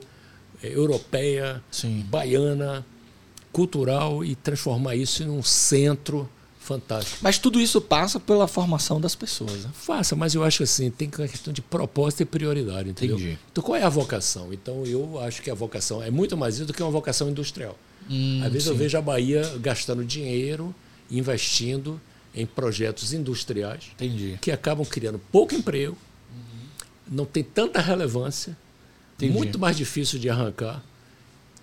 europeia, 0.63 1.63
Sim. 1.71 2.05
baiana, 2.09 2.85
cultural 3.51 4.23
e 4.23 4.35
transformar 4.35 4.95
isso 4.95 5.23
em 5.23 5.29
um 5.29 5.41
centro 5.43 6.29
fantástico. 6.59 7.17
Mas 7.21 7.39
tudo 7.39 7.59
isso 7.59 7.81
passa 7.81 8.19
pela 8.19 8.47
formação 8.47 9.01
das 9.01 9.15
pessoas. 9.15 9.63
Né? 9.63 9.69
Faça, 9.73 10.15
mas 10.15 10.35
eu 10.35 10.43
acho 10.43 10.61
assim, 10.61 10.91
tem 10.91 11.09
uma 11.17 11.27
questão 11.27 11.51
de 11.51 11.61
propósito 11.61 12.21
e 12.21 12.25
prioridade, 12.25 12.89
entendeu? 12.89 13.17
Entendi. 13.17 13.39
Então 13.51 13.63
qual 13.63 13.75
é 13.75 13.83
a 13.83 13.89
vocação? 13.89 14.53
Então 14.53 14.85
eu 14.85 15.19
acho 15.19 15.41
que 15.41 15.49
a 15.49 15.55
vocação 15.55 16.03
é 16.03 16.11
muito 16.11 16.37
mais 16.37 16.55
isso 16.55 16.65
do 16.65 16.73
que 16.73 16.83
uma 16.83 16.91
vocação 16.91 17.29
industrial. 17.29 17.75
Hum, 18.09 18.41
Às 18.43 18.51
vezes 18.51 18.67
eu 18.67 18.73
sim. 18.73 18.79
vejo 18.79 18.97
a 18.97 19.01
Bahia 19.01 19.41
gastando 19.59 20.05
dinheiro, 20.05 20.73
investindo 21.09 21.99
em 22.35 22.45
projetos 22.45 23.13
industriais 23.13 23.85
Entendi. 23.95 24.37
que 24.39 24.51
acabam 24.51 24.85
criando 24.85 25.19
pouco 25.31 25.55
emprego, 25.55 25.97
não 27.09 27.25
tem 27.25 27.43
tanta 27.43 27.81
relevância, 27.81 28.55
Entendi. 29.25 29.37
muito 29.37 29.59
mais 29.59 29.75
difícil 29.77 30.17
de 30.19 30.29
arrancar, 30.29 30.83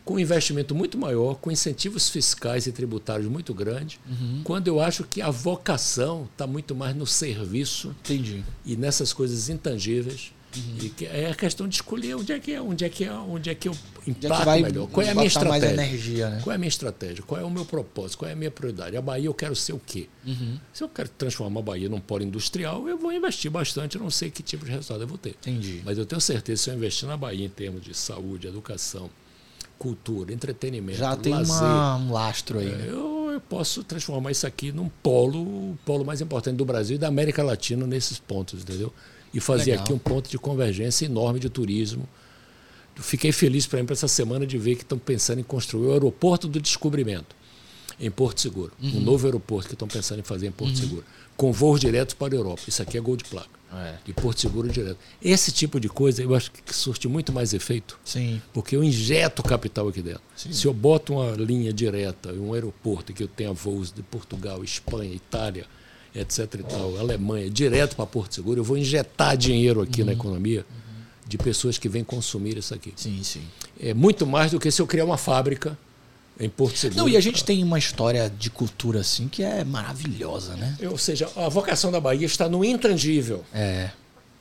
com 0.04 0.14
um 0.14 0.18
investimento 0.20 0.74
muito 0.74 0.96
maior, 0.96 1.34
com 1.36 1.50
incentivos 1.50 2.08
fiscais 2.08 2.66
e 2.66 2.72
tributários 2.72 3.28
muito 3.28 3.52
grandes, 3.52 3.98
Uhum. 4.08 4.40
quando 4.44 4.68
eu 4.68 4.80
acho 4.80 5.02
que 5.04 5.20
a 5.20 5.30
vocação 5.30 6.28
está 6.32 6.46
muito 6.46 6.74
mais 6.76 6.94
no 6.94 7.06
serviço 7.06 7.88
Entendi. 8.04 8.44
e 8.64 8.76
nessas 8.76 9.12
coisas 9.12 9.48
intangíveis 9.48 10.32
Uhum. 10.60 10.90
E 11.00 11.04
é 11.06 11.30
a 11.30 11.34
questão 11.34 11.68
de 11.68 11.76
escolher 11.76 12.14
onde 12.14 12.32
é 12.32 12.38
que 12.38 12.52
é, 12.52 12.60
onde 12.60 12.84
é 12.84 12.88
que 12.88 13.04
é, 13.04 13.12
onde 13.12 13.50
é 13.50 13.54
que 13.54 13.68
eu 13.68 13.76
impacto 14.06 14.42
é 14.42 14.44
vai, 14.44 14.62
melhor. 14.62 14.88
Qual 14.88 15.04
é 15.04 15.10
a 15.10 15.14
minha 15.14 15.26
estratégia? 15.26 15.72
Energia, 15.72 16.30
né? 16.30 16.40
Qual 16.42 16.52
é 16.52 16.56
a 16.56 16.58
minha 16.58 16.68
estratégia? 16.68 17.24
Qual 17.24 17.40
é 17.40 17.44
o 17.44 17.50
meu 17.50 17.64
propósito? 17.64 18.18
Qual 18.18 18.28
é 18.28 18.32
a 18.32 18.36
minha 18.36 18.50
prioridade? 18.50 18.96
A 18.96 19.02
Bahia 19.02 19.26
eu 19.26 19.34
quero 19.34 19.54
ser 19.56 19.72
o 19.72 19.80
quê? 19.84 20.08
Uhum. 20.26 20.58
Se 20.72 20.82
eu 20.82 20.88
quero 20.88 21.08
transformar 21.08 21.60
a 21.60 21.62
Bahia 21.62 21.88
num 21.88 22.00
polo 22.00 22.22
industrial, 22.22 22.88
eu 22.88 22.96
vou 22.98 23.12
investir 23.12 23.50
bastante, 23.50 23.96
eu 23.96 24.02
não 24.02 24.10
sei 24.10 24.30
que 24.30 24.42
tipo 24.42 24.64
de 24.64 24.70
resultado 24.70 25.02
eu 25.02 25.08
vou 25.08 25.18
ter. 25.18 25.30
Entendi. 25.30 25.82
Mas 25.84 25.98
eu 25.98 26.06
tenho 26.06 26.20
certeza 26.20 26.62
se 26.62 26.70
eu 26.70 26.74
investir 26.74 27.08
na 27.08 27.16
Bahia 27.16 27.44
em 27.44 27.50
termos 27.50 27.82
de 27.82 27.94
saúde, 27.94 28.46
educação, 28.46 29.10
cultura, 29.78 30.32
entretenimento, 30.32 30.98
já 30.98 31.16
tem 31.16 31.32
lazer, 31.32 31.62
uma, 31.62 31.96
um 31.96 32.12
lastro 32.12 32.58
aí. 32.58 32.68
É, 32.68 32.76
né? 32.76 32.84
eu, 32.88 33.30
eu, 33.32 33.40
posso 33.40 33.84
transformar 33.84 34.30
isso 34.30 34.46
aqui 34.46 34.72
num 34.72 34.88
polo, 34.88 35.40
o 35.40 35.78
polo 35.84 36.04
mais 36.04 36.20
importante 36.20 36.56
do 36.56 36.64
Brasil 36.64 36.96
e 36.96 36.98
da 36.98 37.08
América 37.08 37.42
Latina 37.42 37.86
nesses 37.86 38.18
pontos, 38.18 38.62
entendeu? 38.62 38.92
E 39.34 39.40
fazer 39.40 39.72
Legal. 39.72 39.84
aqui 39.84 39.92
um 39.92 39.98
ponto 39.98 40.30
de 40.30 40.38
convergência 40.38 41.04
enorme 41.04 41.38
de 41.38 41.48
turismo. 41.48 42.08
Fiquei 42.96 43.32
feliz 43.32 43.66
para 43.66 43.80
essa 43.90 44.08
semana 44.08 44.46
de 44.46 44.56
ver 44.56 44.76
que 44.76 44.82
estão 44.82 44.98
pensando 44.98 45.40
em 45.40 45.42
construir 45.42 45.88
o 45.88 45.92
aeroporto 45.92 46.48
do 46.48 46.60
descobrimento 46.60 47.36
em 47.98 48.10
Porto 48.10 48.40
Seguro, 48.40 48.72
uhum. 48.82 48.98
um 48.98 49.00
novo 49.00 49.26
aeroporto 49.26 49.68
que 49.68 49.74
estão 49.74 49.88
pensando 49.88 50.20
em 50.20 50.22
fazer 50.22 50.46
em 50.46 50.52
Porto 50.52 50.76
uhum. 50.76 50.80
Seguro, 50.82 51.04
com 51.36 51.52
voos 51.52 51.80
diretos 51.80 52.14
para 52.14 52.34
a 52.34 52.36
Europa. 52.36 52.62
Isso 52.68 52.82
aqui 52.82 52.96
é 52.96 53.00
gol 53.00 53.16
de 53.16 53.24
placa. 53.24 53.56
É. 53.72 53.96
De 54.04 54.12
Porto 54.12 54.40
Seguro 54.40 54.68
direto. 54.68 54.98
Esse 55.20 55.50
tipo 55.50 55.80
de 55.80 55.88
coisa 55.88 56.22
eu 56.22 56.34
acho 56.34 56.52
que 56.52 56.74
surte 56.74 57.08
muito 57.08 57.32
mais 57.32 57.52
efeito. 57.52 57.98
Sim. 58.04 58.40
Porque 58.52 58.76
eu 58.76 58.84
injeto 58.84 59.42
capital 59.42 59.88
aqui 59.88 60.00
dentro. 60.02 60.22
Sim. 60.36 60.52
Se 60.52 60.66
eu 60.66 60.72
boto 60.72 61.14
uma 61.14 61.32
linha 61.32 61.72
direta, 61.72 62.32
um 62.32 62.54
aeroporto 62.54 63.12
que 63.12 63.22
eu 63.22 63.28
tenha 63.28 63.52
voos 63.52 63.92
de 63.92 64.02
Portugal, 64.02 64.62
Espanha, 64.62 65.12
Itália, 65.12 65.66
etc. 66.16 66.54
e 66.54 66.62
tal, 66.62 66.98
Alemanha, 66.98 67.50
direto 67.50 67.96
para 67.96 68.06
Porto 68.06 68.34
Seguro, 68.34 68.60
eu 68.60 68.64
vou 68.64 68.76
injetar 68.76 69.36
dinheiro 69.36 69.82
aqui 69.82 70.00
uhum. 70.00 70.06
na 70.06 70.12
economia 70.12 70.60
uhum. 70.60 71.04
de 71.26 71.38
pessoas 71.38 71.78
que 71.78 71.88
vêm 71.88 72.02
consumir 72.02 72.56
isso 72.56 72.74
aqui. 72.74 72.92
Sim, 72.96 73.22
sim. 73.22 73.42
É 73.78 73.92
muito 73.92 74.26
mais 74.26 74.50
do 74.50 74.58
que 74.58 74.70
se 74.70 74.80
eu 74.80 74.86
criar 74.86 75.04
uma 75.04 75.18
fábrica 75.18 75.76
em 76.38 76.48
Porto 76.48 76.78
Seguro. 76.78 77.00
Não, 77.00 77.08
e 77.08 77.16
a 77.16 77.20
gente 77.20 77.44
tem 77.44 77.62
uma 77.62 77.78
história 77.78 78.30
de 78.30 78.50
cultura 78.50 79.00
assim 79.00 79.28
que 79.28 79.42
é 79.42 79.64
maravilhosa, 79.64 80.54
né? 80.56 80.76
Ou 80.90 80.98
seja, 80.98 81.28
a 81.36 81.48
vocação 81.48 81.90
da 81.90 82.00
Bahia 82.00 82.26
está 82.26 82.48
no 82.48 82.64
intangível. 82.64 83.44
É. 83.52 83.90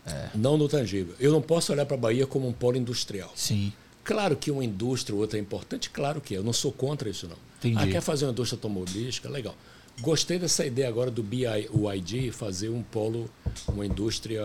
é. 0.05 0.29
Não 0.35 0.57
no 0.57 0.67
tangível. 0.67 1.15
Eu 1.19 1.31
não 1.31 1.41
posso 1.41 1.71
olhar 1.71 1.85
para 1.85 1.95
a 1.95 1.99
Bahia 1.99 2.27
como 2.27 2.47
um 2.47 2.53
polo 2.53 2.77
industrial. 2.77 3.31
Sim. 3.35 3.71
Claro 4.03 4.35
que 4.35 4.51
uma 4.51 4.63
indústria 4.63 5.15
ou 5.15 5.21
outra 5.21 5.39
é 5.39 5.41
importante, 5.41 5.89
claro 5.89 6.21
que 6.21 6.35
é. 6.35 6.37
Eu 6.37 6.43
não 6.43 6.53
sou 6.53 6.71
contra 6.71 7.09
isso, 7.09 7.27
não. 7.27 7.37
Entendi. 7.57 7.83
Ah, 7.83 7.91
quer 7.91 8.01
fazer 8.01 8.25
uma 8.25 8.31
indústria 8.31 8.57
automobilística? 8.57 9.27
Legal. 9.29 9.55
Gostei 10.01 10.37
dessa 10.37 10.65
ideia 10.65 10.89
agora 10.89 11.09
do 11.09 11.23
BID 11.23 12.31
fazer 12.31 12.69
um 12.69 12.83
polo, 12.83 13.29
uma 13.67 13.85
indústria 13.85 14.43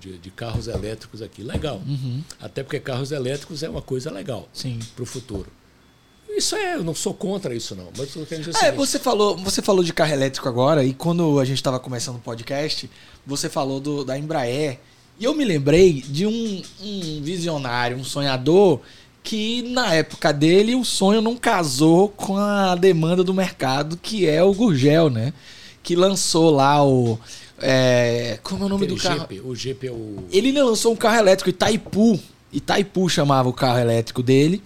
de, 0.00 0.18
de 0.18 0.30
carros 0.30 0.66
elétricos 0.66 1.22
aqui. 1.22 1.42
Legal. 1.42 1.80
Uhum. 1.86 2.22
Até 2.40 2.62
porque 2.62 2.80
carros 2.80 3.12
elétricos 3.12 3.62
é 3.62 3.68
uma 3.68 3.82
coisa 3.82 4.10
legal 4.10 4.48
para 4.94 5.02
o 5.02 5.06
futuro. 5.06 5.46
Isso 6.36 6.56
é, 6.56 6.76
eu 6.76 6.84
não 6.84 6.94
sou 6.94 7.12
contra 7.12 7.54
isso, 7.54 7.74
não. 7.74 7.88
Mas 7.96 8.14
eu 8.14 8.24
quero 8.24 8.42
dizer 8.42 8.64
é, 8.64 8.72
você 8.72 8.98
falou, 8.98 9.36
você 9.36 9.60
falou 9.60 9.82
de 9.82 9.92
carro 9.92 10.12
elétrico 10.12 10.48
agora, 10.48 10.84
e 10.84 10.94
quando 10.94 11.38
a 11.38 11.44
gente 11.44 11.56
estava 11.56 11.78
começando 11.78 12.16
o 12.16 12.20
podcast, 12.20 12.88
você 13.26 13.48
falou 13.48 13.80
do, 13.80 14.04
da 14.04 14.18
Embraer. 14.18 14.78
E 15.18 15.24
eu 15.24 15.34
me 15.34 15.44
lembrei 15.44 16.00
de 16.00 16.26
um, 16.26 16.62
um 16.80 17.22
visionário, 17.22 17.96
um 17.96 18.04
sonhador, 18.04 18.80
que 19.22 19.62
na 19.62 19.94
época 19.94 20.32
dele 20.32 20.74
o 20.74 20.84
sonho 20.84 21.20
não 21.20 21.36
casou 21.36 22.08
com 22.08 22.36
a 22.36 22.74
demanda 22.74 23.22
do 23.22 23.34
mercado, 23.34 23.96
que 23.96 24.26
é 24.26 24.42
o 24.42 24.52
Gurgel, 24.52 25.10
né? 25.10 25.32
Que 25.82 25.94
lançou 25.94 26.50
lá 26.50 26.84
o. 26.84 27.18
É, 27.58 28.38
como 28.42 28.62
é 28.62 28.66
o 28.66 28.68
nome 28.68 28.84
Aquele 28.84 28.98
do 28.98 29.02
carro? 29.02 29.18
Jeep, 29.20 29.40
o 29.40 29.54
Jeep 29.54 29.86
é 29.86 29.90
o. 29.90 30.24
Ele 30.30 30.52
lançou 30.52 30.92
um 30.92 30.96
carro 30.96 31.18
elétrico, 31.18 31.50
Itaipu. 31.50 32.18
Itaipu 32.52 33.08
chamava 33.08 33.48
o 33.48 33.52
carro 33.52 33.78
elétrico 33.78 34.22
dele. 34.22 34.62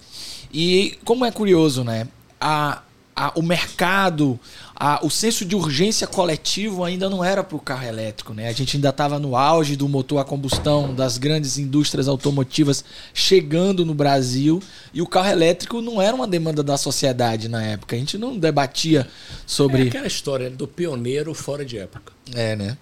E 0.51 0.97
como 1.03 1.25
é 1.25 1.31
curioso, 1.31 1.83
né? 1.83 2.07
A, 2.39 2.81
a, 3.15 3.33
o 3.35 3.41
mercado, 3.41 4.39
a, 4.75 4.99
o 5.05 5.09
senso 5.09 5.45
de 5.45 5.55
urgência 5.55 6.05
coletivo 6.05 6.83
ainda 6.83 7.09
não 7.09 7.23
era 7.23 7.43
para 7.43 7.55
o 7.55 7.59
carro 7.59 7.87
elétrico, 7.87 8.33
né? 8.33 8.49
A 8.49 8.51
gente 8.51 8.75
ainda 8.75 8.89
estava 8.89 9.17
no 9.17 9.35
auge 9.35 9.77
do 9.77 9.87
motor 9.87 10.19
a 10.19 10.25
combustão, 10.25 10.93
das 10.93 11.17
grandes 11.17 11.57
indústrias 11.57 12.09
automotivas 12.09 12.83
chegando 13.13 13.85
no 13.85 13.93
Brasil 13.93 14.61
e 14.93 15.01
o 15.01 15.07
carro 15.07 15.29
elétrico 15.29 15.81
não 15.81 16.01
era 16.01 16.13
uma 16.13 16.27
demanda 16.27 16.61
da 16.61 16.77
sociedade 16.77 17.47
na 17.47 17.63
época. 17.63 17.95
A 17.95 17.99
gente 17.99 18.17
não 18.17 18.37
debatia 18.37 19.07
sobre. 19.47 19.85
É 19.85 19.87
aquela 19.87 20.07
história 20.07 20.49
do 20.49 20.67
pioneiro 20.67 21.33
fora 21.33 21.63
de 21.63 21.77
época. 21.77 22.11
É, 22.33 22.55
né? 22.55 22.77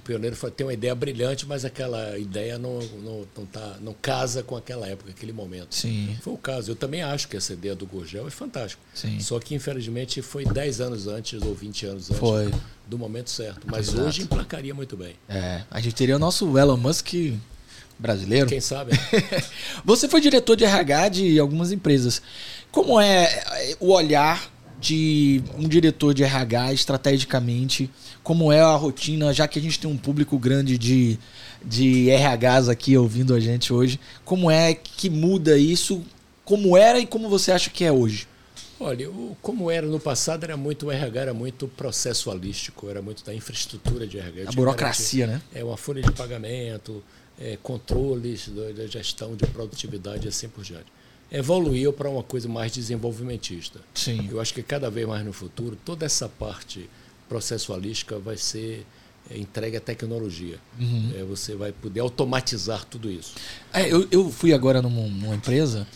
Pioneiro 0.00 0.36
foi, 0.36 0.50
tem 0.50 0.66
uma 0.66 0.72
ideia 0.72 0.94
brilhante, 0.94 1.46
mas 1.46 1.64
aquela 1.64 2.18
ideia 2.18 2.58
não, 2.58 2.78
não, 2.78 3.26
não, 3.36 3.46
tá, 3.46 3.76
não 3.80 3.94
casa 4.00 4.42
com 4.42 4.56
aquela 4.56 4.86
época, 4.86 5.10
aquele 5.10 5.32
momento. 5.32 5.74
Sim. 5.74 6.16
Foi 6.20 6.32
o 6.32 6.38
caso. 6.38 6.70
Eu 6.70 6.76
também 6.76 7.02
acho 7.02 7.28
que 7.28 7.36
essa 7.36 7.52
ideia 7.52 7.74
do 7.74 7.86
Gurgel 7.86 8.26
é 8.26 8.30
fantástica. 8.30 8.82
Sim. 8.94 9.18
Só 9.20 9.38
que, 9.38 9.54
infelizmente, 9.54 10.22
foi 10.22 10.44
10 10.44 10.80
anos 10.80 11.06
antes 11.06 11.42
ou 11.42 11.54
20 11.54 11.86
anos 11.86 12.10
antes 12.10 12.18
foi. 12.18 12.52
do 12.86 12.98
momento 12.98 13.30
certo. 13.30 13.66
Mas 13.66 13.88
Exato. 13.88 14.08
hoje 14.08 14.22
emplacaria 14.22 14.74
muito 14.74 14.96
bem. 14.96 15.14
É, 15.28 15.62
a 15.70 15.80
gente 15.80 15.94
teria 15.94 16.16
o 16.16 16.18
nosso 16.18 16.58
Elon 16.58 16.76
Musk 16.76 17.14
brasileiro. 17.98 18.48
Quem 18.48 18.60
sabe? 18.60 18.92
Você 19.84 20.08
foi 20.08 20.20
diretor 20.20 20.56
de 20.56 20.64
RH 20.64 21.08
de 21.10 21.38
algumas 21.38 21.72
empresas. 21.72 22.20
Como 22.70 23.00
é 23.00 23.76
o 23.80 23.92
olhar 23.92 24.52
de 24.80 25.42
um 25.56 25.66
diretor 25.66 26.12
de 26.12 26.22
RH 26.22 26.74
estrategicamente, 26.74 27.90
como 28.24 28.50
é 28.50 28.60
a 28.60 28.74
rotina, 28.74 29.32
já 29.34 29.46
que 29.46 29.58
a 29.58 29.62
gente 29.62 29.78
tem 29.78 29.88
um 29.88 29.98
público 29.98 30.38
grande 30.38 30.78
de, 30.78 31.18
de 31.62 32.08
RHs 32.10 32.70
aqui 32.70 32.96
ouvindo 32.96 33.34
a 33.34 33.38
gente 33.38 33.70
hoje, 33.70 34.00
como 34.24 34.50
é 34.50 34.74
que 34.74 35.10
muda 35.10 35.58
isso, 35.58 36.02
como 36.42 36.74
era 36.76 36.98
e 36.98 37.06
como 37.06 37.28
você 37.28 37.52
acha 37.52 37.68
que 37.68 37.84
é 37.84 37.92
hoje? 37.92 38.26
Olha, 38.80 39.10
o, 39.10 39.36
como 39.42 39.70
era 39.70 39.86
no 39.86 40.00
passado, 40.00 40.42
era 40.42 40.56
muito 40.56 40.86
o 40.86 40.90
RH, 40.90 41.20
era 41.20 41.34
muito 41.34 41.68
processualístico, 41.68 42.88
era 42.88 43.02
muito 43.02 43.22
da 43.22 43.34
infraestrutura 43.34 44.06
de 44.06 44.18
RH. 44.18 44.48
A 44.48 44.52
burocracia, 44.52 45.26
né? 45.26 45.42
É 45.54 45.62
uma 45.62 45.76
folha 45.76 46.02
de 46.02 46.10
pagamento, 46.10 47.04
é, 47.38 47.58
controles 47.62 48.48
da 48.48 48.86
gestão 48.86 49.36
de 49.36 49.46
produtividade 49.46 50.24
e 50.24 50.28
assim 50.28 50.48
por 50.48 50.64
diante 50.64 50.86
evoluiu 51.32 51.92
para 51.92 52.08
uma 52.08 52.22
coisa 52.22 52.48
mais 52.48 52.70
desenvolvimentista. 52.70 53.80
Sim. 53.92 54.28
Eu 54.30 54.40
acho 54.40 54.54
que 54.54 54.62
cada 54.62 54.88
vez 54.88 55.04
mais 55.04 55.24
no 55.24 55.32
futuro, 55.32 55.76
toda 55.84 56.06
essa 56.06 56.28
parte 56.28 56.88
processualística 57.28 58.18
vai 58.18 58.36
ser 58.36 58.86
é, 59.30 59.38
entregue 59.38 59.76
à 59.76 59.80
tecnologia. 59.80 60.58
Uhum. 60.78 61.12
É, 61.16 61.22
você 61.24 61.54
vai 61.54 61.72
poder 61.72 62.00
automatizar 62.00 62.84
tudo 62.84 63.10
isso. 63.10 63.34
É, 63.72 63.90
eu, 63.92 64.06
eu 64.10 64.30
fui 64.30 64.52
agora 64.52 64.82
numa, 64.82 65.02
numa 65.08 65.34
empresa 65.34 65.86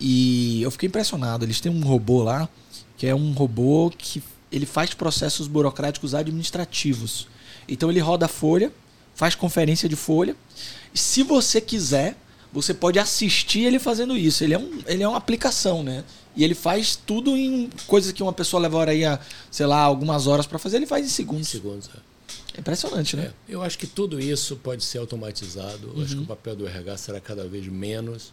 e 0.00 0.62
eu 0.62 0.70
fiquei 0.70 0.88
impressionado. 0.88 1.44
Eles 1.44 1.60
têm 1.60 1.70
um 1.70 1.82
robô 1.82 2.22
lá, 2.22 2.48
que 2.96 3.06
é 3.06 3.14
um 3.14 3.32
robô 3.32 3.92
que 3.96 4.22
ele 4.50 4.66
faz 4.66 4.94
processos 4.94 5.46
burocráticos 5.46 6.14
administrativos. 6.14 7.28
Então 7.68 7.90
ele 7.90 8.00
roda 8.00 8.26
folha, 8.26 8.72
faz 9.14 9.34
conferência 9.34 9.88
de 9.88 9.96
folha. 9.96 10.34
Se 10.94 11.22
você 11.22 11.60
quiser, 11.60 12.16
você 12.52 12.72
pode 12.72 12.98
assistir 12.98 13.60
ele 13.60 13.78
fazendo 13.78 14.16
isso. 14.16 14.42
Ele 14.42 14.54
é, 14.54 14.58
um, 14.58 14.80
ele 14.86 15.02
é 15.02 15.08
uma 15.08 15.18
aplicação, 15.18 15.82
né? 15.82 16.04
E 16.34 16.44
ele 16.44 16.54
faz 16.54 16.96
tudo 16.96 17.36
em 17.36 17.68
coisas 17.86 18.12
que 18.12 18.22
uma 18.22 18.32
pessoa 18.32 18.62
levaria, 18.62 19.18
sei 19.50 19.66
lá, 19.66 19.80
algumas 19.80 20.26
horas 20.26 20.46
para 20.46 20.58
fazer, 20.58 20.76
ele 20.76 20.86
faz 20.86 21.04
em 21.04 21.08
segundos. 21.08 21.48
Segundos, 21.48 21.90
é. 21.94 22.56
é 22.56 22.60
impressionante, 22.60 23.16
né? 23.16 23.32
É, 23.48 23.54
eu 23.54 23.62
acho 23.62 23.76
que 23.76 23.86
tudo 23.86 24.20
isso 24.20 24.56
pode 24.56 24.84
ser 24.84 24.98
automatizado. 24.98 25.92
Uhum. 25.94 26.02
Acho 26.02 26.16
que 26.16 26.22
o 26.22 26.26
papel 26.26 26.56
do 26.56 26.66
RH 26.66 26.96
será 26.98 27.20
cada 27.20 27.46
vez 27.46 27.66
menos 27.66 28.32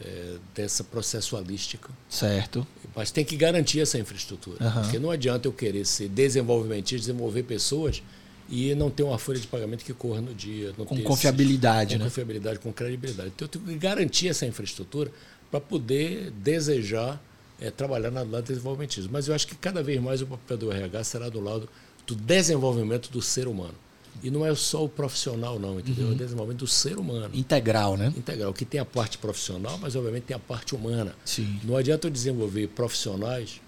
é, 0.00 0.36
dessa 0.54 0.84
processualística. 0.84 1.90
Certo. 2.08 2.66
Mas 2.94 3.10
tem 3.10 3.24
que 3.24 3.36
garantir 3.36 3.80
essa 3.80 3.98
infraestrutura. 3.98 4.64
Uhum. 4.64 4.82
Porque 4.82 4.98
não 4.98 5.10
adianta 5.10 5.48
eu 5.48 5.52
querer 5.52 5.84
ser 5.84 6.08
desenvolvimentista, 6.08 7.08
desenvolver 7.08 7.42
pessoas 7.42 8.02
e 8.48 8.74
não 8.74 8.90
ter 8.90 9.02
uma 9.02 9.18
folha 9.18 9.38
de 9.38 9.46
pagamento 9.46 9.84
que 9.84 9.92
corra 9.92 10.20
no 10.20 10.34
dia. 10.34 10.72
com 10.72 11.02
confiabilidade, 11.02 11.94
esse, 11.94 11.98
né? 11.98 12.04
Com 12.04 12.10
confiabilidade, 12.10 12.58
com 12.58 12.72
credibilidade. 12.72 13.32
Então, 13.34 13.46
eu 13.46 13.48
tenho 13.48 13.64
que 13.64 13.74
garantir 13.76 14.28
essa 14.28 14.46
infraestrutura 14.46 15.10
para 15.50 15.60
poder 15.60 16.30
desejar 16.30 17.20
é, 17.60 17.70
trabalhar 17.70 18.10
na 18.10 18.20
lado 18.20 18.42
do 18.42 18.48
desenvolvimentismo. 18.48 19.10
Mas 19.12 19.28
eu 19.28 19.34
acho 19.34 19.46
que 19.46 19.54
cada 19.54 19.82
vez 19.82 20.00
mais 20.00 20.22
o 20.22 20.26
papel 20.26 20.56
do 20.58 20.72
RH 20.72 21.04
será 21.04 21.28
do 21.28 21.40
lado 21.40 21.68
do 22.06 22.14
desenvolvimento 22.14 23.10
do 23.10 23.20
ser 23.20 23.48
humano. 23.48 23.74
E 24.22 24.30
não 24.30 24.46
é 24.46 24.54
só 24.54 24.84
o 24.84 24.88
profissional, 24.88 25.58
não, 25.58 25.78
entendeu? 25.78 26.06
Uhum. 26.06 26.12
É 26.12 26.14
o 26.14 26.18
desenvolvimento 26.18 26.60
do 26.60 26.66
ser 26.66 26.98
humano. 26.98 27.30
Integral, 27.34 27.96
né? 27.96 28.12
Integral, 28.16 28.52
que 28.52 28.64
tem 28.64 28.80
a 28.80 28.84
parte 28.84 29.18
profissional, 29.18 29.78
mas 29.78 29.94
obviamente 29.94 30.24
tem 30.24 30.36
a 30.36 30.40
parte 30.40 30.74
humana. 30.74 31.14
Sim. 31.24 31.60
Não 31.64 31.76
adianta 31.76 32.06
eu 32.06 32.10
desenvolver 32.10 32.66
profissionais 32.68 33.60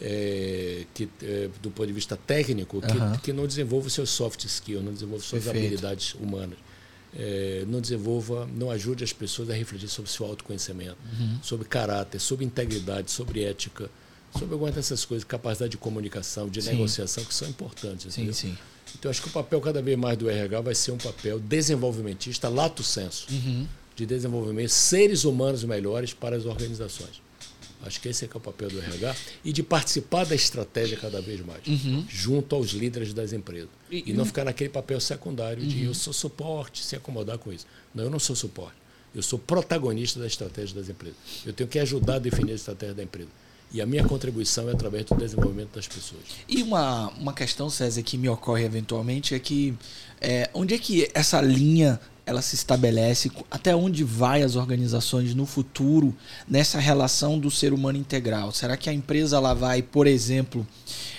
é, 0.00 0.86
que, 0.94 1.08
é, 1.22 1.48
do 1.60 1.70
ponto 1.70 1.86
de 1.86 1.92
vista 1.92 2.16
técnico, 2.16 2.80
que, 2.80 2.96
uhum. 2.96 3.16
que 3.18 3.32
não 3.32 3.46
desenvolva 3.46 3.90
seus 3.90 4.10
soft 4.10 4.44
skills, 4.44 4.82
não 4.82 4.92
desenvolva 4.92 5.22
suas 5.22 5.44
Perfeito. 5.44 5.66
habilidades 5.66 6.14
humanas. 6.14 6.58
É, 7.16 7.64
não 7.66 7.80
desenvolva, 7.80 8.48
não 8.54 8.70
ajude 8.70 9.02
as 9.02 9.12
pessoas 9.12 9.50
a 9.50 9.54
refletir 9.54 9.88
sobre 9.88 10.10
seu 10.10 10.24
autoconhecimento, 10.26 10.96
uhum. 11.18 11.38
sobre 11.42 11.66
caráter, 11.66 12.20
sobre 12.20 12.44
integridade, 12.44 13.10
sobre 13.10 13.42
ética, 13.42 13.90
sobre 14.32 14.54
algumas 14.54 14.74
dessas 14.74 15.04
coisas, 15.04 15.24
capacidade 15.24 15.72
de 15.72 15.76
comunicação, 15.76 16.48
de 16.48 16.62
sim. 16.62 16.70
negociação, 16.70 17.24
que 17.24 17.34
são 17.34 17.48
importantes. 17.48 18.14
Sim, 18.14 18.32
sim. 18.32 18.56
Então, 18.96 19.10
acho 19.10 19.22
que 19.22 19.28
o 19.28 19.32
papel 19.32 19.60
cada 19.60 19.82
vez 19.82 19.98
mais 19.98 20.16
do 20.16 20.30
RH 20.30 20.60
vai 20.60 20.74
ser 20.74 20.92
um 20.92 20.98
papel 20.98 21.38
desenvolvimentista, 21.40 22.48
lato 22.48 22.82
senso, 22.82 23.26
uhum. 23.30 23.66
de 23.96 24.06
desenvolvimento 24.06 24.70
seres 24.70 25.24
humanos 25.24 25.64
melhores 25.64 26.14
para 26.14 26.36
as 26.36 26.46
organizações. 26.46 27.20
Acho 27.84 28.00
que 28.00 28.08
esse 28.08 28.24
é, 28.24 28.28
que 28.28 28.36
é 28.36 28.38
o 28.38 28.40
papel 28.40 28.68
do 28.68 28.78
RH 28.78 29.16
e 29.44 29.52
de 29.52 29.62
participar 29.62 30.26
da 30.26 30.34
estratégia 30.34 30.96
cada 30.96 31.20
vez 31.20 31.40
mais, 31.44 31.66
uhum. 31.66 32.04
junto 32.08 32.54
aos 32.54 32.70
líderes 32.70 33.14
das 33.14 33.32
empresas. 33.32 33.70
E, 33.90 34.10
e 34.10 34.12
não 34.12 34.24
ficar 34.24 34.44
naquele 34.44 34.70
papel 34.70 35.00
secundário 35.00 35.64
de 35.64 35.78
uhum. 35.78 35.84
eu 35.86 35.94
sou 35.94 36.12
suporte, 36.12 36.84
se 36.84 36.94
acomodar 36.94 37.38
com 37.38 37.52
isso. 37.52 37.66
Não, 37.94 38.04
eu 38.04 38.10
não 38.10 38.18
sou 38.18 38.36
suporte. 38.36 38.76
Eu 39.14 39.22
sou 39.22 39.38
protagonista 39.38 40.20
da 40.20 40.26
estratégia 40.26 40.76
das 40.76 40.88
empresas. 40.88 41.16
Eu 41.44 41.52
tenho 41.52 41.68
que 41.68 41.78
ajudar 41.78 42.16
a 42.16 42.18
definir 42.18 42.52
a 42.52 42.54
estratégia 42.54 42.94
da 42.94 43.02
empresa. 43.02 43.30
E 43.72 43.80
a 43.80 43.86
minha 43.86 44.04
contribuição 44.04 44.68
é 44.68 44.72
através 44.72 45.04
do 45.04 45.14
desenvolvimento 45.14 45.74
das 45.74 45.86
pessoas. 45.86 46.22
E 46.48 46.62
uma, 46.62 47.08
uma 47.10 47.32
questão, 47.32 47.70
César, 47.70 48.02
que 48.02 48.18
me 48.18 48.28
ocorre 48.28 48.64
eventualmente 48.64 49.34
é 49.34 49.38
que 49.38 49.74
é, 50.20 50.50
onde 50.52 50.74
é 50.74 50.78
que 50.78 51.08
essa 51.14 51.40
linha 51.40 52.00
ela 52.30 52.42
se 52.42 52.54
estabelece, 52.54 53.30
até 53.50 53.74
onde 53.74 54.04
vai 54.04 54.42
as 54.42 54.54
organizações 54.54 55.34
no 55.34 55.44
futuro 55.44 56.16
nessa 56.48 56.78
relação 56.78 57.38
do 57.38 57.50
ser 57.50 57.72
humano 57.72 57.98
integral? 57.98 58.52
Será 58.52 58.76
que 58.76 58.88
a 58.88 58.92
empresa 58.92 59.36
ela 59.36 59.52
vai, 59.52 59.82
por 59.82 60.06
exemplo, 60.06 60.66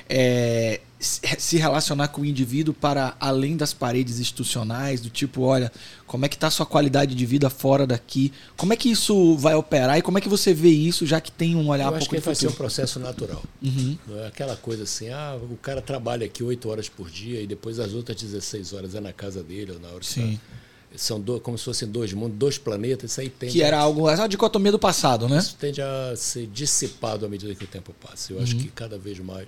é, 0.09 0.79
se 1.01 1.57
relacionar 1.57 2.07
com 2.09 2.21
o 2.21 2.25
indivíduo 2.25 2.73
para 2.73 3.15
além 3.19 3.57
das 3.57 3.73
paredes 3.73 4.19
institucionais, 4.19 5.01
do 5.01 5.09
tipo, 5.09 5.41
olha, 5.41 5.69
como 6.07 6.25
é 6.25 6.29
que 6.29 6.35
está 6.35 6.47
a 6.47 6.51
sua 6.51 6.65
qualidade 6.65 7.13
de 7.13 7.25
vida 7.25 7.49
fora 7.49 7.85
daqui? 7.85 8.31
Como 8.55 8.71
é 8.71 8.77
que 8.77 8.89
isso 8.89 9.35
vai 9.35 9.55
operar 9.55 9.97
e 9.97 10.01
como 10.01 10.17
é 10.17 10.21
que 10.21 10.29
você 10.29 10.53
vê 10.53 10.69
isso, 10.69 11.05
já 11.05 11.19
que 11.19 11.31
tem 11.31 11.55
um 11.55 11.67
olhar 11.67 11.91
Eu 11.91 11.95
acho 11.95 12.09
que 12.09 12.19
vai 12.19 12.35
ser 12.35 12.47
um 12.47 12.53
processo 12.53 12.99
natural. 12.99 13.43
Uhum. 13.61 13.97
Não 14.07 14.19
é 14.19 14.27
aquela 14.27 14.55
coisa 14.55 14.83
assim, 14.83 15.09
ah, 15.09 15.37
o 15.49 15.57
cara 15.57 15.81
trabalha 15.81 16.25
aqui 16.25 16.41
8 16.41 16.69
horas 16.69 16.87
por 16.87 17.09
dia 17.09 17.41
e 17.41 17.47
depois 17.47 17.79
as 17.79 17.93
outras 17.93 18.21
16 18.21 18.71
horas 18.73 18.95
é 18.95 19.01
na 19.01 19.11
casa 19.11 19.43
dele 19.43 19.73
ou 19.73 19.79
na 19.79 19.89
hora 19.89 20.03
Sim. 20.03 20.37
Tá 20.37 20.70
são 20.95 21.19
do, 21.19 21.39
como 21.39 21.57
se 21.57 21.65
fossem 21.65 21.87
dois 21.87 22.13
mundos, 22.13 22.37
dois 22.37 22.57
planetas, 22.57 23.11
isso 23.11 23.21
aí 23.21 23.29
tem. 23.29 23.49
Que 23.49 23.61
era 23.61 23.77
algo, 23.77 24.09
essa 24.09 24.27
dicotomia 24.27 24.71
do 24.71 24.79
passado, 24.79 25.27
né? 25.27 25.37
Isso 25.37 25.55
tende 25.59 25.81
a 25.81 26.13
ser 26.15 26.47
dissipado 26.47 27.25
à 27.25 27.29
medida 27.29 27.53
que 27.55 27.63
o 27.63 27.67
tempo 27.67 27.93
passa. 27.99 28.33
Eu 28.33 28.37
uhum. 28.37 28.43
acho 28.43 28.55
que 28.57 28.67
cada 28.69 28.97
vez 28.97 29.19
mais 29.19 29.47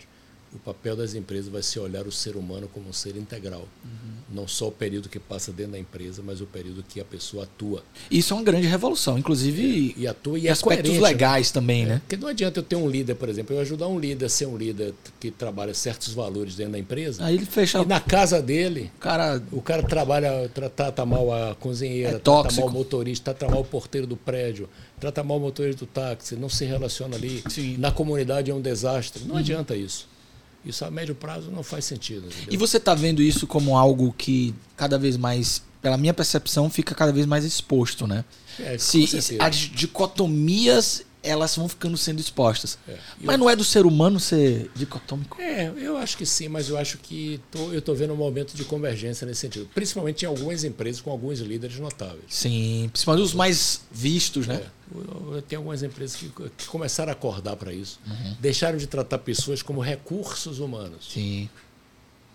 o 0.53 0.59
papel 0.59 0.95
das 0.95 1.15
empresas 1.15 1.47
vai 1.47 1.63
ser 1.63 1.79
olhar 1.79 2.05
o 2.05 2.11
ser 2.11 2.35
humano 2.35 2.69
como 2.71 2.89
um 2.89 2.93
ser 2.93 3.15
integral. 3.17 3.67
Uhum. 3.83 4.13
Não 4.29 4.47
só 4.47 4.67
o 4.67 4.71
período 4.71 5.09
que 5.09 5.19
passa 5.19 5.51
dentro 5.51 5.73
da 5.73 5.79
empresa, 5.79 6.21
mas 6.23 6.41
o 6.41 6.45
período 6.45 6.83
que 6.87 6.99
a 6.99 7.05
pessoa 7.05 7.43
atua. 7.43 7.83
Isso 8.09 8.33
é 8.33 8.37
uma 8.37 8.43
grande 8.43 8.67
revolução, 8.67 9.17
inclusive. 9.17 9.95
É, 9.97 10.01
e 10.01 10.07
atua 10.07 10.37
e 10.37 10.47
é 10.47 10.51
aspectos 10.51 10.97
legais 10.97 11.49
né? 11.49 11.53
também, 11.53 11.83
é, 11.83 11.85
né? 11.85 11.97
Porque 11.99 12.17
não 12.17 12.27
adianta 12.27 12.59
eu 12.59 12.63
ter 12.63 12.75
um 12.75 12.87
líder, 12.87 13.15
por 13.15 13.29
exemplo, 13.29 13.55
eu 13.55 13.61
ajudar 13.61 13.87
um 13.87 13.99
líder 13.99 14.25
a 14.25 14.29
ser 14.29 14.45
um 14.45 14.55
líder 14.55 14.93
que 15.19 15.31
trabalha 15.31 15.73
certos 15.73 16.13
valores 16.13 16.55
dentro 16.55 16.73
da 16.73 16.79
empresa. 16.79 17.25
Aí 17.25 17.35
ele 17.35 17.45
fecha. 17.45 17.81
E 17.81 17.85
na 17.85 17.99
casa 17.99 18.41
dele, 18.41 18.91
cara, 18.99 19.41
o 19.51 19.61
cara 19.61 19.83
trabalha, 19.83 20.49
trata 20.75 21.05
mal 21.05 21.33
a 21.33 21.55
cozinheira, 21.55 22.17
é 22.17 22.19
trata 22.19 22.53
mal 22.53 22.67
o 22.67 22.71
motorista, 22.71 23.33
trata 23.33 23.51
mal 23.51 23.61
o 23.61 23.65
porteiro 23.65 24.05
do 24.05 24.15
prédio, 24.15 24.69
trata 24.99 25.23
mal 25.23 25.37
o 25.37 25.41
motorista 25.41 25.85
do 25.85 25.89
táxi, 25.89 26.35
não 26.35 26.49
se 26.49 26.65
relaciona 26.65 27.15
ali. 27.15 27.43
Sim. 27.49 27.77
Na 27.77 27.91
comunidade 27.91 28.51
é 28.51 28.53
um 28.53 28.61
desastre. 28.61 29.23
Não 29.25 29.33
uhum. 29.33 29.39
adianta 29.39 29.75
isso. 29.75 30.12
Isso 30.65 30.85
a 30.85 30.91
médio 30.91 31.13
prazo 31.13 31.51
não 31.51 31.63
faz 31.63 31.85
sentido. 31.85 32.27
Entendeu? 32.27 32.53
E 32.53 32.57
você 32.57 32.77
está 32.77 32.93
vendo 32.95 33.21
isso 33.21 33.45
como 33.45 33.77
algo 33.77 34.13
que 34.17 34.53
cada 34.77 34.97
vez 34.97 35.17
mais, 35.17 35.61
pela 35.81 35.97
minha 35.97 36.13
percepção, 36.13 36.69
fica 36.69 36.95
cada 36.95 37.11
vez 37.11 37.25
mais 37.25 37.43
exposto, 37.43 38.07
né? 38.07 38.23
É, 38.59 38.77
Se 38.77 39.05
as 39.39 39.55
dicotomias 39.55 41.03
elas 41.23 41.55
vão 41.55 41.69
ficando 41.69 41.95
sendo 41.95 42.19
expostas. 42.19 42.77
É. 42.87 42.97
Mas 43.21 43.35
eu... 43.35 43.37
não 43.39 43.49
é 43.49 43.55
do 43.55 43.63
ser 43.63 43.85
humano 43.85 44.19
ser 44.19 44.69
dicotômico? 44.75 45.41
É, 45.41 45.71
eu 45.77 45.97
acho 45.97 46.17
que 46.17 46.25
sim, 46.25 46.49
mas 46.49 46.67
eu 46.69 46.77
acho 46.77 46.97
que 46.97 47.39
tô, 47.49 47.71
eu 47.71 47.79
estou 47.79 47.95
vendo 47.95 48.13
um 48.13 48.17
momento 48.17 48.53
de 48.53 48.65
convergência 48.65 49.25
nesse 49.25 49.39
sentido. 49.39 49.69
Principalmente 49.73 50.23
em 50.23 50.27
algumas 50.27 50.65
empresas 50.65 51.01
com 51.01 51.09
alguns 51.09 51.39
líderes 51.39 51.79
notáveis. 51.79 52.25
Sim, 52.27 52.89
principalmente 52.91 53.23
os 53.23 53.33
mais 53.33 53.81
vistos, 53.89 54.45
né? 54.45 54.55
É. 54.55 55.41
Tenho 55.47 55.61
algumas 55.61 55.81
empresas 55.81 56.15
que, 56.17 56.29
que 56.29 56.65
começaram 56.67 57.09
a 57.09 57.13
acordar 57.13 57.55
para 57.55 57.73
isso. 57.73 57.99
Uhum. 58.05 58.35
Deixaram 58.39 58.77
de 58.77 58.85
tratar 58.85 59.17
pessoas 59.19 59.63
como 59.63 59.79
recursos 59.79 60.59
humanos. 60.59 61.09
Sim. 61.13 61.49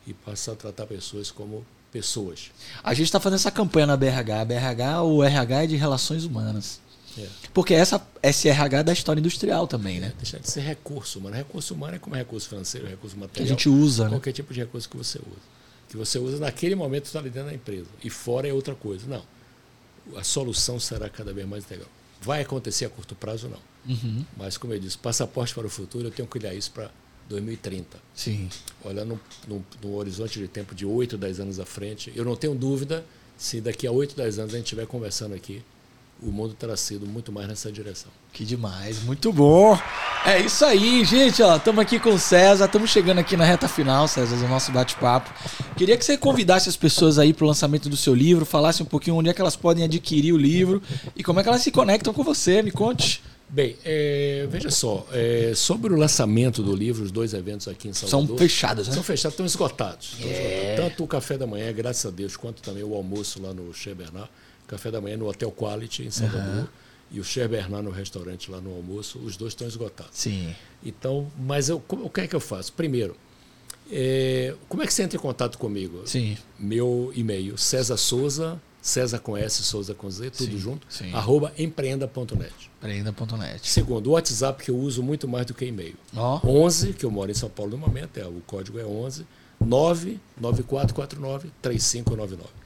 E 0.06 0.14
passaram 0.14 0.56
a 0.56 0.60
tratar 0.60 0.86
pessoas 0.86 1.30
como 1.30 1.64
pessoas. 1.92 2.50
A 2.82 2.94
gente 2.94 3.06
está 3.06 3.20
fazendo 3.20 3.36
essa 3.36 3.50
campanha 3.50 3.86
na 3.86 3.96
BRH. 3.96 4.40
A 4.40 4.44
BRH, 4.44 5.02
o 5.02 5.22
RH 5.22 5.62
é 5.62 5.66
de 5.66 5.76
relações 5.76 6.24
humanas. 6.24 6.80
É. 7.18 7.28
Porque 7.52 7.74
essa 7.74 8.04
SRH 8.22 8.78
é 8.78 8.82
da 8.82 8.92
história 8.92 9.20
industrial 9.20 9.66
também, 9.66 10.00
né? 10.00 10.12
Deixa 10.16 10.38
de 10.38 10.50
ser 10.50 10.60
recurso 10.60 11.18
humano. 11.18 11.36
Recurso 11.36 11.74
humano 11.74 11.96
é 11.96 11.98
como 11.98 12.14
recurso 12.14 12.48
financeiro, 12.48 12.86
recurso 12.86 13.16
material. 13.16 13.34
Que 13.34 13.42
a 13.42 13.46
gente 13.46 13.68
usa, 13.68 14.04
né? 14.04 14.10
Qualquer 14.10 14.30
né? 14.30 14.34
tipo 14.34 14.54
de 14.54 14.60
recurso 14.60 14.88
que 14.88 14.96
você 14.96 15.18
usa. 15.18 15.58
Que 15.88 15.96
você 15.96 16.18
usa 16.18 16.38
naquele 16.38 16.74
momento 16.74 17.06
está 17.06 17.18
ali 17.18 17.30
dentro 17.30 17.48
da 17.48 17.54
empresa. 17.54 17.86
E 18.02 18.10
fora 18.10 18.46
é 18.46 18.52
outra 18.52 18.74
coisa. 18.74 19.06
Não. 19.06 19.22
A 20.16 20.22
solução 20.22 20.78
será 20.78 21.08
cada 21.08 21.32
vez 21.32 21.46
mais 21.46 21.64
integral. 21.64 21.88
Vai 22.20 22.42
acontecer 22.42 22.84
a 22.84 22.88
curto 22.88 23.14
prazo, 23.14 23.48
não. 23.48 23.94
Uhum. 23.94 24.24
Mas, 24.36 24.56
como 24.56 24.74
eu 24.74 24.78
disse, 24.78 24.98
passaporte 24.98 25.54
para 25.54 25.66
o 25.66 25.70
futuro, 25.70 26.08
eu 26.08 26.10
tenho 26.10 26.28
que 26.28 26.38
olhar 26.38 26.54
isso 26.54 26.70
para 26.70 26.90
2030. 27.28 27.98
Sim. 28.14 28.48
Olhando 28.84 29.20
num 29.46 29.94
horizonte 29.94 30.38
de 30.38 30.48
tempo 30.48 30.74
de 30.74 30.84
8, 30.84 31.16
10 31.16 31.40
anos 31.40 31.60
à 31.60 31.64
frente, 31.64 32.12
eu 32.14 32.24
não 32.24 32.36
tenho 32.36 32.54
dúvida 32.54 33.04
se 33.36 33.60
daqui 33.60 33.86
a 33.86 33.92
8, 33.92 34.16
10 34.16 34.38
anos 34.40 34.54
a 34.54 34.56
gente 34.56 34.66
estiver 34.66 34.86
conversando 34.86 35.34
aqui 35.34 35.62
o 36.22 36.32
mundo 36.32 36.54
terá 36.54 36.76
sido 36.76 37.06
muito 37.06 37.30
mais 37.30 37.46
nessa 37.46 37.70
direção. 37.70 38.10
Que 38.32 38.44
demais, 38.44 39.02
muito 39.02 39.32
bom. 39.32 39.78
É 40.26 40.40
isso 40.40 40.64
aí, 40.64 41.04
gente, 41.04 41.42
ó, 41.42 41.56
estamos 41.56 41.80
aqui 41.80 41.98
com 41.98 42.10
o 42.10 42.18
César, 42.18 42.66
estamos 42.66 42.90
chegando 42.90 43.18
aqui 43.18 43.36
na 43.36 43.44
reta 43.44 43.68
final, 43.68 44.08
César, 44.08 44.36
do 44.36 44.48
nosso 44.48 44.72
bate-papo. 44.72 45.32
Queria 45.76 45.96
que 45.96 46.04
você 46.04 46.18
convidasse 46.18 46.68
as 46.68 46.76
pessoas 46.76 47.18
aí 47.18 47.32
para 47.32 47.44
o 47.44 47.48
lançamento 47.48 47.88
do 47.88 47.96
seu 47.96 48.14
livro, 48.14 48.44
falasse 48.44 48.82
um 48.82 48.86
pouquinho 48.86 49.16
onde 49.16 49.30
é 49.30 49.32
que 49.32 49.40
elas 49.40 49.56
podem 49.56 49.84
adquirir 49.84 50.32
o 50.32 50.36
livro 50.36 50.82
e 51.14 51.22
como 51.22 51.40
é 51.40 51.42
que 51.42 51.48
elas 51.48 51.62
se 51.62 51.70
conectam 51.70 52.12
com 52.12 52.22
você, 52.22 52.62
me 52.62 52.70
conte. 52.70 53.22
Bem, 53.50 53.76
é, 53.82 54.46
veja 54.50 54.70
só, 54.70 55.06
é, 55.10 55.52
sobre 55.54 55.94
o 55.94 55.96
lançamento 55.96 56.62
do 56.62 56.76
livro, 56.76 57.02
os 57.02 57.10
dois 57.10 57.32
eventos 57.32 57.66
aqui 57.66 57.88
em 57.88 57.94
Salvador... 57.94 58.28
São 58.28 58.36
fechados, 58.36 58.88
né? 58.88 58.94
São 58.94 59.02
fechados, 59.02 59.32
estão 59.32 59.46
esgotados. 59.46 60.12
Estão 60.12 60.28
é. 60.28 60.32
esgotados. 60.32 60.76
Tanto 60.76 61.04
o 61.04 61.06
café 61.06 61.38
da 61.38 61.46
manhã, 61.46 61.72
graças 61.72 62.04
a 62.04 62.10
Deus, 62.14 62.36
quanto 62.36 62.60
também 62.60 62.82
o 62.82 62.94
almoço 62.94 63.40
lá 63.40 63.54
no 63.54 63.72
Che 63.72 63.94
Bernard 63.94 64.28
café 64.68 64.90
da 64.90 65.00
manhã 65.00 65.16
no 65.16 65.28
Hotel 65.28 65.50
Quality, 65.50 66.04
em 66.04 66.10
Salvador, 66.10 66.60
uhum. 66.60 66.66
e 67.10 67.18
o 67.18 67.24
Cher 67.24 67.48
Bernard 67.48 67.84
no 67.84 67.90
restaurante 67.90 68.50
lá 68.50 68.60
no 68.60 68.74
almoço, 68.74 69.18
os 69.18 69.36
dois 69.36 69.52
estão 69.52 69.66
esgotados. 69.66 70.12
Sim. 70.12 70.54
Então, 70.84 71.30
mas 71.36 71.68
eu, 71.68 71.82
o 71.88 72.10
que 72.10 72.20
é 72.20 72.26
que 72.28 72.36
eu 72.36 72.40
faço? 72.40 72.72
Primeiro, 72.74 73.16
é, 73.90 74.54
como 74.68 74.82
é 74.82 74.86
que 74.86 74.92
você 74.92 75.02
entra 75.02 75.16
em 75.18 75.20
contato 75.20 75.58
comigo? 75.58 76.02
Sim. 76.04 76.36
Meu 76.58 77.10
e-mail, 77.14 77.56
César 77.56 77.96
Souza, 77.96 78.60
César 78.80 79.18
com 79.18 79.36
S, 79.36 79.62
Souza 79.64 79.94
com 79.94 80.08
Z, 80.10 80.30
tudo 80.30 80.52
sim, 80.52 80.58
junto, 80.58 80.86
sim. 80.88 81.12
arroba 81.12 81.52
empreenda.net. 81.58 82.70
Empreenda.net. 82.78 83.68
Segundo, 83.68 84.08
o 84.08 84.10
WhatsApp 84.12 84.62
que 84.62 84.70
eu 84.70 84.78
uso 84.78 85.02
muito 85.02 85.26
mais 85.26 85.46
do 85.46 85.54
que 85.54 85.64
e-mail. 85.64 85.96
Oh. 86.14 86.64
11, 86.64 86.92
que 86.92 87.04
eu 87.04 87.10
moro 87.10 87.30
em 87.30 87.34
São 87.34 87.48
Paulo 87.48 87.72
no 87.72 87.78
momento, 87.78 88.18
é, 88.18 88.26
o 88.26 88.42
código 88.46 88.78
é 88.78 88.84
11 88.84 89.26
99449 89.60 91.50
3599. 91.60 92.57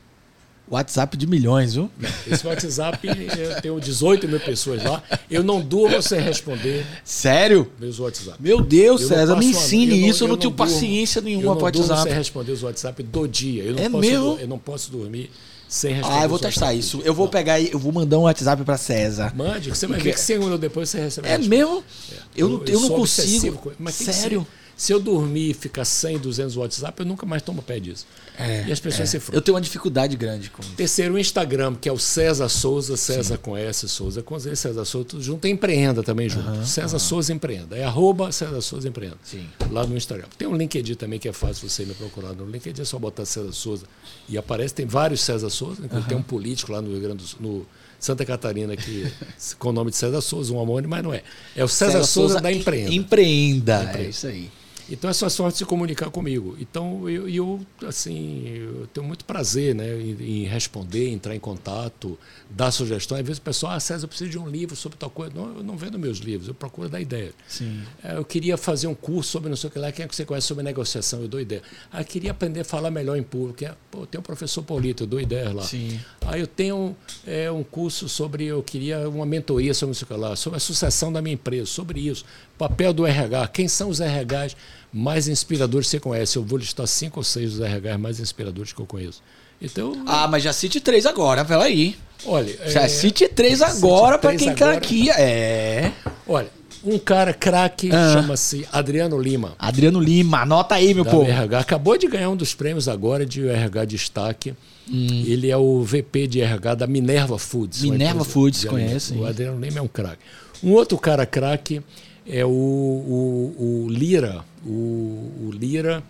WhatsApp 0.69 1.17
de 1.17 1.27
milhões, 1.27 1.75
viu? 1.75 1.91
Esse 2.31 2.47
WhatsApp, 2.47 3.07
eu 3.07 3.61
tenho 3.61 3.81
18 3.81 4.27
mil 4.27 4.41
pessoas 4.41 4.83
lá. 4.83 5.03
Eu 5.31 5.43
não 5.43 5.61
durmo 5.61 6.01
sem 6.01 6.21
responder. 6.21 6.87
Sério? 7.05 7.71
Meus 7.79 7.99
WhatsApp. 7.99 8.39
Meu 8.41 8.61
Deus, 8.61 9.03
César, 9.03 9.37
me 9.37 9.47
ensine 9.47 10.01
eu 10.01 10.09
isso. 10.09 10.25
eu 10.25 10.29
não, 10.29 10.37
tenho 10.37 10.51
durmo, 10.51 10.57
paciência 10.57 11.21
nenhuma 11.21 11.57
para 11.57 11.65
WhatsApp. 11.65 11.91
Eu 11.91 11.97
não 11.97 12.03
sem 12.05 12.13
responder 12.13 12.53
os 12.53 12.63
WhatsApp 12.63 13.03
do 13.03 13.27
dia. 13.27 13.65
Eu 13.65 13.75
não 13.75 13.83
é 13.83 13.91
posso, 13.91 14.01
meu? 14.01 14.39
Eu 14.39 14.49
não 14.49 14.59
posso 14.59 14.91
dormir 14.91 15.31
sem 15.69 15.95
responder. 15.95 16.19
Ah, 16.19 16.23
eu 16.25 16.29
vou 16.29 16.39
testar 16.39 16.75
isso. 16.75 17.03
Eu 17.05 17.15
vou 17.15 17.27
não. 17.27 17.31
pegar 17.31 17.61
e 17.61 17.73
eu 17.73 17.79
vou 17.79 17.93
mandar 17.93 18.19
um 18.19 18.23
WhatsApp 18.23 18.63
para 18.65 18.77
César. 18.77 19.33
Mande, 19.35 19.71
você 19.71 19.87
vai 19.87 19.99
ver 19.99 20.15
que 20.15 20.21
100 20.21 20.39
minutos 20.39 20.61
depois 20.61 20.89
você 20.89 21.01
recebe. 21.01 21.29
É 21.29 21.39
mesmo? 21.39 21.83
É. 22.11 22.15
Eu, 22.37 22.51
eu, 22.51 22.65
eu, 22.67 22.81
não 22.81 22.89
consigo. 22.91 23.73
Mas 23.79 23.95
Sério? 23.95 24.47
Se 24.77 24.93
eu 24.93 24.99
dormir 24.99 25.51
e 25.51 25.55
ficar 25.55 25.85
100, 25.85 26.18
200 26.18 26.57
WhatsApp, 26.57 27.01
eu 27.01 27.07
nunca 27.07 27.25
mais 27.27 27.43
tomo 27.43 27.62
pé 27.62 27.79
disso. 27.79 28.07
É, 28.39 28.64
e 28.66 28.73
as 28.73 28.81
pessoas 28.81 29.09
é. 29.09 29.12
se 29.12 29.18
frustram. 29.18 29.37
Eu 29.37 29.43
tenho 29.43 29.55
uma 29.55 29.61
dificuldade 29.61 30.16
grande 30.16 30.51
com 30.51 30.62
isso. 30.62 30.73
Terceiro, 30.73 31.14
o 31.14 31.18
Instagram, 31.18 31.75
que 31.75 31.89
é 31.89 31.93
o 31.93 31.99
César 31.99 32.49
Souza, 32.49 32.97
César 32.97 33.37
Sim. 33.37 33.43
com 33.43 33.57
S, 33.57 33.89
Souza 33.89 34.23
com 34.23 34.39
Z, 34.39 34.57
César 34.57 34.85
Souza, 34.85 35.09
tudo 35.09 35.23
junto. 35.23 35.47
Empreenda 35.47 36.03
também 36.03 36.29
junto. 36.29 36.49
Uhum, 36.49 36.64
César 36.64 36.97
uhum. 36.97 36.99
Souza 36.99 37.33
Empreenda. 37.33 37.77
É 37.77 37.85
arroba 37.85 38.33
César 38.33 38.61
Souza 38.61 38.89
Empreenda. 38.89 39.18
Sim. 39.23 39.47
Lá 39.70 39.87
no 39.87 39.97
Instagram. 39.97 40.27
Tem 40.37 40.49
um 40.49 40.57
LinkedIn 40.57 40.95
também 40.95 41.18
que 41.18 41.29
é 41.29 41.33
fácil 41.33 41.68
você 41.68 41.85
me 41.85 41.95
procurar. 41.95 42.33
No 42.33 42.47
LinkedIn 42.47 42.83
é 42.83 42.85
só 42.85 42.99
botar 42.99 43.25
César 43.25 43.53
Souza 43.53 43.87
e 44.29 44.39
aparece. 44.39 44.75
Tem 44.75 44.87
vários 44.87 45.20
César 45.20 45.51
Souza. 45.51 45.83
Uhum. 45.83 46.03
Tem 46.03 46.16
um 46.16 46.23
político 46.23 46.73
lá 46.73 46.81
no 46.81 46.91
Rio 46.91 47.01
Grande 47.01 47.18
do 47.18 47.29
Sul. 47.29 47.39
No, 47.41 47.66
Santa 48.03 48.25
Catarina, 48.25 48.77
que, 48.77 49.07
com 49.61 49.68
o 49.68 49.73
nome 49.73 49.93
de 49.93 49.97
César 49.97 50.20
Souza, 50.20 50.53
um 50.53 50.57
homônimo, 50.57 50.91
mas 50.91 51.05
não 51.05 51.14
é. 51.14 51.23
É 51.55 51.62
o 51.62 51.68
César, 51.68 51.93
César 51.93 52.05
Souza, 52.05 52.29
Souza 52.29 52.41
da 52.41 52.53
Empreenda. 52.53 52.93
Empreenda. 52.93 53.83
Empreenda. 53.85 54.03
É 54.03 54.09
isso 54.09 54.27
aí. 54.27 54.51
Então 54.93 55.09
é 55.09 55.12
só 55.14 55.26
sorte 55.30 55.55
de 55.55 55.59
se 55.59 55.64
comunicar 55.64 56.11
comigo. 56.11 56.55
Então 56.61 57.09
eu, 57.09 57.26
eu 57.26 57.61
assim, 57.86 58.47
eu 58.47 58.86
tenho 58.88 59.07
muito 59.07 59.24
prazer 59.24 59.74
né, 59.74 59.99
em, 59.99 60.43
em, 60.43 60.45
responder, 60.45 61.09
entrar 61.09 61.34
em 61.34 61.40
contato, 61.40 62.18
dar 62.51 62.70
sugestões. 62.70 63.20
Às 63.20 63.26
vezes 63.26 63.38
o 63.38 63.43
pessoal, 63.43 63.72
ah, 63.72 63.80
César, 63.80 64.05
eu 64.05 64.09
preciso 64.09 64.30
de 64.30 64.38
um 64.38 64.47
livro 64.47 64.76
sobre 64.76 64.99
tal 64.99 65.09
coisa. 65.09 65.32
Não, 65.34 65.57
eu 65.57 65.62
não 65.62 65.78
vendo 65.78 65.99
meus 65.99 66.18
livros, 66.18 66.47
eu 66.47 66.55
procuro 66.55 66.90
dar 66.90 67.01
ideia. 67.01 67.32
Sim. 67.49 67.80
É, 68.05 68.16
eu 68.18 68.24
queria 68.24 68.59
fazer 68.59 68.86
um 68.86 68.95
curso 68.95 69.30
sobre 69.30 69.49
não 69.49 69.57
sei 69.57 69.68
o 69.68 69.72
que 69.72 69.78
lá, 69.78 69.90
quem 69.90 70.05
é 70.05 70.09
que 70.09 70.14
você 70.14 70.26
conhece 70.26 70.47
sobre 70.47 70.62
negociação, 70.62 71.22
eu 71.22 71.28
dou 71.28 71.40
ideia. 71.40 71.62
Ah, 71.90 72.03
eu 72.03 72.05
queria 72.05 72.30
aprender 72.30 72.61
a 72.61 72.64
falar 72.64 72.90
melhor 72.90 73.16
em 73.16 73.22
público. 73.22 73.64
É, 73.64 73.74
pô, 73.90 74.07
tem 74.07 74.18
um 74.18 74.22
professor 74.22 74.62
Paulito, 74.62 75.05
eu 75.05 75.07
dou 75.07 75.20
ideias 75.20 75.55
lá. 75.55 75.62
Sim. 75.62 75.99
Aí 76.20 76.40
eu 76.40 76.47
tenho 76.47 76.95
é, 77.26 77.51
um 77.51 77.64
curso 77.64 78.11
sobre, 78.11 78.45
eu 78.45 78.62
queria 78.62 79.09
uma 79.09 79.24
mentoria 79.24 79.72
sobre 79.72 79.90
não 79.90 79.95
sei 79.95 80.05
o 80.05 80.09
que 80.09 80.14
lá, 80.14 80.36
sobre 80.36 80.59
a 80.59 80.61
sucessão 80.61 81.11
da 81.11 81.22
minha 81.22 81.34
empresa, 81.34 81.64
sobre 81.64 82.01
isso. 82.01 82.26
Papel 82.59 82.93
do 82.93 83.07
RH, 83.07 83.49
quem 83.49 83.66
são 83.66 83.88
os 83.88 83.99
RHs? 83.99 84.55
Mais 84.93 85.28
inspiradores 85.28 85.88
você 85.88 85.99
conhece. 85.99 86.36
Eu 86.36 86.45
vou 86.45 86.59
listar 86.59 86.86
cinco 86.86 87.20
ou 87.20 87.24
seis 87.24 87.53
dos 87.53 87.61
RH 87.61 87.99
mais 87.99 88.20
inspiradores 88.20 88.72
que 88.72 88.80
eu 88.80 88.86
conheço. 88.86 89.22
Então, 89.61 90.03
ah, 90.07 90.26
mas 90.26 90.43
já 90.43 90.53
cite 90.53 90.80
três 90.80 91.07
agora, 91.07 91.45
peraí. 91.45 91.97
Olha. 92.26 92.53
Já 92.68 92.82
é, 92.82 92.88
cite 92.88 93.28
três 93.28 93.62
agora 93.62 94.18
para 94.18 94.36
quem 94.36 94.55
tá 94.55 94.72
aqui. 94.72 95.09
É. 95.11 95.93
Olha, 96.26 96.49
um 96.84 96.99
cara 96.99 97.32
craque 97.32 97.90
ah. 97.93 98.12
chama-se 98.12 98.66
Adriano 98.72 99.18
Lima. 99.20 99.55
Adriano 99.59 100.01
Lima, 100.01 100.40
anota 100.40 100.74
aí, 100.74 100.93
meu 100.93 101.05
povo. 101.05 101.30
RH. 101.30 101.59
Acabou 101.61 101.97
de 101.97 102.09
ganhar 102.09 102.30
um 102.30 102.36
dos 102.36 102.55
prêmios 102.55 102.88
agora 102.88 103.24
de 103.24 103.49
RH 103.49 103.84
Destaque. 103.84 104.55
Hum. 104.90 105.24
Ele 105.26 105.49
é 105.49 105.57
o 105.57 105.82
VP 105.82 106.26
de 106.26 106.40
RH 106.40 106.74
da 106.74 106.86
Minerva 106.88 107.38
Foods. 107.38 107.82
Minerva 107.82 108.24
Foods, 108.24 108.64
conhece? 108.64 109.14
O 109.14 109.24
Adriano 109.24 109.61
Lima 109.61 109.78
é 109.78 109.82
um 109.82 109.88
craque. 109.88 110.18
Um 110.62 110.72
outro 110.72 110.99
cara 110.99 111.24
craque 111.24 111.82
é 112.27 112.45
o, 112.45 112.49
o, 112.49 113.87
o 113.87 113.89
Lira. 113.91 114.45
O, 114.64 114.70
o, 114.70 115.51
Lira 115.53 116.03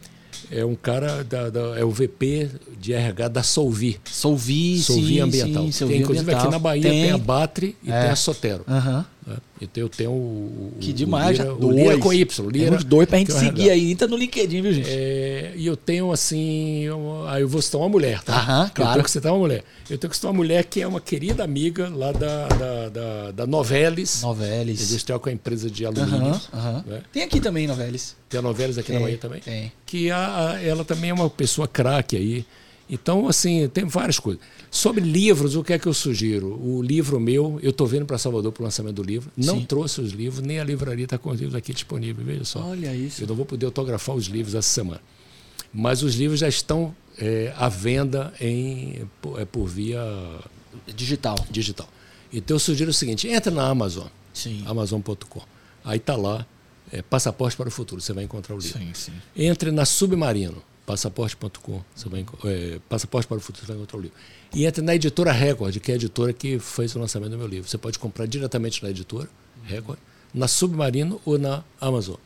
é 0.51 0.65
um 0.65 0.75
cara, 0.75 1.25
da, 1.25 1.51
da, 1.51 1.79
é 1.79 1.85
o 1.85 1.91
VP 1.91 2.51
de 2.79 2.93
RH 2.93 3.29
da 3.29 3.43
Solvi. 3.43 3.99
Solvi, 4.05 4.79
Solvi 4.79 5.07
sim, 5.07 5.21
Ambiental. 5.21 5.73
Sim, 5.73 5.89
tem, 5.89 6.01
inclusive 6.01 6.23
ambiental. 6.23 6.43
aqui 6.43 6.53
na 6.53 6.59
Bahia 6.59 6.83
tem, 6.83 7.03
tem 7.05 7.11
a 7.13 7.19
Batri 7.19 7.77
e 7.83 7.91
é. 7.91 8.01
tem 8.03 8.11
a 8.11 8.17
Sotero. 8.17 8.65
Uhum. 8.69 9.05
Então 9.61 9.83
eu 9.83 9.89
tenho 9.89 10.11
o. 10.11 10.73
Que 10.81 10.93
demais, 10.93 11.39
o 11.39 11.43
Lira, 11.43 11.55
o 11.55 11.71
Lira 11.71 11.99
com 11.99 12.13
Y. 12.13 12.49
Lira, 12.51 12.71
Temos 12.71 12.85
dois 12.85 13.09
pra 13.09 13.19
gente 13.19 13.33
seguir 13.33 13.71
aí. 13.71 13.93
Entra 13.93 14.09
no 14.09 14.17
LinkedIn, 14.17 14.61
viu, 14.63 14.73
gente? 14.73 14.89
É, 14.91 15.53
e 15.57 15.67
eu 15.67 15.77
tenho 15.77 16.11
assim. 16.11 16.81
Eu, 16.83 17.25
aí 17.29 17.43
eu 17.43 17.49
vou 17.49 17.63
citar 17.63 17.81
uma 17.81 17.89
mulher, 17.89 18.23
tá? 18.23 18.35
Aham, 18.35 18.71
claro. 18.75 18.91
Eu 18.91 18.95
tenho 18.95 19.05
que 19.05 19.11
citar 19.11 19.33
uma 19.33 19.39
mulher. 19.39 19.65
Eu 19.89 19.99
tenho 19.99 20.11
que 20.11 20.17
citar 20.17 20.31
uma 20.31 20.37
mulher 20.37 20.65
que 20.65 20.81
é 20.81 20.87
uma 20.87 21.01
querida 21.01 21.45
amiga 21.45 21.89
lá 21.89 22.13
da, 22.13 22.49
da, 22.49 22.89
da, 22.89 23.31
da 23.31 23.47
Novelis. 23.47 24.23
Novelis. 24.23 24.83
Industrial 24.91 25.21
com 25.21 25.29
a 25.29 25.33
empresa 25.33 25.71
de 25.71 25.87
alumínio. 25.87 26.41
Uhum, 26.53 26.83
né? 26.87 27.03
Tem 27.13 27.23
aqui 27.23 27.41
também 27.41 27.67
Novelis. 27.67 28.17
Tem 28.29 28.41
a 28.41 28.43
Novelis 28.43 28.79
aqui 28.79 28.89
tem, 28.89 28.97
na 28.97 29.05
Bahia 29.05 29.19
também? 29.19 29.41
Tem. 29.41 29.73
Que 29.87 30.11
a, 30.11 30.51
a, 30.51 30.63
ela 30.63 30.85
também 30.85 31.11
é 31.11 31.15
uma 31.15 31.31
pessoa 31.31 31.69
craque 31.69 32.17
aí. 32.17 32.45
Então, 32.95 33.27
assim, 33.27 33.67
tem 33.69 33.87
várias 33.87 34.19
coisas. 34.19 34.43
Sobre 34.71 35.01
livros, 35.01 35.57
o 35.57 35.65
que 35.65 35.73
é 35.73 35.79
que 35.79 35.87
eu 35.87 35.95
sugiro? 35.95 36.63
O 36.63 36.83
livro 36.83 37.19
meu, 37.19 37.59
eu 37.63 37.71
estou 37.71 37.87
vindo 37.87 38.05
para 38.05 38.19
Salvador 38.19 38.53
para 38.53 38.61
o 38.61 38.65
lançamento 38.65 38.97
do 38.97 39.03
livro. 39.03 39.33
Não 39.35 39.61
Sim. 39.61 39.65
trouxe 39.65 40.03
os 40.03 40.13
livros, 40.13 40.47
nem 40.47 40.61
a 40.61 40.65
livraria 40.65 41.05
está 41.05 41.17
com 41.17 41.31
os 41.31 41.41
livros 41.41 41.55
aqui 41.55 41.73
disponíveis, 41.73 42.27
veja 42.27 42.45
só. 42.45 42.63
Olha 42.63 42.95
isso. 42.95 43.23
Eu 43.23 43.29
não 43.29 43.35
vou 43.35 43.47
poder 43.47 43.65
autografar 43.65 44.15
os 44.15 44.27
livros 44.27 44.55
essa 44.55 44.69
semana. 44.69 45.01
Mas 45.73 46.03
os 46.03 46.17
livros 46.17 46.41
já 46.41 46.49
estão 46.51 46.95
é, 47.17 47.55
à 47.57 47.67
venda 47.67 48.31
em, 48.39 49.09
por, 49.23 49.41
é, 49.41 49.47
por 49.47 49.67
via 49.67 50.03
digital. 50.95 51.37
digital. 51.51 51.89
Então 52.31 52.57
eu 52.57 52.61
sugiro 52.61 52.91
o 52.91 52.95
seguinte: 52.95 53.27
entra 53.27 53.51
na 53.51 53.67
Amazon, 53.69 54.09
sim. 54.35 54.63
Amazon.com. 54.67 55.41
Aí 55.83 55.97
está 55.97 56.15
lá, 56.15 56.47
é, 56.93 57.01
Passaporte 57.01 57.57
para 57.57 57.69
o 57.69 57.71
Futuro, 57.71 58.03
você 58.03 58.13
vai 58.13 58.25
encontrar 58.25 58.55
o 58.55 58.59
livro. 58.59 58.79
Sim, 58.79 58.93
sim. 58.93 59.13
Entre 59.35 59.71
na 59.71 59.87
Submarino, 59.87 60.63
passaporte.com, 60.87 61.83
você 61.95 62.09
vai 62.09 62.25
é, 62.45 62.79
Passaporte 62.89 63.29
para 63.29 63.37
o 63.37 63.41
Futuro, 63.41 63.67
você 63.67 63.73
vai 63.73 63.77
encontrar 63.77 63.99
o 63.99 64.03
livro. 64.03 64.17
E 64.55 64.67
entre 64.67 64.83
na 64.83 64.95
editora 64.95 65.33
Record, 65.33 65.79
que 65.79 65.91
é 65.91 65.95
a 65.95 65.97
editora 65.97 66.33
que 66.33 66.59
fez 66.59 66.95
o 66.95 66.99
lançamento 66.99 67.31
do 67.31 67.39
meu 67.39 67.47
livro. 67.47 67.69
Você 67.69 67.79
pode 67.79 67.99
comprar 67.99 68.27
diretamente 68.27 68.83
na 68.83 68.91
editora 68.91 69.29
Record, 69.65 69.99
na 70.35 70.49
Submarino 70.49 71.21
ou 71.25 71.39
na 71.39 71.63
Amazon. 71.81 72.17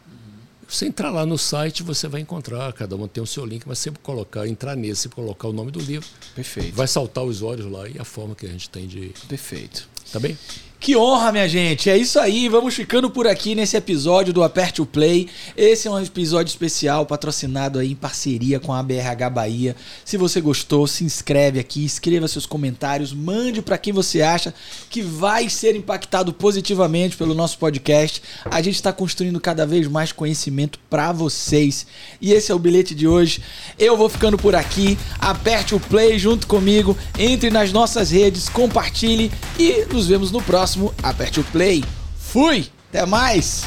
Você 0.68 0.86
entrar 0.86 1.10
lá 1.10 1.24
no 1.24 1.38
site, 1.38 1.84
você 1.84 2.08
vai 2.08 2.20
encontrar, 2.20 2.72
cada 2.72 2.96
um 2.96 3.06
tem 3.06 3.22
o 3.22 3.26
seu 3.26 3.44
link, 3.46 3.66
mas 3.66 3.78
sempre 3.78 4.00
colocar, 4.02 4.48
entrar 4.48 4.74
nesse, 4.74 5.08
colocar 5.08 5.46
o 5.46 5.52
nome 5.52 5.70
do 5.70 5.78
livro. 5.78 6.08
Perfeito. 6.34 6.74
Vai 6.74 6.88
saltar 6.88 7.22
os 7.22 7.40
olhos 7.40 7.70
lá 7.70 7.88
e 7.88 7.96
a 8.00 8.04
forma 8.04 8.34
que 8.34 8.46
a 8.46 8.48
gente 8.48 8.68
tem 8.68 8.88
de. 8.88 9.14
Perfeito. 9.28 9.88
Tá 10.12 10.18
bem? 10.18 10.36
Que 10.78 10.94
honra, 10.94 11.32
minha 11.32 11.48
gente. 11.48 11.88
É 11.88 11.96
isso 11.96 12.20
aí. 12.20 12.48
Vamos 12.48 12.74
ficando 12.74 13.10
por 13.10 13.26
aqui 13.26 13.54
nesse 13.54 13.76
episódio 13.76 14.32
do 14.32 14.42
Aperte 14.42 14.82
o 14.82 14.86
Play. 14.86 15.26
Esse 15.56 15.88
é 15.88 15.90
um 15.90 15.98
episódio 15.98 16.50
especial 16.50 17.06
patrocinado 17.06 17.78
aí 17.78 17.92
em 17.92 17.94
parceria 17.94 18.60
com 18.60 18.72
a 18.72 18.82
BRH 18.82 19.30
Bahia. 19.30 19.74
Se 20.04 20.16
você 20.16 20.40
gostou, 20.40 20.86
se 20.86 21.02
inscreve 21.02 21.58
aqui, 21.58 21.84
escreva 21.84 22.28
seus 22.28 22.44
comentários, 22.44 23.12
mande 23.12 23.62
para 23.62 23.78
quem 23.78 23.92
você 23.92 24.20
acha 24.20 24.54
que 24.90 25.00
vai 25.00 25.48
ser 25.48 25.74
impactado 25.74 26.32
positivamente 26.32 27.16
pelo 27.16 27.34
nosso 27.34 27.58
podcast. 27.58 28.22
A 28.44 28.60
gente 28.60 28.76
está 28.76 28.92
construindo 28.92 29.40
cada 29.40 29.66
vez 29.66 29.88
mais 29.88 30.12
conhecimento 30.12 30.78
para 30.90 31.10
vocês. 31.10 31.86
E 32.20 32.32
esse 32.32 32.52
é 32.52 32.54
o 32.54 32.60
bilhete 32.60 32.94
de 32.94 33.08
hoje. 33.08 33.42
Eu 33.78 33.96
vou 33.96 34.10
ficando 34.10 34.36
por 34.36 34.54
aqui. 34.54 34.96
Aperte 35.18 35.74
o 35.74 35.80
Play 35.80 36.18
junto 36.18 36.46
comigo. 36.46 36.96
Entre 37.18 37.50
nas 37.50 37.72
nossas 37.72 38.10
redes, 38.10 38.48
compartilhe 38.48 39.32
e 39.58 39.86
nos 39.90 40.06
vemos 40.06 40.30
no 40.30 40.42
próximo 40.42 40.65
próximo, 40.66 40.92
aperte 41.00 41.38
o 41.38 41.44
play. 41.44 41.84
Fui! 42.18 42.68
Até 42.88 43.06
mais! 43.06 43.64